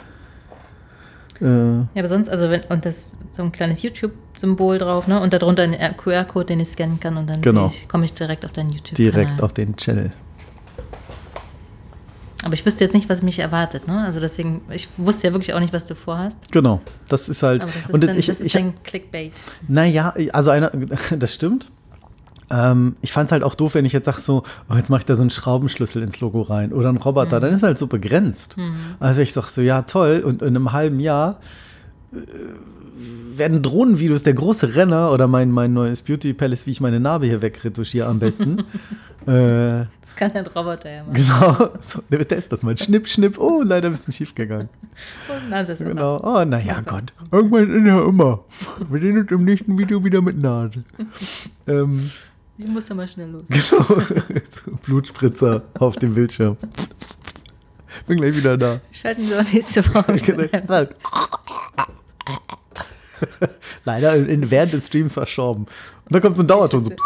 Äh, 1.40 1.44
Ja, 1.46 1.86
aber 1.96 2.08
sonst, 2.08 2.28
also 2.28 2.50
wenn, 2.50 2.62
und 2.64 2.84
das 2.84 3.16
so 3.30 3.42
ein 3.42 3.50
kleines 3.52 3.82
YouTube-Symbol 3.82 4.78
drauf, 4.78 5.06
ne? 5.08 5.20
Und 5.20 5.32
darunter 5.32 5.62
ein 5.64 5.96
QR-Code, 5.96 6.46
den 6.46 6.60
ich 6.60 6.68
scannen 6.68 7.00
kann 7.00 7.16
und 7.16 7.28
dann 7.28 7.40
Genau. 7.40 7.72
komme 7.88 8.04
ich 8.04 8.12
direkt 8.12 8.44
auf 8.44 8.52
deinen 8.52 8.70
YouTube. 8.70 8.94
direkt 8.96 9.42
auf 9.42 9.52
den 9.52 9.74
Channel. 9.76 10.12
Aber 12.42 12.54
ich 12.54 12.64
wüsste 12.64 12.84
jetzt 12.84 12.94
nicht, 12.94 13.08
was 13.10 13.22
mich 13.22 13.38
erwartet, 13.38 13.86
ne? 13.86 14.02
Also 14.04 14.18
deswegen, 14.20 14.62
ich 14.70 14.88
wusste 14.96 15.26
ja 15.26 15.34
wirklich 15.34 15.52
auch 15.54 15.60
nicht, 15.60 15.72
was 15.72 15.86
du 15.86 15.94
vorhast. 15.94 16.50
Genau, 16.52 16.80
das 17.08 17.28
ist 17.28 17.42
halt. 17.42 17.62
Aber 17.62 17.70
das 17.72 17.82
ist, 17.84 17.90
und 17.94 18.02
dann, 18.04 18.16
ich, 18.18 18.26
das 18.26 18.40
ist 18.40 18.46
ich, 18.46 18.52
dein 18.54 18.72
Clickbait. 18.82 19.32
Naja, 19.68 20.14
also 20.32 20.50
einer, 20.50 20.70
das 21.18 21.34
stimmt. 21.34 21.70
Ähm, 22.50 22.96
ich 23.02 23.12
fand 23.12 23.26
es 23.26 23.32
halt 23.32 23.44
auch 23.44 23.54
doof, 23.54 23.74
wenn 23.74 23.84
ich 23.84 23.92
jetzt 23.92 24.06
sage 24.06 24.20
so, 24.20 24.42
oh, 24.68 24.74
jetzt 24.74 24.90
mache 24.90 25.00
ich 25.00 25.04
da 25.06 25.14
so 25.14 25.20
einen 25.20 25.30
Schraubenschlüssel 25.30 26.02
ins 26.02 26.18
Logo 26.20 26.42
rein 26.42 26.72
oder 26.72 26.88
einen 26.88 26.98
Roboter, 26.98 27.36
Mhm. 27.36 27.42
dann 27.42 27.52
ist 27.54 27.62
halt 27.62 27.78
so 27.78 27.86
begrenzt. 27.86 28.56
Also 28.98 29.20
ich 29.20 29.32
sage 29.32 29.46
so, 29.50 29.60
ja 29.62 29.82
toll, 29.82 30.20
und 30.24 30.42
in 30.42 30.48
einem 30.48 30.72
halben 30.72 30.98
Jahr 30.98 31.38
äh, 32.12 32.16
werden 33.40 33.62
Drohnenvideos 33.62 34.22
der 34.22 34.34
große 34.34 34.76
Renner 34.76 35.10
oder 35.10 35.26
mein, 35.26 35.50
mein 35.50 35.72
neues 35.72 36.02
Beauty 36.02 36.34
Palace, 36.34 36.66
wie 36.66 36.72
ich 36.72 36.80
meine 36.80 37.00
Narbe 37.00 37.26
hier 37.26 37.40
wegretuschiere 37.42 38.06
am 38.06 38.18
besten. 38.18 38.58
äh, 39.26 39.86
Das 40.02 40.14
kann 40.14 40.30
ein 40.32 40.46
Roboter 40.46 40.90
ja 40.90 41.02
machen. 41.02 41.14
genau, 41.14 41.70
so, 41.80 42.02
der 42.10 42.28
test 42.28 42.52
das 42.52 42.62
mal. 42.62 42.76
Schnipp, 42.76 43.08
schnipp, 43.08 43.38
oh, 43.38 43.62
leider 43.64 43.88
ein 43.88 43.92
bisschen 43.92 44.12
schief 44.12 44.34
gegangen. 44.34 44.68
Und 45.28 45.48
Nase 45.50 45.72
ist 45.72 45.80
immer. 45.80 45.90
Genau. 45.90 46.20
Oh, 46.22 46.44
naja, 46.44 46.80
Gott. 46.84 47.12
Irgendwann 47.32 47.70
ist 47.80 47.86
ja 47.86 48.04
immer. 48.06 48.44
Wir 48.90 49.00
sehen 49.00 49.18
uns 49.20 49.30
im 49.30 49.44
nächsten 49.44 49.78
Video 49.78 50.04
wieder 50.04 50.20
mit 50.20 50.38
Nase. 50.38 50.84
ähm, 51.66 52.10
Ich 52.58 52.66
muss 52.68 52.88
ja 52.90 52.94
mal 52.94 53.08
schnell 53.08 53.30
los. 53.30 53.44
genau. 53.48 54.02
Blutspritzer 54.84 55.62
auf 55.78 55.96
dem 55.96 56.14
Bildschirm. 56.14 56.58
Bin 58.06 58.18
gleich 58.18 58.36
wieder 58.36 58.58
da. 58.58 58.80
Schalten 58.92 59.28
wir 59.28 59.40
auch 59.40 59.52
nächste 59.52 59.82
Woche 59.94 60.12
ein. 60.68 60.88
Leider 63.84 64.14
in, 64.16 64.50
während 64.50 64.72
des 64.72 64.86
Streams 64.86 65.14
verstorben. 65.14 65.64
Und 65.64 66.14
dann 66.14 66.20
kommt 66.22 66.36
so 66.36 66.42
ein 66.42 66.46
Dauerton. 66.46 66.84
So. 66.84 66.90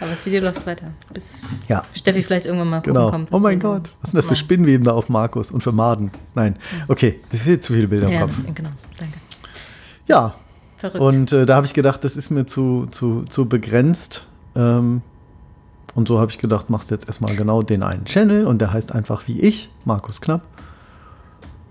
Aber 0.00 0.10
das 0.10 0.26
Video 0.26 0.42
läuft 0.42 0.66
weiter. 0.66 0.86
Bis 1.14 1.42
Ja, 1.68 1.84
Steffi 1.94 2.22
vielleicht 2.24 2.46
irgendwann 2.46 2.70
mal 2.70 2.80
genau. 2.80 3.10
kommt. 3.10 3.28
Oh 3.32 3.38
mein 3.38 3.60
Gott. 3.60 3.90
Was 4.00 4.10
sind 4.10 4.18
das 4.18 4.24
für 4.26 4.32
Nein. 4.32 4.36
Spinnweben 4.36 4.84
da 4.84 4.92
auf 4.92 5.08
Markus 5.08 5.52
und 5.52 5.62
für 5.62 5.70
Maden? 5.70 6.10
Nein. 6.34 6.56
Okay, 6.88 7.20
das 7.30 7.44
sind 7.44 7.62
zu 7.62 7.72
viele 7.72 7.86
Bilder 7.86 8.08
im 8.08 8.12
Ja, 8.12 8.20
Kopf. 8.22 8.42
das, 8.44 8.54
genau. 8.54 8.70
Danke. 8.98 9.18
Ja, 10.08 10.34
Verrückt. 10.78 11.00
Und 11.00 11.30
äh, 11.32 11.46
da 11.46 11.54
habe 11.54 11.66
ich 11.66 11.74
gedacht, 11.74 12.02
das 12.02 12.16
ist 12.16 12.30
mir 12.30 12.44
zu, 12.44 12.86
zu, 12.90 13.22
zu 13.28 13.48
begrenzt. 13.48 14.26
Ähm, 14.56 15.02
und 15.94 16.08
so 16.08 16.18
habe 16.18 16.32
ich 16.32 16.38
gedacht, 16.38 16.70
machst 16.70 16.90
du 16.90 16.94
jetzt 16.96 17.06
erstmal 17.06 17.36
genau 17.36 17.62
den 17.62 17.84
einen 17.84 18.04
Channel 18.04 18.46
und 18.48 18.58
der 18.60 18.72
heißt 18.72 18.92
einfach 18.92 19.28
wie 19.28 19.40
ich, 19.40 19.70
Markus 19.84 20.20
Knapp. 20.20 20.40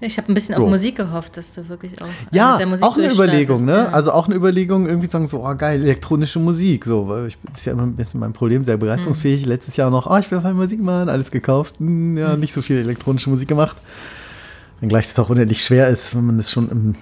Ja, 0.01 0.07
ich 0.07 0.17
habe 0.17 0.31
ein 0.31 0.33
bisschen 0.33 0.55
auf 0.55 0.61
So. 0.61 0.67
Musik 0.67 0.95
gehofft, 0.97 1.37
dass 1.37 1.53
du 1.53 1.69
wirklich 1.69 2.01
auch 2.01 2.07
Ja, 2.31 2.51
mit 2.53 2.59
der 2.61 2.67
Musik 2.67 2.85
auch 2.85 2.97
eine 2.97 3.11
Überlegung, 3.13 3.65
ne? 3.65 3.71
ja. 3.71 3.85
Also 3.89 4.11
auch 4.11 4.25
eine 4.25 4.35
Überlegung, 4.35 4.87
irgendwie 4.87 5.07
sagen 5.07 5.27
so, 5.27 5.45
oh 5.45 5.55
geil, 5.55 5.81
elektronische 5.83 6.39
Musik. 6.39 6.85
So, 6.85 7.07
weil 7.07 7.27
ich 7.27 7.37
das 7.47 7.59
ist 7.59 7.65
ja 7.65 7.73
immer 7.73 7.83
ein 7.83 7.95
bisschen 7.95 8.19
mein 8.19 8.33
Problem, 8.33 8.63
sehr 8.65 8.77
begeisterungsfähig. 8.77 9.45
Letztes 9.45 9.77
Jahr 9.77 9.91
noch, 9.91 10.07
ah, 10.07 10.17
ich 10.17 10.29
will 10.31 10.41
mal 10.41 10.55
Musik 10.55 10.81
machen, 10.81 11.07
alles 11.07 11.29
gekauft. 11.29 11.75
Hm, 11.79 12.17
ja, 12.17 12.35
nicht 12.35 12.51
so 12.51 12.63
viel 12.63 12.77
elektronische 12.77 13.29
Musik 13.29 13.47
gemacht. 13.47 13.77
Wenngleich 14.79 15.05
es 15.05 15.19
auch 15.19 15.29
unendlich 15.29 15.63
schwer 15.63 15.87
ist, 15.87 16.15
wenn 16.15 16.25
man 16.25 16.37
das 16.37 16.49
schon 16.49 16.69
im 16.71 16.95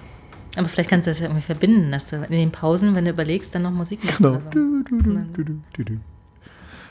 Aber 0.56 0.68
vielleicht 0.68 0.90
kannst 0.90 1.06
du 1.06 1.10
das 1.10 1.20
ja 1.20 1.24
irgendwie 1.26 1.42
verbinden, 1.42 1.90
dass 1.90 2.10
du 2.10 2.16
in 2.16 2.32
den 2.32 2.50
Pausen, 2.52 2.94
wenn 2.94 3.06
du 3.06 3.12
überlegst, 3.12 3.54
dann 3.54 3.62
noch 3.62 3.70
Musik 3.70 4.04
machst 4.04 4.18
Genau. 4.18 4.38
so. 4.38 4.50
Du, 4.50 4.82
du, 4.84 5.84
du. 5.84 5.96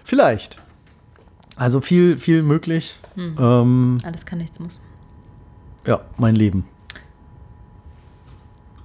Vielleicht. 0.03 0.60
Also 1.55 1.82
viel, 1.82 2.18
viel 2.18 2.41
möglich. 2.41 2.99
Hm. 3.14 3.36
Ähm, 3.38 3.99
Alles 4.03 4.26
kann, 4.26 4.39
nichts 4.39 4.60
muss. 4.60 4.82
Ja, 5.86 5.99
mein 6.17 6.36
Leben. 6.36 6.65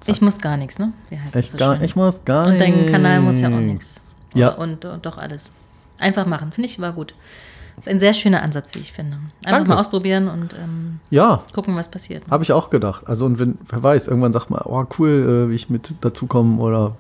Ich 0.07 0.21
muss 0.21 0.39
gar 0.39 0.57
nichts, 0.59 0.79
ne? 0.79 0.93
Wie 1.09 1.19
heißt 1.19 1.35
das 1.35 1.45
Ich, 1.47 1.51
so 1.53 1.59
gar, 1.59 1.77
schön? 1.77 1.85
ich 1.85 1.97
muss 1.97 2.25
gar 2.25 2.47
Und 2.47 2.59
nicht. 2.59 2.63
dein 2.63 2.93
Kanal 2.93 3.21
muss 3.21 3.41
ja 3.41 3.49
auch 3.49 3.53
nichts. 3.61 4.15
Ja. 4.35 4.51
Und, 4.51 4.85
und 4.85 5.07
doch 5.07 5.17
alles. 5.17 5.53
Einfach 5.99 6.27
machen, 6.27 6.53
finde 6.53 6.69
ich 6.69 6.79
war 6.81 6.93
gut. 6.93 7.15
ist 7.79 7.89
ein 7.89 8.01
sehr 8.01 8.13
schöner 8.13 8.43
Ansatz, 8.43 8.75
wie 8.75 8.81
ich 8.81 8.93
finde. 8.93 9.13
Einfach 9.45 9.59
Danke. 9.59 9.71
mal 9.71 9.79
ausprobieren 9.79 10.29
und 10.29 10.53
ähm, 10.55 11.01
Ja, 11.11 11.43
gucken, 11.55 11.75
was 11.77 11.89
passiert. 11.91 12.23
habe 12.31 12.43
ich 12.45 12.53
auch 12.53 12.69
gedacht. 12.69 13.07
Also 13.07 13.25
und 13.25 13.39
wenn, 13.39 13.57
wer 13.69 13.83
weiß, 13.83 14.09
irgendwann 14.09 14.33
sagt 14.35 14.51
man, 14.51 14.61
oh 14.65 14.85
cool, 14.99 15.47
äh, 15.47 15.51
wie 15.51 15.55
ich 15.55 15.71
mit 15.71 15.95
dazukomme 16.03 16.61
oder 16.61 16.97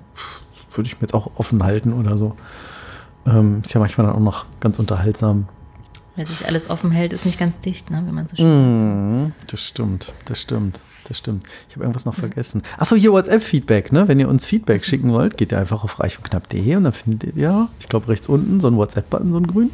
würde 0.72 0.86
ich 0.86 0.94
mir 0.96 1.02
jetzt 1.02 1.14
auch 1.14 1.30
offen 1.34 1.62
halten 1.62 1.92
oder 1.92 2.16
so. 2.16 2.36
Ähm, 3.26 3.60
ist 3.62 3.72
ja 3.74 3.80
manchmal 3.80 4.06
dann 4.06 4.16
auch 4.16 4.20
noch 4.20 4.46
ganz 4.60 4.78
unterhaltsam. 4.78 5.46
Wer 6.16 6.26
sich 6.26 6.46
alles 6.46 6.70
offen 6.70 6.92
hält, 6.92 7.12
ist 7.12 7.26
nicht 7.26 7.38
ganz 7.40 7.58
dicht, 7.58 7.90
ne? 7.90 8.02
wenn 8.06 8.14
man 8.14 8.28
so 8.28 8.36
schön 8.36 9.24
Mhm, 9.24 9.32
das 9.48 9.60
stimmt, 9.60 10.12
das 10.26 10.40
stimmt, 10.40 10.80
das 11.08 11.18
stimmt. 11.18 11.44
Ich 11.68 11.74
habe 11.74 11.84
irgendwas 11.84 12.04
noch 12.04 12.14
vergessen. 12.14 12.62
Achso, 12.78 12.94
hier 12.94 13.12
WhatsApp-Feedback, 13.12 13.90
ne? 13.90 14.06
Wenn 14.06 14.20
ihr 14.20 14.28
uns 14.28 14.46
Feedback 14.46 14.84
schicken 14.84 15.12
wollt, 15.12 15.36
geht 15.36 15.50
ihr 15.50 15.58
einfach 15.58 15.82
auf 15.82 15.98
reichundknapp.de 15.98 16.76
und 16.76 16.84
dann 16.84 16.92
findet 16.92 17.36
ihr, 17.36 17.68
ich 17.80 17.88
glaube, 17.88 18.08
rechts 18.08 18.28
unten 18.28 18.60
so 18.60 18.68
einen 18.68 18.76
WhatsApp-Button, 18.76 19.32
so 19.32 19.38
einen 19.38 19.46
grün. 19.48 19.70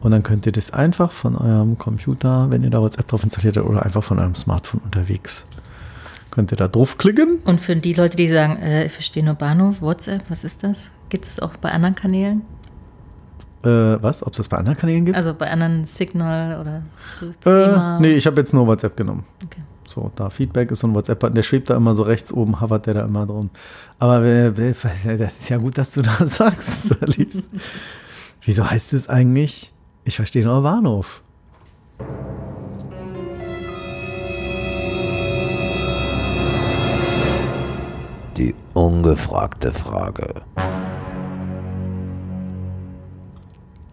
Und 0.00 0.10
dann 0.12 0.22
könnt 0.22 0.46
ihr 0.46 0.52
das 0.52 0.72
einfach 0.72 1.12
von 1.12 1.36
eurem 1.36 1.76
Computer, 1.78 2.50
wenn 2.50 2.62
ihr 2.62 2.70
da 2.70 2.80
WhatsApp 2.80 3.08
drauf 3.08 3.24
installiert 3.24 3.56
habt, 3.56 3.68
oder 3.68 3.84
einfach 3.84 4.04
von 4.04 4.18
eurem 4.18 4.36
Smartphone 4.36 4.80
unterwegs, 4.84 5.46
könnt 6.30 6.52
ihr 6.52 6.56
da 6.56 6.68
draufklicken. 6.68 7.38
Und 7.44 7.60
für 7.60 7.76
die 7.76 7.92
Leute, 7.92 8.16
die 8.16 8.28
sagen, 8.28 8.56
äh, 8.56 8.86
ich 8.86 8.92
verstehe 8.92 9.24
nur 9.24 9.34
Bahnhof, 9.34 9.82
WhatsApp, 9.82 10.24
was 10.28 10.44
ist 10.44 10.62
das? 10.62 10.90
Gibt 11.08 11.26
es 11.26 11.40
auch 11.40 11.56
bei 11.56 11.70
anderen 11.72 11.94
Kanälen? 11.94 12.42
Äh, 13.66 14.00
was? 14.00 14.22
Ob 14.22 14.32
es 14.32 14.36
das 14.36 14.48
bei 14.48 14.58
anderen 14.58 14.78
Kanälen 14.78 15.04
gibt? 15.04 15.16
Also 15.16 15.34
bei 15.34 15.50
anderen 15.50 15.84
Signal 15.86 16.60
oder 16.60 16.82
äh, 17.20 17.34
Threema? 17.42 17.98
nee, 17.98 18.12
ich 18.12 18.26
habe 18.26 18.36
jetzt 18.40 18.54
nur 18.54 18.64
WhatsApp 18.66 18.96
genommen. 18.96 19.24
Okay. 19.44 19.60
So, 19.88 20.12
da 20.14 20.30
Feedback 20.30 20.70
ist 20.70 20.80
so 20.80 20.86
ein 20.86 20.94
WhatsApp-Button, 20.94 21.34
der 21.34 21.42
schwebt 21.42 21.70
da 21.70 21.76
immer 21.76 21.94
so 21.94 22.04
rechts 22.04 22.32
oben, 22.32 22.60
hovert 22.60 22.86
der 22.86 22.94
da 22.94 23.04
immer 23.04 23.26
drum. 23.26 23.50
Aber 23.98 24.20
das 24.20 24.84
ist 24.84 25.48
ja 25.48 25.56
gut, 25.56 25.78
dass 25.78 25.92
du 25.92 26.02
das 26.02 26.18
sagst, 26.36 27.02
Alice. 27.02 27.48
Wieso 28.42 28.68
heißt 28.68 28.92
es 28.92 29.08
eigentlich, 29.08 29.72
ich 30.04 30.14
verstehe 30.16 30.44
nur 30.44 30.62
Bahnhof? 30.62 31.22
Die 38.36 38.54
ungefragte 38.74 39.72
Frage. 39.72 40.42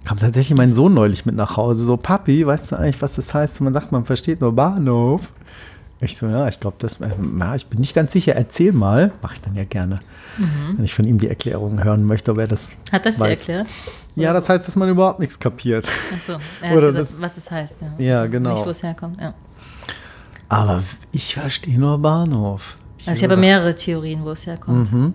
Kam 0.06 0.18
tatsächlich 0.18 0.58
mein 0.58 0.74
Sohn 0.74 0.93
neulich 0.93 1.26
mit 1.26 1.36
nach 1.36 1.56
Hause, 1.56 1.86
so, 1.86 1.95
Papi, 1.97 2.45
weißt 2.45 2.72
du 2.72 2.76
eigentlich, 2.78 3.01
was 3.01 3.16
das 3.16 3.34
heißt, 3.34 3.60
wenn 3.60 3.66
man 3.66 3.74
sagt, 3.74 3.91
man 3.91 4.04
versteht 4.06 4.41
nur 4.41 4.54
Bahnhof? 4.54 5.32
Ich 6.01 6.18
so, 6.18 6.28
ja, 6.28 6.49
ich 6.49 6.60
glaube, 6.60 6.76
das, 6.80 6.99
äh, 6.99 7.08
ja, 7.39 7.56
ich 7.56 7.68
bin 7.68 7.80
nicht 7.80 7.95
ganz 7.95 8.12
sicher, 8.12 8.36
erzähl 8.36 8.74
mal. 8.74 9.14
Mache 9.22 9.36
ich 9.36 9.41
dann 9.41 9.56
ja 9.56 9.64
gerne. 9.64 10.01
Wenn 10.76 10.84
ich 10.84 10.93
von 10.93 11.06
ihm 11.06 11.18
die 11.20 11.30
Erklärung 11.30 11.82
hören 11.84 12.06
möchte, 12.06 12.32
ob 12.32 12.39
er 12.39 12.47
das 12.47 12.70
Hat 12.91 13.06
das 13.06 13.20
weiß. 13.20 13.39
erklärt? 13.39 13.68
Ja, 14.16 14.34
das 14.34 14.49
heißt, 14.49 14.68
dass 14.68 14.76
man 14.76 14.89
überhaupt 14.89 15.20
nichts 15.20 15.39
kapiert. 15.39 15.86
Achso, 16.14 16.34
er 16.62 16.70
hat 16.72 16.76
Oder 16.78 16.88
gesagt, 16.91 17.14
das- 17.14 17.22
was 17.22 17.38
es 17.38 17.51
heißt. 17.51 17.82
Ja, 17.82 18.04
Ja, 18.04 18.26
genau. 18.26 18.54
Nicht, 18.56 18.66
wo 18.66 18.70
es 18.72 18.84
herkommt. 18.84 19.22
Ja. 19.22 19.34
Aber 20.49 20.84
ich 21.12 21.36
verstehe 21.36 21.80
nur 21.80 21.97
Bahnhof. 21.99 22.78
Also 23.06 23.18
ich 23.18 23.24
habe 23.24 23.38
mehrere 23.38 23.74
Theorien, 23.76 24.26
wo 24.26 24.32
es 24.32 24.45
herkommt. 24.45 24.91
Mhm. 24.91 25.14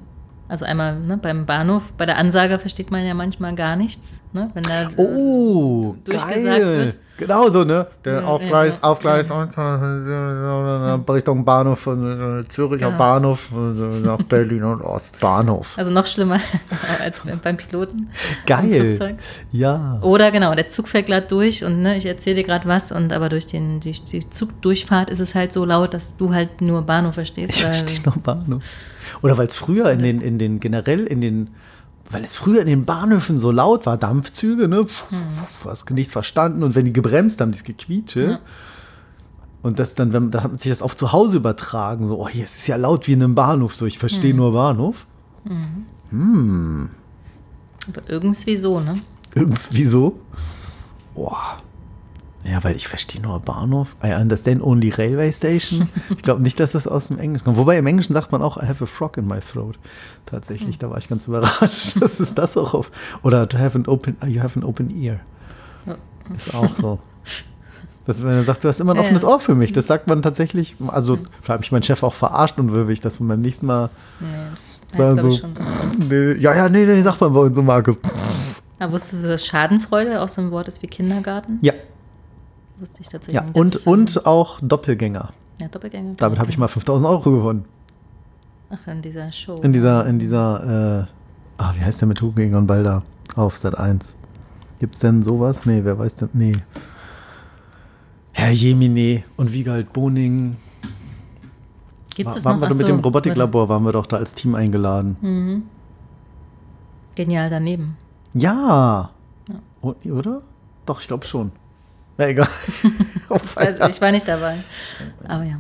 Also 0.49 0.65
einmal 0.65 0.99
ne, 0.99 1.19
beim 1.19 1.45
Bahnhof, 1.47 1.93
bei 1.99 2.07
der 2.07 2.17
Ansage 2.17 2.59
versteht 2.59 2.91
man 2.91 3.05
ja 3.07 3.13
manchmal 3.15 3.55
gar 3.55 3.77
nichts, 3.77 4.19
ne? 4.33 4.49
wenn 4.55 4.63
da 4.63 4.89
Oh, 4.97 5.95
durchgesagt 6.05 6.45
geil. 6.45 6.79
wird. 6.79 6.99
Genau 7.19 7.51
so, 7.51 7.65
ne? 7.65 7.87
Der 8.05 8.21
Ja, 8.21 8.25
Aufgleis, 8.27 8.79
ja, 8.81 8.89
Aufgleis 8.89 9.29
äh, 9.29 9.33
Richtung 11.13 11.45
Bahnhof, 11.45 11.87
äh, 11.87 12.49
Züricher 12.49 12.87
Genau. 12.87 12.99
Bahnhof, 12.99 13.49
äh, 13.53 14.01
nach 14.07 14.23
Berlin 14.23 14.63
und 14.63 14.83
Ostbahnhof. 14.83 15.77
Also 15.77 15.91
noch 15.91 16.07
schlimmer 16.07 16.41
als 17.03 17.25
beim 17.43 17.57
Piloten. 17.57 18.09
Geil. 18.47 19.19
Ja. 19.51 19.99
Oder 20.03 20.31
genau, 20.31 20.55
der 20.55 20.69
Zug 20.69 20.89
fährt 20.89 21.07
gerade 21.07 21.27
durch 21.27 21.65
und 21.65 21.83
ne, 21.83 21.97
ich 21.97 22.07
erzähle 22.07 22.37
dir 22.37 22.45
gerade 22.45 22.69
was 22.69 22.93
und 22.93 23.13
aber 23.13 23.29
durch, 23.29 23.47
den, 23.49 23.81
durch 23.81 24.05
die 24.05 24.31
Zugdurchfahrt 24.31 25.11
ist 25.11 25.21
es 25.21 25.35
halt 25.35 25.53
so 25.53 25.65
laut, 25.65 25.95
dass 25.95 26.17
du 26.17 26.33
halt 26.33 26.61
nur 26.61 26.83
Bahnhof 26.83 27.15
verstehst. 27.15 27.51
Ich 27.55 27.63
verstehe 27.63 28.01
noch 28.07 28.17
Bahnhof. 28.17 28.63
Oder 29.23 29.37
weil 29.37 29.49
es 29.49 29.57
früher 29.57 29.91
in 29.91 30.03
den, 30.03 30.21
in 30.21 30.39
den, 30.39 30.61
generell 30.61 31.05
in 31.05 31.21
den, 31.21 31.49
weil 32.11 32.25
es 32.25 32.35
früher 32.35 32.61
in 32.61 32.67
den 32.67 32.85
Bahnhöfen 32.85 33.39
so 33.39 33.51
laut 33.51 33.87
war, 33.87 33.97
Dampfzüge, 33.97 34.69
ne? 34.69 34.85
Pff, 34.85 35.13
Hast 35.65 35.91
nichts 35.91 36.13
verstanden. 36.13 36.63
Und 36.63 36.75
wenn 36.75 36.87
die 36.87 36.93
gebremst 36.93 37.41
haben, 37.41 37.53
dieses 37.53 37.65
Gequietsche. 37.65 38.31
Ja. 38.31 38.41
Und 39.61 39.79
das 39.79 39.95
dann, 39.95 40.13
wenn, 40.13 40.31
da 40.31 40.43
hat 40.43 40.53
man 40.53 40.59
sich 40.59 40.71
das 40.71 40.83
auch 40.83 40.95
zu 40.95 41.13
Hause 41.13 41.39
übertragen. 41.39 42.07
So, 42.07 42.21
oh, 42.21 42.29
hier 42.29 42.45
ist 42.45 42.59
es 42.59 42.67
ja 42.67 42.77
laut 42.77 43.07
wie 43.09 43.13
in 43.13 43.23
einem 43.23 43.35
Bahnhof. 43.35 43.75
So, 43.75 43.87
ich 43.87 43.99
verstehe 43.99 44.33
nur 44.35 44.53
Bahnhof. 44.53 45.07
Aber 47.89 48.03
irgendwie 48.09 48.57
so, 48.57 48.81
ne? 48.81 49.01
Irgendwie 49.35 49.85
so. 49.85 50.19
Boah. 51.15 51.61
Ja, 52.51 52.65
weil 52.65 52.77
ich 52.77 52.89
verstehe 52.89 53.21
nur 53.21 53.39
Bahnhof. 53.41 53.97
I 54.03 54.15
understand 54.15 54.63
only 54.63 54.91
railway 54.91 55.33
station. 55.33 55.89
Ich 56.11 56.23
glaube 56.23 56.43
nicht, 56.43 56.59
dass 56.61 56.73
das 56.73 56.87
aus 56.87 57.09
dem 57.09 57.19
Englischen 57.19 57.45
kommt. 57.45 57.57
Wobei 57.57 57.77
im 57.79 57.87
Englischen 57.87 58.15
sagt 58.15 58.33
man 58.33 58.43
auch, 58.43 58.57
I 58.57 58.67
have 58.67 58.83
a 58.83 58.87
frog 58.87 59.17
in 59.19 59.27
my 59.27 59.41
throat. 59.41 59.79
Tatsächlich, 60.27 60.79
da 60.79 60.91
war 60.91 60.99
ich 60.99 61.09
ganz 61.09 61.27
überrascht, 61.27 61.97
dass 62.01 62.21
es 62.21 62.35
das 62.35 62.57
auch 62.57 62.75
auf. 62.75 62.91
Oder 63.23 63.49
to 63.49 63.59
have 63.59 63.77
an 63.77 63.87
open, 63.87 64.17
you 64.27 64.43
have 64.43 64.59
an 64.59 64.65
open 64.65 64.91
ear. 64.91 65.21
Ist 66.35 66.55
auch 66.55 66.77
so. 66.77 66.99
Das, 68.07 68.23
wenn 68.23 68.31
er 68.31 68.45
sagt, 68.45 68.65
du 68.65 68.69
hast 68.69 68.81
immer 68.81 68.93
ein 68.93 68.97
Ja, 68.97 69.03
offenes 69.03 69.23
ja. 69.23 69.29
Ohr 69.29 69.41
für 69.41 69.55
mich, 69.55 69.75
das 69.75 69.87
sagt 69.87 70.07
man 70.07 70.23
tatsächlich. 70.23 70.77
Also, 70.87 71.17
vielleicht 71.17 71.49
habe 71.49 71.65
ich 71.65 71.73
meinen 71.73 71.83
Chef 71.83 72.03
auch 72.03 72.15
verarscht 72.15 72.59
und 72.59 72.73
will 72.73 72.89
ich 72.91 73.03
das 73.03 73.19
beim 73.19 73.41
nächsten 73.41 73.67
Mal. 73.67 73.91
Nee, 74.21 74.27
das 74.93 74.99
heißt, 74.99 75.23
so, 75.23 75.33
schon 75.33 75.55
so. 75.55 75.63
Nee, 76.09 76.33
ja, 76.41 76.55
ja, 76.55 76.69
nee, 76.71 76.87
nee, 76.87 77.01
sagt 77.03 77.21
man 77.21 77.35
bei 77.35 77.41
uns 77.41 77.55
so, 77.55 77.63
Markus. 77.63 77.99
Aber 78.79 78.93
wusstest 78.93 79.25
du, 79.25 79.29
dass 79.29 79.45
Schadenfreude 79.45 80.23
auch 80.23 80.29
so 80.29 80.41
ein 80.41 80.51
Wort 80.51 80.69
ist 80.69 80.83
wie 80.83 80.87
Kindergarten? 80.87 81.59
Ja, 81.61 81.75
Wusste 82.81 83.01
ich 83.01 83.09
tatsächlich 83.09 83.35
ja. 83.35 83.43
nicht. 83.43 83.57
Das 83.57 83.87
Und, 83.87 84.17
und 84.17 84.27
auch 84.27 84.61
Doppelgänger. 84.61 85.31
Ja, 85.61 85.69
Doppelgänger. 85.69 86.15
Damit 86.17 86.39
habe 86.39 86.51
ich 86.51 86.59
mal 86.59 86.69
5000 86.69 87.09
Euro 87.09 87.31
gewonnen. 87.31 87.65
Ach, 88.71 88.87
in 88.87 89.03
dieser 89.03 89.33
Show. 89.33 89.57
In 89.57 89.73
dieser, 89.73 90.07
in 90.07 90.19
dieser, 90.19 91.03
äh, 91.03 91.07
ah, 91.57 91.75
wie 91.75 91.81
heißt 91.81 92.01
der 92.01 92.09
mit 92.09 92.21
Hugo 92.21 92.41
Egon 92.41 92.67
Balder 92.67 93.03
auf 93.35 93.57
Sat 93.57 93.77
1? 93.77 94.17
Gibt's 94.79 95.01
denn 95.01 95.23
sowas? 95.23 95.67
Nee, 95.67 95.81
wer 95.83 95.99
weiß 95.99 96.15
denn? 96.17 96.31
Nee. 96.33 96.53
Herr 98.33 98.53
Jemine 98.53 99.25
und 99.37 99.53
Wiegald 99.53 99.93
Boning. 99.93 100.57
Gibt 102.15 102.31
War, 102.31 102.37
es 102.37 102.45
waren 102.45 102.61
noch? 102.61 102.69
wir 102.69 102.75
Ach 102.75 102.79
mit 102.79 102.87
dem 102.87 103.01
Robotiklabor, 103.01 103.69
waren 103.69 103.83
wir 103.83 103.93
doch 103.93 104.07
da 104.07 104.19
als 104.19 104.35
Team 104.35 104.55
eingeladen. 104.55 105.17
Mhm. 105.21 105.63
Genial 107.17 107.51
daneben. 107.51 107.97
Ja. 108.35 109.11
Ja. 109.49 109.95
Oder? 110.13 110.43
Doch, 110.87 111.01
ich 111.01 111.09
glaube 111.09 111.25
schon. 111.25 111.51
Ja, 112.19 112.27
egal. 112.27 112.49
Also 113.57 113.85
ich 113.89 114.01
war 114.01 114.11
nicht 114.11 114.27
dabei. 114.27 114.57
Aber 115.27 115.45
ja. 115.45 115.59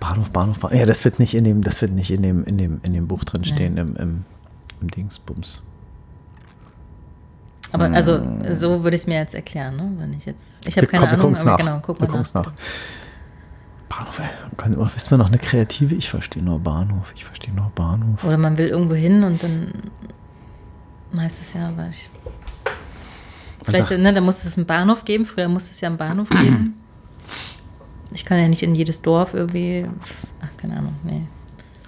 Bahnhof, 0.00 0.30
Bahnhof, 0.30 0.58
Bahnhof. 0.58 0.78
Ja, 0.78 0.86
das 0.86 1.04
wird 1.04 1.18
nicht 1.18 1.34
in 1.34 1.44
dem, 1.44 1.62
das 1.62 1.82
wird 1.82 1.92
nicht 1.92 2.10
in 2.10 2.22
dem, 2.22 2.44
in 2.44 2.56
dem, 2.56 2.80
in 2.82 2.94
dem 2.94 3.06
Buch 3.08 3.24
drin 3.24 3.44
stehen, 3.44 3.76
im, 3.76 3.94
im, 3.96 4.24
im 4.80 4.88
Dingsbums. 4.88 5.60
Aber 7.72 7.84
also 7.84 8.20
so 8.52 8.82
würde 8.82 8.96
ich 8.96 9.02
es 9.02 9.06
mir 9.06 9.16
jetzt 9.18 9.34
erklären, 9.34 9.76
ne? 9.76 9.92
Wenn 9.98 10.14
ich 10.14 10.24
jetzt. 10.24 10.66
Ich 10.66 10.76
habe 10.78 10.90
Wir- 10.90 10.98
keine 10.98 11.18
komm, 11.18 11.34
wir 11.34 11.40
Ahnung, 11.40 11.40
aber 11.40 11.50
nach. 11.50 11.58
genau, 11.58 11.80
guck 11.84 12.00
wir 12.00 12.06
mal 12.06 12.10
gucken's 12.12 12.34
nach. 12.34 12.46
nach. 12.46 12.52
Bahnhof. 13.88 14.20
Kann, 14.56 14.76
oder 14.76 14.94
wissen 14.94 15.10
wir 15.10 15.18
noch 15.18 15.28
eine 15.28 15.38
kreative? 15.38 15.94
Ich 15.94 16.08
verstehe 16.08 16.42
nur 16.42 16.58
Bahnhof. 16.58 17.12
Ich 17.14 17.24
verstehe 17.26 17.54
nur 17.54 17.70
Bahnhof. 17.74 18.24
Oder 18.24 18.38
man 18.38 18.56
will 18.58 18.68
irgendwo 18.68 18.94
hin 18.94 19.22
und 19.24 19.42
dann 19.42 19.72
heißt 21.16 21.40
es 21.42 21.52
ja, 21.52 21.70
weil 21.76 21.90
ich. 21.90 22.08
Vielleicht, 23.62 23.90
ne, 23.90 24.12
da 24.12 24.20
muss 24.20 24.44
es 24.44 24.56
einen 24.56 24.66
Bahnhof 24.66 25.04
geben. 25.04 25.26
Früher 25.26 25.48
musste 25.48 25.70
es 25.72 25.80
ja 25.80 25.88
einen 25.88 25.98
Bahnhof 25.98 26.28
geben. 26.30 26.74
Ich 28.12 28.24
kann 28.24 28.38
ja 28.40 28.48
nicht 28.48 28.64
in 28.64 28.74
jedes 28.74 29.02
Dorf 29.02 29.34
irgendwie. 29.34 29.86
Ach, 30.42 30.48
keine 30.56 30.76
Ahnung, 30.78 30.94
nee. 31.04 31.20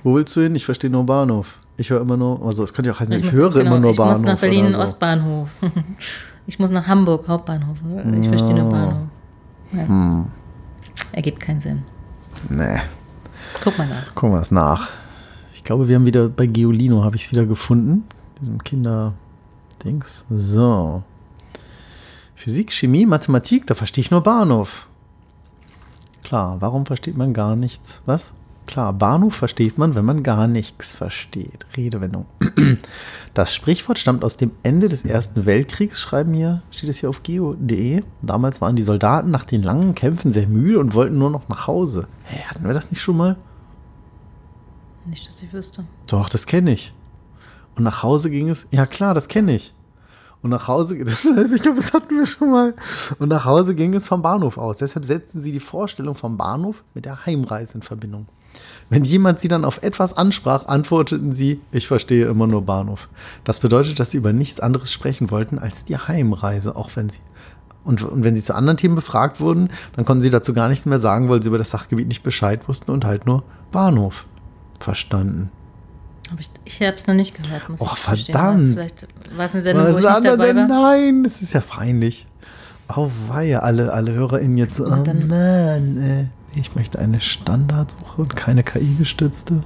Wo 0.04 0.14
willst 0.14 0.36
du 0.36 0.40
hin? 0.42 0.54
Ich 0.54 0.64
verstehe 0.64 0.88
nur 0.88 1.04
Bahnhof. 1.04 1.58
Ich 1.76 1.90
höre 1.90 2.00
immer 2.00 2.16
nur, 2.16 2.40
also 2.46 2.62
es 2.62 2.72
könnte 2.72 2.90
ja 2.90 2.94
auch 2.94 3.00
heißen, 3.00 3.12
ich, 3.14 3.24
muss- 3.24 3.32
höre 3.32 3.50
genau, 3.50 3.66
immer 3.66 3.80
nur 3.80 3.90
ich 3.90 3.96
Bahnhof. 3.96 4.18
muss 4.18 4.26
nach 4.26 4.38
Berlin 4.38 4.72
so. 4.72 4.78
Ostbahnhof. 4.78 5.48
ich 6.46 6.60
muss 6.60 6.70
nach 6.70 6.86
Hamburg 6.86 7.26
Hauptbahnhof. 7.26 7.76
Ich 8.20 8.28
verstehe 8.28 8.54
nur 8.54 8.70
Bahnhof. 8.70 8.96
Ja. 9.72 9.88
Hm. 9.88 10.26
Ergibt 11.10 11.40
keinen 11.40 11.58
Sinn. 11.58 11.82
Nee, 12.48 12.80
Guck 13.64 13.76
mal 13.78 13.88
nach. 13.88 14.14
gucken 14.14 14.36
wir 14.36 14.42
es 14.42 14.52
nach. 14.52 14.90
Ich 15.52 15.64
glaube, 15.64 15.88
wir 15.88 15.96
haben 15.96 16.06
wieder 16.06 16.28
bei 16.28 16.46
Geolino, 16.46 17.02
habe 17.02 17.16
ich 17.16 17.24
es 17.24 17.32
wieder 17.32 17.46
gefunden. 17.46 18.04
Diesem 18.40 18.62
Kinder-Dings. 18.62 20.24
So. 20.30 21.02
Physik, 22.42 22.72
Chemie, 22.72 23.06
Mathematik, 23.06 23.68
da 23.68 23.76
verstehe 23.76 24.02
ich 24.02 24.10
nur 24.10 24.20
Bahnhof. 24.20 24.88
Klar, 26.24 26.56
warum 26.58 26.86
versteht 26.86 27.16
man 27.16 27.32
gar 27.32 27.54
nichts? 27.54 28.02
Was? 28.04 28.34
Klar, 28.66 28.92
Bahnhof 28.92 29.36
versteht 29.36 29.78
man, 29.78 29.94
wenn 29.94 30.04
man 30.04 30.24
gar 30.24 30.48
nichts 30.48 30.92
versteht. 30.92 31.66
Redewendung. 31.76 32.26
Das 33.32 33.54
Sprichwort 33.54 34.00
stammt 34.00 34.24
aus 34.24 34.38
dem 34.38 34.50
Ende 34.64 34.88
des 34.88 35.04
Ersten 35.04 35.46
Weltkriegs, 35.46 36.00
schreiben 36.00 36.34
hier, 36.34 36.62
steht 36.72 36.90
es 36.90 36.98
hier 36.98 37.10
auf 37.10 37.22
geo.de. 37.22 38.02
Damals 38.22 38.60
waren 38.60 38.74
die 38.74 38.82
Soldaten 38.82 39.30
nach 39.30 39.44
den 39.44 39.62
langen 39.62 39.94
Kämpfen 39.94 40.32
sehr 40.32 40.48
müde 40.48 40.80
und 40.80 40.94
wollten 40.94 41.18
nur 41.18 41.30
noch 41.30 41.48
nach 41.48 41.68
Hause. 41.68 42.08
Hä, 42.24 42.42
hatten 42.48 42.66
wir 42.66 42.74
das 42.74 42.90
nicht 42.90 43.00
schon 43.00 43.18
mal? 43.18 43.36
Nicht, 45.06 45.28
dass 45.28 45.40
ich 45.40 45.52
wüsste. 45.52 45.84
Doch, 46.08 46.28
das 46.28 46.46
kenne 46.46 46.72
ich. 46.72 46.92
Und 47.76 47.84
nach 47.84 48.02
Hause 48.02 48.30
ging 48.30 48.48
es, 48.48 48.66
ja 48.72 48.84
klar, 48.84 49.14
das 49.14 49.28
kenne 49.28 49.54
ich. 49.54 49.72
Und 50.42 50.50
nach 50.50 50.68
Hause, 50.68 50.98
weiß 51.00 51.52
ich 51.52 51.62
glaube, 51.62 51.80
das 51.80 51.92
hatten 51.92 52.16
wir 52.16 52.26
schon 52.26 52.50
mal. 52.50 52.74
Und 53.18 53.28
nach 53.28 53.44
Hause 53.44 53.74
ging 53.74 53.94
es 53.94 54.06
vom 54.06 54.22
Bahnhof 54.22 54.58
aus. 54.58 54.78
Deshalb 54.78 55.04
setzten 55.04 55.40
sie 55.40 55.52
die 55.52 55.60
Vorstellung 55.60 56.14
vom 56.14 56.36
Bahnhof 56.36 56.82
mit 56.94 57.04
der 57.04 57.24
Heimreise 57.24 57.74
in 57.74 57.82
Verbindung. 57.82 58.26
Wenn 58.90 59.04
jemand 59.04 59.40
sie 59.40 59.48
dann 59.48 59.64
auf 59.64 59.82
etwas 59.82 60.14
ansprach, 60.14 60.66
antworteten 60.66 61.32
sie, 61.32 61.60
ich 61.70 61.86
verstehe 61.86 62.26
immer 62.26 62.46
nur 62.46 62.62
Bahnhof. 62.62 63.08
Das 63.44 63.60
bedeutet, 63.60 63.98
dass 63.98 64.10
sie 64.10 64.18
über 64.18 64.32
nichts 64.32 64.60
anderes 64.60 64.92
sprechen 64.92 65.30
wollten 65.30 65.58
als 65.58 65.84
die 65.86 65.96
Heimreise, 65.96 66.76
auch 66.76 66.90
wenn 66.94 67.08
sie. 67.08 67.20
Und, 67.84 68.02
und 68.02 68.22
wenn 68.22 68.36
sie 68.36 68.42
zu 68.42 68.54
anderen 68.54 68.76
Themen 68.76 68.94
befragt 68.94 69.40
wurden, 69.40 69.70
dann 69.96 70.04
konnten 70.04 70.22
sie 70.22 70.30
dazu 70.30 70.52
gar 70.52 70.68
nichts 70.68 70.86
mehr 70.86 71.00
sagen, 71.00 71.28
weil 71.28 71.42
sie 71.42 71.48
über 71.48 71.58
das 71.58 71.70
Sachgebiet 71.70 72.06
nicht 72.06 72.22
Bescheid 72.22 72.68
wussten 72.68 72.90
und 72.90 73.04
halt 73.04 73.26
nur 73.26 73.42
Bahnhof 73.72 74.26
verstanden. 74.78 75.50
Hab 76.30 76.40
ich 76.40 76.50
ich 76.64 76.80
habe 76.82 76.96
es 76.96 77.06
noch 77.06 77.14
nicht 77.14 77.34
gehört. 77.42 77.68
Muss 77.68 77.80
Och, 77.80 77.96
verdammt. 77.96 78.68
Vielleicht 78.74 79.06
war 79.36 79.44
es 79.44 79.52
eine 79.54 79.62
Sendung, 79.62 79.86
wo 79.86 79.94
Was 79.94 80.00
ich 80.00 80.08
nicht 80.08 80.24
dabei 80.24 80.46
denn? 80.52 80.56
war. 80.68 80.92
Nein, 80.96 81.24
das 81.24 81.42
ist 81.42 81.52
ja 81.52 81.60
peinlich. 81.60 82.26
Oh 82.94 83.10
weia, 83.28 83.60
alle, 83.60 83.92
alle 83.92 84.12
HörerInnen 84.12 84.56
jetzt 84.58 84.76
so, 84.76 84.84
oh 84.86 85.02
dann- 85.02 85.26
Mann, 85.28 85.98
äh, 85.98 86.26
ich 86.58 86.74
möchte 86.74 86.98
eine 86.98 87.20
Standardsuche 87.20 88.20
und 88.22 88.36
keine 88.36 88.62
KI-gestützte. 88.62 89.62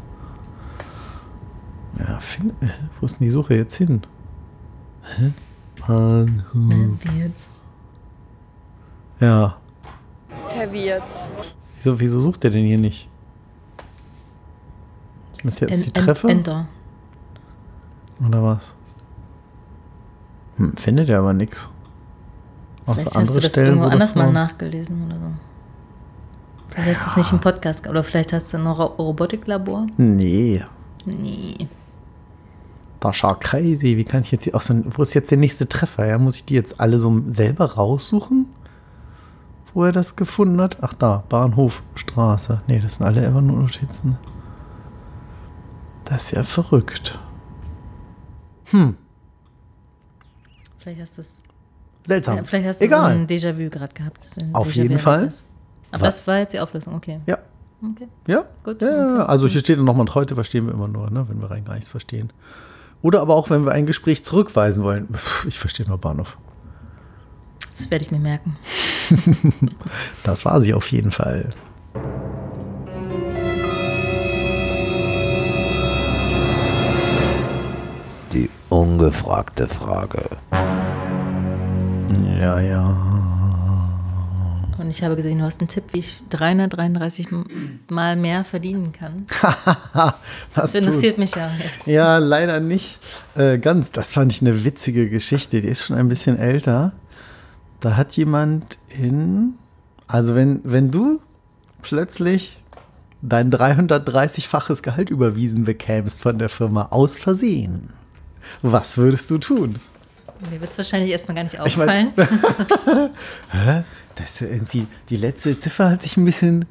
Ja, 1.98 2.20
find, 2.20 2.52
äh, 2.62 2.68
wo 3.00 3.06
ist 3.06 3.18
denn 3.18 3.26
die 3.26 3.30
Suche 3.30 3.54
jetzt 3.54 3.74
hin? 3.76 4.02
Hä? 5.16 5.32
Bahnhof. 5.86 6.34
Wie 6.52 7.18
jetzt? 7.20 7.48
Ja, 9.20 9.56
Herr 10.48 10.72
Wirtz. 10.72 11.24
wieso, 11.76 11.98
wieso 11.98 12.20
sucht 12.20 12.42
der 12.44 12.50
denn 12.50 12.64
hier 12.66 12.78
nicht? 12.78 13.08
Ist 15.36 15.44
das 15.44 15.60
jetzt 15.60 15.72
En- 15.72 15.82
die 15.82 15.86
en- 15.98 16.04
Treffer? 16.04 16.28
Enter. 16.28 16.66
Oder 18.26 18.42
was? 18.42 18.74
Hm, 20.56 20.76
findet 20.76 21.08
er 21.08 21.18
aber 21.18 21.32
nichts. 21.34 21.68
Außer 22.86 22.98
Vielleicht 23.00 23.06
hast 23.08 23.16
andere 23.16 23.34
du 23.34 23.40
das 23.42 23.50
Stellen, 23.50 23.66
irgendwo 23.68 23.86
wo 23.86 23.90
anders 23.90 24.14
mal 24.14 24.26
noch- 24.26 24.32
nachgelesen 24.32 25.04
oder 25.06 25.16
so. 25.16 25.30
Vielleicht 26.68 27.00
hast 27.00 27.06
du 27.06 27.10
es 27.10 27.16
nicht 27.16 27.32
im 27.32 27.40
Podcast 27.40 27.86
Oder 27.88 28.02
vielleicht 28.04 28.32
hast 28.32 28.52
du 28.52 28.58
ein 28.58 28.66
Ro 28.66 28.84
Robotiklabor. 28.86 29.86
Nee, 29.96 30.62
Nee. 31.04 31.68
das 33.00 33.16
ist 33.16 33.22
ja 33.22 33.34
crazy. 33.34 33.96
Wie 33.96 34.04
kann 34.04 34.22
ich 34.22 34.30
jetzt 34.32 34.44
hier 34.44 34.54
aus 34.54 34.70
wo 34.70 35.02
ist 35.02 35.14
jetzt 35.14 35.30
der 35.30 35.38
nächste 35.38 35.68
Treffer? 35.68 36.06
Ja, 36.06 36.18
muss 36.18 36.36
ich 36.36 36.44
die 36.44 36.54
jetzt 36.54 36.78
alle 36.80 36.98
so 36.98 37.22
selber 37.28 37.64
raussuchen? 37.72 38.46
Wo 39.74 39.84
er 39.84 39.92
das 39.92 40.16
gefunden 40.16 40.60
hat? 40.60 40.78
Ach 40.80 40.94
da, 40.94 41.22
Bahnhof, 41.28 41.82
Straße. 41.94 42.62
Nee, 42.66 42.80
das 42.80 42.94
sind 42.96 43.06
alle 43.06 43.24
Evernote-Notizen. 43.24 44.16
Das 46.08 46.24
ist 46.24 46.30
ja 46.32 46.42
verrückt. 46.44 47.18
Hm, 48.70 48.96
Vielleicht 50.78 51.00
hast 51.00 51.16
du 51.18 51.20
es. 51.22 51.42
seltsam. 52.04 52.36
Ja, 52.36 52.42
vielleicht 52.44 52.66
hast 52.68 52.80
du 52.80 52.84
Egal. 52.84 53.12
so 53.12 53.18
ein 53.18 53.26
Déjà-vu 53.26 53.70
gerade 53.70 53.92
gehabt. 53.94 54.22
so 54.22 54.46
Auf 54.52 54.72
jeden 54.74 54.98
Fall. 54.98 55.28
Aber 55.90 56.06
das 56.06 56.26
war 56.26 56.38
jetzt 56.38 56.52
die 56.52 56.60
Auflösung, 56.60 56.94
okay. 56.94 57.20
ja, 57.26 57.38
okay. 57.82 58.08
ja. 58.28 58.44
Gut, 58.64 58.82
Ja, 58.82 59.18
okay. 59.18 59.28
also 59.28 59.46
hier 59.48 59.60
steht 59.60 59.78
dann 59.78 59.84
nochmal, 59.84 60.06
heute 60.14 60.34
verstehen 60.34 60.66
wir 60.66 60.74
immer 60.74 60.88
nur, 60.88 61.10
ne, 61.10 61.28
wenn 61.28 61.40
wir 61.40 61.50
rein 61.50 61.64
gar 61.64 61.74
nichts 61.74 61.90
verstehen. 61.90 62.32
Oder 63.02 63.20
aber 63.20 63.34
auch, 63.34 63.50
wenn 63.50 63.64
wir 63.64 63.72
ein 63.72 63.86
Gespräch 63.86 64.24
zurückweisen 64.24 64.82
wollen. 64.82 65.08
Ich 65.46 65.58
verstehe 65.58 65.86
nur 65.86 65.98
Bahnhof. 65.98 66.38
Das 67.70 67.90
werde 67.90 68.04
ich 68.04 68.10
mir 68.10 68.18
merken. 68.20 68.56
Das 70.24 70.44
war 70.44 70.60
sie 70.60 70.74
auf 70.74 70.90
jeden 70.90 71.12
Fall. 71.12 71.50
Ungefragte 78.68 79.66
Frage. 79.68 80.28
Ja, 82.40 82.60
ja. 82.60 82.96
Und 84.78 84.90
ich 84.90 85.02
habe 85.02 85.16
gesehen, 85.16 85.38
du 85.38 85.44
hast 85.44 85.60
einen 85.60 85.68
Tipp, 85.68 85.84
wie 85.92 86.00
ich 86.00 86.20
333 86.30 87.32
M- 87.32 87.80
Mal 87.88 88.14
mehr 88.16 88.44
verdienen 88.44 88.92
kann. 88.92 89.24
Was 89.42 90.14
Das 90.54 90.74
interessiert 90.74 91.16
mich 91.18 91.34
ja 91.34 91.50
jetzt. 91.58 91.86
Ja, 91.86 92.18
leider 92.18 92.60
nicht 92.60 92.98
äh, 93.36 93.58
ganz. 93.58 93.90
Das 93.90 94.12
fand 94.12 94.32
ich 94.32 94.42
eine 94.42 94.64
witzige 94.64 95.08
Geschichte. 95.08 95.60
Die 95.62 95.68
ist 95.68 95.84
schon 95.86 95.96
ein 95.96 96.08
bisschen 96.08 96.38
älter. 96.38 96.92
Da 97.80 97.96
hat 97.96 98.12
jemand 98.16 98.78
in. 99.00 99.54
Also, 100.06 100.34
wenn, 100.36 100.60
wenn 100.64 100.90
du 100.90 101.20
plötzlich 101.82 102.62
dein 103.22 103.50
330-faches 103.50 104.82
Gehalt 104.82 105.10
überwiesen 105.10 105.64
bekämst 105.64 106.22
von 106.22 106.38
der 106.38 106.48
Firma 106.50 106.88
aus 106.90 107.16
Versehen, 107.16 107.92
was 108.62 108.98
würdest 108.98 109.30
du 109.30 109.38
tun? 109.38 109.76
Mir 110.50 110.60
wird 110.60 110.70
es 110.70 110.76
wahrscheinlich 110.78 111.10
erstmal 111.10 111.34
gar 111.34 111.44
nicht 111.44 111.56
Ich 111.64 111.76
mein- 111.78 112.12
auffallen. 112.12 112.12
Hä? 113.50 113.84
Das 114.16 114.30
ist 114.30 114.40
ja 114.40 114.48
irgendwie, 114.48 114.86
die 115.08 115.16
letzte 115.16 115.58
Ziffer 115.58 115.90
hat 115.90 116.02
sich 116.02 116.16
ein 116.16 116.24
bisschen 116.24 116.66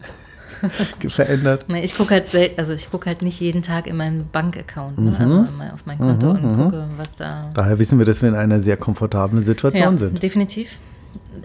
verändert. 1.08 1.68
Nee, 1.70 1.82
ich 1.84 1.96
gucke 1.96 2.14
halt 2.16 2.60
also 2.60 2.74
ich 2.74 2.90
gucke 2.92 3.08
halt 3.08 3.22
nicht 3.22 3.40
jeden 3.40 3.62
Tag 3.62 3.88
in 3.88 3.98
meinen 3.98 4.30
Bankaccount, 4.32 4.98
Mhm. 4.98 5.06
ne? 5.12 5.18
also 5.20 5.36
in 5.40 5.58
mein- 5.58 5.72
auf 5.72 5.86
mein 5.86 5.98
Konto 5.98 6.32
und 6.32 6.42
gucke, 6.64 6.88
was 6.98 7.18
da. 7.18 7.50
Daher 7.54 7.78
wissen 7.80 7.98
wir, 7.98 8.06
dass 8.06 8.22
wir 8.22 8.30
in 8.30 8.36
einer 8.36 8.60
sehr 8.62 8.78
komfortablen 8.78 9.44
Situation 9.44 9.94
Ja, 9.94 9.98
sind. 9.98 10.22
definitiv. 10.24 10.70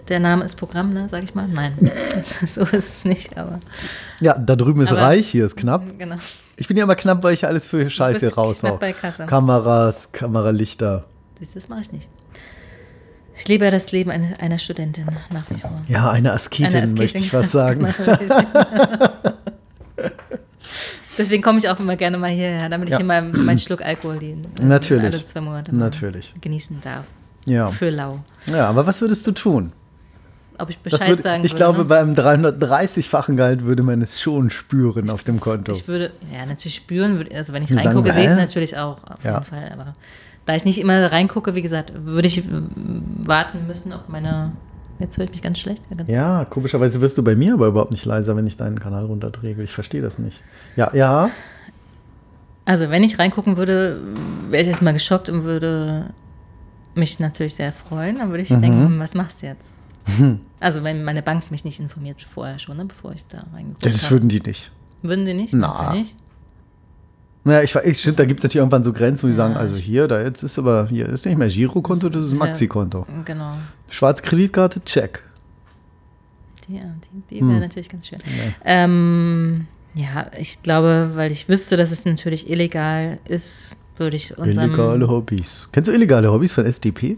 Der 0.09 0.19
Name 0.19 0.43
ist 0.45 0.55
Programm, 0.55 0.93
ne, 0.93 1.07
sag 1.09 1.23
ich 1.23 1.35
mal. 1.35 1.47
Nein, 1.47 1.73
so 2.47 2.61
ist 2.61 2.73
es 2.73 3.05
nicht, 3.05 3.37
aber 3.37 3.59
Ja, 4.19 4.37
da 4.37 4.55
drüben 4.55 4.81
ist 4.81 4.91
Aber- 4.91 5.01
reich, 5.01 5.27
hier 5.27 5.45
ist 5.45 5.55
knapp. 5.57 5.83
genau. 5.97 6.15
Ich 6.57 6.67
bin 6.67 6.77
ja 6.77 6.83
immer 6.83 6.95
knapp, 6.95 7.23
weil 7.23 7.33
ich 7.33 7.45
alles 7.47 7.67
für 7.67 7.89
Scheiße 7.89 8.35
raushau. 8.35 8.79
Kameras, 9.25 10.11
Kameralichter. 10.11 11.05
Das 11.55 11.69
mache 11.69 11.81
ich 11.81 11.91
nicht. 11.91 12.07
Ich 13.35 13.47
lebe 13.47 13.65
ja 13.65 13.71
das 13.71 13.91
Leben 13.91 14.11
einer, 14.11 14.39
einer 14.39 14.59
Studentin 14.59 15.05
nach 15.33 15.49
wie 15.49 15.55
vor. 15.59 15.71
Ja, 15.87 16.11
eine 16.11 16.31
Asketin, 16.33 16.67
Eine 16.67 16.83
Asketin. 16.83 16.97
möchte 17.03 17.17
ich 17.19 17.31
fast 17.31 17.51
sagen. 17.51 17.87
Deswegen 21.17 21.41
komme 21.43 21.57
ich 21.59 21.67
auch 21.69 21.79
immer 21.79 21.95
gerne 21.97 22.17
mal 22.17 22.29
hierher, 22.29 22.69
damit 22.69 22.87
ich 22.89 22.91
Ja. 22.93 22.97
hier 22.97 23.05
mal 23.05 23.21
meinen 23.21 23.57
Schluck 23.59 23.81
Alkohol 23.81 24.19
die, 24.19 24.31
äh, 24.31 24.63
Natürlich. 24.63 25.05
alle 25.05 25.25
zwei 25.25 25.41
Monate 25.41 25.75
Natürlich. 25.75 26.33
genießen 26.39 26.79
darf. 26.83 27.05
Ja. 27.45 27.67
Für 27.67 27.89
lau. 27.89 28.19
ja, 28.47 28.67
aber 28.69 28.85
was 28.85 29.01
würdest 29.01 29.25
du 29.27 29.31
tun? 29.31 29.71
Ob 30.59 30.69
ich 30.69 30.77
Bescheid 30.77 31.07
würde, 31.09 31.23
sagen 31.23 31.43
ich 31.43 31.53
würde. 31.53 31.57
glaube, 31.57 31.79
ne? 31.79 31.85
beim 31.85 32.13
330-fachen 32.13 33.35
Gehalt 33.35 33.63
würde 33.65 33.81
man 33.81 33.99
es 34.01 34.21
schon 34.21 34.51
spüren 34.51 35.09
auf 35.09 35.23
dem 35.23 35.39
Konto. 35.39 35.71
Ich 35.71 35.87
würde, 35.87 36.11
ja, 36.31 36.45
natürlich 36.45 36.75
spüren, 36.75 37.17
würde, 37.17 37.35
also 37.35 37.51
wenn 37.53 37.63
ich 37.63 37.75
reingucke, 37.75 38.11
sehe 38.13 38.25
ich 38.25 38.29
es 38.29 38.37
natürlich 38.37 38.77
auch, 38.77 38.97
auf 39.03 39.23
Ja. 39.23 39.33
jeden 39.39 39.45
Fall. 39.45 39.71
Aber 39.73 39.93
da 40.45 40.55
ich 40.55 40.63
nicht 40.63 40.79
immer 40.79 41.11
reingucke, 41.11 41.55
wie 41.55 41.63
gesagt, 41.63 41.93
würde 42.05 42.27
ich 42.27 42.39
äh, 42.39 42.43
warten 43.23 43.65
müssen, 43.67 43.91
ob 43.93 44.07
meine. 44.09 44.51
Jetzt 44.99 45.17
höre 45.17 45.25
ich 45.25 45.31
mich 45.31 45.41
ganz 45.41 45.57
schlecht. 45.57 45.81
Ganz 45.97 46.07
Ja, 46.07 46.45
komischerweise 46.45 47.01
wirst 47.01 47.17
du 47.17 47.23
bei 47.23 47.35
mir 47.35 47.55
aber 47.55 47.65
überhaupt 47.65 47.89
nicht 47.89 48.05
leiser, 48.05 48.35
wenn 48.35 48.45
ich 48.45 48.55
deinen 48.55 48.79
Kanal 48.79 49.05
runterdrehe. 49.05 49.55
Ich 49.63 49.71
verstehe 49.71 50.03
das 50.03 50.19
nicht. 50.19 50.41
Ja, 50.75 50.91
ja. 50.93 51.31
Also, 52.65 52.91
wenn 52.91 53.01
ich 53.01 53.17
reingucken 53.17 53.57
würde, 53.57 53.99
wäre 54.51 54.61
ich 54.61 54.67
jetzt 54.69 54.83
mal 54.83 54.93
geschockt 54.93 55.27
und 55.29 55.43
würde 55.43 56.11
mich 56.95 57.19
natürlich 57.19 57.55
sehr 57.55 57.71
freuen. 57.73 58.17
Dann 58.17 58.29
würde 58.29 58.43
ich 58.43 58.49
Mhm. 58.49 58.61
denken, 58.61 58.85
hm, 58.85 58.99
was 58.99 59.15
machst 59.15 59.41
du 59.41 59.47
jetzt? 59.47 59.71
Also, 60.59 60.83
wenn 60.83 61.03
meine 61.03 61.21
Bank 61.21 61.51
mich 61.51 61.63
nicht 61.63 61.79
informiert 61.79 62.21
vorher 62.21 62.57
schon, 62.59 62.75
ne, 62.77 62.85
bevor 62.85 63.13
ich 63.13 63.23
da 63.27 63.45
reingeguckt 63.53 63.85
Das 63.85 64.03
habe. 64.03 64.15
würden 64.15 64.29
die 64.29 64.41
nicht. 64.41 64.71
Würden 65.03 65.25
die 65.25 65.33
nicht? 65.33 65.53
Na. 65.53 65.93
Nicht? 65.93 66.15
Naja, 67.43 67.61
ich, 67.63 67.73
ich 67.75 67.99
stimmt, 67.99 68.19
da 68.19 68.25
gibt 68.25 68.39
es 68.39 68.43
natürlich 68.43 68.57
irgendwann 68.57 68.83
so 68.83 68.93
Grenzen, 68.93 69.23
wo 69.23 69.27
die 69.27 69.33
Ja, 69.33 69.37
sagen, 69.37 69.55
also 69.55 69.75
hier, 69.75 70.07
da 70.07 70.21
jetzt 70.21 70.43
ist 70.43 70.59
aber, 70.59 70.87
hier 70.87 71.07
ist 71.07 71.25
nicht 71.25 71.37
mehr 71.37 71.47
Girokonto, 71.47 72.09
das 72.09 72.25
ist 72.25 72.33
Ja. 72.33 72.37
Maxi-Konto. 72.39 73.05
Genau. 73.25 73.53
Schwarze 73.89 74.21
Kreditkarte, 74.23 74.83
check. 74.83 75.23
Die, 76.67 76.75
ja, 76.75 76.81
die, 76.81 77.35
die 77.35 77.39
Hm. 77.41 77.49
wäre 77.49 77.59
natürlich 77.61 77.89
ganz 77.89 78.07
schön. 78.07 78.19
Ähm, 78.63 79.65
ja, 79.95 80.27
ich 80.37 80.61
glaube, 80.61 81.11
weil 81.15 81.31
ich 81.31 81.47
wüsste, 81.49 81.77
dass 81.77 81.91
es 81.91 82.05
natürlich 82.05 82.49
illegal 82.49 83.17
ist, 83.25 83.75
würde 83.97 84.15
ich 84.15 84.37
unserem 84.37 84.69
Illegale 84.69 85.07
Hobbys. 85.07 85.69
Kennst 85.71 85.87
du 85.89 85.93
illegale 85.93 86.31
Hobbys 86.31 86.53
von 86.53 86.65
SDP? 86.65 87.17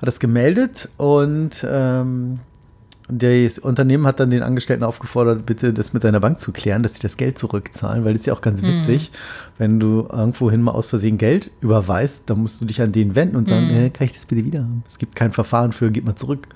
Hat 0.00 0.06
das 0.06 0.20
gemeldet 0.20 0.90
und 0.98 1.66
ähm, 1.66 2.40
das 3.08 3.58
Unternehmen 3.58 4.06
hat 4.06 4.18
dann 4.18 4.30
den 4.30 4.42
Angestellten 4.42 4.82
aufgefordert, 4.82 5.44
bitte 5.44 5.74
das 5.74 5.92
mit 5.92 6.02
seiner 6.02 6.20
Bank 6.20 6.40
zu 6.40 6.52
klären, 6.52 6.82
dass 6.82 6.94
sie 6.94 7.02
das 7.02 7.18
Geld 7.18 7.38
zurückzahlen, 7.38 8.04
weil 8.04 8.14
das 8.14 8.20
ist 8.20 8.26
ja 8.26 8.32
auch 8.32 8.40
ganz 8.40 8.62
witzig, 8.62 9.10
wenn 9.58 9.78
du 9.78 10.08
irgendwohin 10.10 10.62
mal 10.62 10.72
aus 10.72 10.88
Versehen 10.88 11.18
Geld 11.18 11.50
überweist, 11.60 12.22
dann 12.26 12.38
musst 12.40 12.60
du 12.60 12.64
dich 12.64 12.80
an 12.80 12.92
den 12.92 13.14
wenden 13.14 13.36
und 13.36 13.48
sagen, 13.48 13.68
äh, 13.68 13.90
kann 13.90 14.06
ich 14.06 14.14
das 14.14 14.24
bitte 14.24 14.44
wieder 14.44 14.60
haben? 14.60 14.82
Es 14.86 14.98
gibt 14.98 15.14
kein 15.14 15.32
Verfahren 15.32 15.72
für, 15.72 15.90
gib 15.90 16.06
mal 16.06 16.16
zurück. 16.16 16.48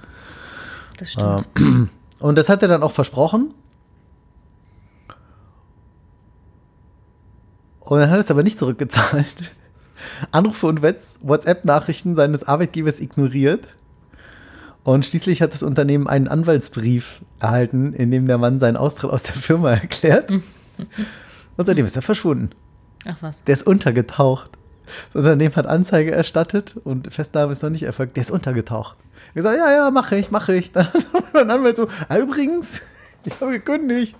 das 0.96 1.12
stimmt. 1.12 1.90
Und 2.18 2.36
das 2.36 2.49
hat 2.49 2.62
er 2.62 2.68
dann 2.68 2.82
auch 2.82 2.92
versprochen. 2.92 3.55
Und 7.80 7.99
dann 8.01 8.11
hat 8.11 8.16
er 8.16 8.20
es 8.20 8.30
aber 8.30 8.42
nicht 8.42 8.59
zurückgezahlt. 8.59 9.55
Anrufe 10.30 10.66
und 10.66 10.82
WhatsApp-Nachrichten 10.82 12.16
seines 12.16 12.44
Arbeitgebers 12.44 13.01
ignoriert. 13.01 13.68
Und 14.84 15.04
schließlich 15.04 15.42
hat 15.42 15.52
das 15.52 15.62
Unternehmen 15.62 16.06
einen 16.06 16.28
Anwaltsbrief 16.28 17.20
erhalten, 17.40 17.92
in 17.92 18.10
dem 18.10 18.26
der 18.26 18.38
Mann 18.38 18.58
seinen 18.58 18.76
Austritt 18.76 19.10
aus 19.10 19.22
der 19.22 19.34
Firma 19.34 19.70
erklärt. 19.72 20.30
Und 20.30 21.66
seitdem 21.66 21.84
ist 21.84 21.96
er 21.96 22.02
verschwunden. 22.02 22.50
Ach 23.06 23.16
was. 23.20 23.44
Der 23.44 23.54
ist 23.54 23.66
untergetaucht. 23.66 24.50
Das 25.12 25.24
Unternehmen 25.24 25.54
hat 25.54 25.66
Anzeige 25.66 26.12
erstattet 26.12 26.76
und 26.84 27.12
Festnahme 27.12 27.52
ist 27.52 27.62
noch 27.62 27.70
nicht 27.70 27.82
erfolgt. 27.82 28.16
Der 28.16 28.22
ist 28.22 28.30
untergetaucht. 28.30 28.96
Ich 29.34 29.42
sage, 29.42 29.58
ja, 29.58 29.72
ja, 29.72 29.90
mache 29.90 30.16
ich, 30.16 30.30
mache 30.30 30.54
ich. 30.54 30.72
Dann 30.72 30.86
hat 30.86 31.34
mein 31.34 31.50
Anwalt 31.50 31.76
so, 31.76 31.88
ah, 32.08 32.18
übrigens, 32.18 32.80
ich 33.24 33.40
habe 33.40 33.52
gekündigt. 33.52 34.16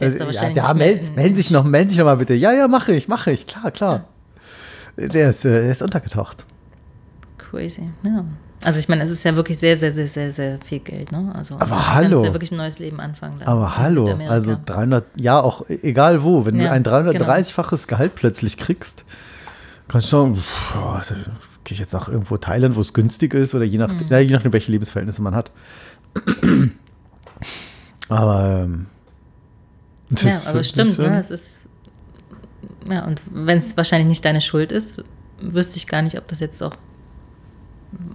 Also, 0.00 0.24
ja, 0.24 0.48
ja 0.48 0.74
meld, 0.74 1.14
melden 1.14 1.36
sich 1.36 1.50
noch, 1.50 1.64
melden 1.64 1.88
sich 1.88 1.98
noch 1.98 2.06
mal 2.06 2.16
bitte. 2.16 2.34
Ja, 2.34 2.52
ja, 2.52 2.66
mache 2.66 2.92
ich, 2.92 3.06
mache 3.06 3.30
ich, 3.30 3.46
klar, 3.46 3.70
klar. 3.70 4.04
Der 4.96 5.30
ist, 5.30 5.44
äh, 5.44 5.50
der 5.50 5.70
ist 5.70 5.82
untergetaucht. 5.82 6.44
Crazy. 7.38 7.90
Ja. 8.04 8.24
Also 8.64 8.78
ich 8.78 8.88
meine, 8.88 9.02
es 9.04 9.10
ist 9.10 9.22
ja 9.24 9.36
wirklich 9.36 9.58
sehr, 9.58 9.76
sehr, 9.76 9.92
sehr, 9.92 10.08
sehr, 10.08 10.32
sehr 10.32 10.58
viel 10.64 10.78
Geld, 10.80 11.12
ne? 11.12 11.32
Also 11.34 11.56
Aber 11.56 11.66
du 11.66 11.86
hallo. 11.94 12.08
kannst 12.10 12.24
ja 12.24 12.32
wirklich 12.34 12.52
ein 12.52 12.56
neues 12.56 12.78
Leben 12.78 12.98
anfangen. 13.00 13.38
da 13.40 13.46
Aber 13.46 13.76
hallo, 13.76 14.06
also 14.28 14.56
300, 14.64 15.04
ja, 15.20 15.40
auch 15.40 15.68
e- 15.68 15.78
egal 15.82 16.22
wo, 16.22 16.44
wenn 16.46 16.56
du 16.58 16.64
Ja, 16.64 16.72
ein 16.72 16.82
genau. 16.82 16.96
330-faches 16.96 17.86
Gehalt 17.86 18.14
plötzlich 18.14 18.56
kriegst, 18.56 19.04
kannst 19.88 20.06
du 20.12 20.16
schon, 20.16 20.34
gehe 21.64 21.74
ich 21.74 21.78
jetzt 21.78 21.92
nach 21.92 22.08
irgendwo 22.08 22.36
Thailand, 22.38 22.74
wo 22.76 22.80
es 22.80 22.92
günstig 22.92 23.34
ist 23.34 23.54
oder 23.54 23.64
je, 23.64 23.78
nach, 23.78 23.92
Mhm. 23.92 24.06
na, 24.08 24.18
je 24.18 24.32
nachdem, 24.34 24.52
welche 24.52 24.72
Lebensverhältnisse 24.72 25.20
man 25.22 25.34
hat. 25.34 25.50
Aber 28.08 28.60
ähm, 28.64 28.86
das 30.10 30.22
Ja, 30.22 30.50
aber 30.50 30.64
stimmt, 30.64 30.88
ist 30.90 30.96
schon- 30.96 31.10
ne? 31.10 31.18
Es 31.20 31.30
ist. 31.30 31.66
Ja, 32.90 33.04
und 33.06 33.20
wenn 33.30 33.58
es 33.58 33.76
wahrscheinlich 33.76 34.08
nicht 34.08 34.24
deine 34.24 34.40
Schuld 34.40 34.72
ist, 34.72 35.02
wüsste 35.40 35.76
ich 35.76 35.86
gar 35.86 36.02
nicht, 36.02 36.18
ob 36.18 36.28
das 36.28 36.40
jetzt 36.40 36.62
auch. 36.62 36.74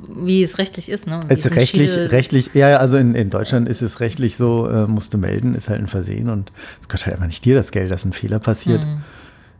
Wie 0.07 0.43
es 0.43 0.57
rechtlich 0.57 0.89
ist, 0.89 1.07
ne? 1.07 1.21
Es 1.29 1.49
rechtlich, 1.55 1.95
rechtlich, 1.95 2.53
ja, 2.53 2.77
also 2.77 2.97
in, 2.97 3.15
in 3.15 3.29
Deutschland 3.29 3.69
ist 3.69 3.81
es 3.81 3.99
rechtlich 3.99 4.37
so, 4.37 4.67
äh, 4.67 4.87
musst 4.87 5.13
du 5.13 5.17
melden, 5.17 5.55
ist 5.55 5.69
halt 5.69 5.79
ein 5.79 5.87
Versehen 5.87 6.29
und 6.29 6.51
es 6.79 6.87
gehört 6.87 7.05
halt 7.05 7.15
einfach 7.15 7.27
nicht 7.27 7.45
dir 7.45 7.55
das 7.55 7.71
Geld, 7.71 7.91
dass 7.91 8.05
ein 8.05 8.13
Fehler 8.13 8.39
passiert. 8.39 8.85
Mhm. 8.85 9.01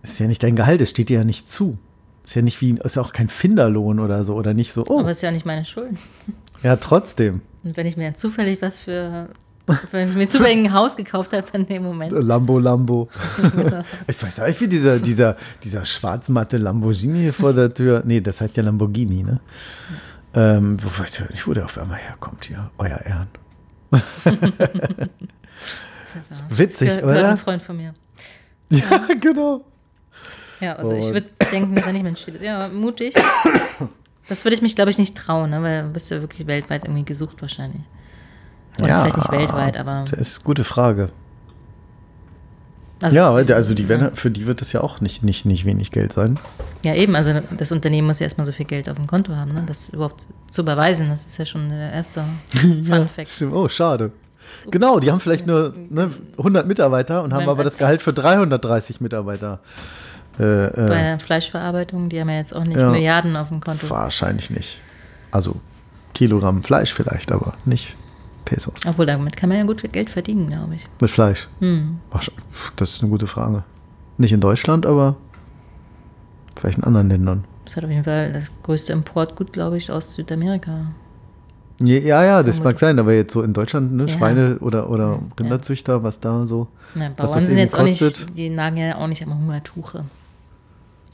Ist 0.04 0.20
ja 0.20 0.28
nicht 0.28 0.44
dein 0.44 0.56
Gehalt, 0.56 0.82
es 0.82 0.90
steht 0.90 1.10
dir 1.10 1.20
ja 1.20 1.24
nicht 1.24 1.50
zu. 1.50 1.78
Ist 2.24 2.36
ja 2.36 2.42
nicht 2.42 2.62
wie, 2.62 2.78
ist 2.84 2.96
ja 2.96 3.02
auch 3.02 3.12
kein 3.12 3.30
Finderlohn 3.30 4.00
oder 4.00 4.24
so 4.24 4.36
oder 4.36 4.54
nicht 4.54 4.74
so, 4.74 4.84
oh, 4.88 5.00
Aber 5.00 5.10
es 5.10 5.18
ist 5.18 5.24
ja 5.24 5.32
nicht 5.32 5.46
meine 5.46 5.66
Schuld. 5.66 5.98
ja, 6.64 6.76
trotzdem. 6.76 7.42
Und 7.64 7.76
wenn 7.78 7.86
ich 7.86 7.98
mir 7.98 8.14
zufällig 8.14 8.62
was 8.62 8.80
für. 8.80 9.30
Wenn 9.92 10.10
ich 10.10 10.16
mir 10.16 10.28
zufällig 10.28 10.66
ein 10.66 10.74
Haus 10.74 10.96
gekauft 10.96 11.32
habe 11.32 11.46
in 11.54 11.68
dem 11.68 11.84
Moment. 11.84 12.12
Lambo, 12.12 12.58
Lambo. 12.58 13.08
ich 14.08 14.22
weiß 14.22 14.40
auch 14.40 14.48
nicht, 14.48 14.60
wie 14.62 14.68
dieser, 14.68 14.98
dieser, 14.98 15.36
dieser 15.64 15.86
schwarzmatte 15.86 16.58
Lamborghini 16.58 17.20
hier 17.20 17.34
vor 17.34 17.54
der 17.54 17.72
Tür. 17.72 18.02
Nee, 18.04 18.20
das 18.20 18.42
heißt 18.42 18.58
ja 18.58 18.64
Lamborghini, 18.64 19.24
ne? 19.24 19.40
Ähm, 20.34 20.78
wo 20.84 20.88
weiß 21.02 21.20
ich 21.22 21.30
nicht, 21.32 21.48
wo 21.48 21.54
der 21.54 21.66
auf 21.66 21.78
einmal 21.78 21.98
herkommt 21.98 22.46
hier. 22.46 22.70
Euer 22.78 23.00
Ehren. 23.02 23.28
Witzig, 26.50 26.90
Das 26.90 27.04
oder? 27.04 27.30
ein 27.30 27.38
Freund 27.38 27.62
von 27.62 27.78
mir. 27.78 27.94
Ja, 28.70 29.08
genau. 29.20 29.64
Ja, 30.60 30.76
also 30.76 30.94
ich 30.94 31.06
Und- 31.06 31.14
würde 31.14 31.28
denken, 31.52 31.76
dass 31.76 31.86
er 31.86 31.94
nicht 31.94 32.04
mehr 32.04 32.16
steht. 32.16 32.42
Ja, 32.42 32.68
mutig. 32.68 33.16
Das 34.28 34.46
würde 34.46 34.56
ich 34.56 34.62
mich, 34.62 34.76
glaube 34.76 34.92
ich, 34.92 34.98
nicht 34.98 35.16
trauen, 35.18 35.50
ne? 35.50 35.62
weil 35.64 35.84
du 35.84 35.90
bist 35.90 36.12
ja 36.12 36.22
wirklich 36.22 36.46
weltweit 36.48 36.84
irgendwie 36.86 37.06
gesucht 37.06 37.42
wahrscheinlich. 37.42 37.82
Oder 38.78 38.88
Ja, 38.88 39.00
vielleicht 39.02 39.18
nicht 39.18 39.32
weltweit, 39.32 39.78
aber. 39.78 40.06
Das 40.10 40.20
ist 40.20 40.38
eine 40.38 40.44
gute 40.44 40.64
Frage. 40.64 41.10
Also, 43.02 43.16
ja, 43.16 43.32
also 43.32 43.74
die 43.74 43.88
werden, 43.88 44.14
für 44.16 44.30
die 44.30 44.46
wird 44.46 44.60
das 44.62 44.74
ja 44.74 44.82
auch 44.82 45.00
nicht, 45.00 45.24
nicht, 45.24 45.46
nicht 45.46 45.64
wenig 45.66 45.92
Geld 45.92 46.12
sein. 46.12 46.38
Ja, 46.84 46.96
eben. 46.96 47.16
Also 47.16 47.34
das 47.58 47.72
Unternehmen 47.72 48.08
muss 48.08 48.20
ja 48.20 48.26
erstmal 48.26 48.46
so 48.46 48.52
viel 48.52 48.66
Geld 48.66 48.90
auf 48.90 48.96
dem 48.98 49.08
Konto 49.08 49.36
haben, 49.36 49.54
ne? 49.54 49.64
das 49.66 49.90
überhaupt 49.90 50.28
zu 50.52 50.62
überweisen. 50.62 51.08
Das 51.10 51.26
ist 51.26 51.38
ja 51.38 51.46
schon 51.46 51.70
der 51.70 51.94
erste 51.94 52.24
Fun 52.56 53.08
Fact. 53.08 53.30
Stimmt. 53.30 53.54
Oh, 53.54 53.70
schade. 53.70 54.12
Genau, 54.72 55.00
die 55.00 55.12
haben 55.12 55.20
vielleicht 55.20 55.48
nur 55.48 55.74
ne, 55.90 56.12
100 56.38 56.68
Mitarbeiter 56.68 57.24
und 57.24 57.34
haben 57.34 57.48
aber 57.48 57.64
das 57.64 57.78
Gehalt 57.78 58.02
für 58.02 58.14
330 58.14 59.00
Mitarbeiter. 59.00 59.60
Äh, 60.38 60.42
Bei 60.42 60.66
äh, 60.76 60.88
der 60.88 61.20
Fleischverarbeitung, 61.20 62.10
die 62.10 62.20
haben 62.20 62.30
ja 62.30 62.38
jetzt 62.38 62.56
auch 62.56 62.64
nicht 62.64 62.78
Ja. 62.78 62.90
Milliarden 62.90 63.36
auf 63.36 63.50
dem 63.50 63.62
Konto. 63.62 63.90
wahrscheinlich 63.90 64.50
nicht. 64.50 64.80
Also 65.32 65.56
Kilogramm 66.14 66.64
Fleisch 66.64 66.94
vielleicht, 66.94 67.32
aber 67.32 67.54
nicht 67.66 67.96
Pesos. 68.50 68.74
Obwohl, 68.88 69.06
damit 69.06 69.38
kann 69.38 69.50
man 69.50 69.60
ja 69.60 69.64
gut 69.64 69.84
Geld 69.94 70.10
verdienen, 70.10 70.48
glaube 70.48 70.74
ich. 70.76 70.88
Mit 71.00 71.12
Fleisch. 71.12 71.48
Hm. 71.60 72.00
Das 72.76 72.90
ist 72.90 73.02
eine 73.02 73.12
gute 73.12 73.28
Frage. 73.28 73.64
Nicht 74.18 74.34
in 74.34 74.42
Deutschland, 74.42 74.86
aber 74.88 75.16
vielleicht 76.56 76.80
in 76.80 76.84
anderen 76.84 77.10
Ländern. 77.10 77.44
Das 77.66 77.76
hat 77.76 77.84
auf 77.86 77.92
jeden 77.92 78.04
Fall 78.04 78.34
das 78.34 78.46
größte 78.64 78.92
Importgut, 78.92 79.54
glaube 79.54 79.78
ich, 79.78 79.92
aus 79.92 80.16
Südamerika. 80.16 80.88
Ja, 81.82 82.24
ja, 82.26 82.44
das 82.44 82.62
mag 82.62 82.78
sein, 82.80 82.98
aber 83.00 83.14
jetzt 83.14 83.32
so 83.32 83.42
in 83.44 83.54
Deutschland, 83.54 83.94
ne, 83.94 84.04
Ja. 84.04 84.10
Schweine 84.10 84.58
oder, 84.60 84.90
oder 84.90 85.20
Rinderzüchter, 85.40 86.04
was 86.04 86.20
da 86.20 86.46
so. 86.46 86.68
Na, 86.96 87.12
Was 87.16 87.34
das 87.34 87.46
sind 87.46 87.58
jetzt 87.58 87.76
auch 87.76 87.86
kostet. 87.86 88.20
nicht, 88.20 88.38
die 88.38 88.50
nagen 88.50 88.78
ja 88.78 88.98
auch 88.98 89.08
nicht 89.08 89.24
am 89.24 89.38
Hungertuche. 89.40 90.04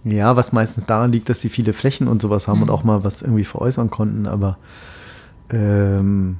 Ja, 0.05 0.36
was 0.36 0.53
meistens 0.53 0.86
daran 0.86 1.11
liegt, 1.11 1.27
dass 1.29 1.41
sie 1.41 1.49
viele 1.49 1.73
Flächen 1.73 2.07
und 2.07 2.21
sowas 2.21 2.47
haben 2.47 2.61
und 2.61 2.69
auch 2.69 2.83
mal 2.83 3.03
was 3.03 3.21
irgendwie 3.21 3.43
veräußern 3.43 3.89
konnten, 3.91 4.25
aber 4.25 4.57
ähm, 5.51 6.38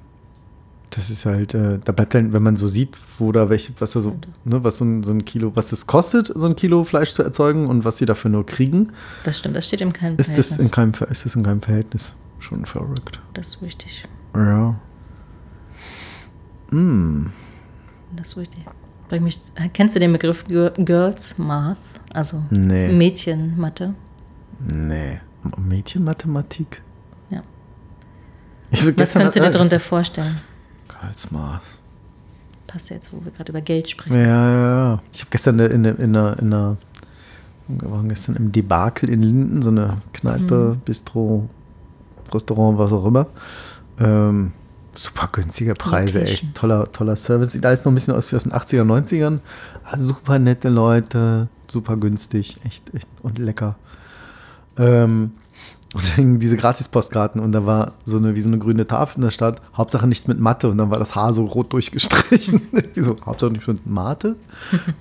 das 0.95 1.09
ist 1.09 1.25
halt, 1.25 1.53
äh, 1.53 1.77
da 1.83 1.91
bleibt 1.91 2.13
dann, 2.13 2.31
wenn 2.33 2.41
man 2.43 2.55
so 2.57 2.67
sieht, 2.67 2.95
wo 3.19 3.31
da 3.31 3.49
welche, 3.49 3.73
was 3.79 3.91
da 3.91 4.01
so, 4.01 4.15
ne, 4.45 4.63
was 4.63 4.77
so 4.77 4.85
ein, 4.85 5.03
so 5.03 5.11
ein 5.11 5.25
Kilo, 5.25 5.51
was 5.55 5.69
das 5.69 5.85
kostet, 5.87 6.31
so 6.33 6.45
ein 6.45 6.55
Kilo 6.55 6.83
Fleisch 6.83 7.11
zu 7.11 7.23
erzeugen 7.23 7.67
und 7.67 7.83
was 7.85 7.97
sie 7.97 8.05
dafür 8.05 8.31
nur 8.31 8.45
kriegen, 8.45 8.91
Das 9.23 9.37
stimmt, 9.39 9.55
das 9.55 9.65
steht 9.65 9.81
im 9.81 9.91
keinem 9.93 10.15
ist 10.17 10.37
das, 10.37 10.51
in 10.51 10.69
Verhältnis. 10.69 10.71
keinem, 10.99 11.11
ist 11.11 11.25
das 11.25 11.35
in 11.35 11.43
keinem 11.43 11.61
Verhältnis. 11.61 12.15
Schon 12.39 12.65
verrückt. 12.65 13.19
Das 13.33 13.47
ist 13.47 13.61
richtig. 13.61 14.05
Ja. 14.35 14.75
Mm. 16.71 17.27
Das 18.15 18.29
ist 18.29 18.37
richtig. 18.37 18.65
Bei 19.09 19.19
mich, 19.19 19.39
kennst 19.73 19.95
du 19.95 19.99
den 19.99 20.11
Begriff 20.13 20.45
Gir- 20.47 20.71
Girls 20.83 21.37
Math? 21.37 21.77
Also 22.13 22.41
Nee. 22.49 22.91
Mädchenmathe? 22.91 23.93
Nee. 24.59 25.19
Mädchenmathematik? 25.57 26.81
Ja. 27.29 27.41
Was 28.97 29.13
kannst 29.13 29.35
du 29.35 29.39
dir 29.41 29.49
darunter 29.51 29.79
vorstellen? 29.79 30.37
Karlsmaß. 31.06 31.62
Passt 32.68 32.89
ja 32.89 32.95
jetzt, 32.95 33.14
wo 33.14 33.24
wir 33.24 33.32
gerade 33.32 33.51
über 33.51 33.62
Geld 33.62 33.89
sprechen. 33.89 34.16
Ja, 34.16 34.26
ja, 34.26 34.91
ja. 34.91 35.01
Ich 35.14 35.22
habe 35.22 35.30
gestern 35.32 35.60
in, 35.60 35.86
in, 35.86 36.16
einer, 36.16 36.39
in 36.39 36.53
einer, 36.53 36.78
wir 37.68 37.91
waren 37.91 38.10
gestern 38.10 38.36
im 38.36 38.51
Debakel 38.51 39.10
in 39.10 39.22
Linden, 39.22 39.62
so 39.62 39.70
eine 39.70 40.01
Kneipe, 40.14 40.78
Bistro, 40.84 41.47
Restaurant, 42.34 42.78
was 42.78 42.91
auch 42.91 43.06
immer. 43.06 43.28
Ähm, 43.99 44.53
super 44.95 45.30
günstige 45.32 45.74
Preise, 45.74 46.20
Location. 46.20 46.47
echt 46.47 46.56
toller, 46.56 46.91
toller 46.91 47.16
Service. 47.16 47.51
Sieht 47.51 47.66
alles 47.66 47.86
noch 47.86 47.91
ein 47.91 47.95
bisschen 47.95 48.16
aus 48.16 48.32
wie 48.32 48.36
aus 48.36 48.43
den 48.43 48.53
80er, 48.53 48.84
90ern. 48.84 49.39
Ah, 49.84 49.99
super 49.99 50.39
nette 50.39 50.70
Leute, 50.70 51.47
super 51.68 51.97
günstig, 51.97 52.58
echt, 52.66 52.93
echt 52.95 53.08
und 53.22 53.38
lecker. 53.38 53.76
Ähm, 54.78 55.32
und 55.95 56.09
dann 56.09 56.15
hingen 56.15 56.39
diese 56.39 56.57
Gratis-Postkarten 56.57 57.39
und 57.39 57.53
da 57.53 57.65
war 57.65 57.93
so 58.03 58.17
eine, 58.17 58.35
wie 58.35 58.41
so 58.41 58.49
eine 58.49 58.59
grüne 58.59 58.85
Tafel 58.85 59.19
in 59.19 59.21
der 59.21 59.29
Stadt, 59.29 59.61
Hauptsache 59.77 60.05
nichts 60.07 60.27
mit 60.27 60.37
Mathe 60.41 60.67
und 60.67 60.77
dann 60.77 60.89
war 60.89 60.99
das 60.99 61.15
Haar 61.15 61.33
so 61.33 61.45
rot 61.45 61.71
durchgestrichen. 61.71 62.61
So, 62.97 63.15
Hauptsache 63.25 63.51
nichts 63.51 63.67
mit 63.67 63.87
Mate 63.87 64.35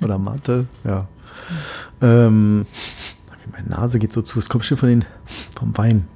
oder 0.00 0.18
Mathe, 0.18 0.66
ja. 0.84 1.08
Ähm, 2.00 2.66
meine 3.50 3.68
Nase 3.68 3.98
geht 3.98 4.12
so 4.12 4.22
zu, 4.22 4.38
es 4.38 4.48
kommt 4.48 4.64
schon 4.64 4.76
von 4.76 4.88
den, 4.88 5.04
vom 5.58 5.76
Wein. 5.76 6.06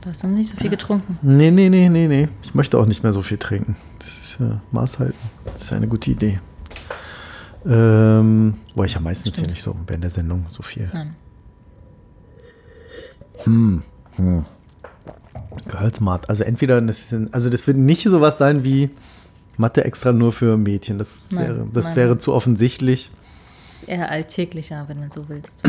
Du 0.00 0.10
hast 0.10 0.24
noch 0.24 0.30
nicht 0.30 0.50
so 0.50 0.56
viel 0.56 0.70
getrunken. 0.70 1.18
Nee, 1.22 1.52
nee, 1.52 1.68
nee, 1.68 1.88
nee, 1.88 2.08
nee. 2.08 2.28
Ich 2.42 2.54
möchte 2.54 2.76
auch 2.76 2.86
nicht 2.86 3.04
mehr 3.04 3.12
so 3.12 3.22
viel 3.22 3.38
trinken. 3.38 3.76
Das 4.00 4.18
ist 4.18 4.40
ja 4.40 4.60
Maß 4.72 4.98
halten. 4.98 5.18
Das 5.44 5.62
ist 5.62 5.72
eine 5.72 5.86
gute 5.86 6.10
Idee. 6.10 6.40
Ähm, 7.66 8.54
boah, 8.74 8.84
ich 8.84 8.94
habe 8.96 9.04
meistens 9.04 9.36
hier 9.36 9.46
nicht 9.46 9.62
so 9.62 9.76
während 9.86 10.02
der 10.02 10.10
Sendung 10.10 10.46
so 10.50 10.62
viel. 10.62 10.90
Nein. 10.92 11.14
Gehaltsmat. 15.68 16.28
Also 16.28 16.44
entweder, 16.44 16.80
das 16.80 17.12
ist, 17.12 17.34
also 17.34 17.50
das 17.50 17.66
wird 17.66 17.76
nicht 17.76 18.02
sowas 18.02 18.38
sein 18.38 18.64
wie 18.64 18.90
Mathe 19.56 19.84
extra 19.84 20.12
nur 20.12 20.32
für 20.32 20.56
Mädchen. 20.56 20.98
Das 20.98 21.20
Nein, 21.30 21.44
wäre, 21.44 21.66
das 21.72 21.86
nein. 21.86 21.96
wäre 21.96 22.18
zu 22.18 22.32
offensichtlich. 22.32 23.10
Ist 23.80 23.88
eher 23.88 24.10
alltäglicher, 24.10 24.84
wenn 24.88 25.02
du 25.02 25.10
so 25.10 25.28
willst. 25.28 25.62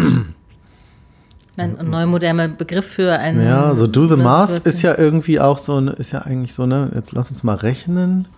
Ein, 1.57 1.77
ein 1.77 1.89
neu 1.89 2.05
moderner 2.05 2.47
Begriff 2.47 2.85
für 2.85 3.19
einen. 3.19 3.45
Ja, 3.45 3.75
so 3.75 3.85
do 3.85 4.07
the 4.07 4.15
math 4.15 4.65
ist 4.65 4.81
ja 4.81 4.97
irgendwie 4.97 5.41
auch 5.41 5.57
so, 5.57 5.79
ist 5.79 6.13
ja 6.13 6.21
eigentlich 6.21 6.53
so, 6.53 6.65
ne, 6.65 6.89
jetzt 6.95 7.11
lass 7.11 7.31
uns 7.31 7.43
mal 7.43 7.55
rechnen. 7.55 8.29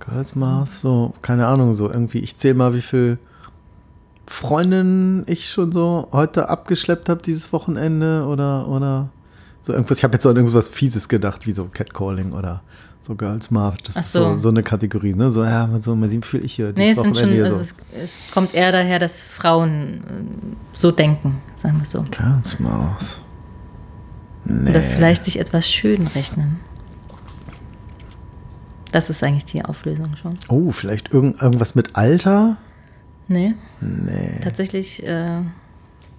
Gehaltsmath, 0.00 0.72
so, 0.72 1.12
keine 1.20 1.46
Ahnung, 1.46 1.74
so 1.74 1.90
irgendwie, 1.90 2.20
ich 2.20 2.38
zähle 2.38 2.54
mal, 2.54 2.72
wie 2.72 2.80
viel 2.80 3.18
Freundinnen 4.26 5.24
ich 5.26 5.50
schon 5.50 5.72
so 5.72 6.08
heute 6.12 6.48
abgeschleppt 6.48 7.08
habe 7.08 7.20
dieses 7.20 7.52
Wochenende 7.52 8.24
oder, 8.26 8.68
oder 8.68 9.08
so 9.62 9.72
irgendwas. 9.72 9.98
Ich 9.98 10.04
habe 10.04 10.14
jetzt 10.14 10.22
so 10.22 10.30
an 10.30 10.36
irgendwas 10.36 10.68
Fieses 10.68 11.08
gedacht, 11.08 11.46
wie 11.46 11.52
so 11.52 11.66
Catcalling 11.66 12.32
oder 12.32 12.62
so 13.00 13.14
Gehaltsmath. 13.14 13.86
Das 13.86 13.96
Ach 13.96 14.00
ist 14.00 14.12
so, 14.12 14.34
so. 14.34 14.38
so 14.38 14.48
eine 14.48 14.62
Kategorie, 14.62 15.14
ne? 15.14 15.30
So, 15.30 15.44
ja, 15.44 15.68
so, 15.78 15.94
mal 15.94 16.08
sehen, 16.08 16.22
wie 16.22 16.26
viel 16.26 16.44
ich 16.44 16.54
hier 16.54 16.72
Nee, 16.76 16.90
es, 16.90 17.00
sind 17.00 17.16
schon, 17.16 17.30
hier 17.30 17.44
also 17.44 17.58
so. 17.58 17.64
es, 17.64 17.74
es 17.92 18.18
kommt 18.32 18.54
eher 18.54 18.72
daher, 18.72 18.98
dass 18.98 19.22
Frauen 19.22 19.74
äh, 19.74 20.56
so 20.76 20.90
denken, 20.90 21.40
sagen 21.54 21.78
wir 21.78 21.86
so. 21.86 22.04
Gehaltsmath. 22.10 23.22
Nee. 24.44 24.70
Oder 24.70 24.80
vielleicht 24.80 25.24
sich 25.24 25.38
etwas 25.38 25.68
schön 25.68 26.06
rechnen. 26.08 26.60
Das 28.92 29.10
ist 29.10 29.22
eigentlich 29.22 29.44
die 29.44 29.64
Auflösung 29.64 30.16
schon. 30.16 30.38
Oh, 30.48 30.70
vielleicht 30.72 31.12
irgend, 31.12 31.42
irgendwas 31.42 31.74
mit 31.74 31.94
Alter? 31.96 32.56
Nee, 33.28 33.54
Nee. 33.80 34.40
tatsächlich, 34.42 35.04
äh, 35.06 35.42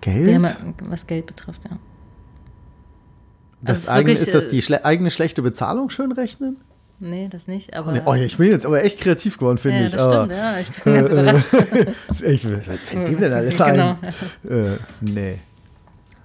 Geld? 0.02 0.46
haben, 0.46 0.76
was 0.84 1.08
Geld 1.08 1.26
betrifft, 1.26 1.62
ja. 1.66 1.78
Das 3.62 3.70
Also 3.70 3.80
es 3.80 3.84
ist 3.84 3.90
eigene, 3.90 4.08
wirklich, 4.14 4.28
ist 4.28 4.34
das 4.36 4.44
äh, 4.46 4.50
die 4.50 4.62
schle 4.62 4.86
eigene 4.86 5.12
schlechte 5.12 5.42
Bezahlung 5.42 5.90
schön 5.90 6.12
rechnen? 6.12 6.58
Nee, 7.02 7.28
das 7.32 7.48
nicht, 7.48 7.74
aber. 7.76 7.94
Nee, 7.94 8.02
oh, 8.06 8.14
ich 8.14 8.38
bin 8.38 8.52
jetzt 8.52 8.66
aber 8.66 8.84
echt 8.84 9.00
kreativ 9.00 9.38
geworden, 9.38 9.58
finde 9.58 9.80
ja, 9.80 9.86
ich. 9.86 9.92
das 9.94 10.02
aber, 10.02 10.26
stimmt, 10.26 10.32
ja. 10.38 10.60
Ich 10.60 10.70
bin 10.84 10.94
ganz 10.94 11.10
äh, 11.12 11.14
überrascht. 11.14 11.48
ich, 12.24 12.46
was 12.68 12.80
fällt 12.84 13.08
dem 13.08 13.20
denn 13.20 13.34
alles 13.34 13.58
Genau. 13.58 13.98
ein? 14.02 14.50
Äh, 14.50 14.78
nee. 15.02 15.40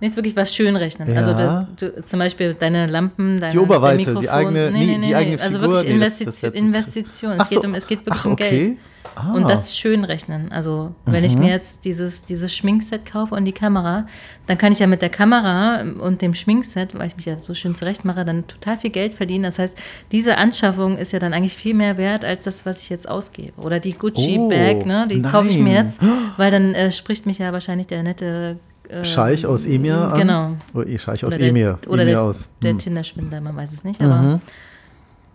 Nee, 0.01 0.07
ist 0.09 0.16
wirklich 0.16 0.35
was 0.37 0.55
schön 0.55 0.74
rechnen. 0.74 1.09
Ja. 1.09 1.16
Also 1.20 1.32
das, 1.35 1.64
du, 1.78 2.03
zum 2.03 2.18
Beispiel 2.18 2.55
deine 2.55 2.87
Lampen, 2.89 3.39
deine 3.41 3.53
Die 3.53 3.59
Oberweite, 3.59 4.14
die 4.16 4.28
eigene- 4.28 4.70
nee, 4.72 4.99
die 5.01 5.14
eigene 5.14 5.41
Also 5.41 5.61
Figur, 5.61 5.76
wirklich 5.76 5.95
nee, 5.95 6.01
das- 6.01 6.20
Investition. 6.20 6.51
das 6.51 6.59
zu- 6.61 6.64
Investition. 6.64 7.32
Es, 7.41 7.49
so. 7.51 7.55
geht 7.61 7.64
um, 7.68 7.74
es 7.76 7.87
geht 7.87 7.99
wirklich 8.01 8.20
Ach, 8.20 8.26
um 8.26 8.32
okay. 8.32 8.51
Geld. 8.66 8.78
Ah. 9.17 9.33
Und 9.35 9.49
das 9.49 9.77
schön 9.77 10.03
rechnen. 10.05 10.51
Also 10.51 10.93
wenn 11.05 11.25
ich 11.25 11.37
mir 11.37 11.51
jetzt 11.51 11.85
dieses, 11.85 12.25
dieses 12.25 12.55
Schminkset 12.55 13.05
kaufe 13.07 13.35
und 13.35 13.45
die 13.45 13.53
Kamera, 13.53 14.07
dann 14.47 14.59
kann 14.59 14.73
ich 14.73 14.79
ja 14.81 14.87
mit 14.87 15.03
der 15.03 15.11
Kamera 15.11 15.83
und 16.01 16.21
dem 16.23 16.35
Schminkset, 16.35 16.99
weil 16.99 17.07
ich 17.07 17.17
mich 17.17 17.27
ja 17.27 17.39
so 17.39 17.55
schön 17.55 17.75
zurecht 17.75 18.05
mache, 18.05 18.25
dann 18.25 18.47
total 18.47 18.77
viel 18.77 18.91
Geld 18.91 19.15
verdienen. 19.15 19.45
Das 19.45 19.59
heißt, 19.59 19.77
diese 20.11 20.37
Anschaffung 20.39 20.99
ist 20.99 21.13
ja 21.13 21.19
dann 21.19 21.33
eigentlich 21.33 21.55
viel 21.57 21.75
mehr 21.75 21.97
wert 21.97 22.25
als 22.25 22.45
das, 22.45 22.67
was 22.67 22.83
ich 22.83 22.91
jetzt 22.91 23.09
ausgebe. 23.09 23.53
Oder 23.61 23.79
die 23.79 23.93
Gucci-Bag, 23.93 24.79
Oh, 24.83 24.87
ne? 24.89 25.07
die 25.09 25.23
kaufe 25.23 25.49
ich 25.49 25.59
mir 25.59 25.75
nein. 25.75 25.85
jetzt, 25.85 26.01
weil 26.37 26.51
dann 26.51 26.75
äh, 26.75 26.91
spricht 26.91 27.27
mich 27.27 27.39
ja 27.39 27.53
wahrscheinlich 27.53 27.87
der 27.87 28.03
nette 28.03 28.57
äh, 28.89 29.05
Scheich 29.05 29.47
aus 29.47 29.65
Emir 29.67 29.97
an? 29.99 30.19
Genau. 30.19 30.83
Eh, 30.87 30.99
Scheich 30.99 31.25
aus 31.25 31.33
Oder 31.33 31.39
der, 31.39 31.49
Emir. 31.49 31.79
Oder 31.87 32.03
Emir 32.03 32.15
der, 32.15 32.23
aus. 32.23 32.49
der 32.63 32.71
Hm. 32.73 32.79
Tinder-Schwindler, 32.79 33.41
man 33.41 33.55
weiß 33.57 33.73
es 33.73 33.85
nicht. 33.85 34.01
Aber 34.01 34.41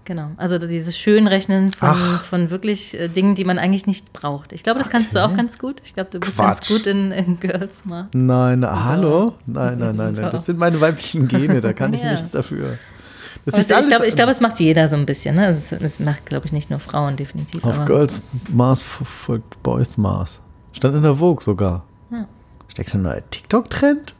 genau. 0.10 0.32
Also 0.36 0.57
dieses 0.60 0.97
Schönrechnen 0.97 1.72
von, 1.72 1.95
von 2.30 2.49
wirklich 2.49 2.99
äh, 2.99 3.07
Dingen, 3.07 3.36
die 3.36 3.45
man 3.45 3.57
eigentlich 3.57 3.86
nicht 3.88 4.12
braucht. 4.12 4.51
Ich 4.51 4.64
glaube, 4.64 4.80
das 4.80 4.89
kannst 4.89 5.16
du 5.16 5.20
Okay. 5.24 5.32
auch 5.32 5.38
ganz 5.38 5.57
gut. 5.57 5.82
Ich 5.86 5.93
glaube, 5.93 6.10
du 6.10 6.20
bist 6.20 6.36
Quatsch. 6.36 6.45
ganz 6.45 6.68
gut 6.68 6.88
in, 6.88 7.12
in 7.14 7.39
Girls 7.39 7.86
mal. 7.86 8.07
Nein, 8.14 8.66
hallo? 8.66 9.36
Nein, 9.45 9.78
nein, 9.78 9.95
nein, 9.95 10.12
nein. 10.12 10.30
Das 10.32 10.45
sind 10.45 10.60
meine 10.60 10.82
weiblichen 10.82 11.30
Gene, 11.30 11.62
da 11.62 11.72
kann 11.72 11.93
ich 11.93 12.01
Ja. 12.03 12.12
nichts 12.12 12.32
dafür. 12.32 12.78
Das 13.45 13.53
Also 13.55 13.74
ich 13.80 13.88
glaube, 13.88 14.05
ich 14.07 14.16
glaube, 14.16 14.32
es 14.32 14.41
macht 14.41 14.60
jeder 14.60 14.89
so 14.89 14.97
ein 14.97 15.05
bisschen. 15.05 15.36
Ne? 15.36 15.47
Es, 15.47 15.72
es 15.72 15.99
macht, 15.99 16.26
glaube 16.26 16.45
ich, 16.45 16.51
nicht 16.51 16.70
nur 16.70 16.80
Frauen 16.80 17.16
definitiv. 17.16 17.64
Auf 17.64 17.86
Girls 17.86 18.22
Mars 18.51 18.82
folgt 18.84 19.64
Boys 19.64 19.95
Mars. 19.97 20.41
Stand 20.74 20.95
in 20.97 21.03
der 21.03 21.16
Vogue 21.16 21.41
sogar. 21.41 21.84
Ja. 22.12 22.26
Steckt 22.68 22.93
da 22.93 22.97
ein 22.97 23.03
neuer 23.03 23.22
TikTok-Trend? 23.30 24.14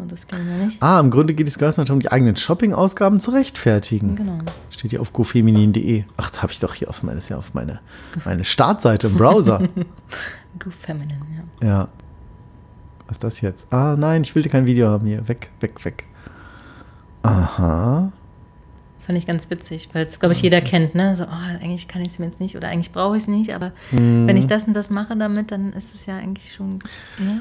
Und 0.00 0.10
das 0.10 0.26
kennen 0.26 0.48
wir 0.48 0.64
nicht. 0.64 0.82
Ah, 0.82 0.98
im 1.00 1.10
Grunde 1.10 1.34
geht 1.34 1.46
es 1.46 1.58
Girls 1.58 1.76
darum, 1.76 2.00
die 2.00 2.10
eigenen 2.10 2.36
Shopping-Ausgaben 2.36 3.20
zu 3.20 3.30
rechtfertigen. 3.30 4.16
Genau. 4.16 4.38
Steht 4.70 4.90
hier 4.90 5.00
auf 5.00 5.12
gofeminin.de. 5.12 6.04
Ach, 6.16 6.30
da 6.30 6.42
habe 6.42 6.52
ich 6.52 6.60
doch 6.60 6.74
hier 6.74 6.88
auf 6.88 7.02
meine, 7.02 7.20
ja 7.20 7.36
auf 7.36 7.54
meine, 7.54 7.80
meine 8.24 8.44
Startseite 8.44 9.08
im 9.08 9.14
Browser. 9.14 9.58
Good 10.58 10.74
Feminine, 10.74 11.20
ja. 11.60 11.68
ja. 11.68 11.88
Was 13.06 13.16
ist 13.16 13.24
das 13.24 13.40
jetzt? 13.40 13.72
Ah, 13.72 13.96
nein, 13.98 14.22
ich 14.22 14.34
will 14.34 14.42
kein 14.44 14.66
Video 14.66 14.88
haben 14.88 15.06
hier. 15.06 15.26
Weg, 15.28 15.50
weg, 15.60 15.84
weg. 15.84 16.06
Aha. 17.22 18.12
Fand 19.06 19.18
ich 19.18 19.26
ganz 19.26 19.50
witzig, 19.50 19.88
weil 19.92 20.04
es, 20.04 20.20
glaube 20.20 20.34
ich, 20.34 20.42
jeder 20.42 20.60
kennt, 20.60 20.94
ne? 20.94 21.16
So, 21.16 21.24
oh, 21.24 21.26
eigentlich 21.62 21.88
kann 21.88 22.02
ich 22.02 22.12
es 22.12 22.18
mir 22.18 22.26
jetzt 22.26 22.38
nicht 22.38 22.56
oder 22.56 22.68
eigentlich 22.68 22.92
brauche 22.92 23.16
ich 23.16 23.22
es 23.24 23.28
nicht, 23.28 23.52
aber 23.54 23.72
Mhm. 23.90 24.28
wenn 24.28 24.36
ich 24.36 24.46
das 24.46 24.66
und 24.68 24.74
das 24.76 24.88
mache 24.90 25.16
damit, 25.16 25.50
dann 25.50 25.72
ist 25.72 25.94
es 25.94 26.06
ja 26.06 26.16
eigentlich 26.16 26.52
schon, 26.54 26.78
ne? 27.18 27.40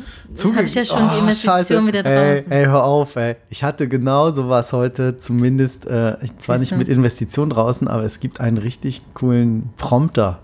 Habe 0.56 0.64
ich 0.66 0.74
ja 0.74 0.84
schon 0.86 0.98
die 1.10 1.16
Oh, 1.16 1.20
Investition 1.20 1.54
scheiße. 1.54 1.88
wieder 1.88 2.06
ey, 2.06 2.36
draußen. 2.38 2.52
ey, 2.52 2.66
hör 2.66 2.84
auf, 2.86 3.16
ey. 3.18 3.36
Ich 3.50 3.64
hatte 3.64 3.88
genau 3.88 4.32
sowas 4.32 4.74
heute, 4.74 5.20
zumindest, 5.20 5.86
äh, 5.86 6.16
zwar 6.40 6.58
nicht 6.58 6.76
mit 6.76 6.88
Investition 6.90 7.50
draußen, 7.52 7.88
aber 7.88 8.04
es 8.04 8.20
gibt 8.20 8.40
einen 8.40 8.58
richtig 8.58 9.02
coolen 9.14 9.70
Prompter. 9.78 10.40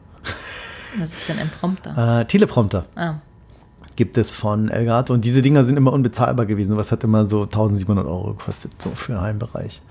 Was 1.00 1.14
ist 1.14 1.30
denn 1.30 1.40
ein 1.40 1.50
Prompter? 1.50 2.20
Äh, 2.22 2.26
Teleprompter 2.26 2.86
Ah, 2.96 3.16
gibt 3.96 4.18
es 4.18 4.32
von 4.32 4.70
Elgato 4.70 5.14
und 5.14 5.26
diese 5.26 5.42
Dinger 5.42 5.64
sind 5.64 5.78
immer 5.78 5.92
unbezahlbar 5.94 6.46
gewesen. 6.46 6.76
Was 6.78 6.92
hat 6.92 7.04
immer 7.04 7.26
so 7.26 7.44
1700 7.44 8.06
Euro 8.06 8.34
gekostet, 8.34 8.82
so 8.82 8.92
für 8.96 9.20
einen 9.20 9.40
Bereich. 9.40 9.82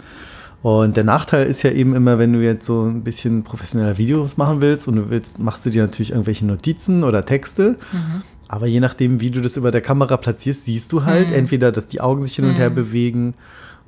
Und 0.64 0.96
der 0.96 1.04
Nachteil 1.04 1.46
ist 1.46 1.62
ja 1.62 1.72
eben 1.72 1.94
immer, 1.94 2.18
wenn 2.18 2.32
du 2.32 2.42
jetzt 2.42 2.64
so 2.64 2.84
ein 2.84 3.04
bisschen 3.04 3.42
professioneller 3.42 3.98
Videos 3.98 4.38
machen 4.38 4.62
willst 4.62 4.88
und 4.88 4.96
du 4.96 5.10
willst, 5.10 5.38
machst 5.38 5.66
du 5.66 5.68
dir 5.68 5.82
natürlich 5.82 6.12
irgendwelche 6.12 6.46
Notizen 6.46 7.04
oder 7.04 7.26
Texte. 7.26 7.76
Aber 8.48 8.66
je 8.66 8.80
nachdem, 8.80 9.20
wie 9.20 9.30
du 9.30 9.42
das 9.42 9.58
über 9.58 9.70
der 9.70 9.82
Kamera 9.82 10.16
platzierst, 10.16 10.64
siehst 10.64 10.90
du 10.90 11.04
halt 11.04 11.30
entweder, 11.32 11.70
dass 11.70 11.86
die 11.88 12.00
Augen 12.00 12.24
sich 12.24 12.36
hin 12.36 12.46
und 12.46 12.54
her 12.54 12.70
bewegen 12.70 13.34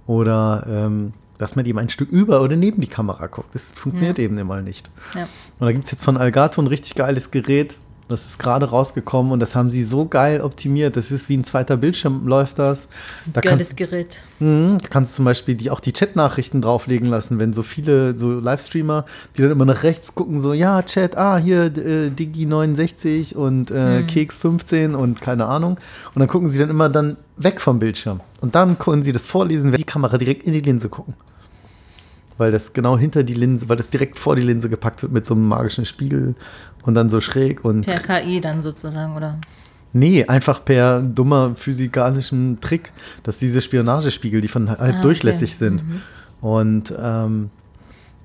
oder 0.07 0.67
ähm, 0.69 1.15
dass 1.39 1.57
man 1.57 1.65
eben 1.65 1.79
ein 1.79 1.89
Stück 1.89 2.11
über 2.11 2.43
oder 2.43 2.57
neben 2.57 2.83
die 2.83 2.89
Kamera 2.89 3.27
guckt. 3.29 3.55
Das 3.55 3.73
funktioniert 3.73 4.19
eben 4.19 4.37
immer 4.37 4.61
nicht. 4.61 4.91
ja. 5.15 5.23
Und 5.59 5.67
da 5.67 5.73
gibt 5.73 5.85
es 5.85 5.91
jetzt 5.91 6.05
von 6.05 6.17
Elgato 6.17 6.61
ein 6.61 6.67
richtig 6.67 6.95
geiles 6.95 7.31
Gerät. 7.31 7.79
Das 8.09 8.27
ist 8.27 8.39
gerade 8.39 8.67
rausgekommen 8.67 9.33
und 9.33 9.41
das 9.41 9.55
haben 9.55 9.71
sie 9.71 9.83
so 9.83 10.07
geil 10.07 10.41
optimiert. 10.41 10.97
Das 10.97 11.11
ist 11.11 11.29
wie 11.29 11.37
ein 11.37 11.45
zweiter 11.45 11.77
Bildschirm, 11.77 12.27
läuft 12.27 12.59
das. 12.59 12.89
Da 13.33 13.41
Geiles 13.41 13.69
kannst, 13.69 13.77
Gerät. 13.77 14.19
Da 14.39 14.89
kannst 14.91 15.15
zum 15.15 15.25
Beispiel 15.25 15.55
die, 15.55 15.71
auch 15.71 15.81
die 15.81 15.93
Chat-Nachrichten 15.93 16.61
drauflegen 16.61 17.09
lassen, 17.09 17.39
wenn 17.39 17.53
so 17.53 17.63
viele 17.63 18.17
so 18.17 18.39
Livestreamer, 18.39 19.07
die 19.37 19.43
dann 19.43 19.51
immer 19.51 19.65
nach 19.65 19.83
rechts 19.83 20.15
gucken, 20.15 20.41
so, 20.41 20.53
ja, 20.53 20.83
Chat, 20.83 21.17
ah, 21.17 21.39
hier 21.39 21.65
äh, 21.65 22.11
Digi69 22.11 23.35
und 23.35 23.71
äh, 23.71 24.05
Keks15 24.07 24.95
und 24.95 25.21
keine 25.21 25.47
Ahnung. 25.47 25.79
Und 26.15 26.21
dann 26.21 26.29
gucken 26.29 26.49
sie 26.51 26.59
dann 26.59 26.71
immer 26.71 26.89
dann 26.89 27.17
weg 27.37 27.61
vom 27.61 27.79
Bildschirm. 27.79 28.21
Und 28.41 28.55
dann 28.55 28.79
können 28.79 29.03
sie 29.03 29.13
das 29.13 29.27
vorlesen, 29.27 29.73
wenn 29.73 29.79
die 29.79 29.85
Kamera 29.85 30.19
direkt 30.19 30.47
in 30.47 30.53
die 30.53 30.61
Linse 30.61 30.89
gucken. 30.89 31.15
Weil 32.39 32.51
das 32.53 32.73
genau 32.73 32.99
hinter 32.99 33.23
die 33.25 33.35
Linse, 33.35 33.69
weil 33.69 33.77
das 33.77 33.91
direkt 33.91 34.19
vor 34.19 34.37
die 34.37 34.43
Linse 34.43 34.69
gepackt 34.69 35.03
wird 35.03 35.13
mit 35.13 35.25
so 35.25 35.35
einem 35.35 35.49
magischen 35.49 35.85
Spiegel 35.87 36.35
und 36.85 36.95
dann 36.95 37.09
so 37.09 37.21
schräg 37.21 37.65
und. 37.65 37.87
Per 37.87 37.99
KI 37.99 38.41
dann 38.41 38.63
sozusagen, 38.63 39.17
oder? 39.17 39.39
Nee, 39.93 40.25
einfach 40.27 40.63
per 40.65 41.01
dummer 41.01 41.55
physikalischem 41.55 42.59
Trick, 42.61 42.93
dass 43.23 43.39
diese 43.39 43.63
Spionagespiegel, 43.63 44.41
die 44.43 44.49
von 44.49 44.69
halb 44.69 44.81
Ah, 44.81 44.89
okay. 44.91 45.01
durchlässig 45.01 45.57
sind. 45.57 45.83
Und 46.43 46.95
ähm, 47.01 47.49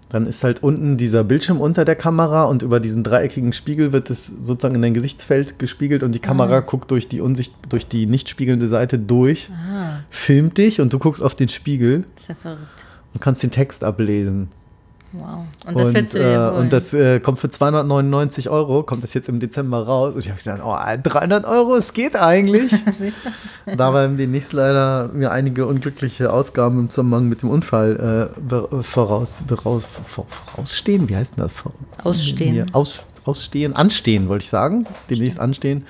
dann 0.10 0.28
ist 0.28 0.44
halt 0.44 0.62
unten 0.62 0.98
dieser 0.98 1.24
Bildschirm 1.24 1.62
unter 1.62 1.86
der 1.86 1.96
Kamera 1.96 2.44
und 2.44 2.62
über 2.64 2.82
diesen 2.82 3.04
dreieckigen 3.04 3.54
Spiegel 3.54 3.94
wird 3.94 4.10
es 4.10 4.28
sozusagen 4.28 4.76
in 4.76 4.82
dein 4.82 4.94
Gesichtsfeld 4.94 5.58
gespiegelt 5.60 6.04
und 6.04 6.14
die 6.14 6.20
Kamera 6.20 6.60
guckt 6.60 6.92
durch 6.92 7.08
die 7.08 7.22
Unsicht, 7.22 7.54
durch 7.70 7.88
die 7.88 8.06
nicht 8.08 8.28
spiegelnde 8.28 8.68
Seite 8.68 9.00
durch, 9.00 9.50
Ah, 9.54 10.00
filmt 10.10 10.58
dich 10.58 10.82
und 10.82 10.92
du 10.92 11.00
guckst 11.00 11.24
auf 11.24 11.36
den 11.36 11.48
Spiegel 11.48 12.04
ist 12.18 12.28
ja 12.28 12.36
verrückt. 12.36 12.62
Und 13.14 13.22
kannst 13.22 13.44
den 13.44 13.52
Text 13.52 13.84
ablesen. 13.84 14.50
Wow. 15.14 15.44
Und 15.66 15.78
das 15.78 15.88
und, 15.90 16.14
du 16.14 16.20
äh, 16.20 16.58
und 16.58 16.72
das 16.72 16.94
äh, 16.94 17.20
kommt 17.20 17.38
für 17.38 17.50
299 17.50 18.50
Euro, 18.50 18.84
kommt 18.84 19.04
das 19.04 19.14
jetzt 19.14 19.28
im 19.28 19.42
Dezember 19.42 19.86
raus. 19.86 20.14
Und 20.14 20.22
ich 20.22 20.30
habe 20.30 20.38
gesagt, 20.38 20.62
oh, 20.64 20.74
300 20.74 21.44
Euro, 21.46 21.76
es 21.76 21.92
geht 21.92 22.16
eigentlich. 22.16 22.72
Du? 23.66 23.76
da 23.76 23.90
aber 23.90 24.08
demnächst 24.08 24.54
leider 24.54 25.10
mir 25.10 25.32
einige 25.32 25.68
unglückliche 25.68 26.32
Ausgaben 26.32 26.80
im 26.80 26.90
Zusammenhang 26.90 27.28
mit 27.28 27.42
dem 27.42 27.50
Unfall 27.50 28.32
äh, 28.38 28.40
be- 28.40 28.70
voraus, 28.84 29.44
voraus, 29.48 29.86
vor- 29.86 30.26
vorausstehen. 30.30 31.10
Wie 31.10 31.16
heißt 31.18 31.36
denn 31.36 31.44
das? 31.44 31.54
Vor- 31.56 31.74
Ausstehen. 32.04 32.74
Aus, 32.74 33.04
ausstehen, 33.26 33.76
anstehen, 33.76 34.30
wollte 34.30 34.44
ich 34.44 34.50
sagen. 34.50 34.88
Demnächst 35.10 35.40
anstehen. 35.40 35.86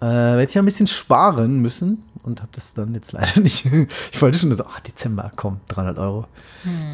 Äh, 0.00 0.06
werde 0.06 0.44
ich 0.44 0.54
ja 0.54 0.62
ein 0.62 0.64
bisschen 0.64 0.86
sparen 0.86 1.60
müssen 1.60 2.02
und 2.26 2.42
habe 2.42 2.50
das 2.54 2.74
dann 2.74 2.92
jetzt 2.94 3.12
leider 3.12 3.40
nicht. 3.40 3.66
ich 4.12 4.20
wollte 4.20 4.38
schon 4.38 4.54
so, 4.54 4.64
ach, 4.68 4.80
Dezember, 4.80 5.30
komm, 5.36 5.60
300 5.68 5.98
Euro. 5.98 6.26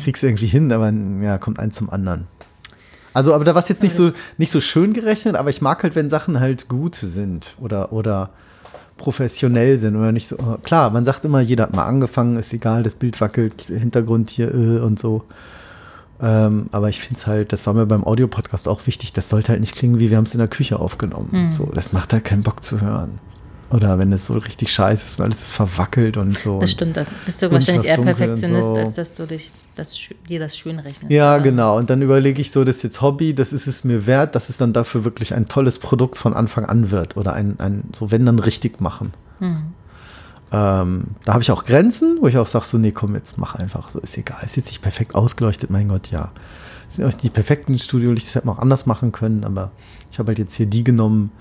Kriegst 0.02 0.22
du 0.22 0.28
irgendwie 0.28 0.46
hin, 0.46 0.70
aber 0.70 0.90
ja, 1.24 1.38
kommt 1.38 1.58
eins 1.58 1.76
zum 1.76 1.90
anderen. 1.90 2.28
Also, 3.14 3.34
aber 3.34 3.44
da 3.44 3.54
war 3.54 3.62
es 3.62 3.68
jetzt 3.68 3.82
nicht 3.82 3.94
so, 3.94 4.12
nicht 4.38 4.52
so 4.52 4.60
schön 4.60 4.92
gerechnet, 4.92 5.36
aber 5.36 5.50
ich 5.50 5.60
mag 5.60 5.82
halt, 5.82 5.94
wenn 5.94 6.08
Sachen 6.08 6.40
halt 6.40 6.68
gut 6.68 6.94
sind 6.94 7.54
oder, 7.60 7.92
oder 7.92 8.30
professionell 8.96 9.78
sind 9.78 9.96
oder 9.96 10.12
nicht 10.12 10.28
so. 10.28 10.36
Klar, 10.62 10.90
man 10.90 11.04
sagt 11.04 11.24
immer, 11.24 11.40
jeder 11.40 11.64
hat 11.64 11.74
mal 11.74 11.84
angefangen, 11.84 12.36
ist 12.36 12.52
egal, 12.52 12.82
das 12.82 12.94
Bild 12.94 13.20
wackelt, 13.20 13.62
Hintergrund 13.62 14.30
hier 14.30 14.54
äh, 14.54 14.80
und 14.80 14.98
so. 14.98 15.24
Ähm, 16.22 16.66
aber 16.70 16.88
ich 16.88 17.00
finde 17.00 17.18
es 17.18 17.26
halt, 17.26 17.52
das 17.52 17.66
war 17.66 17.74
mir 17.74 17.84
beim 17.84 18.04
Audiopodcast 18.04 18.68
auch 18.68 18.86
wichtig, 18.86 19.12
das 19.12 19.28
sollte 19.28 19.48
halt 19.48 19.60
nicht 19.60 19.74
klingen, 19.74 19.98
wie 19.98 20.10
wir 20.10 20.16
haben 20.16 20.24
es 20.24 20.34
in 20.34 20.38
der 20.38 20.48
Küche 20.48 20.78
aufgenommen. 20.78 21.50
So, 21.50 21.66
das 21.66 21.92
macht 21.92 22.12
halt 22.12 22.24
keinen 22.24 22.42
Bock 22.42 22.62
zu 22.62 22.80
hören. 22.80 23.18
Oder 23.72 23.98
wenn 23.98 24.12
es 24.12 24.26
so 24.26 24.34
richtig 24.34 24.72
scheiße 24.72 25.04
ist 25.04 25.18
und 25.18 25.24
alles 25.24 25.42
ist 25.42 25.52
verwackelt 25.52 26.16
und 26.16 26.38
so. 26.38 26.60
Das 26.60 26.72
stimmt, 26.72 26.96
da 26.96 27.06
bist 27.24 27.40
du 27.40 27.50
wahrscheinlich 27.50 27.86
eher 27.86 27.98
Perfektionist, 27.98 28.68
so. 28.68 28.74
als 28.74 28.94
dass 28.94 29.14
du 29.14 29.26
dich 29.26 29.52
das, 29.74 29.96
dir 30.28 30.38
das 30.38 30.56
schön 30.56 30.78
rechnest. 30.78 31.10
Ja, 31.10 31.36
oder? 31.36 31.42
genau. 31.44 31.78
Und 31.78 31.88
dann 31.88 32.02
überlege 32.02 32.40
ich 32.40 32.50
so, 32.50 32.64
das 32.64 32.76
ist 32.76 32.82
jetzt 32.82 33.00
Hobby, 33.00 33.34
das 33.34 33.52
ist 33.52 33.66
es 33.66 33.84
mir 33.84 34.06
wert, 34.06 34.34
dass 34.34 34.50
es 34.50 34.58
dann 34.58 34.72
dafür 34.72 35.04
wirklich 35.04 35.34
ein 35.34 35.48
tolles 35.48 35.78
Produkt 35.78 36.16
von 36.16 36.34
Anfang 36.34 36.66
an 36.66 36.90
wird. 36.90 37.16
Oder 37.16 37.32
ein, 37.32 37.58
ein 37.60 37.84
so 37.94 38.10
wenn 38.10 38.26
dann 38.26 38.38
richtig 38.38 38.80
machen. 38.80 39.14
Ähm, 40.52 41.16
da 41.24 41.32
habe 41.32 41.42
ich 41.42 41.50
auch 41.50 41.64
Grenzen, 41.64 42.18
wo 42.20 42.28
ich 42.28 42.36
auch 42.36 42.46
sage, 42.46 42.66
so, 42.66 42.76
nee, 42.76 42.92
komm, 42.92 43.14
jetzt 43.14 43.38
mach 43.38 43.54
einfach. 43.54 43.90
So 43.90 44.00
ist 44.00 44.18
egal. 44.18 44.40
Ist 44.44 44.56
jetzt 44.56 44.68
nicht 44.68 44.82
perfekt 44.82 45.14
ausgeleuchtet, 45.14 45.70
mein 45.70 45.88
Gott, 45.88 46.10
ja. 46.10 46.30
Es 46.86 46.96
sind 46.96 47.06
auch 47.06 47.14
die 47.14 47.30
perfekten 47.30 47.78
Studiolichter, 47.78 48.26
das 48.28 48.34
hätte 48.34 48.46
man 48.48 48.56
auch 48.56 48.60
anders 48.60 48.84
machen 48.84 49.12
können, 49.12 49.44
aber 49.44 49.70
ich 50.10 50.18
habe 50.18 50.28
halt 50.28 50.38
jetzt 50.38 50.54
hier 50.54 50.66
die 50.66 50.84
genommen, 50.84 51.32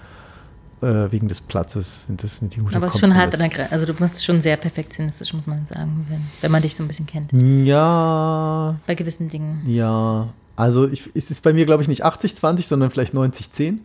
äh, 0.82 1.12
wegen 1.12 1.28
des 1.28 1.42
Platzes. 1.42 2.06
Sind 2.06 2.24
das 2.24 2.42
nicht 2.42 2.56
die 2.56 2.60
gute 2.60 2.76
Aber 2.76 2.88
es 2.88 2.96
ist 2.96 3.00
schon 3.00 3.16
hart 3.16 3.34
an 3.34 3.40
der 3.40 3.50
Grenze. 3.50 3.72
Also 3.72 3.86
du 3.86 3.94
bist 3.94 4.26
schon 4.26 4.42
sehr 4.42 4.58
perfektionistisch, 4.58 5.34
muss 5.34 5.48
man 5.48 5.66
sagen, 5.66 6.06
wenn, 6.10 6.22
wenn 6.42 6.52
man 6.52 6.62
dich 6.62 6.76
so 6.76 6.84
ein 6.84 6.88
bisschen 6.88 7.06
kennt. 7.08 7.32
Ja, 7.66 8.76
Bei 8.88 8.96
gewissen 8.96 9.28
Dingen. 9.28 9.62
Ja, 9.66 10.30
also 10.56 10.88
ich, 10.88 11.10
es 11.16 11.32
ist 11.32 11.42
bei 11.42 11.54
mir, 11.54 11.66
glaube 11.66 11.82
ich, 11.82 11.90
nicht 11.90 12.06
80-20, 12.06 12.68
sondern 12.68 12.92
vielleicht 12.92 13.16
90-10 13.16 13.78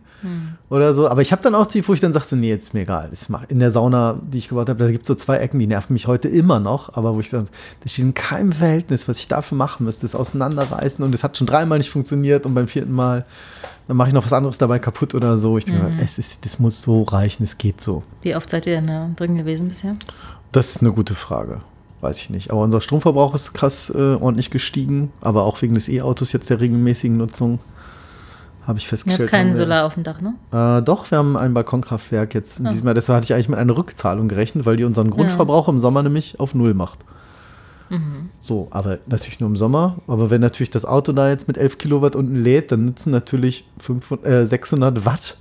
oder 0.69 0.93
so. 0.93 1.07
Aber 1.07 1.21
ich 1.21 1.31
habe 1.31 1.41
dann 1.41 1.55
auch 1.55 1.65
die, 1.65 1.87
wo 1.87 1.93
ich 1.93 2.01
dann 2.01 2.13
sage, 2.13 2.25
so, 2.25 2.35
nee, 2.35 2.49
jetzt 2.49 2.65
ist 2.65 2.73
mir 2.73 2.81
egal. 2.81 3.07
Das 3.09 3.29
mach, 3.29 3.43
in 3.49 3.59
der 3.59 3.71
Sauna, 3.71 4.19
die 4.21 4.39
ich 4.39 4.49
gebaut 4.49 4.69
habe, 4.69 4.83
da 4.83 4.91
gibt 4.91 5.03
es 5.03 5.07
so 5.07 5.15
zwei 5.15 5.37
Ecken, 5.37 5.59
die 5.59 5.67
nerven 5.67 5.93
mich 5.93 6.07
heute 6.07 6.27
immer 6.27 6.59
noch. 6.59 6.95
Aber 6.95 7.15
wo 7.15 7.19
ich 7.19 7.29
sage, 7.29 7.45
das 7.81 7.93
steht 7.93 8.05
in 8.05 8.13
keinem 8.13 8.51
Verhältnis, 8.51 9.07
was 9.07 9.19
ich 9.19 9.27
dafür 9.27 9.57
machen 9.57 9.85
müsste, 9.85 10.03
das 10.03 10.15
auseinanderreißen. 10.15 11.03
Und 11.03 11.13
es 11.15 11.23
hat 11.23 11.37
schon 11.37 11.47
dreimal 11.47 11.77
nicht 11.77 11.89
funktioniert 11.89 12.45
und 12.45 12.53
beim 12.53 12.67
vierten 12.67 12.93
Mal, 12.93 13.25
dann 13.87 13.97
mache 13.97 14.09
ich 14.09 14.13
noch 14.13 14.25
was 14.25 14.33
anderes 14.33 14.57
dabei 14.57 14.79
kaputt 14.79 15.15
oder 15.15 15.37
so. 15.37 15.57
Ich 15.57 15.65
denke, 15.65 15.89
es 16.03 16.17
ist, 16.17 16.43
das 16.45 16.59
muss 16.59 16.81
so 16.81 17.03
reichen, 17.03 17.43
es 17.43 17.57
geht 17.57 17.79
so. 17.81 18.03
Wie 18.21 18.35
oft 18.35 18.49
seid 18.49 18.65
ihr 18.67 18.81
denn 18.81 19.15
drin 19.15 19.35
gewesen 19.37 19.69
bisher? 19.69 19.95
Das 20.51 20.69
ist 20.69 20.81
eine 20.81 20.91
gute 20.91 21.15
Frage. 21.15 21.61
Weiß 22.01 22.17
ich 22.19 22.29
nicht. 22.29 22.51
Aber 22.51 22.61
unser 22.61 22.79
Stromverbrauch 22.81 23.33
ist 23.33 23.53
krass 23.53 23.89
äh, 23.89 23.97
ordentlich 24.15 24.51
gestiegen. 24.51 25.11
Aber 25.21 25.43
auch 25.43 25.61
wegen 25.61 25.73
des 25.73 25.89
E-Autos 25.89 26.31
jetzt 26.31 26.49
der 26.49 26.59
regelmäßigen 26.59 27.17
Nutzung. 27.17 27.59
Habe 28.65 28.79
ich 28.79 28.85
Ihr 28.85 28.89
festgestellt. 28.89 29.31
habt 29.31 29.39
keinen 29.39 29.53
Solar 29.53 29.85
auf 29.85 29.93
dem 29.93 30.03
Dach, 30.03 30.19
ne? 30.21 30.33
Äh, 30.51 30.81
doch, 30.83 31.09
wir 31.09 31.17
haben 31.17 31.37
ein 31.37 31.53
Balkonkraftwerk 31.53 32.33
jetzt 32.35 32.59
in 32.59 32.67
Ah. 32.67 32.69
diesem 32.69 32.85
Jahr. 32.85 32.93
Deshalb 32.93 33.15
hatte 33.17 33.23
ich 33.25 33.33
eigentlich 33.33 33.49
mit 33.49 33.57
einer 33.57 33.75
Rückzahlung 33.77 34.27
gerechnet, 34.27 34.65
weil 34.65 34.75
die 34.77 34.83
unseren 34.83 35.09
Grundverbrauch 35.09 35.69
im 35.69 35.79
Sommer 35.79 36.03
nämlich 36.03 36.39
auf 36.39 36.53
Null 36.53 36.73
macht. 36.73 36.99
Mhm. 37.89 38.29
So, 38.39 38.67
aber 38.71 38.99
natürlich 39.07 39.39
nur 39.39 39.49
im 39.49 39.55
Sommer. 39.55 39.97
Aber 40.07 40.29
wenn 40.29 40.41
natürlich 40.41 40.69
das 40.71 40.85
Auto 40.85 41.11
da 41.13 41.29
jetzt 41.29 41.47
mit 41.47 41.57
11 41.57 41.77
Kilowatt 41.77 42.15
unten 42.15 42.35
lädt, 42.35 42.71
dann 42.71 42.85
nutzen 42.85 43.11
natürlich 43.11 43.65
500, 43.79 44.25
äh, 44.25 44.45
600 44.45 45.05
Watt. 45.05 45.37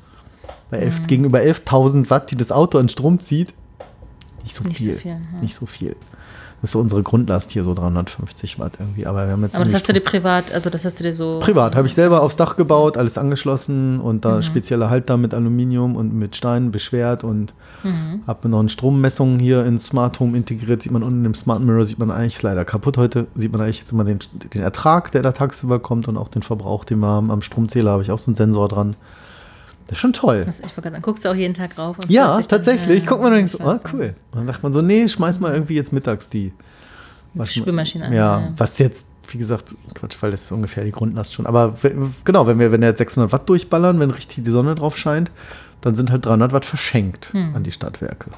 Bei 0.70 0.78
11, 0.78 1.00
Mhm. 1.00 1.06
Gegenüber 1.06 1.40
11.000 1.40 2.10
Watt, 2.10 2.30
die 2.30 2.36
das 2.36 2.50
Auto 2.52 2.78
an 2.78 2.88
Strom 2.88 3.20
zieht, 3.20 3.54
nicht 4.42 4.54
so 4.54 4.64
Nicht 4.64 4.78
so 4.78 4.84
viel. 4.84 4.94
viel, 4.94 5.10
ja. 5.10 5.40
Nicht 5.40 5.54
so 5.54 5.66
viel. 5.66 5.96
Das 6.62 6.70
ist 6.70 6.72
so 6.72 6.80
unsere 6.80 7.02
Grundlast 7.02 7.50
hier, 7.50 7.64
so 7.64 7.74
350 7.74 8.58
Watt 8.58 8.78
irgendwie. 8.80 9.06
Aber 9.06 9.26
wir 9.26 9.32
haben 9.32 9.42
jetzt 9.42 9.54
Aber 9.56 9.64
das 9.64 9.74
hast 9.74 9.88
du 9.88 9.92
dir 9.92 10.00
privat, 10.00 10.50
also 10.52 10.70
das 10.70 10.84
hast 10.86 10.98
du 10.98 11.04
dir 11.04 11.14
so. 11.14 11.38
Privat 11.38 11.76
habe 11.76 11.86
ich 11.86 11.92
selber 11.94 12.22
aufs 12.22 12.36
Dach 12.36 12.56
gebaut, 12.56 12.96
alles 12.96 13.18
angeschlossen 13.18 14.00
und 14.00 14.16
Mhm. 14.16 14.20
da 14.22 14.42
spezielle 14.42 14.88
Halter 14.88 15.16
mit 15.18 15.34
Aluminium 15.34 15.96
und 15.96 16.14
mit 16.14 16.34
Stein 16.34 16.70
beschwert 16.72 17.24
und 17.24 17.52
Mhm. 17.84 18.22
habe 18.26 18.48
mir 18.48 18.52
noch 18.52 18.60
eine 18.60 18.68
Strommessung 18.70 19.38
hier 19.38 19.64
ins 19.66 19.86
Smart 19.86 20.18
Home 20.18 20.36
integriert. 20.36 20.82
Sieht 20.82 20.92
man 20.92 21.02
unten 21.02 21.24
im 21.26 21.34
Smart 21.34 21.60
Mirror, 21.60 21.84
sieht 21.84 21.98
man 21.98 22.10
eigentlich 22.10 22.40
leider 22.42 22.64
kaputt. 22.64 22.96
Heute 22.96 23.26
sieht 23.34 23.52
man 23.52 23.60
eigentlich 23.60 23.80
jetzt 23.80 23.92
immer 23.92 24.04
den, 24.04 24.18
den 24.54 24.62
Ertrag, 24.62 25.12
der 25.12 25.22
da 25.22 25.32
tagsüber 25.32 25.78
kommt 25.78 26.08
und 26.08 26.16
auch 26.16 26.28
den 26.28 26.42
Verbrauch, 26.42 26.84
den 26.86 27.00
wir 27.00 27.06
haben. 27.06 27.30
Am 27.30 27.42
Stromzähler 27.42 27.90
habe 27.92 28.02
ich 28.02 28.10
auch 28.10 28.18
so 28.18 28.30
einen 28.30 28.36
Sensor 28.36 28.68
dran. 28.68 28.96
Das 29.86 29.92
ist 29.98 30.00
schon 30.00 30.12
toll. 30.12 30.42
Das, 30.44 30.60
ich 30.60 30.72
sagen, 30.72 31.00
guckst 31.02 31.24
du 31.24 31.28
auch 31.30 31.34
jeden 31.34 31.54
Tag 31.54 31.78
rauf? 31.78 31.96
Ja, 32.08 32.36
dich 32.38 32.46
dann? 32.46 32.58
tatsächlich. 32.58 33.04
Ja, 33.04 33.08
Guckt 33.08 33.22
man 33.22 33.32
und 33.32 33.36
denkt 33.36 33.50
so, 33.50 33.60
ah, 33.60 33.66
weiß, 33.66 33.82
ja. 33.84 33.90
cool. 33.92 34.14
Und 34.32 34.38
dann 34.38 34.46
sagt 34.48 34.62
man 34.62 34.72
so, 34.72 34.82
nee, 34.82 35.06
schmeiß 35.08 35.38
mal 35.40 35.52
irgendwie 35.52 35.74
jetzt 35.74 35.92
mittags 35.92 36.28
die 36.28 36.52
Spülmaschine 37.44 38.06
an, 38.06 38.12
Ja, 38.12 38.40
ja. 38.40 38.52
was 38.56 38.78
jetzt, 38.78 39.06
wie 39.28 39.38
gesagt, 39.38 39.74
Quatsch, 39.94 40.16
weil 40.20 40.30
das 40.30 40.44
ist 40.44 40.52
ungefähr 40.52 40.84
die 40.84 40.90
Grundlast 40.92 41.34
schon. 41.34 41.46
Aber 41.46 41.74
genau, 42.24 42.46
wenn 42.46 42.58
wir, 42.58 42.72
wenn 42.72 42.80
wir 42.80 42.88
jetzt 42.88 42.98
600 42.98 43.30
Watt 43.32 43.48
durchballern, 43.48 44.00
wenn 44.00 44.10
richtig 44.10 44.42
die 44.42 44.50
Sonne 44.50 44.74
drauf 44.74 44.96
scheint, 44.96 45.30
dann 45.82 45.94
sind 45.94 46.10
halt 46.10 46.24
300 46.24 46.52
Watt 46.52 46.64
verschenkt 46.64 47.32
Hm. 47.32 47.54
an 47.54 47.62
die 47.62 47.72
Stadtwerke. 47.72 48.30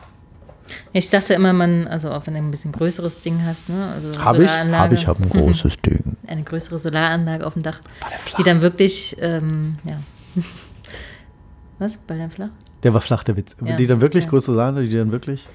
Ich 0.93 1.09
dachte 1.09 1.33
immer, 1.33 1.55
man, 1.55 1.87
also 1.87 2.11
auch 2.11 2.27
wenn 2.27 2.35
du 2.35 2.41
ein 2.41 2.51
bisschen 2.51 2.73
größeres 2.73 3.21
Ding 3.21 3.41
hast, 3.47 3.71
ne? 3.71 3.91
Also 3.95 4.23
Habe 4.23 4.45
ich, 4.45 4.51
habe 4.51 4.95
ich, 4.95 5.07
habe 5.07 5.23
ein 5.23 5.31
großes 5.31 5.81
Ding. 5.81 6.17
Eine 6.27 6.43
größere 6.43 6.79
Solaranlage 6.79 7.47
auf 7.47 7.55
dem 7.55 7.63
Dach, 7.63 7.81
die 8.37 8.43
dann 8.43 8.61
wirklich, 8.61 9.17
ähm, 9.21 9.77
ja. 9.85 9.99
Was? 11.79 11.97
Ball 12.07 12.19
der 12.19 12.31
flach? 12.31 12.51
Der 12.83 12.95
war 12.95 13.01
flach, 13.01 13.25
der 13.25 13.37
Witz. 13.37 13.57
Ja, 13.65 13.77
Die 13.77 13.87
dann 13.87 14.01
wirklich 14.01 14.25
ja. 14.25 14.31
größere 14.31 14.55
Sahne, 14.57 14.83
die 14.83 14.97
dann 14.97 15.13
wirklich 15.13 15.47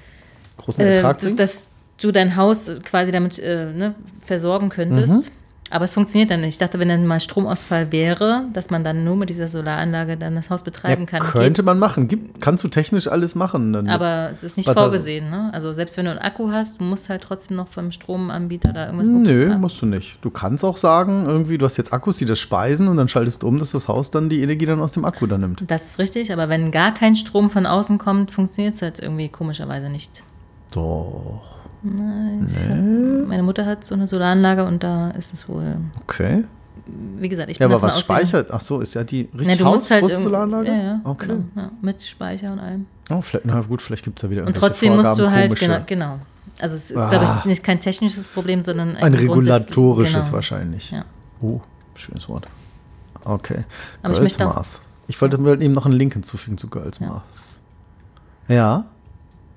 großen 0.56 0.82
Äh, 0.82 0.96
Ertrag 0.96 1.18
bringen? 1.20 1.36
dass 1.36 1.68
du 2.00 2.12
dein 2.12 2.36
Haus 2.36 2.70
quasi 2.82 3.12
damit 3.12 3.38
äh, 3.38 3.72
ne, 3.72 3.94
versorgen 4.20 4.68
könntest. 4.68 5.30
Mhm. 5.30 5.34
Aber 5.70 5.86
es 5.86 5.94
funktioniert 5.94 6.30
dann 6.30 6.42
nicht. 6.42 6.50
Ich 6.50 6.58
dachte, 6.58 6.78
wenn 6.78 6.88
dann 6.88 7.06
mal 7.06 7.20
Stromausfall 7.20 7.90
wäre, 7.90 8.44
dass 8.52 8.68
man 8.68 8.84
dann 8.84 9.02
nur 9.02 9.16
mit 9.16 9.30
dieser 9.30 9.48
Solaranlage 9.48 10.18
dann 10.18 10.34
das 10.36 10.50
Haus 10.50 10.62
betreiben 10.62 11.02
ja, 11.10 11.18
kann. 11.18 11.20
könnte 11.20 11.62
man 11.62 11.78
machen. 11.78 12.06
Gibt, 12.06 12.40
kannst 12.42 12.62
du 12.62 12.68
technisch 12.68 13.08
alles 13.08 13.34
machen. 13.34 13.72
Dann 13.72 13.88
Aber 13.88 14.28
es 14.30 14.44
ist 14.44 14.58
nicht 14.58 14.66
Batterie- 14.66 14.82
vorgesehen. 14.84 15.30
Ne? 15.30 15.50
Also 15.54 15.72
selbst 15.72 15.96
wenn 15.96 16.04
du 16.04 16.10
einen 16.10 16.20
Akku 16.20 16.50
hast, 16.52 16.80
du 16.80 16.84
musst 16.84 17.08
halt 17.08 17.22
trotzdem 17.22 17.56
noch 17.56 17.68
vom 17.68 17.92
Stromanbieter 17.92 18.72
da 18.74 18.86
irgendwas 18.86 19.08
Nö, 19.08 19.50
haben. 19.52 19.60
musst 19.62 19.80
du 19.80 19.86
nicht. 19.86 20.18
Du 20.20 20.30
kannst 20.30 20.64
auch 20.64 20.76
sagen, 20.76 21.24
irgendwie, 21.26 21.56
du 21.56 21.64
hast 21.64 21.78
jetzt 21.78 21.92
Akkus, 21.94 22.18
die 22.18 22.26
das 22.26 22.38
speisen 22.38 22.86
und 22.86 22.98
dann 22.98 23.08
schaltest 23.08 23.42
du 23.42 23.48
um, 23.48 23.58
dass 23.58 23.72
das 23.72 23.88
Haus 23.88 24.10
dann 24.10 24.28
die 24.28 24.42
Energie 24.42 24.66
dann 24.66 24.80
aus 24.80 24.92
dem 24.92 25.04
Akku 25.06 25.26
dann 25.26 25.40
nimmt. 25.40 25.64
Das 25.66 25.84
ist 25.86 25.98
richtig, 25.98 26.30
aber 26.32 26.50
wenn 26.50 26.72
gar 26.72 26.92
kein 26.92 27.16
Strom 27.16 27.48
von 27.48 27.64
außen 27.64 27.96
kommt, 27.98 28.30
funktioniert 28.30 28.74
es 28.74 28.82
halt 28.82 29.00
irgendwie 29.00 29.28
komischerweise 29.30 29.88
nicht. 29.88 30.22
Doch. 30.72 31.53
Nein, 31.84 32.48
hab, 33.22 33.28
meine 33.28 33.42
Mutter 33.42 33.66
hat 33.66 33.84
so 33.84 33.94
eine 33.94 34.06
Solaranlage 34.06 34.64
und 34.64 34.82
da 34.82 35.10
ist 35.10 35.32
es 35.34 35.48
wohl, 35.48 35.76
Okay. 36.02 36.44
wie 37.18 37.28
gesagt, 37.28 37.50
ich 37.50 37.58
Ja, 37.58 37.66
bin 37.66 37.74
aber 37.74 37.86
davon 37.86 37.88
was 37.88 37.96
ausgegangen- 37.96 38.26
speichert? 38.26 38.48
Ach 38.52 38.60
so, 38.60 38.80
ist 38.80 38.94
ja 38.94 39.04
die 39.04 39.28
richtig 39.36 39.58
du 39.58 39.64
Haus, 39.66 39.76
musst 39.80 39.90
halt 39.90 40.10
Solaranlage? 40.10 40.68
Ja, 40.68 40.74
ja, 40.76 41.00
Okay. 41.04 41.26
genau, 41.28 41.40
ja, 41.56 41.70
mit 41.82 42.02
Speicher 42.02 42.52
und 42.52 42.58
allem. 42.60 42.86
Oh, 43.10 43.20
vielleicht, 43.20 43.44
na 43.46 43.60
gut, 43.60 43.82
vielleicht 43.82 44.04
gibt 44.04 44.18
es 44.18 44.22
da 44.22 44.30
wieder 44.30 44.46
Und 44.46 44.56
trotzdem 44.56 44.96
musst 44.96 45.10
du 45.10 45.16
Vorgaben, 45.16 45.32
halt, 45.34 45.48
komische. 45.50 45.66
genau, 45.66 45.84
genau. 45.86 46.18
Also 46.60 46.76
es 46.76 46.90
ist, 46.90 46.96
Ah. 46.96 47.10
glaube 47.10 47.24
ich, 47.40 47.44
nicht 47.46 47.64
kein 47.64 47.80
technisches 47.80 48.28
Problem, 48.28 48.62
sondern 48.62 48.90
Ein 48.96 49.12
grundsätzlich- 49.12 49.30
regulatorisches 49.30 50.24
genau. 50.26 50.32
wahrscheinlich. 50.32 50.90
Ja. 50.92 51.04
Oh, 51.42 51.60
schönes 51.96 52.28
Wort. 52.28 52.46
Okay. 53.24 53.64
Aber 54.02 54.12
ich 54.14 54.20
möchte 54.20 54.44
Math. 54.44 54.80
Ich 55.08 55.20
wollte 55.20 55.36
mir 55.36 55.60
eben 55.60 55.74
noch 55.74 55.84
einen 55.84 55.94
Link 55.96 56.12
hinzufügen 56.14 56.56
zu 56.56 56.68
Girls 56.68 56.98
Ja. 57.00 57.08
Math. 57.08 57.22
Ja. 58.48 58.84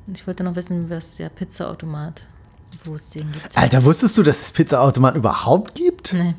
Und 0.07 0.17
ich 0.17 0.25
wollte 0.25 0.43
noch 0.43 0.55
wissen, 0.55 0.89
was 0.89 1.17
der 1.17 1.29
Pizzaautomat, 1.29 2.25
wo 2.85 2.95
es 2.95 3.09
den 3.09 3.31
gibt. 3.31 3.57
Alter, 3.57 3.83
wusstest 3.83 4.17
du, 4.17 4.23
dass 4.23 4.41
es 4.41 4.51
Pizzaautomaten 4.51 5.19
überhaupt 5.19 5.75
gibt? 5.75 6.13
Nee. 6.13 6.33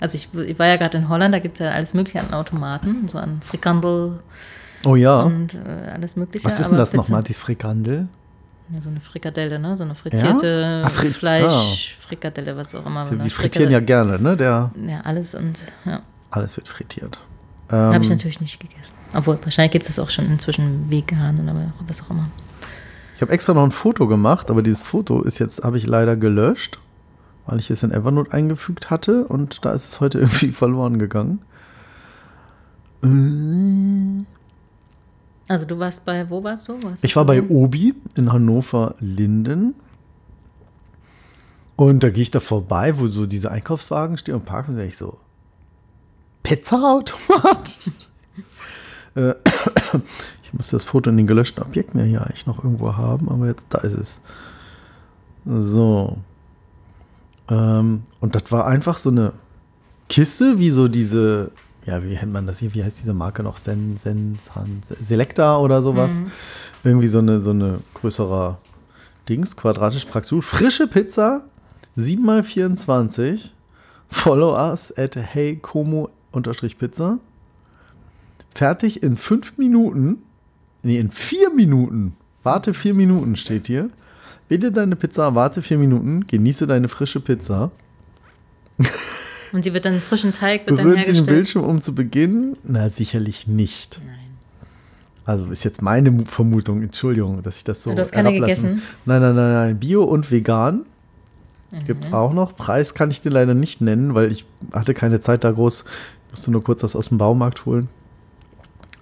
Also 0.00 0.16
ich, 0.16 0.28
ich 0.34 0.58
war 0.58 0.66
ja 0.66 0.76
gerade 0.76 0.98
in 0.98 1.08
Holland, 1.08 1.34
da 1.34 1.38
gibt 1.38 1.54
es 1.54 1.60
ja 1.60 1.70
alles 1.70 1.94
mögliche 1.94 2.20
an 2.20 2.32
Automaten, 2.34 3.08
so 3.08 3.18
an 3.18 3.40
Frikandel 3.42 4.20
Oh 4.84 4.96
ja. 4.96 5.20
und 5.22 5.54
äh, 5.54 5.90
alles 5.92 6.14
mögliche. 6.16 6.44
Was 6.44 6.60
ist 6.60 6.68
denn 6.68 6.76
das 6.76 6.92
nochmal, 6.92 7.22
dieses 7.22 7.40
Frikandel? 7.42 8.08
Ja, 8.72 8.80
so 8.80 8.90
eine 8.90 9.00
Frikadelle, 9.00 9.58
ne? 9.58 9.76
So 9.76 9.84
eine 9.84 9.94
frittierte 9.94 10.82
Ah, 10.84 10.88
Fri- 10.88 11.10
Fleisch, 11.12 11.96
Frikadelle, 12.00 12.56
was 12.56 12.74
auch 12.74 12.84
immer. 12.86 13.04
Die 13.08 13.14
ne? 13.16 13.30
frittieren 13.30 13.70
ja 13.70 13.80
gerne, 13.80 14.18
ne? 14.18 14.36
Der, 14.36 14.70
Ja, 14.86 15.00
alles 15.02 15.34
und 15.34 15.58
ja. 15.84 16.00
alles 16.30 16.56
wird 16.56 16.68
frittiert. 16.68 17.18
Habe 17.70 17.96
ich 18.04 18.10
Ähm, 18.10 18.16
natürlich 18.16 18.40
nicht 18.40 18.60
gegessen. 18.60 18.94
Obwohl, 19.14 19.38
wahrscheinlich 19.42 19.72
gibt 19.72 19.86
es 19.88 19.94
das 19.96 19.98
auch 20.04 20.10
schon 20.10 20.26
inzwischen 20.26 20.90
vegan 20.90 21.40
oder 21.40 21.72
was 21.86 22.02
auch 22.02 22.10
immer. 22.10 22.28
Ich 23.14 23.22
habe 23.22 23.32
extra 23.32 23.54
noch 23.54 23.64
ein 23.64 23.70
Foto 23.70 24.06
gemacht, 24.06 24.50
aber 24.50 24.62
dieses 24.62 24.82
Foto 24.82 25.22
ist 25.22 25.38
jetzt, 25.38 25.62
habe 25.62 25.78
ich 25.78 25.86
leider 25.86 26.16
gelöscht, 26.16 26.80
weil 27.46 27.60
ich 27.60 27.70
es 27.70 27.82
in 27.82 27.92
Evernote 27.92 28.32
eingefügt 28.32 28.90
hatte 28.90 29.24
und 29.26 29.64
da 29.64 29.72
ist 29.72 29.88
es 29.88 30.00
heute 30.00 30.18
irgendwie 30.20 30.50
verloren 30.52 30.98
gegangen. 30.98 31.40
Äh, 33.02 34.24
Also 35.48 35.66
du 35.66 35.78
warst 35.78 36.04
bei, 36.04 36.28
wo 36.28 36.42
warst 36.42 36.68
du? 36.68 36.78
Du 36.78 36.92
Ich 37.02 37.14
war 37.16 37.24
bei? 37.24 37.42
Obi 37.42 37.94
in 38.16 38.32
Hannover-Linden. 38.32 39.74
Und 41.76 42.04
da 42.04 42.10
gehe 42.10 42.22
ich 42.22 42.30
da 42.30 42.40
vorbei, 42.40 42.98
wo 43.00 43.08
so 43.08 43.26
diese 43.26 43.50
Einkaufswagen 43.50 44.16
stehen 44.16 44.36
und 44.36 44.44
parken 44.44 44.72
und 44.72 44.76
sage 44.76 44.88
ich 44.88 44.96
so, 44.96 45.18
Pizza-Automat? 46.44 47.80
Muss 50.56 50.70
das 50.70 50.84
Foto 50.84 51.10
in 51.10 51.16
den 51.16 51.26
gelöschten 51.26 51.62
Objekten 51.62 51.98
ja 51.98 52.06
hier 52.06 52.22
eigentlich 52.22 52.46
noch 52.46 52.62
irgendwo 52.62 52.96
haben, 52.96 53.28
aber 53.28 53.46
jetzt, 53.46 53.66
da 53.70 53.78
ist 53.78 53.94
es. 53.94 54.20
So. 55.44 56.18
Ähm, 57.48 58.04
und 58.20 58.34
das 58.34 58.50
war 58.52 58.66
einfach 58.66 58.98
so 58.98 59.10
eine 59.10 59.32
Kiste, 60.08 60.58
wie 60.58 60.70
so 60.70 60.86
diese, 60.86 61.50
ja, 61.86 62.02
wie 62.04 62.14
nennt 62.14 62.32
man 62.32 62.46
das 62.46 62.60
hier? 62.60 62.72
Wie 62.72 62.84
heißt 62.84 63.00
diese 63.00 63.14
Marke 63.14 63.42
noch? 63.42 63.56
Sen, 63.56 63.96
Sen, 63.96 64.38
San, 64.54 64.80
Selecta 65.00 65.58
oder 65.58 65.82
sowas. 65.82 66.20
Irgendwie 66.84 67.08
so 67.08 67.18
eine, 67.18 67.40
so 67.40 67.50
eine 67.50 67.80
größerer 67.94 68.58
Dings, 69.28 69.56
quadratisch 69.56 70.04
praktisch. 70.04 70.44
Frische 70.44 70.86
Pizza, 70.86 71.46
7x24. 71.98 73.50
Follow 74.08 74.54
us 74.54 74.96
at 74.96 75.16
heykomo-pizza. 75.16 77.18
Fertig 78.54 79.02
in 79.02 79.16
fünf 79.16 79.58
Minuten. 79.58 80.22
Nee, 80.84 80.98
in 80.98 81.10
vier 81.10 81.50
Minuten. 81.50 82.14
Warte 82.42 82.74
vier 82.74 82.94
Minuten 82.94 83.36
steht 83.36 83.66
hier. 83.66 83.90
Wähle 84.48 84.70
deine 84.70 84.96
Pizza, 84.96 85.34
warte 85.34 85.62
vier 85.62 85.78
Minuten, 85.78 86.26
genieße 86.26 86.66
deine 86.66 86.88
frische 86.88 87.20
Pizza. 87.20 87.70
Und 89.52 89.64
die 89.64 89.72
wird 89.72 89.84
dann 89.84 90.00
frischen 90.00 90.32
Teig 90.34 90.66
wird 90.66 90.70
dann 90.70 90.76
Berühren 90.76 90.98
Sie 90.98 91.04
den 91.06 91.14
hergestellt. 91.14 91.26
Bildschirm, 91.26 91.64
um 91.64 91.80
zu 91.80 91.94
beginnen? 91.94 92.56
Na, 92.64 92.90
sicherlich 92.90 93.46
nicht. 93.46 94.00
Nein. 94.04 94.18
Also 95.24 95.46
ist 95.46 95.64
jetzt 95.64 95.80
meine 95.80 96.10
Mu- 96.10 96.24
Vermutung, 96.26 96.82
Entschuldigung, 96.82 97.42
dass 97.42 97.56
ich 97.58 97.64
das 97.64 97.82
so 97.82 97.94
Du 97.94 97.98
hast 98.00 98.12
keine 98.12 98.32
gegessen? 98.32 98.82
Nein, 99.06 99.22
nein, 99.22 99.34
nein, 99.34 99.52
nein. 99.52 99.78
Bio 99.80 100.02
und 100.04 100.30
vegan 100.30 100.84
gibt 101.86 102.04
es 102.04 102.10
Mhm. 102.10 102.16
auch 102.16 102.32
noch. 102.34 102.54
Preis 102.56 102.92
kann 102.94 103.10
ich 103.10 103.20
dir 103.22 103.30
leider 103.30 103.54
nicht 103.54 103.80
nennen, 103.80 104.14
weil 104.14 104.30
ich 104.30 104.44
hatte 104.72 104.92
keine 104.92 105.20
Zeit 105.20 105.44
da 105.44 105.50
groß. 105.52 105.84
Ich 106.26 106.30
musste 106.32 106.50
nur 106.50 106.62
kurz 106.62 106.82
das 106.82 106.94
aus 106.94 107.08
dem 107.08 107.16
Baumarkt 107.18 107.64
holen. 107.64 107.88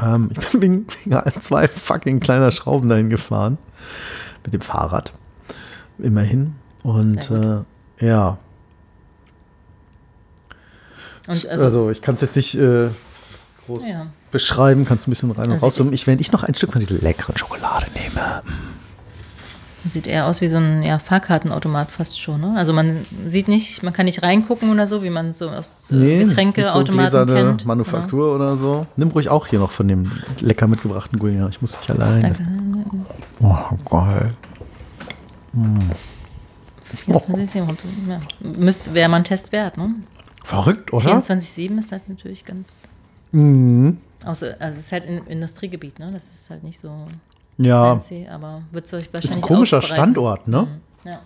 Ähm, 0.03 0.31
ich 0.33 0.49
bin 0.51 0.63
wegen, 0.63 0.87
wegen 1.05 1.41
zwei 1.41 1.69
fucking 1.69 2.21
kleiner 2.21 2.51
Schrauben 2.51 2.89
dahin 2.89 3.09
gefahren. 3.11 3.59
Mit 4.45 4.55
dem 4.55 4.61
Fahrrad. 4.61 5.13
Immerhin. 5.99 6.57
Und 6.83 7.31
äh, 7.31 7.61
ja, 8.05 8.39
Und 11.29 11.47
also, 11.49 11.65
also, 11.65 11.91
ich 11.91 12.03
kann 12.03 12.17
es 12.17 12.21
jetzt 12.23 12.35
nicht 12.35 12.55
äh, 12.57 12.89
groß 13.67 13.87
Ja. 13.89 14.07
beschreiben, 14.33 14.85
kannst 14.85 15.07
ein 15.07 15.13
bisschen 15.13 15.31
rein 15.31 15.47
und 15.53 15.63
Also 15.63 15.85
raus. 15.85 15.93
Ich, 15.93 16.07
wenn 16.09 16.19
ich 16.19 16.33
noch 16.33 16.43
ein 16.43 16.55
Stück 16.55 16.73
von 16.73 16.81
dieser 16.81 16.97
leckeren 16.97 17.37
Schokolade 17.37 17.87
nehme. 17.95 18.43
Sieht 19.85 20.07
eher 20.07 20.27
aus 20.27 20.41
wie 20.41 20.49
so 20.49 20.59
ein 20.59 20.83
ja, 20.83 20.99
Fahrkartenautomat 20.99 21.91
fast 21.91 22.21
schon. 22.21 22.41
Ne? 22.41 22.55
Also 22.57 22.73
man 22.73 23.05
sieht 23.27 23.49
nicht, 23.49 23.83
man 23.83 23.93
kann 23.93 24.07
nicht 24.07 24.23
reingucken 24.23 24.71
oder 24.71 24.87
so, 24.87 25.03
wie 25.03 25.11
man 25.11 25.33
so 25.33 25.51
aus 25.51 25.91
äh, 25.91 25.95
so 25.95 25.99
Getränkeautomaten 25.99 26.95
gläserne 26.95 27.35
kennt. 27.35 27.59
Genau. 27.59 27.69
Manufaktur 27.69 28.35
oder 28.35 28.57
so. 28.57 28.87
Nimm 28.97 29.09
ruhig 29.09 29.29
auch 29.29 29.49
hier 29.49 29.59
noch 29.59 29.73
von 29.73 29.89
dem 29.89 30.13
lecker 30.41 30.69
mitgebrachten 30.69 31.19
Gullian. 31.19 31.49
Ich 31.49 31.61
muss 31.61 31.79
nicht 31.79 31.91
allein. 31.91 32.23
Ja. 32.23 32.29
Danke. 32.31 32.45
oh, 33.41 33.91
geil. 33.91 34.33
24, 36.85 37.51
7, 37.51 37.77
ja. 38.09 38.21
Müsste, 38.41 38.95
wäre 38.95 39.09
mal 39.09 39.19
ein 39.19 39.25
Test 39.25 39.53
wert, 39.53 39.77
ne? 39.77 39.95
Verrückt, 40.45 40.93
oder? 40.93 41.19
24-7 41.19 41.79
ist 41.79 41.93
halt 41.93 42.09
natürlich 42.09 42.45
ganz. 42.45 42.89
Mhm. 43.33 43.99
Außer, 44.25 44.55
also 44.61 44.79
es 44.79 44.87
ist 44.87 44.93
halt 44.93 45.09
ein 45.09 45.27
Industriegebiet, 45.27 45.99
ne? 45.99 46.11
Das 46.13 46.27
ist 46.29 46.51
halt 46.51 46.63
nicht 46.63 46.79
so 46.79 47.07
Ja, 47.59 47.91
fancy, 47.91 48.27
aber 48.31 48.61
wird 48.71 48.87
es 48.87 48.95
euch 48.95 49.13
wahrscheinlich. 49.13 49.31
ist 49.31 49.37
ein 49.37 49.43
komischer. 49.43 49.83
Standort, 49.83 50.49
ne? 50.49 50.69
Ja. 51.05 51.21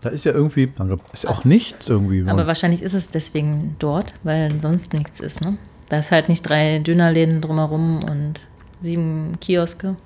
Da 0.00 0.08
ist 0.08 0.24
ja 0.24 0.32
irgendwie, 0.32 0.66
danke, 0.66 0.98
ist 1.12 1.24
ja 1.24 1.30
auch 1.30 1.44
nichts 1.44 1.88
irgendwie. 1.88 2.28
Aber 2.28 2.46
wahrscheinlich 2.46 2.82
ist 2.82 2.92
es 2.92 3.08
deswegen 3.08 3.76
dort, 3.78 4.14
weil 4.24 4.60
sonst 4.60 4.92
nichts 4.92 5.20
ist, 5.20 5.42
ne? 5.42 5.56
Da 5.88 5.98
ist 5.98 6.10
halt 6.10 6.28
nicht 6.28 6.42
drei 6.42 6.78
Dönerläden 6.80 7.40
drumherum 7.40 8.00
und 8.04 8.40
sieben 8.80 9.38
Kioske. 9.40 9.96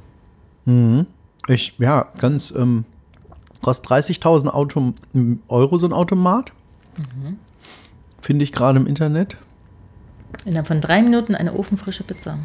Mhm. 0.64 1.06
Ich, 1.48 1.74
ja, 1.78 2.08
ganz, 2.18 2.50
ähm, 2.50 2.84
kostet 3.62 3.90
30.000 3.90 4.48
Auto, 4.48 4.92
Euro 5.48 5.78
so 5.78 5.86
ein 5.86 5.92
Automat. 5.92 6.52
Mhm. 6.96 7.38
Finde 8.20 8.42
ich 8.42 8.52
gerade 8.52 8.78
im 8.78 8.86
Internet. 8.86 9.36
Innerhalb 10.44 10.66
von 10.66 10.80
drei 10.80 11.02
Minuten 11.02 11.34
eine 11.34 11.54
ofenfrische 11.54 12.04
Pizza. 12.04 12.38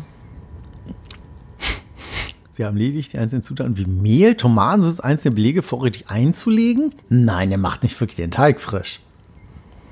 Sie 2.61 2.65
haben 2.67 2.77
lediglich 2.77 3.09
die 3.09 3.17
einzelnen 3.17 3.41
Zutaten 3.41 3.75
wie 3.79 3.87
Mehl, 3.87 4.35
Tomaten, 4.35 4.83
das 4.83 4.99
einzelne 4.99 5.33
Belege 5.33 5.63
vorrätig 5.63 6.09
einzulegen. 6.11 6.93
Nein, 7.09 7.49
er 7.49 7.57
macht 7.57 7.81
nicht 7.81 7.99
wirklich 7.99 8.17
den 8.17 8.29
Teig 8.29 8.59
frisch. 8.61 8.99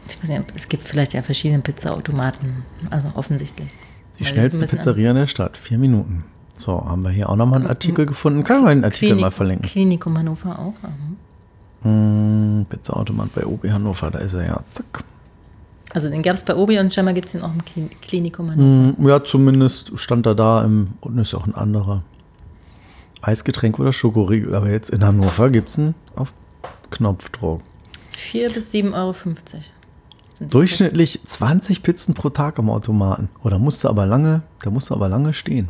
Ich 0.07 0.21
weiß 0.21 0.29
nicht, 0.29 0.53
es 0.53 0.69
gibt 0.69 0.87
vielleicht 0.87 1.15
ja 1.15 1.23
verschiedene 1.23 1.63
Pizzaautomaten. 1.63 2.63
Also 2.91 3.09
offensichtlich. 3.15 3.69
Die 4.19 4.23
Weil 4.23 4.27
schnellste 4.27 4.67
Pizzeria 4.67 5.09
in 5.09 5.15
der 5.15 5.25
Stadt. 5.25 5.57
Vier 5.57 5.79
Minuten. 5.79 6.25
So, 6.53 6.85
haben 6.85 7.01
wir 7.03 7.09
hier 7.09 7.27
auch 7.29 7.35
nochmal 7.37 7.61
einen 7.61 7.69
Artikel 7.69 8.05
gefunden. 8.05 8.43
Kann 8.43 8.63
man 8.63 8.77
den 8.77 8.83
Artikel 8.85 9.07
Klinik, 9.07 9.21
mal 9.21 9.31
verlinken. 9.31 9.67
Klinikum 9.67 10.15
Hannover 10.15 10.59
auch. 10.59 10.73
Mhm. 11.83 12.59
Hm, 12.59 12.65
Pizzaautomat 12.69 13.33
bei 13.33 13.47
OB 13.47 13.67
Hannover, 13.67 14.11
da 14.11 14.19
ist 14.19 14.35
er 14.35 14.45
ja. 14.45 14.61
Zack. 14.73 15.03
Also 15.91 16.07
den 16.07 16.21
gab 16.21 16.35
es 16.35 16.43
bei 16.43 16.55
Obi 16.55 16.77
und 16.77 16.93
scheinbar 16.93 17.15
gibt 17.15 17.25
es 17.25 17.31
den 17.31 17.41
auch 17.41 17.51
im 17.51 17.65
Klin- 17.65 17.89
Klinikum 18.03 18.51
Hannover. 18.51 18.95
Hm, 18.95 19.07
ja, 19.07 19.23
zumindest 19.23 19.97
stand 19.97 20.27
er 20.27 20.35
da 20.35 20.63
im, 20.63 20.89
und 21.01 21.17
ist 21.17 21.33
auch 21.33 21.47
ein 21.47 21.55
anderer. 21.55 22.03
Eisgetränk 23.21 23.79
oder 23.79 23.91
Schokoriegel. 23.91 24.55
Aber 24.55 24.69
jetzt 24.69 24.89
in 24.89 25.03
Hannover 25.03 25.49
gibt 25.49 25.69
es 25.69 25.79
einen 25.79 25.95
auf 26.15 26.33
Knopfdruck. 26.91 27.61
4 28.11 28.51
bis 28.51 28.73
7,50 28.73 28.93
Euro. 28.93 29.15
Durchschnittlich 30.41 31.19
20 31.25 31.83
Pizzen 31.83 32.13
pro 32.13 32.29
Tag 32.29 32.59
am 32.59 32.69
Automaten. 32.69 33.29
Oder 33.43 33.59
musste 33.59 33.89
aber 33.89 34.05
lange, 34.05 34.41
da 34.61 34.69
musste 34.69 34.93
aber 34.93 35.09
lange 35.09 35.33
stehen. 35.33 35.69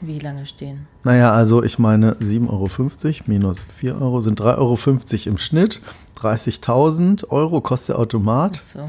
Wie 0.00 0.18
lange 0.18 0.46
stehen? 0.46 0.88
Naja, 1.04 1.32
also 1.32 1.62
ich 1.62 1.78
meine 1.78 2.14
7,50 2.14 2.48
Euro 2.48 2.68
minus 3.26 3.62
4 3.62 4.02
Euro 4.02 4.20
sind 4.20 4.40
3,50 4.40 4.58
Euro 4.58 5.30
im 5.30 5.38
Schnitt. 5.38 5.80
30.000 6.18 7.28
Euro 7.28 7.60
kostet 7.60 7.90
der 7.90 7.98
Automat. 8.00 8.56
So. 8.56 8.80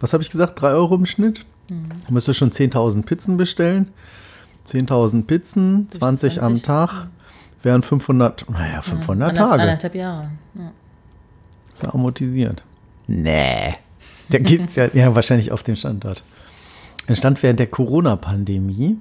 Was 0.00 0.12
habe 0.12 0.24
ich 0.24 0.30
gesagt? 0.30 0.60
3 0.60 0.70
Euro 0.70 0.96
im 0.96 1.06
Schnitt? 1.06 1.46
Mhm. 1.68 1.90
Du 2.06 2.12
müsst 2.12 2.34
schon 2.34 2.50
10.000 2.50 3.04
Pizzen 3.04 3.36
bestellen. 3.36 3.92
10.000 4.66 5.24
Pizzen, 5.24 5.88
Durch 5.88 5.98
20 5.98 6.42
am 6.42 6.52
20, 6.52 6.62
Tag, 6.62 7.08
wären 7.62 7.82
500, 7.82 8.48
naja, 8.50 8.82
500 8.82 9.30
Anderth- 9.30 9.48
Tage. 9.48 9.62
Anderthalb 9.62 9.94
Jahre. 9.94 10.30
Ja. 10.54 10.72
Ist 11.72 11.84
ja 11.84 11.94
amortisiert. 11.94 12.62
Nee. 13.06 13.74
Der 14.30 14.40
gibt 14.40 14.70
es 14.70 14.76
ja, 14.76 14.88
ja 14.92 15.14
wahrscheinlich 15.14 15.52
auf 15.52 15.62
dem 15.62 15.76
Standort. 15.76 16.24
Entstand 17.06 17.42
während 17.42 17.60
der 17.60 17.68
Corona-Pandemie. 17.68 18.96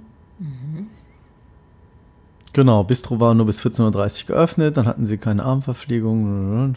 Genau, 2.54 2.84
Bistro 2.84 3.20
war 3.20 3.34
nur 3.34 3.48
bis 3.48 3.62
14.30 3.62 4.22
Uhr 4.24 4.28
geöffnet, 4.36 4.78
dann 4.78 4.86
hatten 4.86 5.06
sie 5.06 5.18
keine 5.18 5.44
Abendverpflegung. 5.44 6.76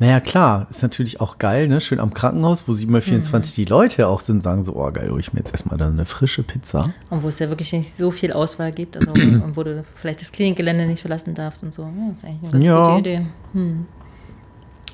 Naja, 0.00 0.20
klar, 0.20 0.66
ist 0.70 0.82
natürlich 0.82 1.20
auch 1.20 1.38
geil, 1.38 1.66
ne? 1.66 1.80
Schön 1.80 1.98
am 1.98 2.14
Krankenhaus, 2.14 2.68
wo 2.68 2.72
7x24 2.72 3.54
die 3.56 3.64
Leute 3.64 4.06
auch 4.06 4.20
sind, 4.20 4.44
sagen 4.44 4.62
so, 4.62 4.76
oh 4.76 4.90
geil, 4.92 5.08
hol 5.10 5.18
ich 5.18 5.32
mir 5.32 5.40
jetzt 5.40 5.50
erstmal 5.52 5.76
dann 5.76 5.94
eine 5.94 6.04
frische 6.06 6.44
Pizza. 6.44 6.92
Und 7.10 7.24
wo 7.24 7.28
es 7.28 7.40
ja 7.40 7.48
wirklich 7.48 7.72
nicht 7.72 7.98
so 7.98 8.12
viel 8.12 8.32
Auswahl 8.32 8.70
gibt, 8.70 8.96
also 8.96 9.10
und 9.12 9.56
wo 9.56 9.64
du 9.64 9.82
vielleicht 9.96 10.20
das 10.20 10.30
Klinikgelände 10.30 10.86
nicht 10.86 11.00
verlassen 11.00 11.34
darfst 11.34 11.64
und 11.64 11.72
so. 11.72 11.82
Ja, 11.82 12.12
ist 12.14 12.24
eigentlich 12.24 12.42
eine 12.42 12.50
ganz 12.52 12.64
Ja. 12.64 12.86
gute 12.86 13.00
Idee. 13.00 13.26
Hm. 13.54 13.86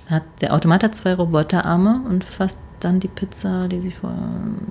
Hat, 0.08 0.22
der 0.40 0.54
Automat 0.54 0.82
hat 0.84 0.94
zwei 0.94 1.14
Roboterarme 1.14 2.00
und 2.08 2.24
fasst 2.24 2.58
dann 2.80 3.00
die 3.00 3.08
Pizza, 3.08 3.68
die 3.68 3.80
sie 3.80 3.92
vor 3.92 4.14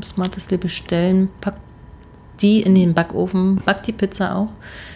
Smartestly 0.04 0.58
bestellen, 0.58 1.30
packt 1.42 1.60
die 2.42 2.62
in 2.62 2.74
den 2.76 2.94
Backofen, 2.96 3.58
backt 3.66 3.86
die 3.88 3.92
Pizza 3.94 4.36
auch, 4.36 4.50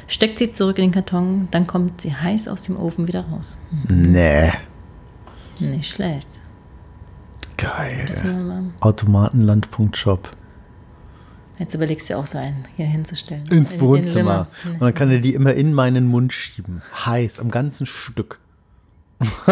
steckt 0.08 0.40
sie 0.40 0.52
zurück 0.52 0.78
in 0.80 0.86
den 0.86 0.92
Karton, 0.92 1.48
dann 1.52 1.66
kommt 1.68 2.02
sie 2.02 2.14
heiß 2.14 2.48
aus 2.48 2.64
dem 2.64 2.76
Ofen 2.78 3.08
wieder 3.08 3.22
raus. 3.22 3.58
Nee, 3.88 4.50
Hm, 4.50 4.52
Nicht 5.60 5.92
schlecht. 5.94 6.28
geil. 7.58 8.08
Automatenland.shop. 8.82 10.30
Jetzt 11.60 11.74
überlegst 11.74 12.08
du 12.10 12.14
dir 12.14 12.20
auch 12.20 12.26
so 12.28 12.38
einen 12.38 12.64
hier 12.76 12.86
hinzustellen. 12.86 13.44
Ins 13.50 13.74
In- 13.74 13.80
in 13.80 13.86
Wohnzimmer. 13.86 14.48
Limmer. 14.64 14.74
Und 14.76 14.82
dann 14.82 14.94
kann 14.94 15.10
er 15.10 15.20
die 15.20 15.34
immer 15.34 15.54
in 15.54 15.74
meinen 15.74 16.06
Mund 16.06 16.32
schieben. 16.34 16.84
Heiß, 17.06 17.40
am 17.40 17.50
ganzen 17.50 17.86
Stück. 17.88 18.40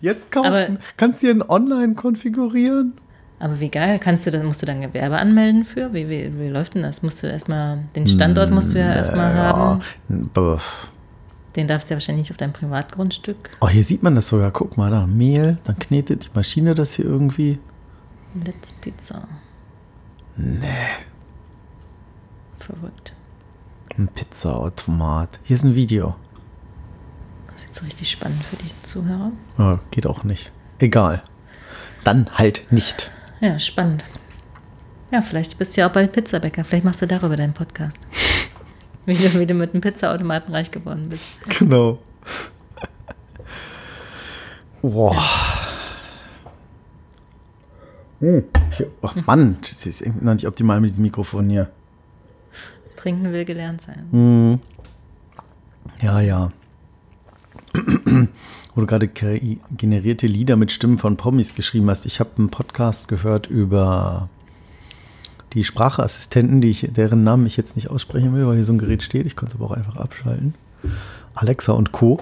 Jetzt 0.00 0.32
kaufen. 0.32 0.46
Aber- 0.46 0.66
Kannst 0.96 1.22
du 1.22 1.30
ihn 1.30 1.42
online 1.42 1.94
konfigurieren? 1.94 2.94
Aber 3.38 3.58
wie 3.60 3.68
geil, 3.68 3.98
kannst 3.98 4.24
du 4.26 4.30
das, 4.30 4.42
musst 4.44 4.62
du 4.62 4.66
dann 4.66 4.80
Gewerbe 4.82 5.18
anmelden 5.18 5.64
für? 5.64 5.92
Wie, 5.92 6.08
wie, 6.08 6.32
wie 6.38 6.48
läuft 6.48 6.74
denn 6.74 6.82
das? 6.82 7.02
Musst 7.02 7.22
du 7.22 7.26
erstmal, 7.26 7.80
den 7.96 8.06
Standort 8.06 8.50
musst 8.50 8.72
du 8.74 8.78
ja 8.78 8.94
erstmal 8.94 9.34
haben. 9.34 9.82
Ja. 10.08 10.58
Den 11.56 11.68
darfst 11.68 11.88
du 11.90 11.94
ja 11.94 11.96
wahrscheinlich 11.96 12.24
nicht 12.24 12.30
auf 12.30 12.36
deinem 12.38 12.52
Privatgrundstück. 12.54 13.50
Oh, 13.60 13.68
hier 13.68 13.84
sieht 13.84 14.02
man 14.02 14.14
das 14.14 14.28
sogar. 14.28 14.50
Guck 14.50 14.76
mal 14.76 14.90
da. 14.90 15.06
Mehl, 15.06 15.58
dann 15.64 15.78
knetet 15.78 16.24
die 16.24 16.30
Maschine 16.34 16.74
das 16.74 16.94
hier 16.94 17.04
irgendwie. 17.04 17.58
Let's 18.44 18.72
Pizza. 18.72 19.28
Nee, 20.36 20.66
Verrückt. 22.58 23.12
ein 23.98 24.08
Pizzaautomat. 24.08 25.40
Hier 25.42 25.56
ist 25.56 25.64
ein 25.64 25.74
Video. 25.74 26.14
Das 27.48 27.56
ist 27.56 27.66
jetzt 27.68 27.82
richtig 27.82 28.10
spannend 28.10 28.42
für 28.44 28.56
die 28.56 28.70
Zuhörer. 28.82 29.32
Oh, 29.58 29.78
geht 29.90 30.06
auch 30.06 30.24
nicht. 30.24 30.50
Egal. 30.78 31.22
Dann 32.04 32.30
halt 32.32 32.64
nicht. 32.72 33.10
Ja, 33.40 33.58
spannend. 33.58 34.04
Ja, 35.10 35.20
vielleicht 35.20 35.58
bist 35.58 35.76
du 35.76 35.82
ja 35.82 35.88
auch 35.88 35.92
bald 35.92 36.12
Pizzabäcker. 36.12 36.64
Vielleicht 36.64 36.84
machst 36.86 37.02
du 37.02 37.06
darüber 37.06 37.36
deinen 37.36 37.52
Podcast. 37.52 37.98
Wie 39.06 39.14
du, 39.14 39.38
wie 39.38 39.46
du 39.46 39.54
mit 39.54 39.72
einem 39.72 39.80
Pizzaautomaten 39.80 40.54
reich 40.54 40.70
geworden 40.70 41.08
bist. 41.08 41.24
Genau. 41.58 41.98
Boah. 44.80 45.16
Hm. 48.20 48.44
Oh 49.02 49.10
Mann, 49.26 49.56
das 49.60 49.84
ist 49.86 50.00
irgendwie 50.00 50.24
noch 50.24 50.34
nicht 50.34 50.46
optimal 50.46 50.80
mit 50.80 50.90
diesem 50.90 51.02
Mikrofon 51.02 51.50
hier. 51.50 51.68
Trinken 52.96 53.32
will 53.32 53.44
gelernt 53.44 53.80
sein. 53.80 54.06
Hm. 54.12 54.60
Ja, 56.00 56.20
ja. 56.20 56.52
Wo 58.74 58.80
du 58.80 58.86
gerade 58.86 59.08
generierte 59.08 60.26
Lieder 60.26 60.56
mit 60.56 60.70
Stimmen 60.70 60.98
von 60.98 61.16
Promis 61.16 61.54
geschrieben 61.54 61.90
hast. 61.90 62.06
Ich 62.06 62.20
habe 62.20 62.30
einen 62.38 62.50
Podcast 62.50 63.08
gehört 63.08 63.48
über 63.48 64.28
die 65.54 65.64
Sprachassistenten, 65.64 66.60
die 66.60 66.70
ich, 66.70 66.88
deren 66.92 67.24
Namen 67.24 67.46
ich 67.46 67.56
jetzt 67.56 67.76
nicht 67.76 67.90
aussprechen 67.90 68.34
will, 68.34 68.46
weil 68.46 68.56
hier 68.56 68.64
so 68.64 68.72
ein 68.72 68.78
Gerät 68.78 69.02
steht. 69.02 69.26
Ich 69.26 69.36
konnte 69.36 69.54
es 69.54 69.60
aber 69.60 69.70
auch 69.70 69.76
einfach 69.76 69.96
abschalten. 69.96 70.54
Alexa 71.34 71.72
und 71.72 71.92
Co. 71.92 72.20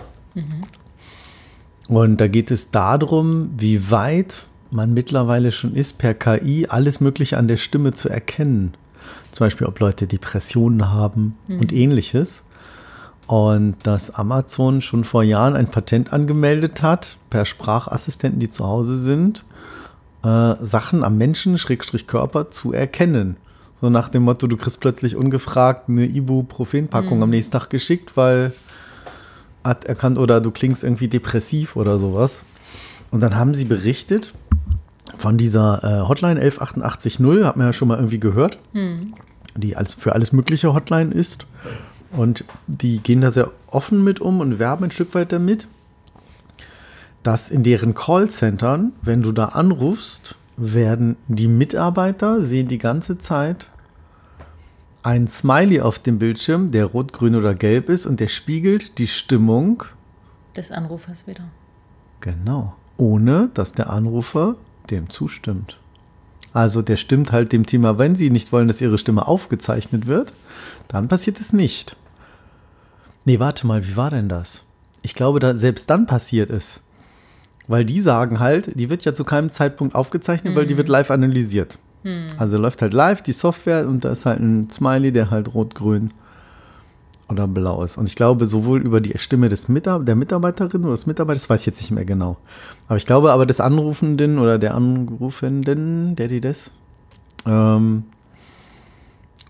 Und 1.89 2.21
da 2.21 2.29
geht 2.29 2.51
es 2.51 2.71
darum, 2.71 3.51
wie 3.57 3.91
weit 3.91 4.43
man 4.71 4.95
mittlerweile 4.95 5.51
schon 5.51 5.75
ist, 5.75 5.99
per 5.99 6.15
KI 6.15 6.67
alles 6.69 7.01
Mögliche 7.01 7.37
an 7.37 7.49
der 7.49 7.57
Stimme 7.57 7.93
zu 7.93 8.09
erkennen. 8.09 8.75
Zum 9.33 9.47
Beispiel, 9.47 9.67
ob 9.67 9.79
Leute 9.81 10.07
Depressionen 10.07 10.91
haben 10.91 11.37
und 11.49 11.73
ähnliches. 11.73 12.45
Und 13.27 13.77
dass 13.85 14.13
Amazon 14.13 14.81
schon 14.81 15.05
vor 15.05 15.23
Jahren 15.23 15.55
ein 15.55 15.71
Patent 15.71 16.13
angemeldet 16.13 16.83
hat, 16.83 17.17
per 17.31 17.45
Sprachassistenten, 17.45 18.41
die 18.41 18.51
zu 18.51 18.67
Hause 18.67 18.99
sind, 18.99 19.45
äh, 20.23 20.55
Sachen 20.61 21.05
am 21.05 21.17
Menschen, 21.17 21.59
Schrägstrich 21.59 22.07
Körper, 22.07 22.51
zu 22.51 22.73
erkennen. 22.73 23.37
So 23.81 23.89
nach 23.89 24.09
dem 24.09 24.25
Motto, 24.25 24.47
du 24.47 24.57
kriegst 24.57 24.81
plötzlich 24.81 25.17
ungefragt 25.17 25.89
eine 25.89 26.05
Ibuprofen-Packung 26.05 27.23
am 27.23 27.31
nächsten 27.31 27.53
Tag 27.53 27.71
geschickt, 27.71 28.17
weil 28.17 28.53
hat 29.65 29.85
erkannt 29.85 30.19
oder 30.19 30.41
du 30.41 30.51
klingst 30.51 30.85
irgendwie 30.85 31.09
depressiv 31.09 31.77
oder 31.77 31.99
sowas. 31.99 32.43
Und 33.11 33.21
dann 33.21 33.37
haben 33.37 33.55
sie 33.55 33.65
berichtet 33.65 34.33
von 35.19 35.39
dieser 35.39 35.83
äh, 35.83 36.09
Hotline 36.09 36.41
11880, 36.41 37.47
hat 37.47 37.57
man 37.57 37.67
ja 37.67 37.73
schon 37.73 37.89
mal 37.89 37.97
irgendwie 37.97 38.21
gehört, 38.21 38.59
die 39.57 39.77
als, 39.77 39.95
für 39.95 40.15
alles 40.15 40.33
mögliche 40.33 40.73
Hotline 40.75 41.13
ist. 41.13 41.47
Und 42.17 42.45
die 42.67 42.99
gehen 42.99 43.21
da 43.21 43.31
sehr 43.31 43.51
offen 43.69 44.03
mit 44.03 44.21
um 44.21 44.41
und 44.41 44.59
werben 44.59 44.85
ein 44.85 44.91
Stück 44.91 45.15
weit 45.15 45.33
damit, 45.33 45.69
dass 47.23 47.51
in 47.51 47.63
deren 47.63 47.95
Callcentern, 47.95 48.93
wenn 49.03 49.23
du 49.23 49.33
da 49.33 49.47
anrufst, 49.47 50.37
werden 50.57 51.17
die 51.29 51.49
Mitarbeiter 51.49 52.41
sehen 52.43 52.69
die 52.69 52.79
ganze 52.79 53.19
Zeit 53.19 53.67
ein 55.03 55.29
Smiley 55.29 55.81
auf 55.81 55.99
dem 55.99 56.19
Bildschirm, 56.19 56.71
der 56.73 56.85
rot, 56.87 57.13
grün 57.15 57.35
oder 57.35 57.55
gelb 57.55 57.89
ist 57.89 58.05
und 58.05 58.21
der 58.21 58.29
spiegelt 58.29 58.99
die 58.99 59.07
Stimmung, 59.07 59.85
Des 60.55 60.71
Anrufers 60.71 61.27
wieder. 61.27 61.45
genau, 62.21 62.75
ohne 62.99 63.49
dass 63.55 63.73
der 63.73 63.89
Anrufer 63.91 64.57
dem 64.91 65.09
zustimmt. 65.09 65.79
Also 66.53 66.83
der 66.83 66.97
stimmt 66.97 67.33
halt 67.33 67.53
dem 67.53 67.65
Thema, 67.65 67.99
wenn 67.99 68.17
Sie 68.17 68.29
nicht 68.29 68.53
wollen, 68.53 68.69
dass 68.69 68.81
Ihre 68.81 68.99
Stimme 68.99 69.27
aufgezeichnet 69.27 70.07
wird, 70.07 70.33
dann 70.89 71.09
passiert 71.09 71.41
es 71.41 71.53
nicht. 71.53 71.97
Nee, 73.25 73.39
warte 73.39 73.67
mal, 73.67 73.87
wie 73.87 73.97
war 73.97 74.11
denn 74.11 74.29
das? 74.29 74.65
Ich 75.03 75.15
glaube, 75.15 75.39
da, 75.41 75.57
selbst 75.57 75.89
dann 75.89 76.07
passiert 76.07 76.51
es. 76.51 76.81
Weil 77.71 77.85
die 77.85 78.01
sagen 78.01 78.41
halt, 78.41 78.79
die 78.79 78.91
wird 78.91 79.05
ja 79.05 79.15
zu 79.15 79.23
keinem 79.23 79.53
Zeitpunkt 79.53 79.95
aufgezeichnet, 79.95 80.57
weil 80.57 80.67
die 80.67 80.77
wird 80.77 80.89
live 80.89 81.13
analysiert. 81.13 81.79
Also 82.37 82.59
läuft 82.59 82.83
halt 82.83 82.93
live 82.93 83.23
die 83.23 83.33
Software 83.33 83.87
und 83.87 84.05
da 84.05 84.11
ist 84.11 84.27
halt 84.27 84.41
ein 84.41 84.69
Smiley, 84.71 85.13
der 85.13 85.31
halt 85.31 85.55
rot, 85.55 85.77
grün 85.77 86.11
oder 87.29 87.47
blau 87.47 87.85
ist. 87.85 87.97
Und 87.97 88.09
ich 88.09 88.17
glaube, 88.17 88.47
sowohl 88.47 88.81
über 88.81 89.01
die 89.01 89.17
Stimme 89.19 89.49
des 89.49 89.69
Mitar 89.69 90.03
der 90.03 90.17
Mitarbeiterin 90.17 90.83
oder 90.83 90.95
des 90.95 91.07
Mitarbeiters, 91.07 91.43
das 91.45 91.51
weiß 91.51 91.61
ich 91.61 91.67
jetzt 91.67 91.81
nicht 91.81 91.93
mehr 91.93 92.05
genau. 92.05 92.39
Aber 92.89 92.97
ich 92.97 93.07
glaube 93.07 93.31
aber 93.31 93.47
des 93.47 93.61
Anrufenden 93.61 94.41
oder 94.41 94.59
der 94.59 94.75
Anrufenden, 94.75 96.17
der 96.17 96.27
die 96.27 96.41
das. 96.41 96.73
Ähm, 97.47 98.03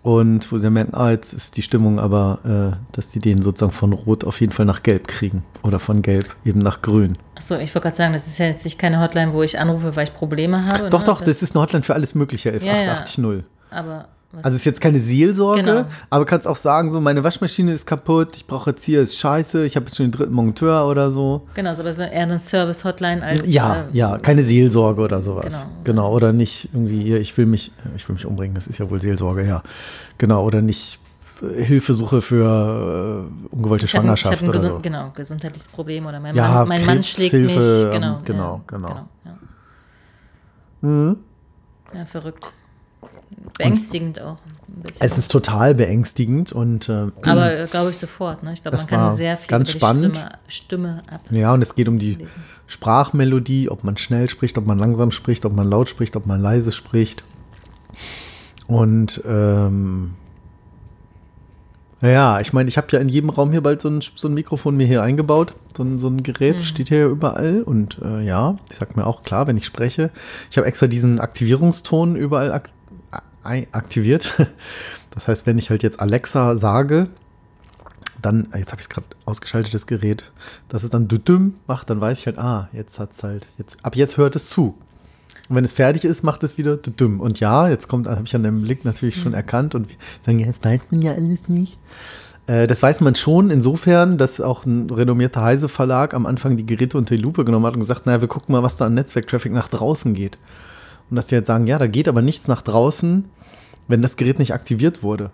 und 0.02 0.51
wo 0.51 0.56
sie 0.59 0.70
merken, 0.70 0.94
ah, 0.94 1.10
jetzt 1.10 1.35
ist 1.35 1.56
die 1.56 1.62
Stimmung 1.62 1.98
aber, 1.98 2.39
äh, 2.72 2.77
dass 2.93 3.10
die 3.10 3.18
den 3.18 3.43
sozusagen 3.43 3.72
von 3.72 3.93
Rot 3.93 4.24
auf 4.24 4.40
jeden 4.40 4.52
Fall 4.52 4.64
nach 4.64 4.82
Gelb 4.82 5.06
kriegen. 5.09 5.44
Oder 5.62 5.78
von 5.78 6.01
Gelb 6.01 6.36
eben 6.44 6.60
nach 6.60 6.81
Grün. 6.81 7.18
Achso, 7.36 7.56
ich 7.56 7.74
wollte 7.74 7.81
gerade 7.81 7.97
sagen, 7.97 8.12
das 8.14 8.27
ist 8.27 8.39
ja 8.39 8.47
jetzt 8.47 8.64
nicht 8.64 8.78
keine 8.78 9.01
Hotline, 9.01 9.35
wo 9.35 9.43
ich 9.43 9.59
anrufe, 9.59 9.97
weil 9.97 10.05
ich 10.05 10.14
Probleme 10.14 10.64
habe. 10.64 10.89
Doch, 10.89 11.01
ne? 11.01 11.05
doch, 11.06 11.20
das 11.20 11.43
ist 11.43 11.55
eine 11.55 11.62
Hotline 11.62 11.82
für 11.82 11.94
alles 11.94 12.14
Mögliche, 12.14 12.51
Ja, 12.51 12.77
ja. 12.77 12.94
11880. 12.94 13.44
Aber 13.70 14.09
was 14.32 14.44
Also 14.44 14.57
ist 14.57 14.65
jetzt 14.65 14.81
keine 14.81 14.98
Seelsorge, 15.01 15.62
Genau. 15.62 15.85
aber 16.09 16.24
kannst 16.24 16.47
auch 16.47 16.55
sagen, 16.57 16.90
so 16.90 17.01
meine 17.01 17.24
Waschmaschine 17.24 17.73
ist 17.73 17.85
kaputt, 17.86 18.36
ich 18.36 18.47
brauche 18.47 18.70
jetzt 18.70 18.85
hier, 18.85 19.01
ist 19.02 19.19
scheiße, 19.19 19.65
ich 19.65 19.74
habe 19.74 19.86
jetzt 19.86 19.97
schon 19.97 20.07
den 20.07 20.12
dritten 20.12 20.32
Monteur 20.32 20.86
oder 20.86 21.11
so. 21.11 21.47
genau, 21.55 21.74
so, 21.74 21.82
aber 21.82 21.93
so 21.93 22.02
eher 22.02 22.23
eine 22.23 22.39
Service-Hotline 22.39 23.23
als. 23.24 23.52
Ja, 23.52 23.86
äh, 23.93 23.97
ja, 23.97 24.19
keine 24.19 24.44
Seelsorge 24.44 25.02
oder 25.02 25.20
sowas. 25.20 25.66
Genau. 25.85 26.02
Genau. 26.02 26.12
oder 26.15 26.32
nicht 26.32 26.69
irgendwie, 26.73 27.02
hier, 27.02 27.20
ich 27.20 27.36
will 27.36 27.47
mich, 27.47 27.73
ich 27.97 28.09
will 28.09 28.15
mich 28.15 28.24
umbringen, 28.27 28.55
das 28.55 28.69
ist 28.69 28.78
ja 28.78 28.89
wohl 28.89 29.01
Seelsorge, 29.01 29.44
ja. 29.47 29.62
Genau, 30.19 30.44
oder 30.44 30.62
nicht 30.62 31.01
äh, 31.43 31.65
Hilfesuche 31.65 32.23
für 32.23 33.27
äh, 33.52 33.55
ungewollte 33.57 33.86
Ich 33.86 33.90
Schwangerschaft 33.90 34.36
hab 34.36 34.43
oder 34.44 34.52
gesund, 34.52 34.74
so. 34.74 34.81
genau, 34.81 35.11
gesundheitliches 35.15 35.69
Problem 35.69 36.07
oder 36.07 36.20
mein, 36.20 36.36
Ja, 36.36 36.48
Mann, 36.65 36.69
mein 36.69 36.86
Mann 36.86 37.02
schlägt 37.02 37.32
mich. 37.32 37.47
Krebshilfe, 37.52 37.90
Genau, 37.94 38.16
ähm, 38.19 38.24
genau, 38.24 38.55
ja, 38.55 38.61
genau. 38.77 38.89
ja. 39.24 40.89
Mhm. 40.89 41.16
ja, 41.94 42.05
verrückt. 42.05 42.52
Beängstigend 43.59 44.20
auch. 44.20 44.36
Ein 44.69 44.82
bisschen. 44.82 45.07
Es 45.07 45.19
ist 45.19 45.31
total 45.31 45.74
beängstigend 45.74 46.52
und 46.52 46.89
äh, 46.89 47.09
aber 47.23 47.52
äh, 47.59 47.66
glaube 47.70 47.90
ich 47.90 47.98
sofort. 47.98 48.43
Ne? 48.43 48.52
Ich 48.52 48.62
glaube, 48.62 48.77
man 48.77 48.86
kann 48.86 49.16
sehr 49.16 49.36
viel 49.36 49.48
ganz 49.48 49.70
spannend. 49.70 50.16
Stimme, 50.16 50.39
Stimme 50.48 51.02
ab. 51.11 51.20
Ja, 51.31 51.52
und 51.55 51.62
es 51.62 51.74
geht 51.74 51.89
um 51.89 51.98
die 51.98 52.19
Sprachmelodie, 52.66 53.69
ob 53.69 53.85
man 53.85 53.97
schnell 53.97 54.31
spricht, 54.31 54.57
ob 54.59 54.66
man 54.66 54.78
langsam 54.78 55.11
spricht, 55.11 55.44
ob 55.44 55.55
man 55.57 55.69
laut 55.69 55.89
spricht, 55.89 56.16
ob 56.16 56.27
man 56.27 56.40
leise 56.40 56.73
spricht. 56.73 57.24
Und 58.66 59.20
ähm, 59.27 60.12
ja, 62.02 62.40
ich 62.40 62.52
meine, 62.52 62.69
ich 62.69 62.78
habe 62.78 62.86
ja 62.93 62.98
in 63.01 63.09
jedem 63.11 63.28
Raum 63.31 63.51
hier 63.51 63.61
bald 63.62 63.82
so 63.82 63.89
ein, 63.90 64.01
so 64.01 64.27
ein 64.28 64.35
Mikrofon 64.35 64.77
mir 64.77 64.86
hier 64.86 65.02
eingebaut. 65.02 65.55
So 65.77 65.82
ein, 65.82 65.98
so 65.98 66.09
ein 66.09 66.23
Gerät 66.23 66.62
steht 66.62 66.89
hier 66.89 67.07
überall. 67.07 67.62
Und 67.62 67.98
äh, 68.02 68.23
ja, 68.24 68.57
ich 68.70 68.77
sag 68.77 68.97
mir 68.97 69.07
auch 69.07 69.23
klar, 69.23 69.47
wenn 69.48 69.57
ich 69.57 69.66
spreche. 69.66 70.11
Ich 70.51 70.57
habe 70.57 70.66
extra 70.66 70.86
diesen 70.86 71.20
Aktivierungston 71.20 72.16
überall 72.16 72.52
ak 72.52 72.69
ei- 72.69 72.70
aktiviert. 73.42 74.34
Das 75.12 75.26
heißt, 75.26 75.44
wenn 75.44 75.58
ich 75.58 75.70
halt 75.70 75.82
jetzt 75.82 75.98
Alexa 75.98 76.56
sage, 76.56 77.08
dann, 78.22 78.46
jetzt 78.56 78.70
habe 78.70 78.80
ich 78.80 78.86
es 78.86 78.88
gerade 78.88 79.08
ausgeschaltet, 79.24 79.74
das 79.74 79.86
Gerät, 79.86 80.30
dass 80.68 80.84
es 80.84 80.90
dann 80.90 81.08
düdüm 81.08 81.54
macht, 81.66 81.90
dann 81.90 82.00
weiß 82.00 82.20
ich 82.20 82.26
halt, 82.26 82.38
ah, 82.38 82.68
jetzt 82.72 83.00
hat 83.00 83.12
es 83.12 83.24
halt, 83.24 83.48
jetzt, 83.58 83.84
ab 83.84 83.96
jetzt 83.96 84.18
hört 84.18 84.36
es 84.36 84.48
zu. 84.48 84.78
Und 85.48 85.56
wenn 85.56 85.64
es 85.64 85.74
fertig 85.74 86.04
ist, 86.04 86.22
macht 86.22 86.44
es 86.44 86.58
wieder 86.58 86.76
düdüm. 86.76 87.20
Und 87.20 87.40
ja, 87.40 87.68
jetzt 87.68 87.88
kommt, 87.88 88.06
habe 88.06 88.22
ich 88.24 88.34
an 88.36 88.44
dem 88.44 88.62
Blick 88.62 88.84
natürlich 88.84 89.16
schon 89.20 89.34
erkannt 89.34 89.74
und 89.74 89.88
sagen, 90.20 90.38
ja, 90.38 90.46
jetzt 90.46 90.64
weiß 90.64 90.80
man 90.92 91.02
ja 91.02 91.12
alles 91.12 91.48
nicht. 91.48 91.76
Äh, 92.46 92.66
das 92.66 92.82
weiß 92.82 93.00
man 93.00 93.14
schon 93.14 93.50
insofern, 93.50 94.18
dass 94.18 94.40
auch 94.40 94.64
ein 94.64 94.90
renommierter 94.90 95.42
Heise 95.42 95.68
Verlag 95.68 96.14
am 96.14 96.26
Anfang 96.26 96.56
die 96.56 96.66
Geräte 96.66 96.98
unter 96.98 97.16
die 97.16 97.22
Lupe 97.22 97.44
genommen 97.44 97.66
hat 97.66 97.74
und 97.74 97.80
gesagt, 97.80 98.06
naja, 98.06 98.20
wir 98.20 98.28
gucken 98.28 98.52
mal, 98.52 98.62
was 98.62 98.76
da 98.76 98.86
an 98.86 98.94
Netzwerktraffic 98.94 99.52
nach 99.52 99.68
draußen 99.68 100.14
geht. 100.14 100.38
Und 101.10 101.16
dass 101.16 101.26
die 101.26 101.34
jetzt 101.34 101.48
sagen, 101.48 101.66
ja, 101.66 101.78
da 101.78 101.86
geht 101.86 102.08
aber 102.08 102.22
nichts 102.22 102.48
nach 102.48 102.62
draußen, 102.62 103.24
wenn 103.88 104.02
das 104.02 104.16
Gerät 104.16 104.38
nicht 104.38 104.54
aktiviert 104.54 105.02
wurde. 105.02 105.30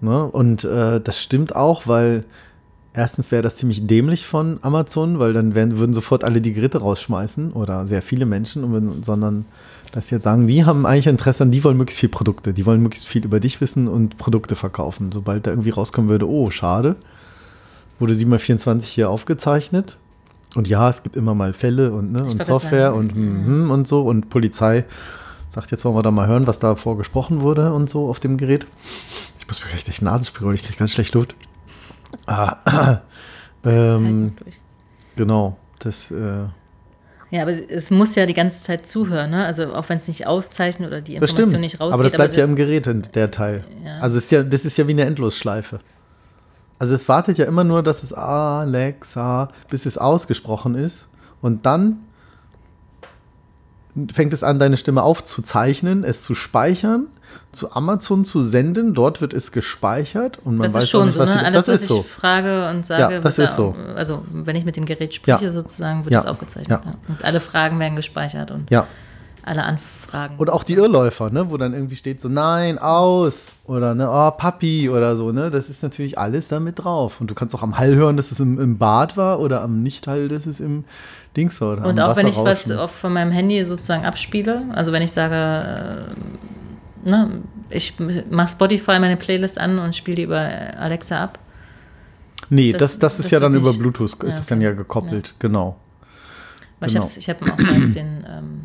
Ne? 0.00 0.24
Und 0.24 0.64
äh, 0.64 1.00
das 1.00 1.20
stimmt 1.20 1.54
auch, 1.54 1.86
weil 1.86 2.24
erstens 2.94 3.30
wäre 3.30 3.42
das 3.42 3.56
ziemlich 3.56 3.86
dämlich 3.86 4.26
von 4.26 4.58
Amazon, 4.62 5.18
weil 5.18 5.32
dann 5.32 5.54
werden, 5.54 5.78
würden 5.78 5.94
sofort 5.94 6.24
alle 6.24 6.40
die 6.40 6.52
Geräte 6.52 6.78
rausschmeißen 6.78 7.52
oder 7.52 7.86
sehr 7.86 8.02
viele 8.02 8.26
Menschen, 8.26 8.64
und 8.64 9.04
sondern 9.04 9.46
dass 9.92 10.08
sie 10.08 10.14
jetzt 10.14 10.24
sagen, 10.24 10.46
die 10.46 10.64
haben 10.64 10.86
eigentlich 10.86 11.06
Interesse 11.06 11.42
an, 11.42 11.50
die 11.50 11.62
wollen 11.64 11.76
möglichst 11.76 12.00
viel 12.00 12.08
Produkte, 12.08 12.54
die 12.54 12.64
wollen 12.64 12.82
möglichst 12.82 13.06
viel 13.06 13.24
über 13.24 13.40
dich 13.40 13.60
wissen 13.60 13.88
und 13.88 14.16
Produkte 14.16 14.56
verkaufen. 14.56 15.12
Sobald 15.12 15.46
da 15.46 15.50
irgendwie 15.50 15.70
rauskommen 15.70 16.10
würde, 16.10 16.28
oh, 16.28 16.50
schade, 16.50 16.96
wurde 17.98 18.14
7x24 18.14 18.84
hier 18.84 19.10
aufgezeichnet. 19.10 19.98
Und 20.54 20.68
ja, 20.68 20.88
es 20.90 21.02
gibt 21.02 21.16
immer 21.16 21.34
mal 21.34 21.52
Fälle 21.52 21.92
und, 21.92 22.12
ne, 22.12 22.24
und 22.24 22.44
Software 22.44 22.94
und, 22.94 23.16
mhm, 23.16 23.70
und 23.70 23.88
so 23.88 24.02
und 24.02 24.28
Polizei 24.28 24.84
sagt, 25.48 25.70
jetzt 25.70 25.84
wollen 25.84 25.94
wir 25.96 26.02
da 26.02 26.10
mal 26.10 26.26
hören, 26.26 26.46
was 26.46 26.58
da 26.58 26.76
vorgesprochen 26.76 27.40
wurde 27.42 27.72
und 27.72 27.88
so 27.88 28.08
auf 28.08 28.20
dem 28.20 28.36
Gerät. 28.36 28.66
Ich 29.38 29.46
muss 29.46 29.62
mir 29.62 29.70
gleich 29.70 29.84
die 29.84 30.04
Nase 30.04 30.26
spüren, 30.26 30.48
weil 30.48 30.54
ich 30.54 30.62
kriege 30.64 30.78
ganz 30.78 30.92
schlecht 30.92 31.14
Luft. 31.14 31.34
Ah, 32.26 33.00
ähm, 33.64 34.32
Durch. 34.42 34.54
genau, 35.16 35.56
das, 35.78 36.10
äh, 36.10 36.44
Ja, 37.30 37.42
aber 37.42 37.52
es- 37.52 37.90
muss 37.90 38.14
ja 38.14 38.26
die 38.26 38.34
ganze 38.34 38.62
Zeit 38.62 38.86
zuhören, 38.86 39.30
ne? 39.30 39.44
Also 39.46 39.74
auch 39.74 39.88
wenn 39.88 39.98
es 39.98 40.08
nicht 40.08 40.26
aufzeichnet 40.26 40.90
oder 40.90 41.00
die 41.00 41.14
Information 41.14 41.48
stimmt. 41.48 41.60
nicht 41.62 41.80
rausgeht. 41.80 41.94
aber 41.94 42.02
das 42.04 42.12
bleibt 42.12 42.36
ja 42.36 42.44
im 42.44 42.56
Gerät, 42.56 43.14
der 43.14 43.30
Teil. 43.30 43.64
Ja. 43.84 43.98
Also 44.00 44.18
es 44.18 44.24
ist 44.24 44.30
ja, 44.32 44.42
das 44.42 44.64
ist 44.64 44.76
ja 44.76 44.86
wie 44.86 44.92
eine 44.92 45.04
Endlosschleife. 45.04 45.80
Also 46.82 46.94
es 46.94 47.08
wartet 47.08 47.38
ja 47.38 47.44
immer 47.44 47.62
nur, 47.62 47.84
dass 47.84 48.02
es 48.02 48.12
Alexa, 48.12 49.50
bis 49.70 49.86
es 49.86 49.96
ausgesprochen 49.98 50.74
ist. 50.74 51.06
Und 51.40 51.64
dann 51.64 52.00
fängt 54.12 54.32
es 54.32 54.42
an, 54.42 54.58
deine 54.58 54.76
Stimme 54.76 55.04
aufzuzeichnen, 55.04 56.02
es 56.02 56.24
zu 56.24 56.34
speichern, 56.34 57.06
zu 57.52 57.72
Amazon 57.72 58.24
zu 58.24 58.42
senden. 58.42 58.94
Dort 58.94 59.20
wird 59.20 59.32
es 59.32 59.52
gespeichert 59.52 60.40
und 60.42 60.56
man 60.56 60.64
das 60.66 60.74
weiß 60.74 60.82
ist 60.82 60.90
schon 60.90 61.06
nicht, 61.06 61.14
so, 61.14 61.24
ne? 61.24 61.44
Alles, 61.44 61.66
das 61.66 61.68
was 61.68 61.74
ist 61.76 61.82
ich 61.82 61.88
so. 61.88 62.02
frage 62.02 62.68
und 62.70 62.84
sage, 62.84 63.14
Ja, 63.14 63.20
das 63.20 63.38
ist 63.38 63.50
da- 63.52 63.54
so. 63.54 63.76
Also 63.94 64.24
wenn 64.32 64.56
ich 64.56 64.64
mit 64.64 64.74
dem 64.74 64.84
Gerät 64.84 65.14
spreche, 65.14 65.44
Ja. 65.44 65.50
sozusagen, 65.52 66.04
wird 66.04 66.16
es 66.16 66.26
aufgezeichnet. 66.26 66.80
Ja. 66.84 66.90
Ja. 66.90 66.96
Und 67.06 67.24
alle 67.24 67.38
Fragen 67.38 67.78
werden 67.78 67.94
gespeichert 67.94 68.50
und 68.50 68.68
Ja. 68.72 68.88
Alle 69.44 69.64
Anfragen. 69.64 70.36
Und 70.38 70.50
auch 70.50 70.64
die 70.64 70.74
Irrläufer, 70.74 71.30
ne, 71.30 71.50
wo 71.50 71.56
dann 71.56 71.72
irgendwie 71.74 71.96
steht 71.96 72.20
so, 72.20 72.28
nein, 72.28 72.78
aus 72.78 73.52
oder 73.66 73.94
ne, 73.94 74.08
oh, 74.10 74.30
Papi 74.30 74.88
oder 74.88 75.16
so, 75.16 75.32
ne, 75.32 75.50
das 75.50 75.68
ist 75.68 75.82
natürlich 75.82 76.18
alles 76.18 76.48
da 76.48 76.60
mit 76.60 76.78
drauf. 76.82 77.20
Und 77.20 77.30
du 77.30 77.34
kannst 77.34 77.54
auch 77.54 77.62
am 77.62 77.78
Hall 77.78 77.94
hören, 77.94 78.16
dass 78.16 78.30
es 78.30 78.40
im, 78.40 78.60
im 78.60 78.78
Bad 78.78 79.16
war 79.16 79.40
oder 79.40 79.62
am 79.62 79.82
Nicht-Hall, 79.82 80.28
dass 80.28 80.46
es 80.46 80.60
im 80.60 80.84
Dings 81.36 81.60
war. 81.60 81.84
Und 81.84 81.98
auch 82.00 82.16
wenn 82.16 82.26
ich 82.26 82.36
was 82.36 82.44
Wasserrauschen. 82.68 82.78
auf, 82.84 82.90
von 82.92 83.12
meinem 83.12 83.30
Handy 83.32 83.64
sozusagen 83.64 84.04
abspiele, 84.04 84.62
also 84.72 84.92
wenn 84.92 85.02
ich 85.02 85.12
sage, 85.12 86.04
äh, 87.04 87.08
ne, 87.10 87.42
ich 87.70 87.94
mache 88.30 88.48
Spotify 88.48 88.98
meine 88.98 89.16
Playlist 89.16 89.58
an 89.58 89.78
und 89.78 89.96
spiele 89.96 90.16
die 90.16 90.22
über 90.24 90.38
Alexa 90.78 91.22
ab. 91.24 91.38
Nee, 92.50 92.72
das- 92.72 92.80
das, 92.80 92.98
das 92.98 93.12
ist 93.18 93.24
das 93.26 93.30
ja 93.30 93.40
dann 93.40 93.54
über 93.54 93.72
Bluetooth, 93.72 94.10
ist 94.12 94.22
Ja, 94.22 94.28
das 94.28 94.46
dann 94.46 94.58
okay. 94.58 94.66
ja 94.66 94.72
gekoppelt, 94.74 95.34
genau. 95.38 95.76
Weil 96.80 96.90
Genau. 96.90 97.08
ich 97.16 97.28
habe 97.28 97.38
ich 97.44 97.48
hab 97.50 97.52
auch 97.52 97.64
meist 97.64 97.94
den, 97.94 98.26
ähm, 98.28 98.60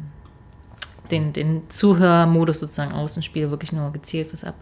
den, 1.08 1.34
den 1.34 1.64
Zuhörmodus 1.70 2.60
sozusagen 2.60 2.92
aus 2.92 3.16
und 3.16 3.24
spiele 3.24 3.50
wirklich 3.52 3.72
nur 3.72 3.92
gezielt 3.92 4.32
was 4.34 4.44
ab. 4.44 4.56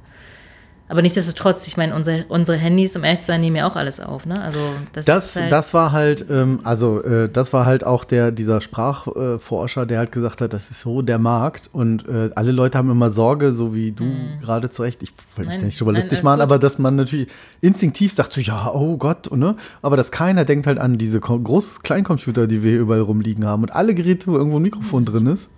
Aber 0.88 1.01
nichtsdestotrotz, 1.01 1.65
ich 1.65 1.77
meine, 1.77 1.95
unsere, 1.95 2.26
unsere 2.27 2.57
Handys, 2.57 2.95
um 2.95 3.03
ehrlich 3.03 3.22
zu 3.22 3.27
sein, 3.27 3.41
nehmen 3.41 3.55
ja 3.55 3.67
auch 3.67 3.76
alles 3.76 3.99
auf, 3.99 4.27
ne? 4.27 4.39
Also 4.39 4.59
das, 4.93 5.05
Das, 5.05 5.35
halt, 5.35 5.51
das 5.51 5.73
war 5.73 5.91
halt, 5.91 6.27
ähm, 6.30 6.59
also 6.63 7.01
äh, 7.01 7.27
das 7.27 7.53
war 7.53 7.65
halt 7.65 7.84
auch 7.84 8.03
der, 8.03 8.31
dieser 8.31 8.61
Sprachforscher, 8.61 9.88
der 9.88 9.97
halt 9.97 10.11
gesagt 10.11 10.41
hat, 10.41 10.53
das 10.53 10.69
ist 10.69 10.81
so 10.81 11.01
der 11.01 11.17
Markt 11.17 11.72
und 11.73 12.07
äh, 12.07 12.30
alle 12.35 12.51
Leute 12.51 12.77
haben 12.77 12.91
immer 12.91 13.09
Sorge, 13.09 13.51
so 13.51 13.73
wie 13.73 13.93
du 13.93 14.05
gerade 14.41 14.69
zu 14.69 14.84
Recht, 14.84 15.01
ich 15.01 15.11
will 15.35 15.47
mich 15.47 15.59
nicht 15.59 15.81
alles 15.81 16.22
machen, 16.22 16.35
gut. 16.35 16.43
aber 16.43 16.59
dass 16.59 16.77
man 16.77 16.95
natürlich 16.97 17.30
instinktiv 17.61 18.13
sagt 18.13 18.34
so, 18.34 18.41
ja, 18.41 18.69
oh 18.72 18.97
Gott, 18.97 19.27
und, 19.27 19.39
ne? 19.39 19.55
aber 19.81 19.97
dass 19.97 20.11
keiner 20.11 20.45
denkt 20.45 20.67
halt 20.67 20.77
an 20.77 20.99
diese 20.99 21.19
Groß-Kleincomputer, 21.19 22.45
die 22.45 22.61
wir 22.61 22.72
hier 22.72 22.81
überall 22.81 23.01
rumliegen 23.01 23.45
haben 23.45 23.63
und 23.63 23.73
alle 23.73 23.95
Geräte, 23.95 24.27
wo 24.27 24.35
irgendwo 24.35 24.59
ein 24.59 24.61
Mikrofon 24.61 25.03
drin 25.03 25.26
ist, 25.26 25.49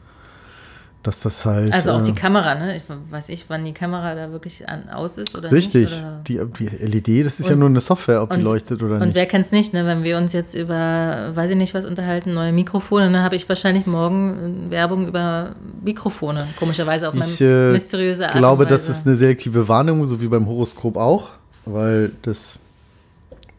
dass 1.07 1.21
das 1.21 1.45
halt. 1.45 1.71
Also 1.71 1.91
auch 1.93 2.01
die 2.01 2.11
äh, 2.11 2.15
Kamera, 2.15 2.53
ne? 2.55 2.75
Ich 2.77 2.83
weiß 3.09 3.29
ich, 3.29 3.45
wann 3.47 3.63
die 3.65 3.71
Kamera 3.73 4.13
da 4.13 4.31
wirklich 4.31 4.67
an, 4.67 4.89
aus 4.89 5.17
ist 5.17 5.35
oder 5.35 5.51
Richtig. 5.51 5.89
nicht. 5.89 5.97
Oder 6.03 6.21
Die, 6.27 6.39
die 6.59 6.67
LED, 6.85 7.25
das 7.25 7.39
ist 7.39 7.47
ja 7.47 7.53
Und- 7.53 7.59
nur 7.59 7.69
eine 7.69 7.79
Software, 7.79 8.21
ob 8.21 8.29
die 8.31 8.37
und- 8.37 8.43
leuchtet 8.43 8.83
oder 8.83 8.95
und 8.95 8.99
nicht. 9.07 9.15
wer 9.15 9.25
kennt 9.25 9.45
es 9.45 9.51
nicht, 9.51 9.73
ne? 9.73 9.85
wenn 9.85 10.03
wir 10.03 10.17
uns 10.17 10.33
jetzt 10.33 10.53
über, 10.53 11.31
weiß 11.33 11.49
ich 11.51 11.55
nicht, 11.57 11.73
was 11.73 11.85
unterhalten, 11.85 12.33
neue 12.33 12.51
Mikrofone, 12.51 13.09
dann 13.11 13.23
habe 13.23 13.35
ich 13.37 13.47
wahrscheinlich 13.47 13.85
morgen 13.87 14.67
äh, 14.67 14.71
Werbung 14.71 15.07
über 15.07 15.55
Mikrofone, 15.83 16.47
komischerweise 16.59 17.07
auf 17.07 17.15
Ich 17.15 17.19
meinem 17.21 17.69
äh, 17.69 17.71
mysteriöse 17.71 18.25
und 18.25 18.33
glaube, 18.33 18.65
das 18.65 18.89
ist 18.89 19.07
eine 19.07 19.15
selektive 19.15 19.67
Wahrnehmung, 19.67 20.05
so 20.05 20.21
wie 20.21 20.27
beim 20.27 20.45
Horoskop 20.47 20.97
auch, 20.97 21.29
weil 21.65 22.11
das. 22.21 22.59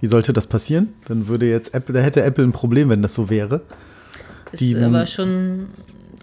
Wie 0.01 0.07
sollte 0.07 0.33
das 0.33 0.47
passieren? 0.47 0.91
Dann 1.07 1.27
würde 1.27 1.49
jetzt 1.51 1.75
Apple, 1.75 1.93
da 1.93 2.01
hätte 2.01 2.23
Apple 2.23 2.45
ein 2.45 2.53
Problem, 2.53 2.89
wenn 2.89 3.03
das 3.03 3.15
so 3.15 3.29
wäre. 3.31 3.62
ist 4.53 4.61
die- 4.61 4.77
aber 4.77 5.07
schon 5.07 5.69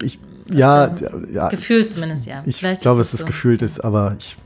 Ich, 0.01 0.17
ja, 0.51 0.93
ja 1.31 1.49
gefühlt 1.49 1.89
zumindest, 1.89 2.25
ja. 2.25 2.43
ich 2.45 2.57
Vielleicht 2.57 2.81
glaube, 2.81 3.01
ist 3.01 3.09
dass 3.09 3.15
es 3.15 3.19
so. 3.21 3.25
gefühlt 3.25 3.61
ist, 3.61 3.83
aber 3.83 4.15
ich, 4.19 4.37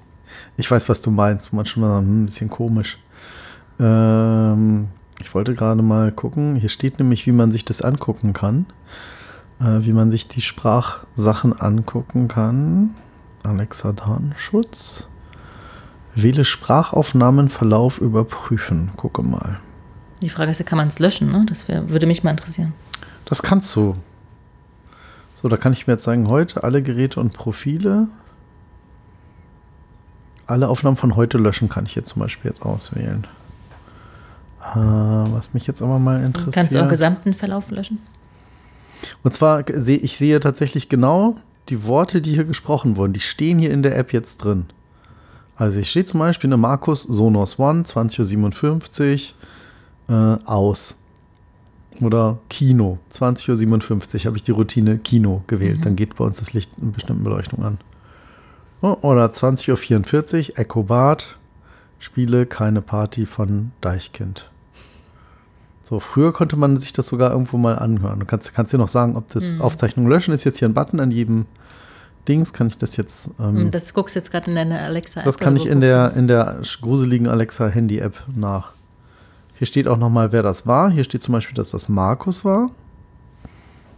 ich 0.58 0.70
weiß, 0.70 0.90
was 0.90 1.02
du 1.02 1.12
meinst. 1.12 1.54
Manchmal 1.54 2.00
hm, 2.00 2.24
ein 2.24 2.26
bisschen 2.26 2.50
komisch. 2.50 3.00
Ähm, 3.80 4.90
ich 5.22 5.34
wollte 5.34 5.56
gerade 5.56 5.82
mal 5.82 6.12
gucken. 6.12 6.56
Hier 6.56 6.70
steht 6.70 7.00
nämlich, 7.00 7.26
wie 7.28 7.32
man 7.32 7.52
sich 7.52 7.66
das 7.66 7.82
angucken 7.82 8.34
kann. 8.34 8.66
Äh, 9.60 9.86
wie 9.86 9.94
man 9.94 10.12
sich 10.12 10.28
die 10.28 10.42
Sprachsachen 10.42 11.60
angucken 11.60 12.28
kann. 12.28 12.96
Alexa 13.44 13.92
Datenschutz. 13.92 15.08
Wähle 16.16 16.44
Sprachaufnahmenverlauf 16.44 18.00
überprüfen. 18.00 18.92
Gucke 18.96 19.22
mal. 19.22 19.60
Die 20.22 20.30
Frage 20.30 20.52
ist 20.52 20.66
kann 20.66 20.78
man 20.78 20.88
es 20.88 21.00
löschen? 21.00 21.32
Ne? 21.32 21.46
Das 21.48 21.68
wär, 21.68 21.90
würde 21.90 22.06
mich 22.06 22.24
mal 22.24 22.32
interessieren. 22.32 22.74
Das 23.26 23.42
kannst 23.42 23.74
du. 23.76 23.96
So, 25.42 25.48
da 25.48 25.56
kann 25.56 25.72
ich 25.72 25.88
mir 25.88 25.94
jetzt 25.94 26.04
sagen, 26.04 26.28
heute 26.28 26.66
alle 26.66 26.84
Geräte 26.84 27.18
und 27.22 27.34
Profile. 27.34 28.10
Alle 30.48 30.68
Aufnahmen 30.68 30.98
von 30.98 31.16
heute 31.16 31.38
löschen 31.38 31.70
kann 31.70 31.86
ich 31.86 31.96
jetzt 31.96 32.10
zum 32.10 32.22
Beispiel 32.22 32.52
jetzt 32.52 32.62
auswählen. 32.62 33.26
Äh, 34.60 34.76
was 34.76 35.54
mich 35.54 35.66
jetzt 35.66 35.82
aber 35.82 35.98
mal 35.98 36.22
interessiert. 36.22 36.56
Kannst 36.56 36.74
du 36.74 36.84
auch 36.84 36.90
gesamten 36.90 37.34
Verlauf 37.34 37.72
löschen? 37.72 38.00
Und 39.24 39.34
zwar 39.34 39.64
sehe 39.72 40.00
ich 40.00 40.18
sehe 40.18 40.42
tatsächlich 40.42 40.90
genau 40.90 41.38
die 41.70 41.86
Worte, 41.86 42.22
die 42.22 42.34
hier 42.34 42.44
gesprochen 42.44 42.98
wurden. 42.98 43.14
Die 43.14 43.22
stehen 43.22 43.60
hier 43.60 43.72
in 43.72 43.82
der 43.82 43.98
App 43.98 44.12
jetzt 44.12 44.40
drin. 44.40 44.66
Also 45.56 45.80
ich 45.80 45.90
stehe 45.90 46.04
zum 46.04 46.20
Beispiel 46.20 46.50
eine 46.50 46.58
Markus 46.58 47.04
Sonos 47.04 47.58
One 47.58 47.84
20.57 47.84 49.32
Uhr 50.10 50.40
äh, 50.44 50.46
aus. 50.46 50.98
Oder 52.02 52.38
Kino 52.50 52.98
20.57 53.14 54.16
Uhr 54.22 54.26
habe 54.26 54.38
ich 54.38 54.44
die 54.44 54.52
Routine 54.52 54.98
Kino 55.00 55.44
gewählt. 55.48 55.86
Dann 55.86 55.96
geht 55.96 56.16
bei 56.16 56.24
uns 56.24 56.40
das 56.40 56.54
Licht 56.54 56.72
in 56.82 56.92
bestimmten 56.94 57.24
Beleuchtung 57.24 57.64
an. 57.64 57.80
Oh, 58.82 58.96
Oder 59.02 59.26
20.44 59.28 60.52
Uhr 60.52 60.60
Echo 60.60 60.84
Bad. 60.84 61.38
Spiele 62.00 62.46
keine 62.46 62.82
Party 62.82 63.26
von 63.26 63.72
Deichkind. 63.82 64.50
So, 65.84 66.00
früher 66.00 66.32
konnte 66.32 66.56
man 66.56 66.78
sich 66.78 66.94
das 66.94 67.08
sogar 67.08 67.32
irgendwo 67.32 67.58
mal 67.58 67.78
anhören. 67.78 68.20
Du 68.22 68.26
kannst, 68.26 68.54
kannst 68.54 68.72
dir 68.72 68.78
noch 68.78 68.88
sagen, 68.88 69.18
ob 69.18 69.28
das 69.30 69.56
Mhm. 69.56 69.62
Aufzeichnung 69.62 70.08
löschen 70.08 70.34
ist. 70.34 70.44
Jetzt 70.46 70.60
hier 70.60 70.70
ein 70.70 70.74
Button 70.74 71.00
an 71.02 71.12
jedem 71.12 71.46
Dings. 72.28 72.54
Kann 72.54 72.68
ich 72.68 72.78
das 72.78 72.96
jetzt. 72.96 73.32
Ähm, 73.40 73.72
das 73.72 73.94
guckst 73.94 74.16
du 74.16 74.20
jetzt 74.20 74.32
gerade 74.32 74.50
in 74.52 74.56
deiner 74.56 74.80
Alexa. 74.82 75.24
das 75.24 75.40
kann 75.40 75.58
ich 75.58 75.66
in 75.66 75.82
der, 75.82 76.14
in 76.16 76.28
der 76.30 76.62
gruseligen 76.80 77.28
Alexa 77.28 77.68
Handy-App 77.68 78.16
nach. 78.34 78.72
Hier 79.60 79.68
steht 79.68 79.90
auch 79.90 79.98
nochmal, 79.98 80.32
wer 80.32 80.42
das 80.42 80.68
war. 80.68 80.90
Hier 80.90 81.04
steht 81.04 81.22
zum 81.22 81.34
Beispiel, 81.34 81.54
dass 81.54 81.72
das 81.72 81.90
Markus 81.90 82.46
war. 82.46 82.70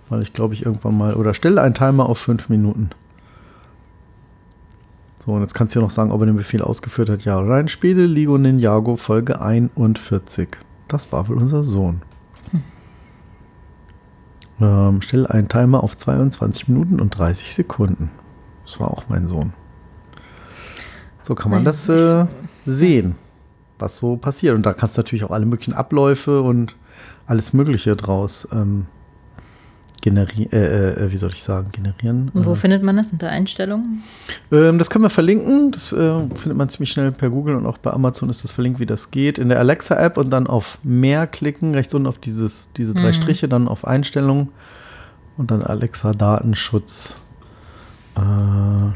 Weil 0.10 0.24
ich 0.24 0.34
glaube 0.34 0.56
ich 0.56 0.66
irgendwann 0.66 0.98
mal. 0.98 1.14
Oder 1.14 1.36
stelle 1.36 1.62
einen 1.62 1.76
Timer 1.76 2.10
auf 2.10 2.18
fünf 2.18 2.50
Minuten. 2.50 2.90
So, 5.24 5.34
und 5.34 5.42
jetzt 5.42 5.54
kannst 5.54 5.76
du 5.76 5.80
hier 5.80 5.86
noch 5.86 5.92
sagen, 5.92 6.12
ob 6.12 6.20
er 6.22 6.26
den 6.26 6.36
Befehl 6.36 6.64
ausgeführt 6.64 7.12
hat. 7.12 7.26
Ja, 7.26 7.40
rein 7.40 7.68
spiele 7.68 8.08
Ligo 8.08 8.40
Ninjago 8.40 8.96
Folge 8.96 9.40
41. 9.40 10.50
Das 10.88 11.12
war 11.12 11.30
wohl 11.30 11.38
unser 11.38 11.64
Sohn. 11.64 12.02
Ähm, 14.60 15.04
stelle 15.04 15.30
einen 15.30 15.48
Timer 15.48 15.84
auf 15.84 15.96
22 15.96 16.70
Minuten 16.70 17.00
und 17.00 17.16
30 17.16 17.54
Sekunden. 17.54 18.10
Das 18.66 18.80
war 18.80 18.90
auch 18.90 19.04
mein 19.10 19.28
Sohn. 19.28 19.54
So 21.22 21.36
kann 21.36 21.52
man 21.52 21.60
Nein, 21.60 21.66
das 21.66 21.88
äh, 21.88 22.26
sehen, 22.66 23.16
was 23.82 23.98
so 23.98 24.18
passiert. 24.18 24.56
Und 24.56 24.66
da 24.66 24.74
kannst 24.74 24.98
du 24.98 25.02
natürlich 25.02 25.24
auch 25.24 25.32
alle 25.32 25.46
möglichen 25.46 25.74
Abläufe 25.74 26.42
und 26.42 26.76
alles 27.26 27.54
Mögliche 27.54 27.96
draus 27.96 28.48
ähm, 28.52 28.88
generieren, 30.02 30.52
äh, 30.52 31.06
äh, 31.06 31.12
wie 31.12 31.18
soll 31.18 31.32
ich 31.32 31.44
sagen, 31.44 31.70
generieren. 31.72 32.30
Und 32.34 32.46
wo 32.46 32.54
Äh, 32.54 32.56
findet 32.56 32.82
man 32.84 32.98
das? 32.98 33.12
Unter 33.12 33.30
Einstellungen? 33.30 34.02
ähm, 34.52 34.78
das 34.80 34.90
können 34.90 35.04
wir 35.06 35.10
verlinken. 35.12 35.72
Das 35.72 35.94
äh, 35.94 36.14
findet 36.36 36.58
man 36.58 36.68
ziemlich 36.70 36.92
schnell 36.92 37.12
per 37.12 37.30
Google 37.30 37.56
und 37.56 37.66
auch 37.68 37.78
bei 37.78 37.92
Amazon 37.92 38.28
ist 38.30 38.44
das 38.44 38.52
verlinkt, 38.52 38.80
wie 38.80 38.88
das 38.88 39.12
geht. 39.12 39.38
In 39.38 39.50
der 39.50 39.60
Alexa-App 39.60 40.18
und 40.18 40.32
dann 40.32 40.48
auf 40.48 40.80
Mehr 40.84 41.28
klicken, 41.28 41.76
rechts 41.76 41.94
unten 41.94 42.08
auf 42.08 42.18
dieses, 42.18 42.74
diese 42.74 42.94
drei 42.96 43.10
Mhm. 43.10 43.14
Striche, 43.14 43.48
dann 43.48 43.68
auf 43.68 43.86
Einstellungen 43.86 44.50
und 45.38 45.52
dann 45.52 45.62
Alexa 45.62 46.14
Datenschutz. 46.14 47.18
Äh, 48.16 48.20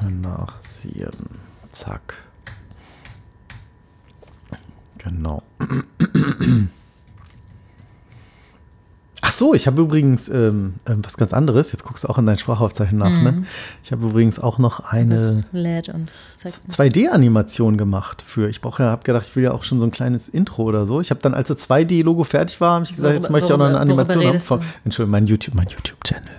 Nachsehen. 0.02 1.11
Zack. 1.70 2.15
Genau. 4.98 5.44
Ach 9.25 9.31
so, 9.31 9.53
ich 9.53 9.67
habe 9.67 9.81
übrigens 9.81 10.27
ähm, 10.27 10.73
ähm, 10.85 10.99
was 11.03 11.15
ganz 11.15 11.31
anderes. 11.31 11.71
Jetzt 11.71 11.85
guckst 11.85 12.03
du 12.03 12.09
auch 12.09 12.17
in 12.17 12.25
dein 12.25 12.37
Sprachaufzeichen 12.37 12.97
nach, 12.97 13.09
ne? 13.09 13.31
Mhm. 13.31 13.45
Ich 13.81 13.93
habe 13.93 14.05
übrigens 14.05 14.37
auch 14.37 14.57
noch 14.59 14.81
eine 14.81 15.15
Das 15.15 15.43
lädt 15.53 15.87
und 15.89 16.11
zeigt. 16.35 16.59
2D-Animation 16.69 17.77
gemacht 17.77 18.21
für. 18.21 18.49
Ich 18.49 18.59
brauche 18.59 18.83
ja, 18.83 18.89
habe 18.89 19.03
gedacht, 19.03 19.25
ich 19.25 19.35
will 19.37 19.43
ja 19.45 19.51
auch 19.53 19.63
schon 19.63 19.79
so 19.79 19.85
ein 19.87 19.91
kleines 19.91 20.27
Intro 20.27 20.63
oder 20.63 20.85
so. 20.85 20.99
Ich 20.99 21.09
habe 21.09 21.21
dann, 21.21 21.33
als 21.33 21.47
das 21.47 21.69
2D-Logo 21.69 22.25
fertig 22.25 22.59
war, 22.59 22.73
habe 22.73 22.83
ich 22.83 22.93
gesagt, 22.95 23.13
jetzt 23.13 23.23
Worüber- 23.23 23.31
möchte 23.31 23.45
ich 23.47 23.53
auch 23.53 23.57
noch 23.59 23.65
eine 23.67 23.79
Animation 23.79 24.27
haben. 24.27 24.39
Von? 24.41 24.61
Entschuldigung, 24.83 25.11
mein 25.11 25.27
YouTube, 25.27 25.55
mein 25.55 25.67
YouTube-Channel. 25.69 26.29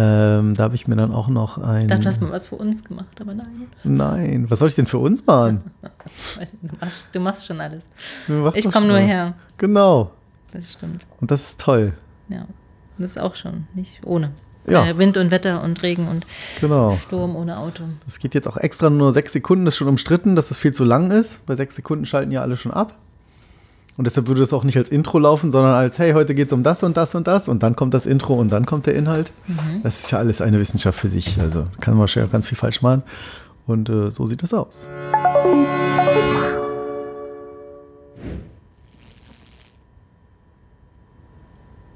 Ähm, 0.00 0.54
da 0.54 0.62
habe 0.62 0.76
ich 0.76 0.86
mir 0.86 0.94
dann 0.96 1.12
auch 1.12 1.28
noch 1.28 1.58
ein. 1.58 1.82
Ich 1.82 1.86
dachte, 1.88 2.02
du 2.02 2.08
hast 2.08 2.20
mal 2.22 2.30
was 2.30 2.46
für 2.46 2.54
uns 2.54 2.84
gemacht, 2.84 3.20
aber 3.20 3.34
nein. 3.34 3.66
Nein, 3.82 4.46
was 4.48 4.60
soll 4.60 4.68
ich 4.68 4.76
denn 4.76 4.86
für 4.86 4.98
uns 4.98 5.26
machen? 5.26 5.62
Du 6.62 6.74
machst, 6.80 7.06
du 7.12 7.20
machst 7.20 7.46
schon 7.46 7.60
alles. 7.60 7.90
Ich 8.54 8.70
komme 8.70 8.86
nur 8.86 8.98
her. 8.98 9.34
Genau. 9.56 10.12
Das 10.52 10.72
stimmt. 10.72 11.06
Und 11.20 11.30
das 11.30 11.50
ist 11.50 11.60
toll. 11.60 11.92
Ja. 12.28 12.46
Das 12.98 13.12
ist 13.12 13.18
auch 13.20 13.36
schon 13.36 13.66
nicht 13.74 14.00
ohne. 14.04 14.32
Ja. 14.66 14.86
Äh, 14.86 14.98
Wind 14.98 15.16
und 15.16 15.30
Wetter 15.30 15.62
und 15.62 15.82
Regen 15.82 16.08
und 16.08 16.26
Genau. 16.60 16.96
Sturm 16.96 17.36
ohne 17.36 17.58
Auto. 17.58 17.84
Das 18.04 18.18
geht 18.18 18.34
jetzt 18.34 18.46
auch 18.48 18.56
extra 18.56 18.90
nur 18.90 19.12
sechs 19.12 19.32
Sekunden, 19.32 19.64
das 19.64 19.74
ist 19.74 19.78
schon 19.78 19.88
umstritten, 19.88 20.36
dass 20.36 20.48
das 20.48 20.58
viel 20.58 20.72
zu 20.72 20.84
lang 20.84 21.10
ist. 21.10 21.46
Bei 21.46 21.54
sechs 21.56 21.76
Sekunden 21.76 22.04
schalten 22.06 22.30
ja 22.30 22.42
alle 22.42 22.56
schon 22.56 22.72
ab. 22.72 22.98
Und 23.96 24.04
deshalb 24.06 24.28
würde 24.28 24.40
das 24.40 24.52
auch 24.52 24.62
nicht 24.62 24.76
als 24.76 24.90
Intro 24.90 25.18
laufen, 25.18 25.50
sondern 25.50 25.74
als, 25.74 25.98
hey, 25.98 26.12
heute 26.12 26.34
geht 26.34 26.46
es 26.48 26.52
um 26.52 26.62
das 26.62 26.82
und 26.84 26.96
das 26.96 27.14
und 27.16 27.26
das 27.26 27.48
und 27.48 27.62
dann 27.64 27.74
kommt 27.74 27.94
das 27.94 28.06
Intro 28.06 28.34
und 28.34 28.50
dann 28.50 28.64
kommt 28.64 28.86
der 28.86 28.94
Inhalt. 28.94 29.32
Das 29.82 30.00
ist 30.00 30.10
ja 30.12 30.18
alles 30.18 30.40
eine 30.40 30.60
Wissenschaft 30.60 30.98
für 31.00 31.08
sich. 31.08 31.40
Also 31.40 31.64
kann 31.80 31.94
man 31.94 32.00
wahrscheinlich 32.02 32.28
auch 32.28 32.32
ganz 32.32 32.46
viel 32.46 32.58
falsch 32.58 32.80
machen. 32.80 33.02
Und 33.66 33.88
äh, 33.88 34.10
so 34.10 34.26
sieht 34.26 34.42
das 34.42 34.54
aus. 34.54 34.86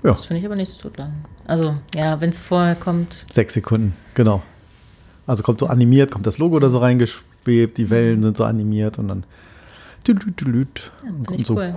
Ja, 0.02 0.10
Das 0.12 0.26
finde 0.26 0.40
ich 0.40 0.46
aber 0.46 0.56
nicht 0.56 0.72
so 0.72 0.90
lang. 0.96 1.12
Also, 1.46 1.76
ja, 1.94 2.20
wenn 2.20 2.30
es 2.30 2.40
vorher 2.40 2.74
kommt, 2.74 3.24
sechs 3.32 3.54
Sekunden, 3.54 3.94
genau. 4.14 4.42
Also 5.26 5.42
kommt 5.42 5.60
so 5.60 5.66
animiert, 5.66 6.10
kommt 6.10 6.26
das 6.26 6.38
Logo 6.38 6.58
da 6.58 6.68
so 6.70 6.78
reingeschwebt, 6.78 7.78
die 7.78 7.90
Wellen 7.90 8.22
sind 8.22 8.36
so 8.36 8.44
animiert 8.44 8.98
und 8.98 9.08
dann 9.08 9.24
ja, 11.04 11.08
finde 11.08 11.24
kommt 11.26 11.46
so 11.46 11.54
cool. 11.54 11.74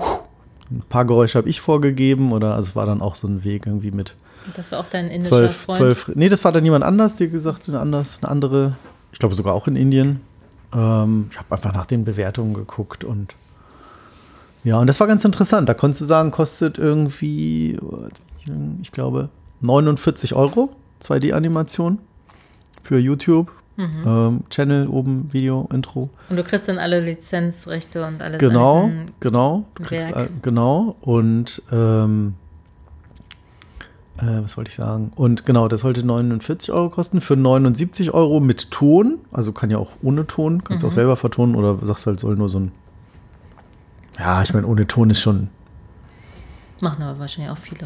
Ein 0.72 0.82
paar 0.90 1.06
Geräusche 1.06 1.38
habe 1.38 1.48
ich 1.48 1.62
vorgegeben 1.62 2.32
oder 2.32 2.56
also 2.56 2.70
es 2.70 2.76
war 2.76 2.88
dann 2.88 3.02
auch 3.02 3.14
so 3.14 3.28
ein 3.28 3.44
Weg 3.44 3.68
irgendwie 3.68 3.92
mit 3.92 4.16
Das 4.56 4.72
war 4.72 4.80
auch 4.80 4.90
dein 4.90 5.08
indischer 5.08 5.30
zwölf, 5.38 5.56
Freund. 5.58 5.78
zwölf. 5.78 6.12
Nee, 6.16 6.30
das 6.30 6.44
war 6.44 6.52
dann 6.52 6.64
jemand 6.66 6.84
anders, 6.84 7.18
die 7.18 7.30
gesagt, 7.30 7.70
eine, 7.70 7.80
anders, 7.80 8.20
eine 8.24 8.32
andere, 8.32 8.74
ich 9.12 9.20
glaube 9.20 9.36
sogar 9.36 9.54
auch 9.54 9.68
in 9.68 9.76
Indien. 9.76 10.22
Ähm, 10.74 11.28
ich 11.32 11.38
habe 11.38 11.54
einfach 11.54 11.74
nach 11.74 11.86
den 11.86 12.04
Bewertungen 12.04 12.56
geguckt 12.56 13.04
und 13.04 13.36
ja, 14.66 14.80
und 14.80 14.88
das 14.88 15.00
war 15.00 15.08
ganz 15.08 15.24
interessant. 15.24 15.70
Da 15.70 15.74
konntest 15.74 16.02
du 16.02 16.06
sagen, 16.06 16.32
kostet 16.32 16.78
irgendwie, 16.78 17.80
ich 18.82 18.92
glaube, 18.92 19.30
49 19.62 20.34
Euro 20.36 20.70
2D-Animation 21.02 22.00
für 22.82 22.98
YouTube. 23.00 23.52
Mhm. 23.78 24.04
Ähm, 24.06 24.44
Channel 24.50 24.88
oben, 24.88 25.32
Video, 25.34 25.68
Intro. 25.74 26.10
Und 26.30 26.38
du 26.38 26.44
kriegst 26.44 26.68
dann 26.70 26.78
alle 26.78 27.02
Lizenzrechte 27.02 28.06
und 28.08 28.24
alles. 28.24 28.40
Genau, 28.40 28.86
diesen- 28.86 29.12
genau. 29.20 29.66
Du 29.76 29.84
kriegst, 29.84 30.16
Werk. 30.16 30.28
äh, 30.28 30.30
genau. 30.42 30.96
Und 31.02 31.62
ähm, 31.74 32.36
äh, 34.18 34.42
was 34.44 34.56
wollte 34.56 34.70
ich 34.70 34.76
sagen? 34.76 35.12
Und 35.16 35.46
genau, 35.46 35.68
das 35.68 35.82
sollte 35.82 36.06
49 36.06 36.72
Euro 36.72 36.90
kosten. 36.90 37.20
Für 37.20 37.36
79 37.36 38.14
Euro 38.14 38.40
mit 38.40 38.72
Ton. 38.72 39.18
Also 39.34 39.52
kann 39.52 39.70
ja 39.70 39.78
auch 39.78 39.92
ohne 40.02 40.26
Ton. 40.26 40.64
Kannst 40.64 40.84
du 40.84 40.88
auch 40.88 40.92
Mhm. 40.92 40.96
selber 40.96 41.18
vertonen 41.18 41.56
oder 41.56 41.78
sagst 41.86 42.08
halt, 42.08 42.20
soll 42.22 42.36
nur 42.38 42.48
so 42.48 42.60
ein 42.60 42.72
Ja, 44.20 44.42
ich 44.44 44.54
meine, 44.54 44.66
ohne 44.68 44.88
Ton 44.88 45.10
ist 45.10 45.20
schon. 45.22 45.50
Machen 46.82 47.04
aber 47.04 47.20
wahrscheinlich 47.20 47.52
auch 47.52 47.58
viele. 47.58 47.80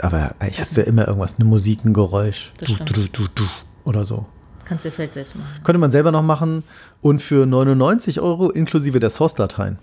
Aber 0.00 0.34
ich 0.48 0.60
hast 0.60 0.76
ja 0.76 0.84
immer 0.84 1.06
irgendwas, 1.08 1.36
eine 1.38 1.44
Musik, 1.48 1.84
ein 1.84 1.92
Geräusch. 1.94 2.52
Das 2.58 2.68
Du, 2.68 2.76
du, 2.84 3.08
du, 3.08 3.26
du, 3.34 3.44
oder 3.84 4.04
so. 4.04 4.26
Kannst 4.64 4.84
du 4.84 4.90
vielleicht 4.90 5.14
selbst 5.14 5.34
machen. 5.34 5.48
Könnte 5.64 5.78
man 5.78 5.90
selber 5.90 6.12
noch 6.12 6.22
machen 6.22 6.62
und 7.00 7.20
für 7.20 7.44
99 7.46 8.20
Euro 8.20 8.50
inklusive 8.50 9.00
der 9.00 9.10
Source-Dateien. 9.10 9.78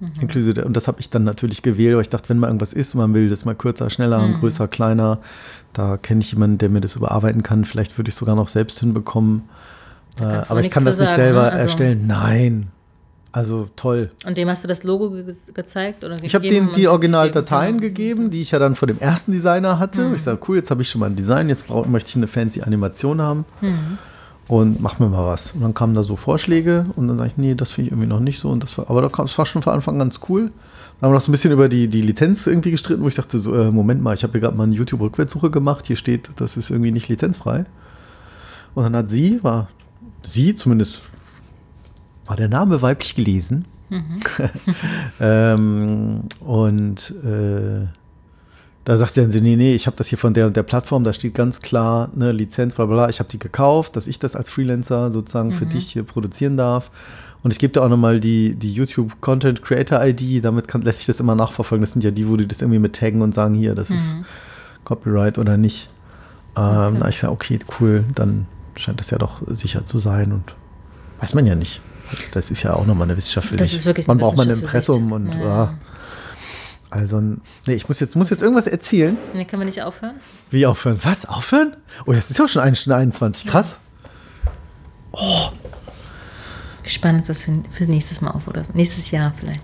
Mhm. 0.00 0.08
Inklusive 0.20 0.64
und 0.64 0.76
das 0.76 0.88
habe 0.88 1.00
ich 1.00 1.10
dann 1.10 1.24
natürlich 1.24 1.62
gewählt, 1.62 1.94
weil 1.94 2.02
ich 2.02 2.10
dachte, 2.10 2.28
wenn 2.28 2.38
mal 2.38 2.48
irgendwas 2.48 2.72
ist, 2.72 2.94
man 2.94 3.14
will 3.14 3.28
das 3.28 3.44
mal 3.44 3.54
kürzer, 3.54 3.90
schneller, 3.90 4.26
Mhm. 4.26 4.34
größer, 4.34 4.66
kleiner, 4.68 5.18
da 5.72 5.96
kenne 5.96 6.20
ich 6.20 6.32
jemanden, 6.32 6.58
der 6.58 6.70
mir 6.70 6.80
das 6.80 6.96
überarbeiten 6.96 7.42
kann. 7.42 7.64
Vielleicht 7.64 7.96
würde 7.98 8.08
ich 8.08 8.14
es 8.14 8.18
sogar 8.18 8.34
noch 8.36 8.48
selbst 8.48 8.80
hinbekommen. 8.80 9.48
Äh, 10.20 10.24
aber 10.24 10.60
ich 10.60 10.70
kann 10.70 10.84
das 10.84 10.98
nicht 10.98 11.08
sagen, 11.08 11.22
selber 11.22 11.42
ne? 11.42 11.52
Also- 11.52 11.64
erstellen. 11.66 12.06
Nein. 12.08 12.70
Also 13.30 13.68
toll. 13.76 14.10
Und 14.26 14.38
dem 14.38 14.48
hast 14.48 14.64
du 14.64 14.68
das 14.68 14.84
Logo 14.84 15.10
ge 15.10 15.24
gezeigt? 15.52 16.02
Oder 16.02 16.16
Ich 16.22 16.34
habe 16.34 16.48
denen 16.48 16.72
die 16.72 16.88
Originaldateien 16.88 17.80
gegeben, 17.80 18.30
die 18.30 18.40
ich 18.40 18.52
ja 18.52 18.58
dann 18.58 18.74
von 18.74 18.88
dem 18.88 18.98
ersten 18.98 19.32
Designer 19.32 19.78
hatte. 19.78 20.00
Mhm. 20.00 20.14
Ich 20.14 20.22
sage, 20.22 20.38
cool, 20.48 20.56
jetzt 20.56 20.70
habe 20.70 20.82
ich 20.82 20.90
schon 20.90 21.00
mal 21.00 21.06
ein 21.06 21.16
Design, 21.16 21.48
jetzt 21.48 21.66
brauch, 21.66 21.86
möchte 21.86 22.08
ich 22.10 22.16
eine 22.16 22.26
fancy 22.26 22.62
Animation 22.62 23.20
haben. 23.20 23.44
Mhm. 23.60 23.98
Und 24.48 24.80
mach 24.80 24.98
mir 24.98 25.08
mal 25.08 25.26
was. 25.26 25.52
Und 25.52 25.60
dann 25.60 25.74
kamen 25.74 25.94
da 25.94 26.02
so 26.02 26.16
Vorschläge 26.16 26.86
und 26.96 27.06
dann 27.06 27.18
sage 27.18 27.30
ich, 27.30 27.36
nee, 27.36 27.54
das 27.54 27.70
finde 27.70 27.88
ich 27.88 27.92
irgendwie 27.92 28.08
noch 28.08 28.20
nicht 28.20 28.38
so. 28.38 28.48
Und 28.48 28.62
das 28.62 28.78
war, 28.78 28.88
aber 28.88 29.02
das 29.06 29.36
war 29.36 29.44
schon 29.44 29.60
von 29.60 29.74
Anfang 29.74 29.94
an 29.96 29.98
ganz 30.00 30.20
cool. 30.30 30.50
Dann 31.00 31.02
haben 31.02 31.10
wir 31.10 31.14
noch 31.16 31.20
so 31.20 31.30
ein 31.30 31.32
bisschen 31.32 31.52
über 31.52 31.68
die, 31.68 31.88
die 31.88 32.00
Lizenz 32.00 32.46
irgendwie 32.46 32.70
gestritten, 32.70 33.02
wo 33.02 33.08
ich 33.08 33.14
dachte, 33.14 33.38
so, 33.38 33.54
äh, 33.54 33.70
Moment 33.70 34.02
mal, 34.02 34.14
ich 34.14 34.22
habe 34.22 34.32
hier 34.32 34.40
gerade 34.40 34.56
mal 34.56 34.64
eine 34.64 34.74
YouTube-Rückwärtssuche 34.74 35.50
gemacht. 35.50 35.86
Hier 35.86 35.96
steht, 35.96 36.30
das 36.36 36.56
ist 36.56 36.70
irgendwie 36.70 36.92
nicht 36.92 37.08
lizenzfrei. 37.08 37.66
Und 38.74 38.84
dann 38.84 38.96
hat 38.96 39.10
sie, 39.10 39.38
war 39.42 39.68
sie 40.24 40.54
zumindest, 40.54 41.02
war 42.28 42.36
der 42.36 42.48
Name 42.48 42.80
weiblich 42.82 43.14
gelesen. 43.14 43.64
ähm, 45.20 46.20
und 46.40 47.10
äh, 47.24 47.86
da 48.84 48.96
sagt 48.96 49.12
sie 49.12 49.20
dann 49.20 49.30
so, 49.30 49.38
nee, 49.38 49.56
nee, 49.56 49.74
ich 49.74 49.86
habe 49.86 49.96
das 49.96 50.06
hier 50.06 50.16
von 50.16 50.32
der 50.32 50.46
und 50.46 50.56
der 50.56 50.62
Plattform, 50.62 51.04
da 51.04 51.12
steht 51.12 51.34
ganz 51.34 51.60
klar, 51.60 52.10
ne, 52.14 52.32
Lizenz, 52.32 52.74
bla 52.74 52.86
bla, 52.86 52.94
bla. 52.94 53.08
ich 53.10 53.18
habe 53.18 53.28
die 53.28 53.38
gekauft, 53.38 53.96
dass 53.96 54.06
ich 54.06 54.18
das 54.18 54.36
als 54.36 54.48
Freelancer 54.48 55.12
sozusagen 55.12 55.52
für 55.52 55.66
dich 55.66 55.92
hier 55.92 56.04
produzieren 56.04 56.56
darf. 56.56 56.90
Und 57.42 57.52
ich 57.52 57.58
gebe 57.58 57.72
dir 57.72 57.82
auch 57.82 57.88
nochmal 57.88 58.18
die, 58.18 58.56
die 58.56 58.72
YouTube 58.72 59.20
Content 59.20 59.62
Creator 59.62 60.04
ID, 60.04 60.42
damit 60.44 60.68
kann, 60.68 60.82
lässt 60.82 61.00
sich 61.00 61.06
das 61.06 61.20
immer 61.20 61.34
nachverfolgen. 61.34 61.82
Das 61.82 61.92
sind 61.92 62.02
ja 62.02 62.10
die, 62.10 62.28
wo 62.28 62.36
die 62.36 62.48
das 62.48 62.62
irgendwie 62.62 62.78
mit 62.78 62.96
taggen 62.96 63.22
und 63.22 63.34
sagen, 63.34 63.54
hier, 63.54 63.74
das 63.74 63.90
ist 63.90 64.16
Copyright 64.84 65.38
oder 65.38 65.56
nicht. 65.56 65.90
Ähm, 66.56 66.98
Da 66.98 67.08
ich 67.08 67.18
sage, 67.18 67.32
okay, 67.32 67.58
cool, 67.78 68.04
dann 68.14 68.46
scheint 68.74 69.00
das 69.00 69.10
ja 69.10 69.18
doch 69.18 69.42
sicher 69.46 69.84
zu 69.84 69.98
sein 69.98 70.32
und 70.32 70.54
weiß 71.20 71.34
man 71.34 71.46
ja 71.46 71.54
nicht. 71.54 71.80
Das 72.32 72.50
ist 72.50 72.62
ja 72.62 72.74
auch 72.74 72.86
nochmal 72.86 73.08
eine 73.08 73.16
Wissenschaft 73.16 73.48
für 73.48 73.56
Das 73.56 73.70
sich. 73.70 73.80
ist 73.80 73.86
wirklich 73.86 74.06
man 74.06 74.18
braucht 74.18 74.36
mal 74.36 74.44
ein. 74.48 74.50
Impressum 74.58 75.12
und 75.12 75.32
Ja, 75.34 75.40
ja. 75.40 75.74
Also, 76.90 77.20
nee, 77.20 77.38
ich 77.66 77.86
muss 77.86 78.00
jetzt, 78.00 78.16
muss 78.16 78.30
jetzt 78.30 78.42
irgendwas 78.42 78.66
erzählen. 78.66 79.18
Nee, 79.34 79.44
können 79.44 79.60
wir 79.60 79.66
nicht 79.66 79.82
aufhören? 79.82 80.14
Wie 80.50 80.64
aufhören? 80.64 80.98
Was? 81.02 81.26
Aufhören? 81.26 81.76
Oh, 82.06 82.12
jetzt 82.14 82.30
ist 82.30 82.38
ja 82.38 82.46
auch 82.46 82.48
schon 82.48 82.62
eine 82.62 82.76
Stunde 82.76 82.96
21. 82.96 83.46
Krass. 83.46 83.76
Wir 86.82 86.90
spannen 86.90 87.18
uns 87.18 87.26
das 87.26 87.42
für, 87.42 87.52
für 87.70 87.84
nächstes 87.84 88.20
Mal 88.20 88.30
auf 88.30 88.48
oder 88.48 88.64
nächstes 88.72 89.10
Jahr 89.10 89.32
vielleicht. 89.32 89.62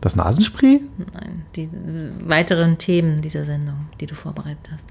Das 0.00 0.16
Nasenspray? 0.16 0.80
Nein, 1.12 1.44
die 1.56 1.68
weiteren 2.26 2.78
Themen 2.78 3.20
dieser 3.22 3.44
Sendung, 3.44 3.86
die 4.00 4.06
du 4.06 4.14
vorbereitet 4.14 4.68
hast. 4.72 4.88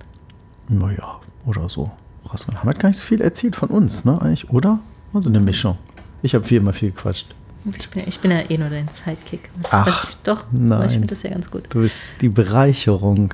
Naja, 0.70 1.20
oder 1.46 1.68
so. 1.70 1.92
Wir 2.24 2.56
haben 2.60 2.68
halt 2.68 2.80
gar 2.80 2.90
nicht 2.90 3.00
so 3.00 3.06
viel 3.06 3.22
erzählt 3.22 3.56
von 3.56 3.70
uns, 3.70 4.06
ne? 4.06 4.20
Eigentlich, 4.22 4.50
oder? 4.50 4.80
Also 5.14 5.30
eine 5.30 5.40
Mischung. 5.40 5.78
Ich 6.24 6.34
habe 6.34 6.56
immer 6.56 6.74
viel 6.74 6.90
gequatscht. 6.90 7.28
Ich 7.66 7.90
bin, 7.90 8.04
ich 8.08 8.20
bin 8.20 8.32
ja 8.32 8.50
eh 8.50 8.58
nur 8.58 8.70
dein 8.70 8.90
Sidekick. 8.90 9.50
Das, 9.62 9.72
Ach, 9.72 10.10
ich, 10.10 10.18
doch, 10.24 10.46
aber 10.48 10.56
ich 10.56 10.60
nein. 10.60 10.90
finde 10.90 11.08
das 11.08 11.24
ja 11.24 11.30
ganz 11.30 11.52
gut. 11.52 11.66
Du 11.70 11.82
bist 11.82 11.98
die 12.20 12.30
Bereicherung. 12.30 13.34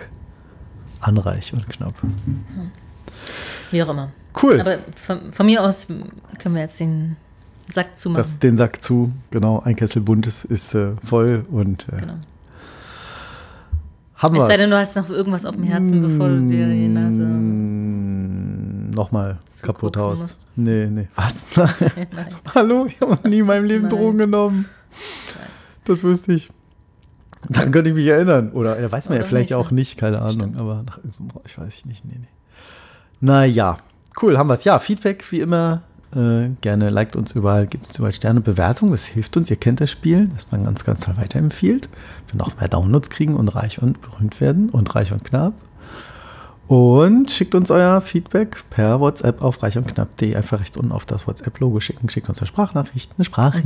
Anreich 1.02 1.54
und 1.54 1.68
knapp. 1.70 1.94
Wie 3.72 3.82
auch 3.82 3.90
immer. 3.90 4.12
Cool. 4.42 4.60
Aber 4.60 4.80
von, 4.96 5.32
von 5.32 5.46
mir 5.46 5.64
aus 5.64 5.88
können 6.40 6.56
wir 6.56 6.62
jetzt 6.62 6.80
den 6.80 7.16
Sack 7.72 7.98
zumachen. 7.98 8.24
Das, 8.24 8.40
den 8.40 8.58
Sack 8.58 8.82
zu, 8.82 9.12
genau, 9.32 9.62
ein 9.62 9.76
Kessel 9.76 10.02
Buntes 10.02 10.46
ist 10.46 10.74
äh, 10.76 10.92
voll 11.04 11.46
und 11.52 11.88
äh, 11.90 12.02
genau. 12.02 12.14
haben 14.16 14.36
Es 14.36 14.48
sei 14.48 14.58
denn, 14.58 14.70
du 14.70 14.78
hast 14.78 14.96
noch 14.96 15.10
irgendwas 15.10 15.46
auf 15.46 15.56
dem 15.56 15.64
Herzen, 15.64 16.02
bevor 16.02 16.28
du 16.28 16.48
dir 16.48 16.68
die 16.68 16.88
Nase. 16.88 17.24
Nochmal 19.00 19.38
kaputt 19.62 19.96
haust. 19.96 20.22
musst. 20.22 20.48
Nee, 20.58 20.88
nee. 20.88 21.08
Was? 21.16 21.46
Hallo, 22.54 22.86
ich 22.86 23.00
habe 23.00 23.12
noch 23.12 23.24
nie 23.24 23.40
in 23.40 23.46
meinem 23.46 23.64
Leben 23.64 23.84
Nein. 23.84 23.92
Drogen 23.92 24.18
genommen. 24.18 24.66
Das 25.86 26.04
wüsste 26.04 26.34
ich. 26.34 26.50
Daran 27.48 27.72
könnte 27.72 27.92
ich 27.92 27.96
mich 27.96 28.08
erinnern. 28.08 28.52
Oder 28.52 28.78
äh, 28.78 28.92
weiß 28.92 29.08
man 29.08 29.16
ja 29.16 29.22
Oder 29.22 29.30
vielleicht 29.30 29.52
nicht, 29.52 29.56
auch 29.58 29.72
ne? 29.72 29.76
nicht, 29.76 29.96
keine 29.98 30.22
Ahnung. 30.22 30.58
Aber 30.58 30.84
nach 30.86 30.98
irgendeinem, 30.98 31.30
ich 31.46 31.58
weiß 31.58 31.86
nicht. 31.86 32.04
Nee, 32.04 32.18
nee. 32.20 32.28
Naja, 33.22 33.78
cool, 34.22 34.38
haben 34.38 34.48
wir 34.48 34.56
es. 34.56 34.66
Ja, 34.66 34.80
Feedback 34.80 35.24
wie 35.32 35.40
immer. 35.40 35.84
Äh, 36.14 36.50
gerne 36.60 36.90
liked 36.90 37.16
uns 37.16 37.32
überall, 37.32 37.68
gebt 37.68 37.88
uns 37.88 37.98
überall 37.98 38.14
Sterne, 38.14 38.42
Bewertung. 38.42 38.92
Das 38.92 39.06
hilft 39.06 39.38
uns. 39.38 39.50
Ihr 39.50 39.56
kennt 39.56 39.80
das 39.80 39.92
Spiel, 39.92 40.28
dass 40.28 40.52
man 40.52 40.66
ganz, 40.66 40.84
ganz 40.84 41.06
toll 41.06 41.16
weiterempfiehlt. 41.16 41.88
Wir 42.28 42.38
noch 42.38 42.60
mehr 42.60 42.68
Downloads 42.68 43.10
kriegen 43.10 43.36
und 43.36 43.48
reich 43.48 43.82
und 43.82 44.02
berühmt 44.02 44.42
werden 44.42 44.70
und 44.70 44.94
reich 44.94 45.14
und 45.14 45.24
knapp. 45.24 45.54
Und 46.70 47.32
schickt 47.32 47.56
uns 47.56 47.72
euer 47.72 48.00
Feedback 48.00 48.64
per 48.70 49.00
WhatsApp 49.00 49.42
auf 49.42 49.64
reich 49.64 49.76
und 49.76 49.88
knapp.de. 49.88 50.36
Einfach 50.36 50.60
rechts 50.60 50.78
unten 50.78 50.92
auf 50.92 51.04
das 51.08 51.26
WhatsApp-Logo 51.26 51.80
schicken. 51.80 52.10
Schickt 52.10 52.30
uns 52.30 52.38
eine 52.38 52.46
Sprachnachricht, 52.46 53.12
eine 53.18 53.26
Sprache. 53.26 53.64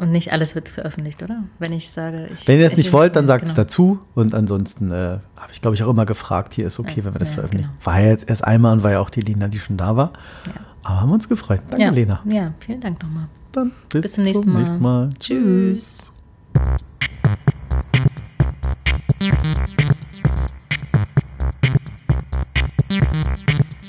Und 0.00 0.12
nicht 0.12 0.30
alles 0.30 0.54
wird 0.54 0.68
veröffentlicht, 0.68 1.20
oder? 1.20 1.42
Wenn 1.58 1.72
ich 1.72 1.90
sage, 1.90 2.28
ich. 2.32 2.46
Wenn 2.46 2.60
ihr 2.60 2.66
es 2.68 2.76
nicht 2.76 2.86
ich- 2.86 2.92
wollt, 2.92 3.16
dann 3.16 3.26
sagt 3.26 3.42
es 3.42 3.54
genau. 3.56 3.62
dazu. 3.64 3.98
Und 4.14 4.34
ansonsten 4.34 4.92
äh, 4.92 5.18
habe 5.36 5.50
ich, 5.52 5.60
glaube 5.60 5.74
ich, 5.74 5.82
auch 5.82 5.90
immer 5.90 6.06
gefragt, 6.06 6.54
hier 6.54 6.68
ist 6.68 6.78
okay, 6.78 7.02
wenn 7.02 7.12
wir 7.12 7.18
das 7.18 7.30
ja, 7.30 7.34
veröffentlichen. 7.34 7.70
genau. 7.70 7.84
War 7.86 8.00
ja 8.00 8.06
jetzt 8.10 8.30
erst 8.30 8.44
einmal 8.44 8.72
und 8.72 8.84
war 8.84 8.92
ja 8.92 9.00
auch 9.00 9.10
die 9.10 9.20
Lena, 9.20 9.48
die 9.48 9.58
schon 9.58 9.76
da 9.76 9.96
war. 9.96 10.12
Ja. 10.46 10.52
Aber 10.84 11.00
haben 11.00 11.10
uns 11.10 11.28
gefreut. 11.28 11.62
Danke, 11.70 11.86
ja. 11.86 11.90
Lena. 11.90 12.20
Ja, 12.24 12.52
vielen 12.60 12.80
Dank 12.80 13.02
nochmal. 13.02 13.26
Dann 13.50 13.72
bis, 13.92 14.02
Bis 14.02 14.12
zum 14.12 14.22
nächsten 14.22 14.52
Mal. 14.52 14.58
nächsten 14.60 14.80
Mal. 14.80 15.10
Tschüss. 15.18 16.12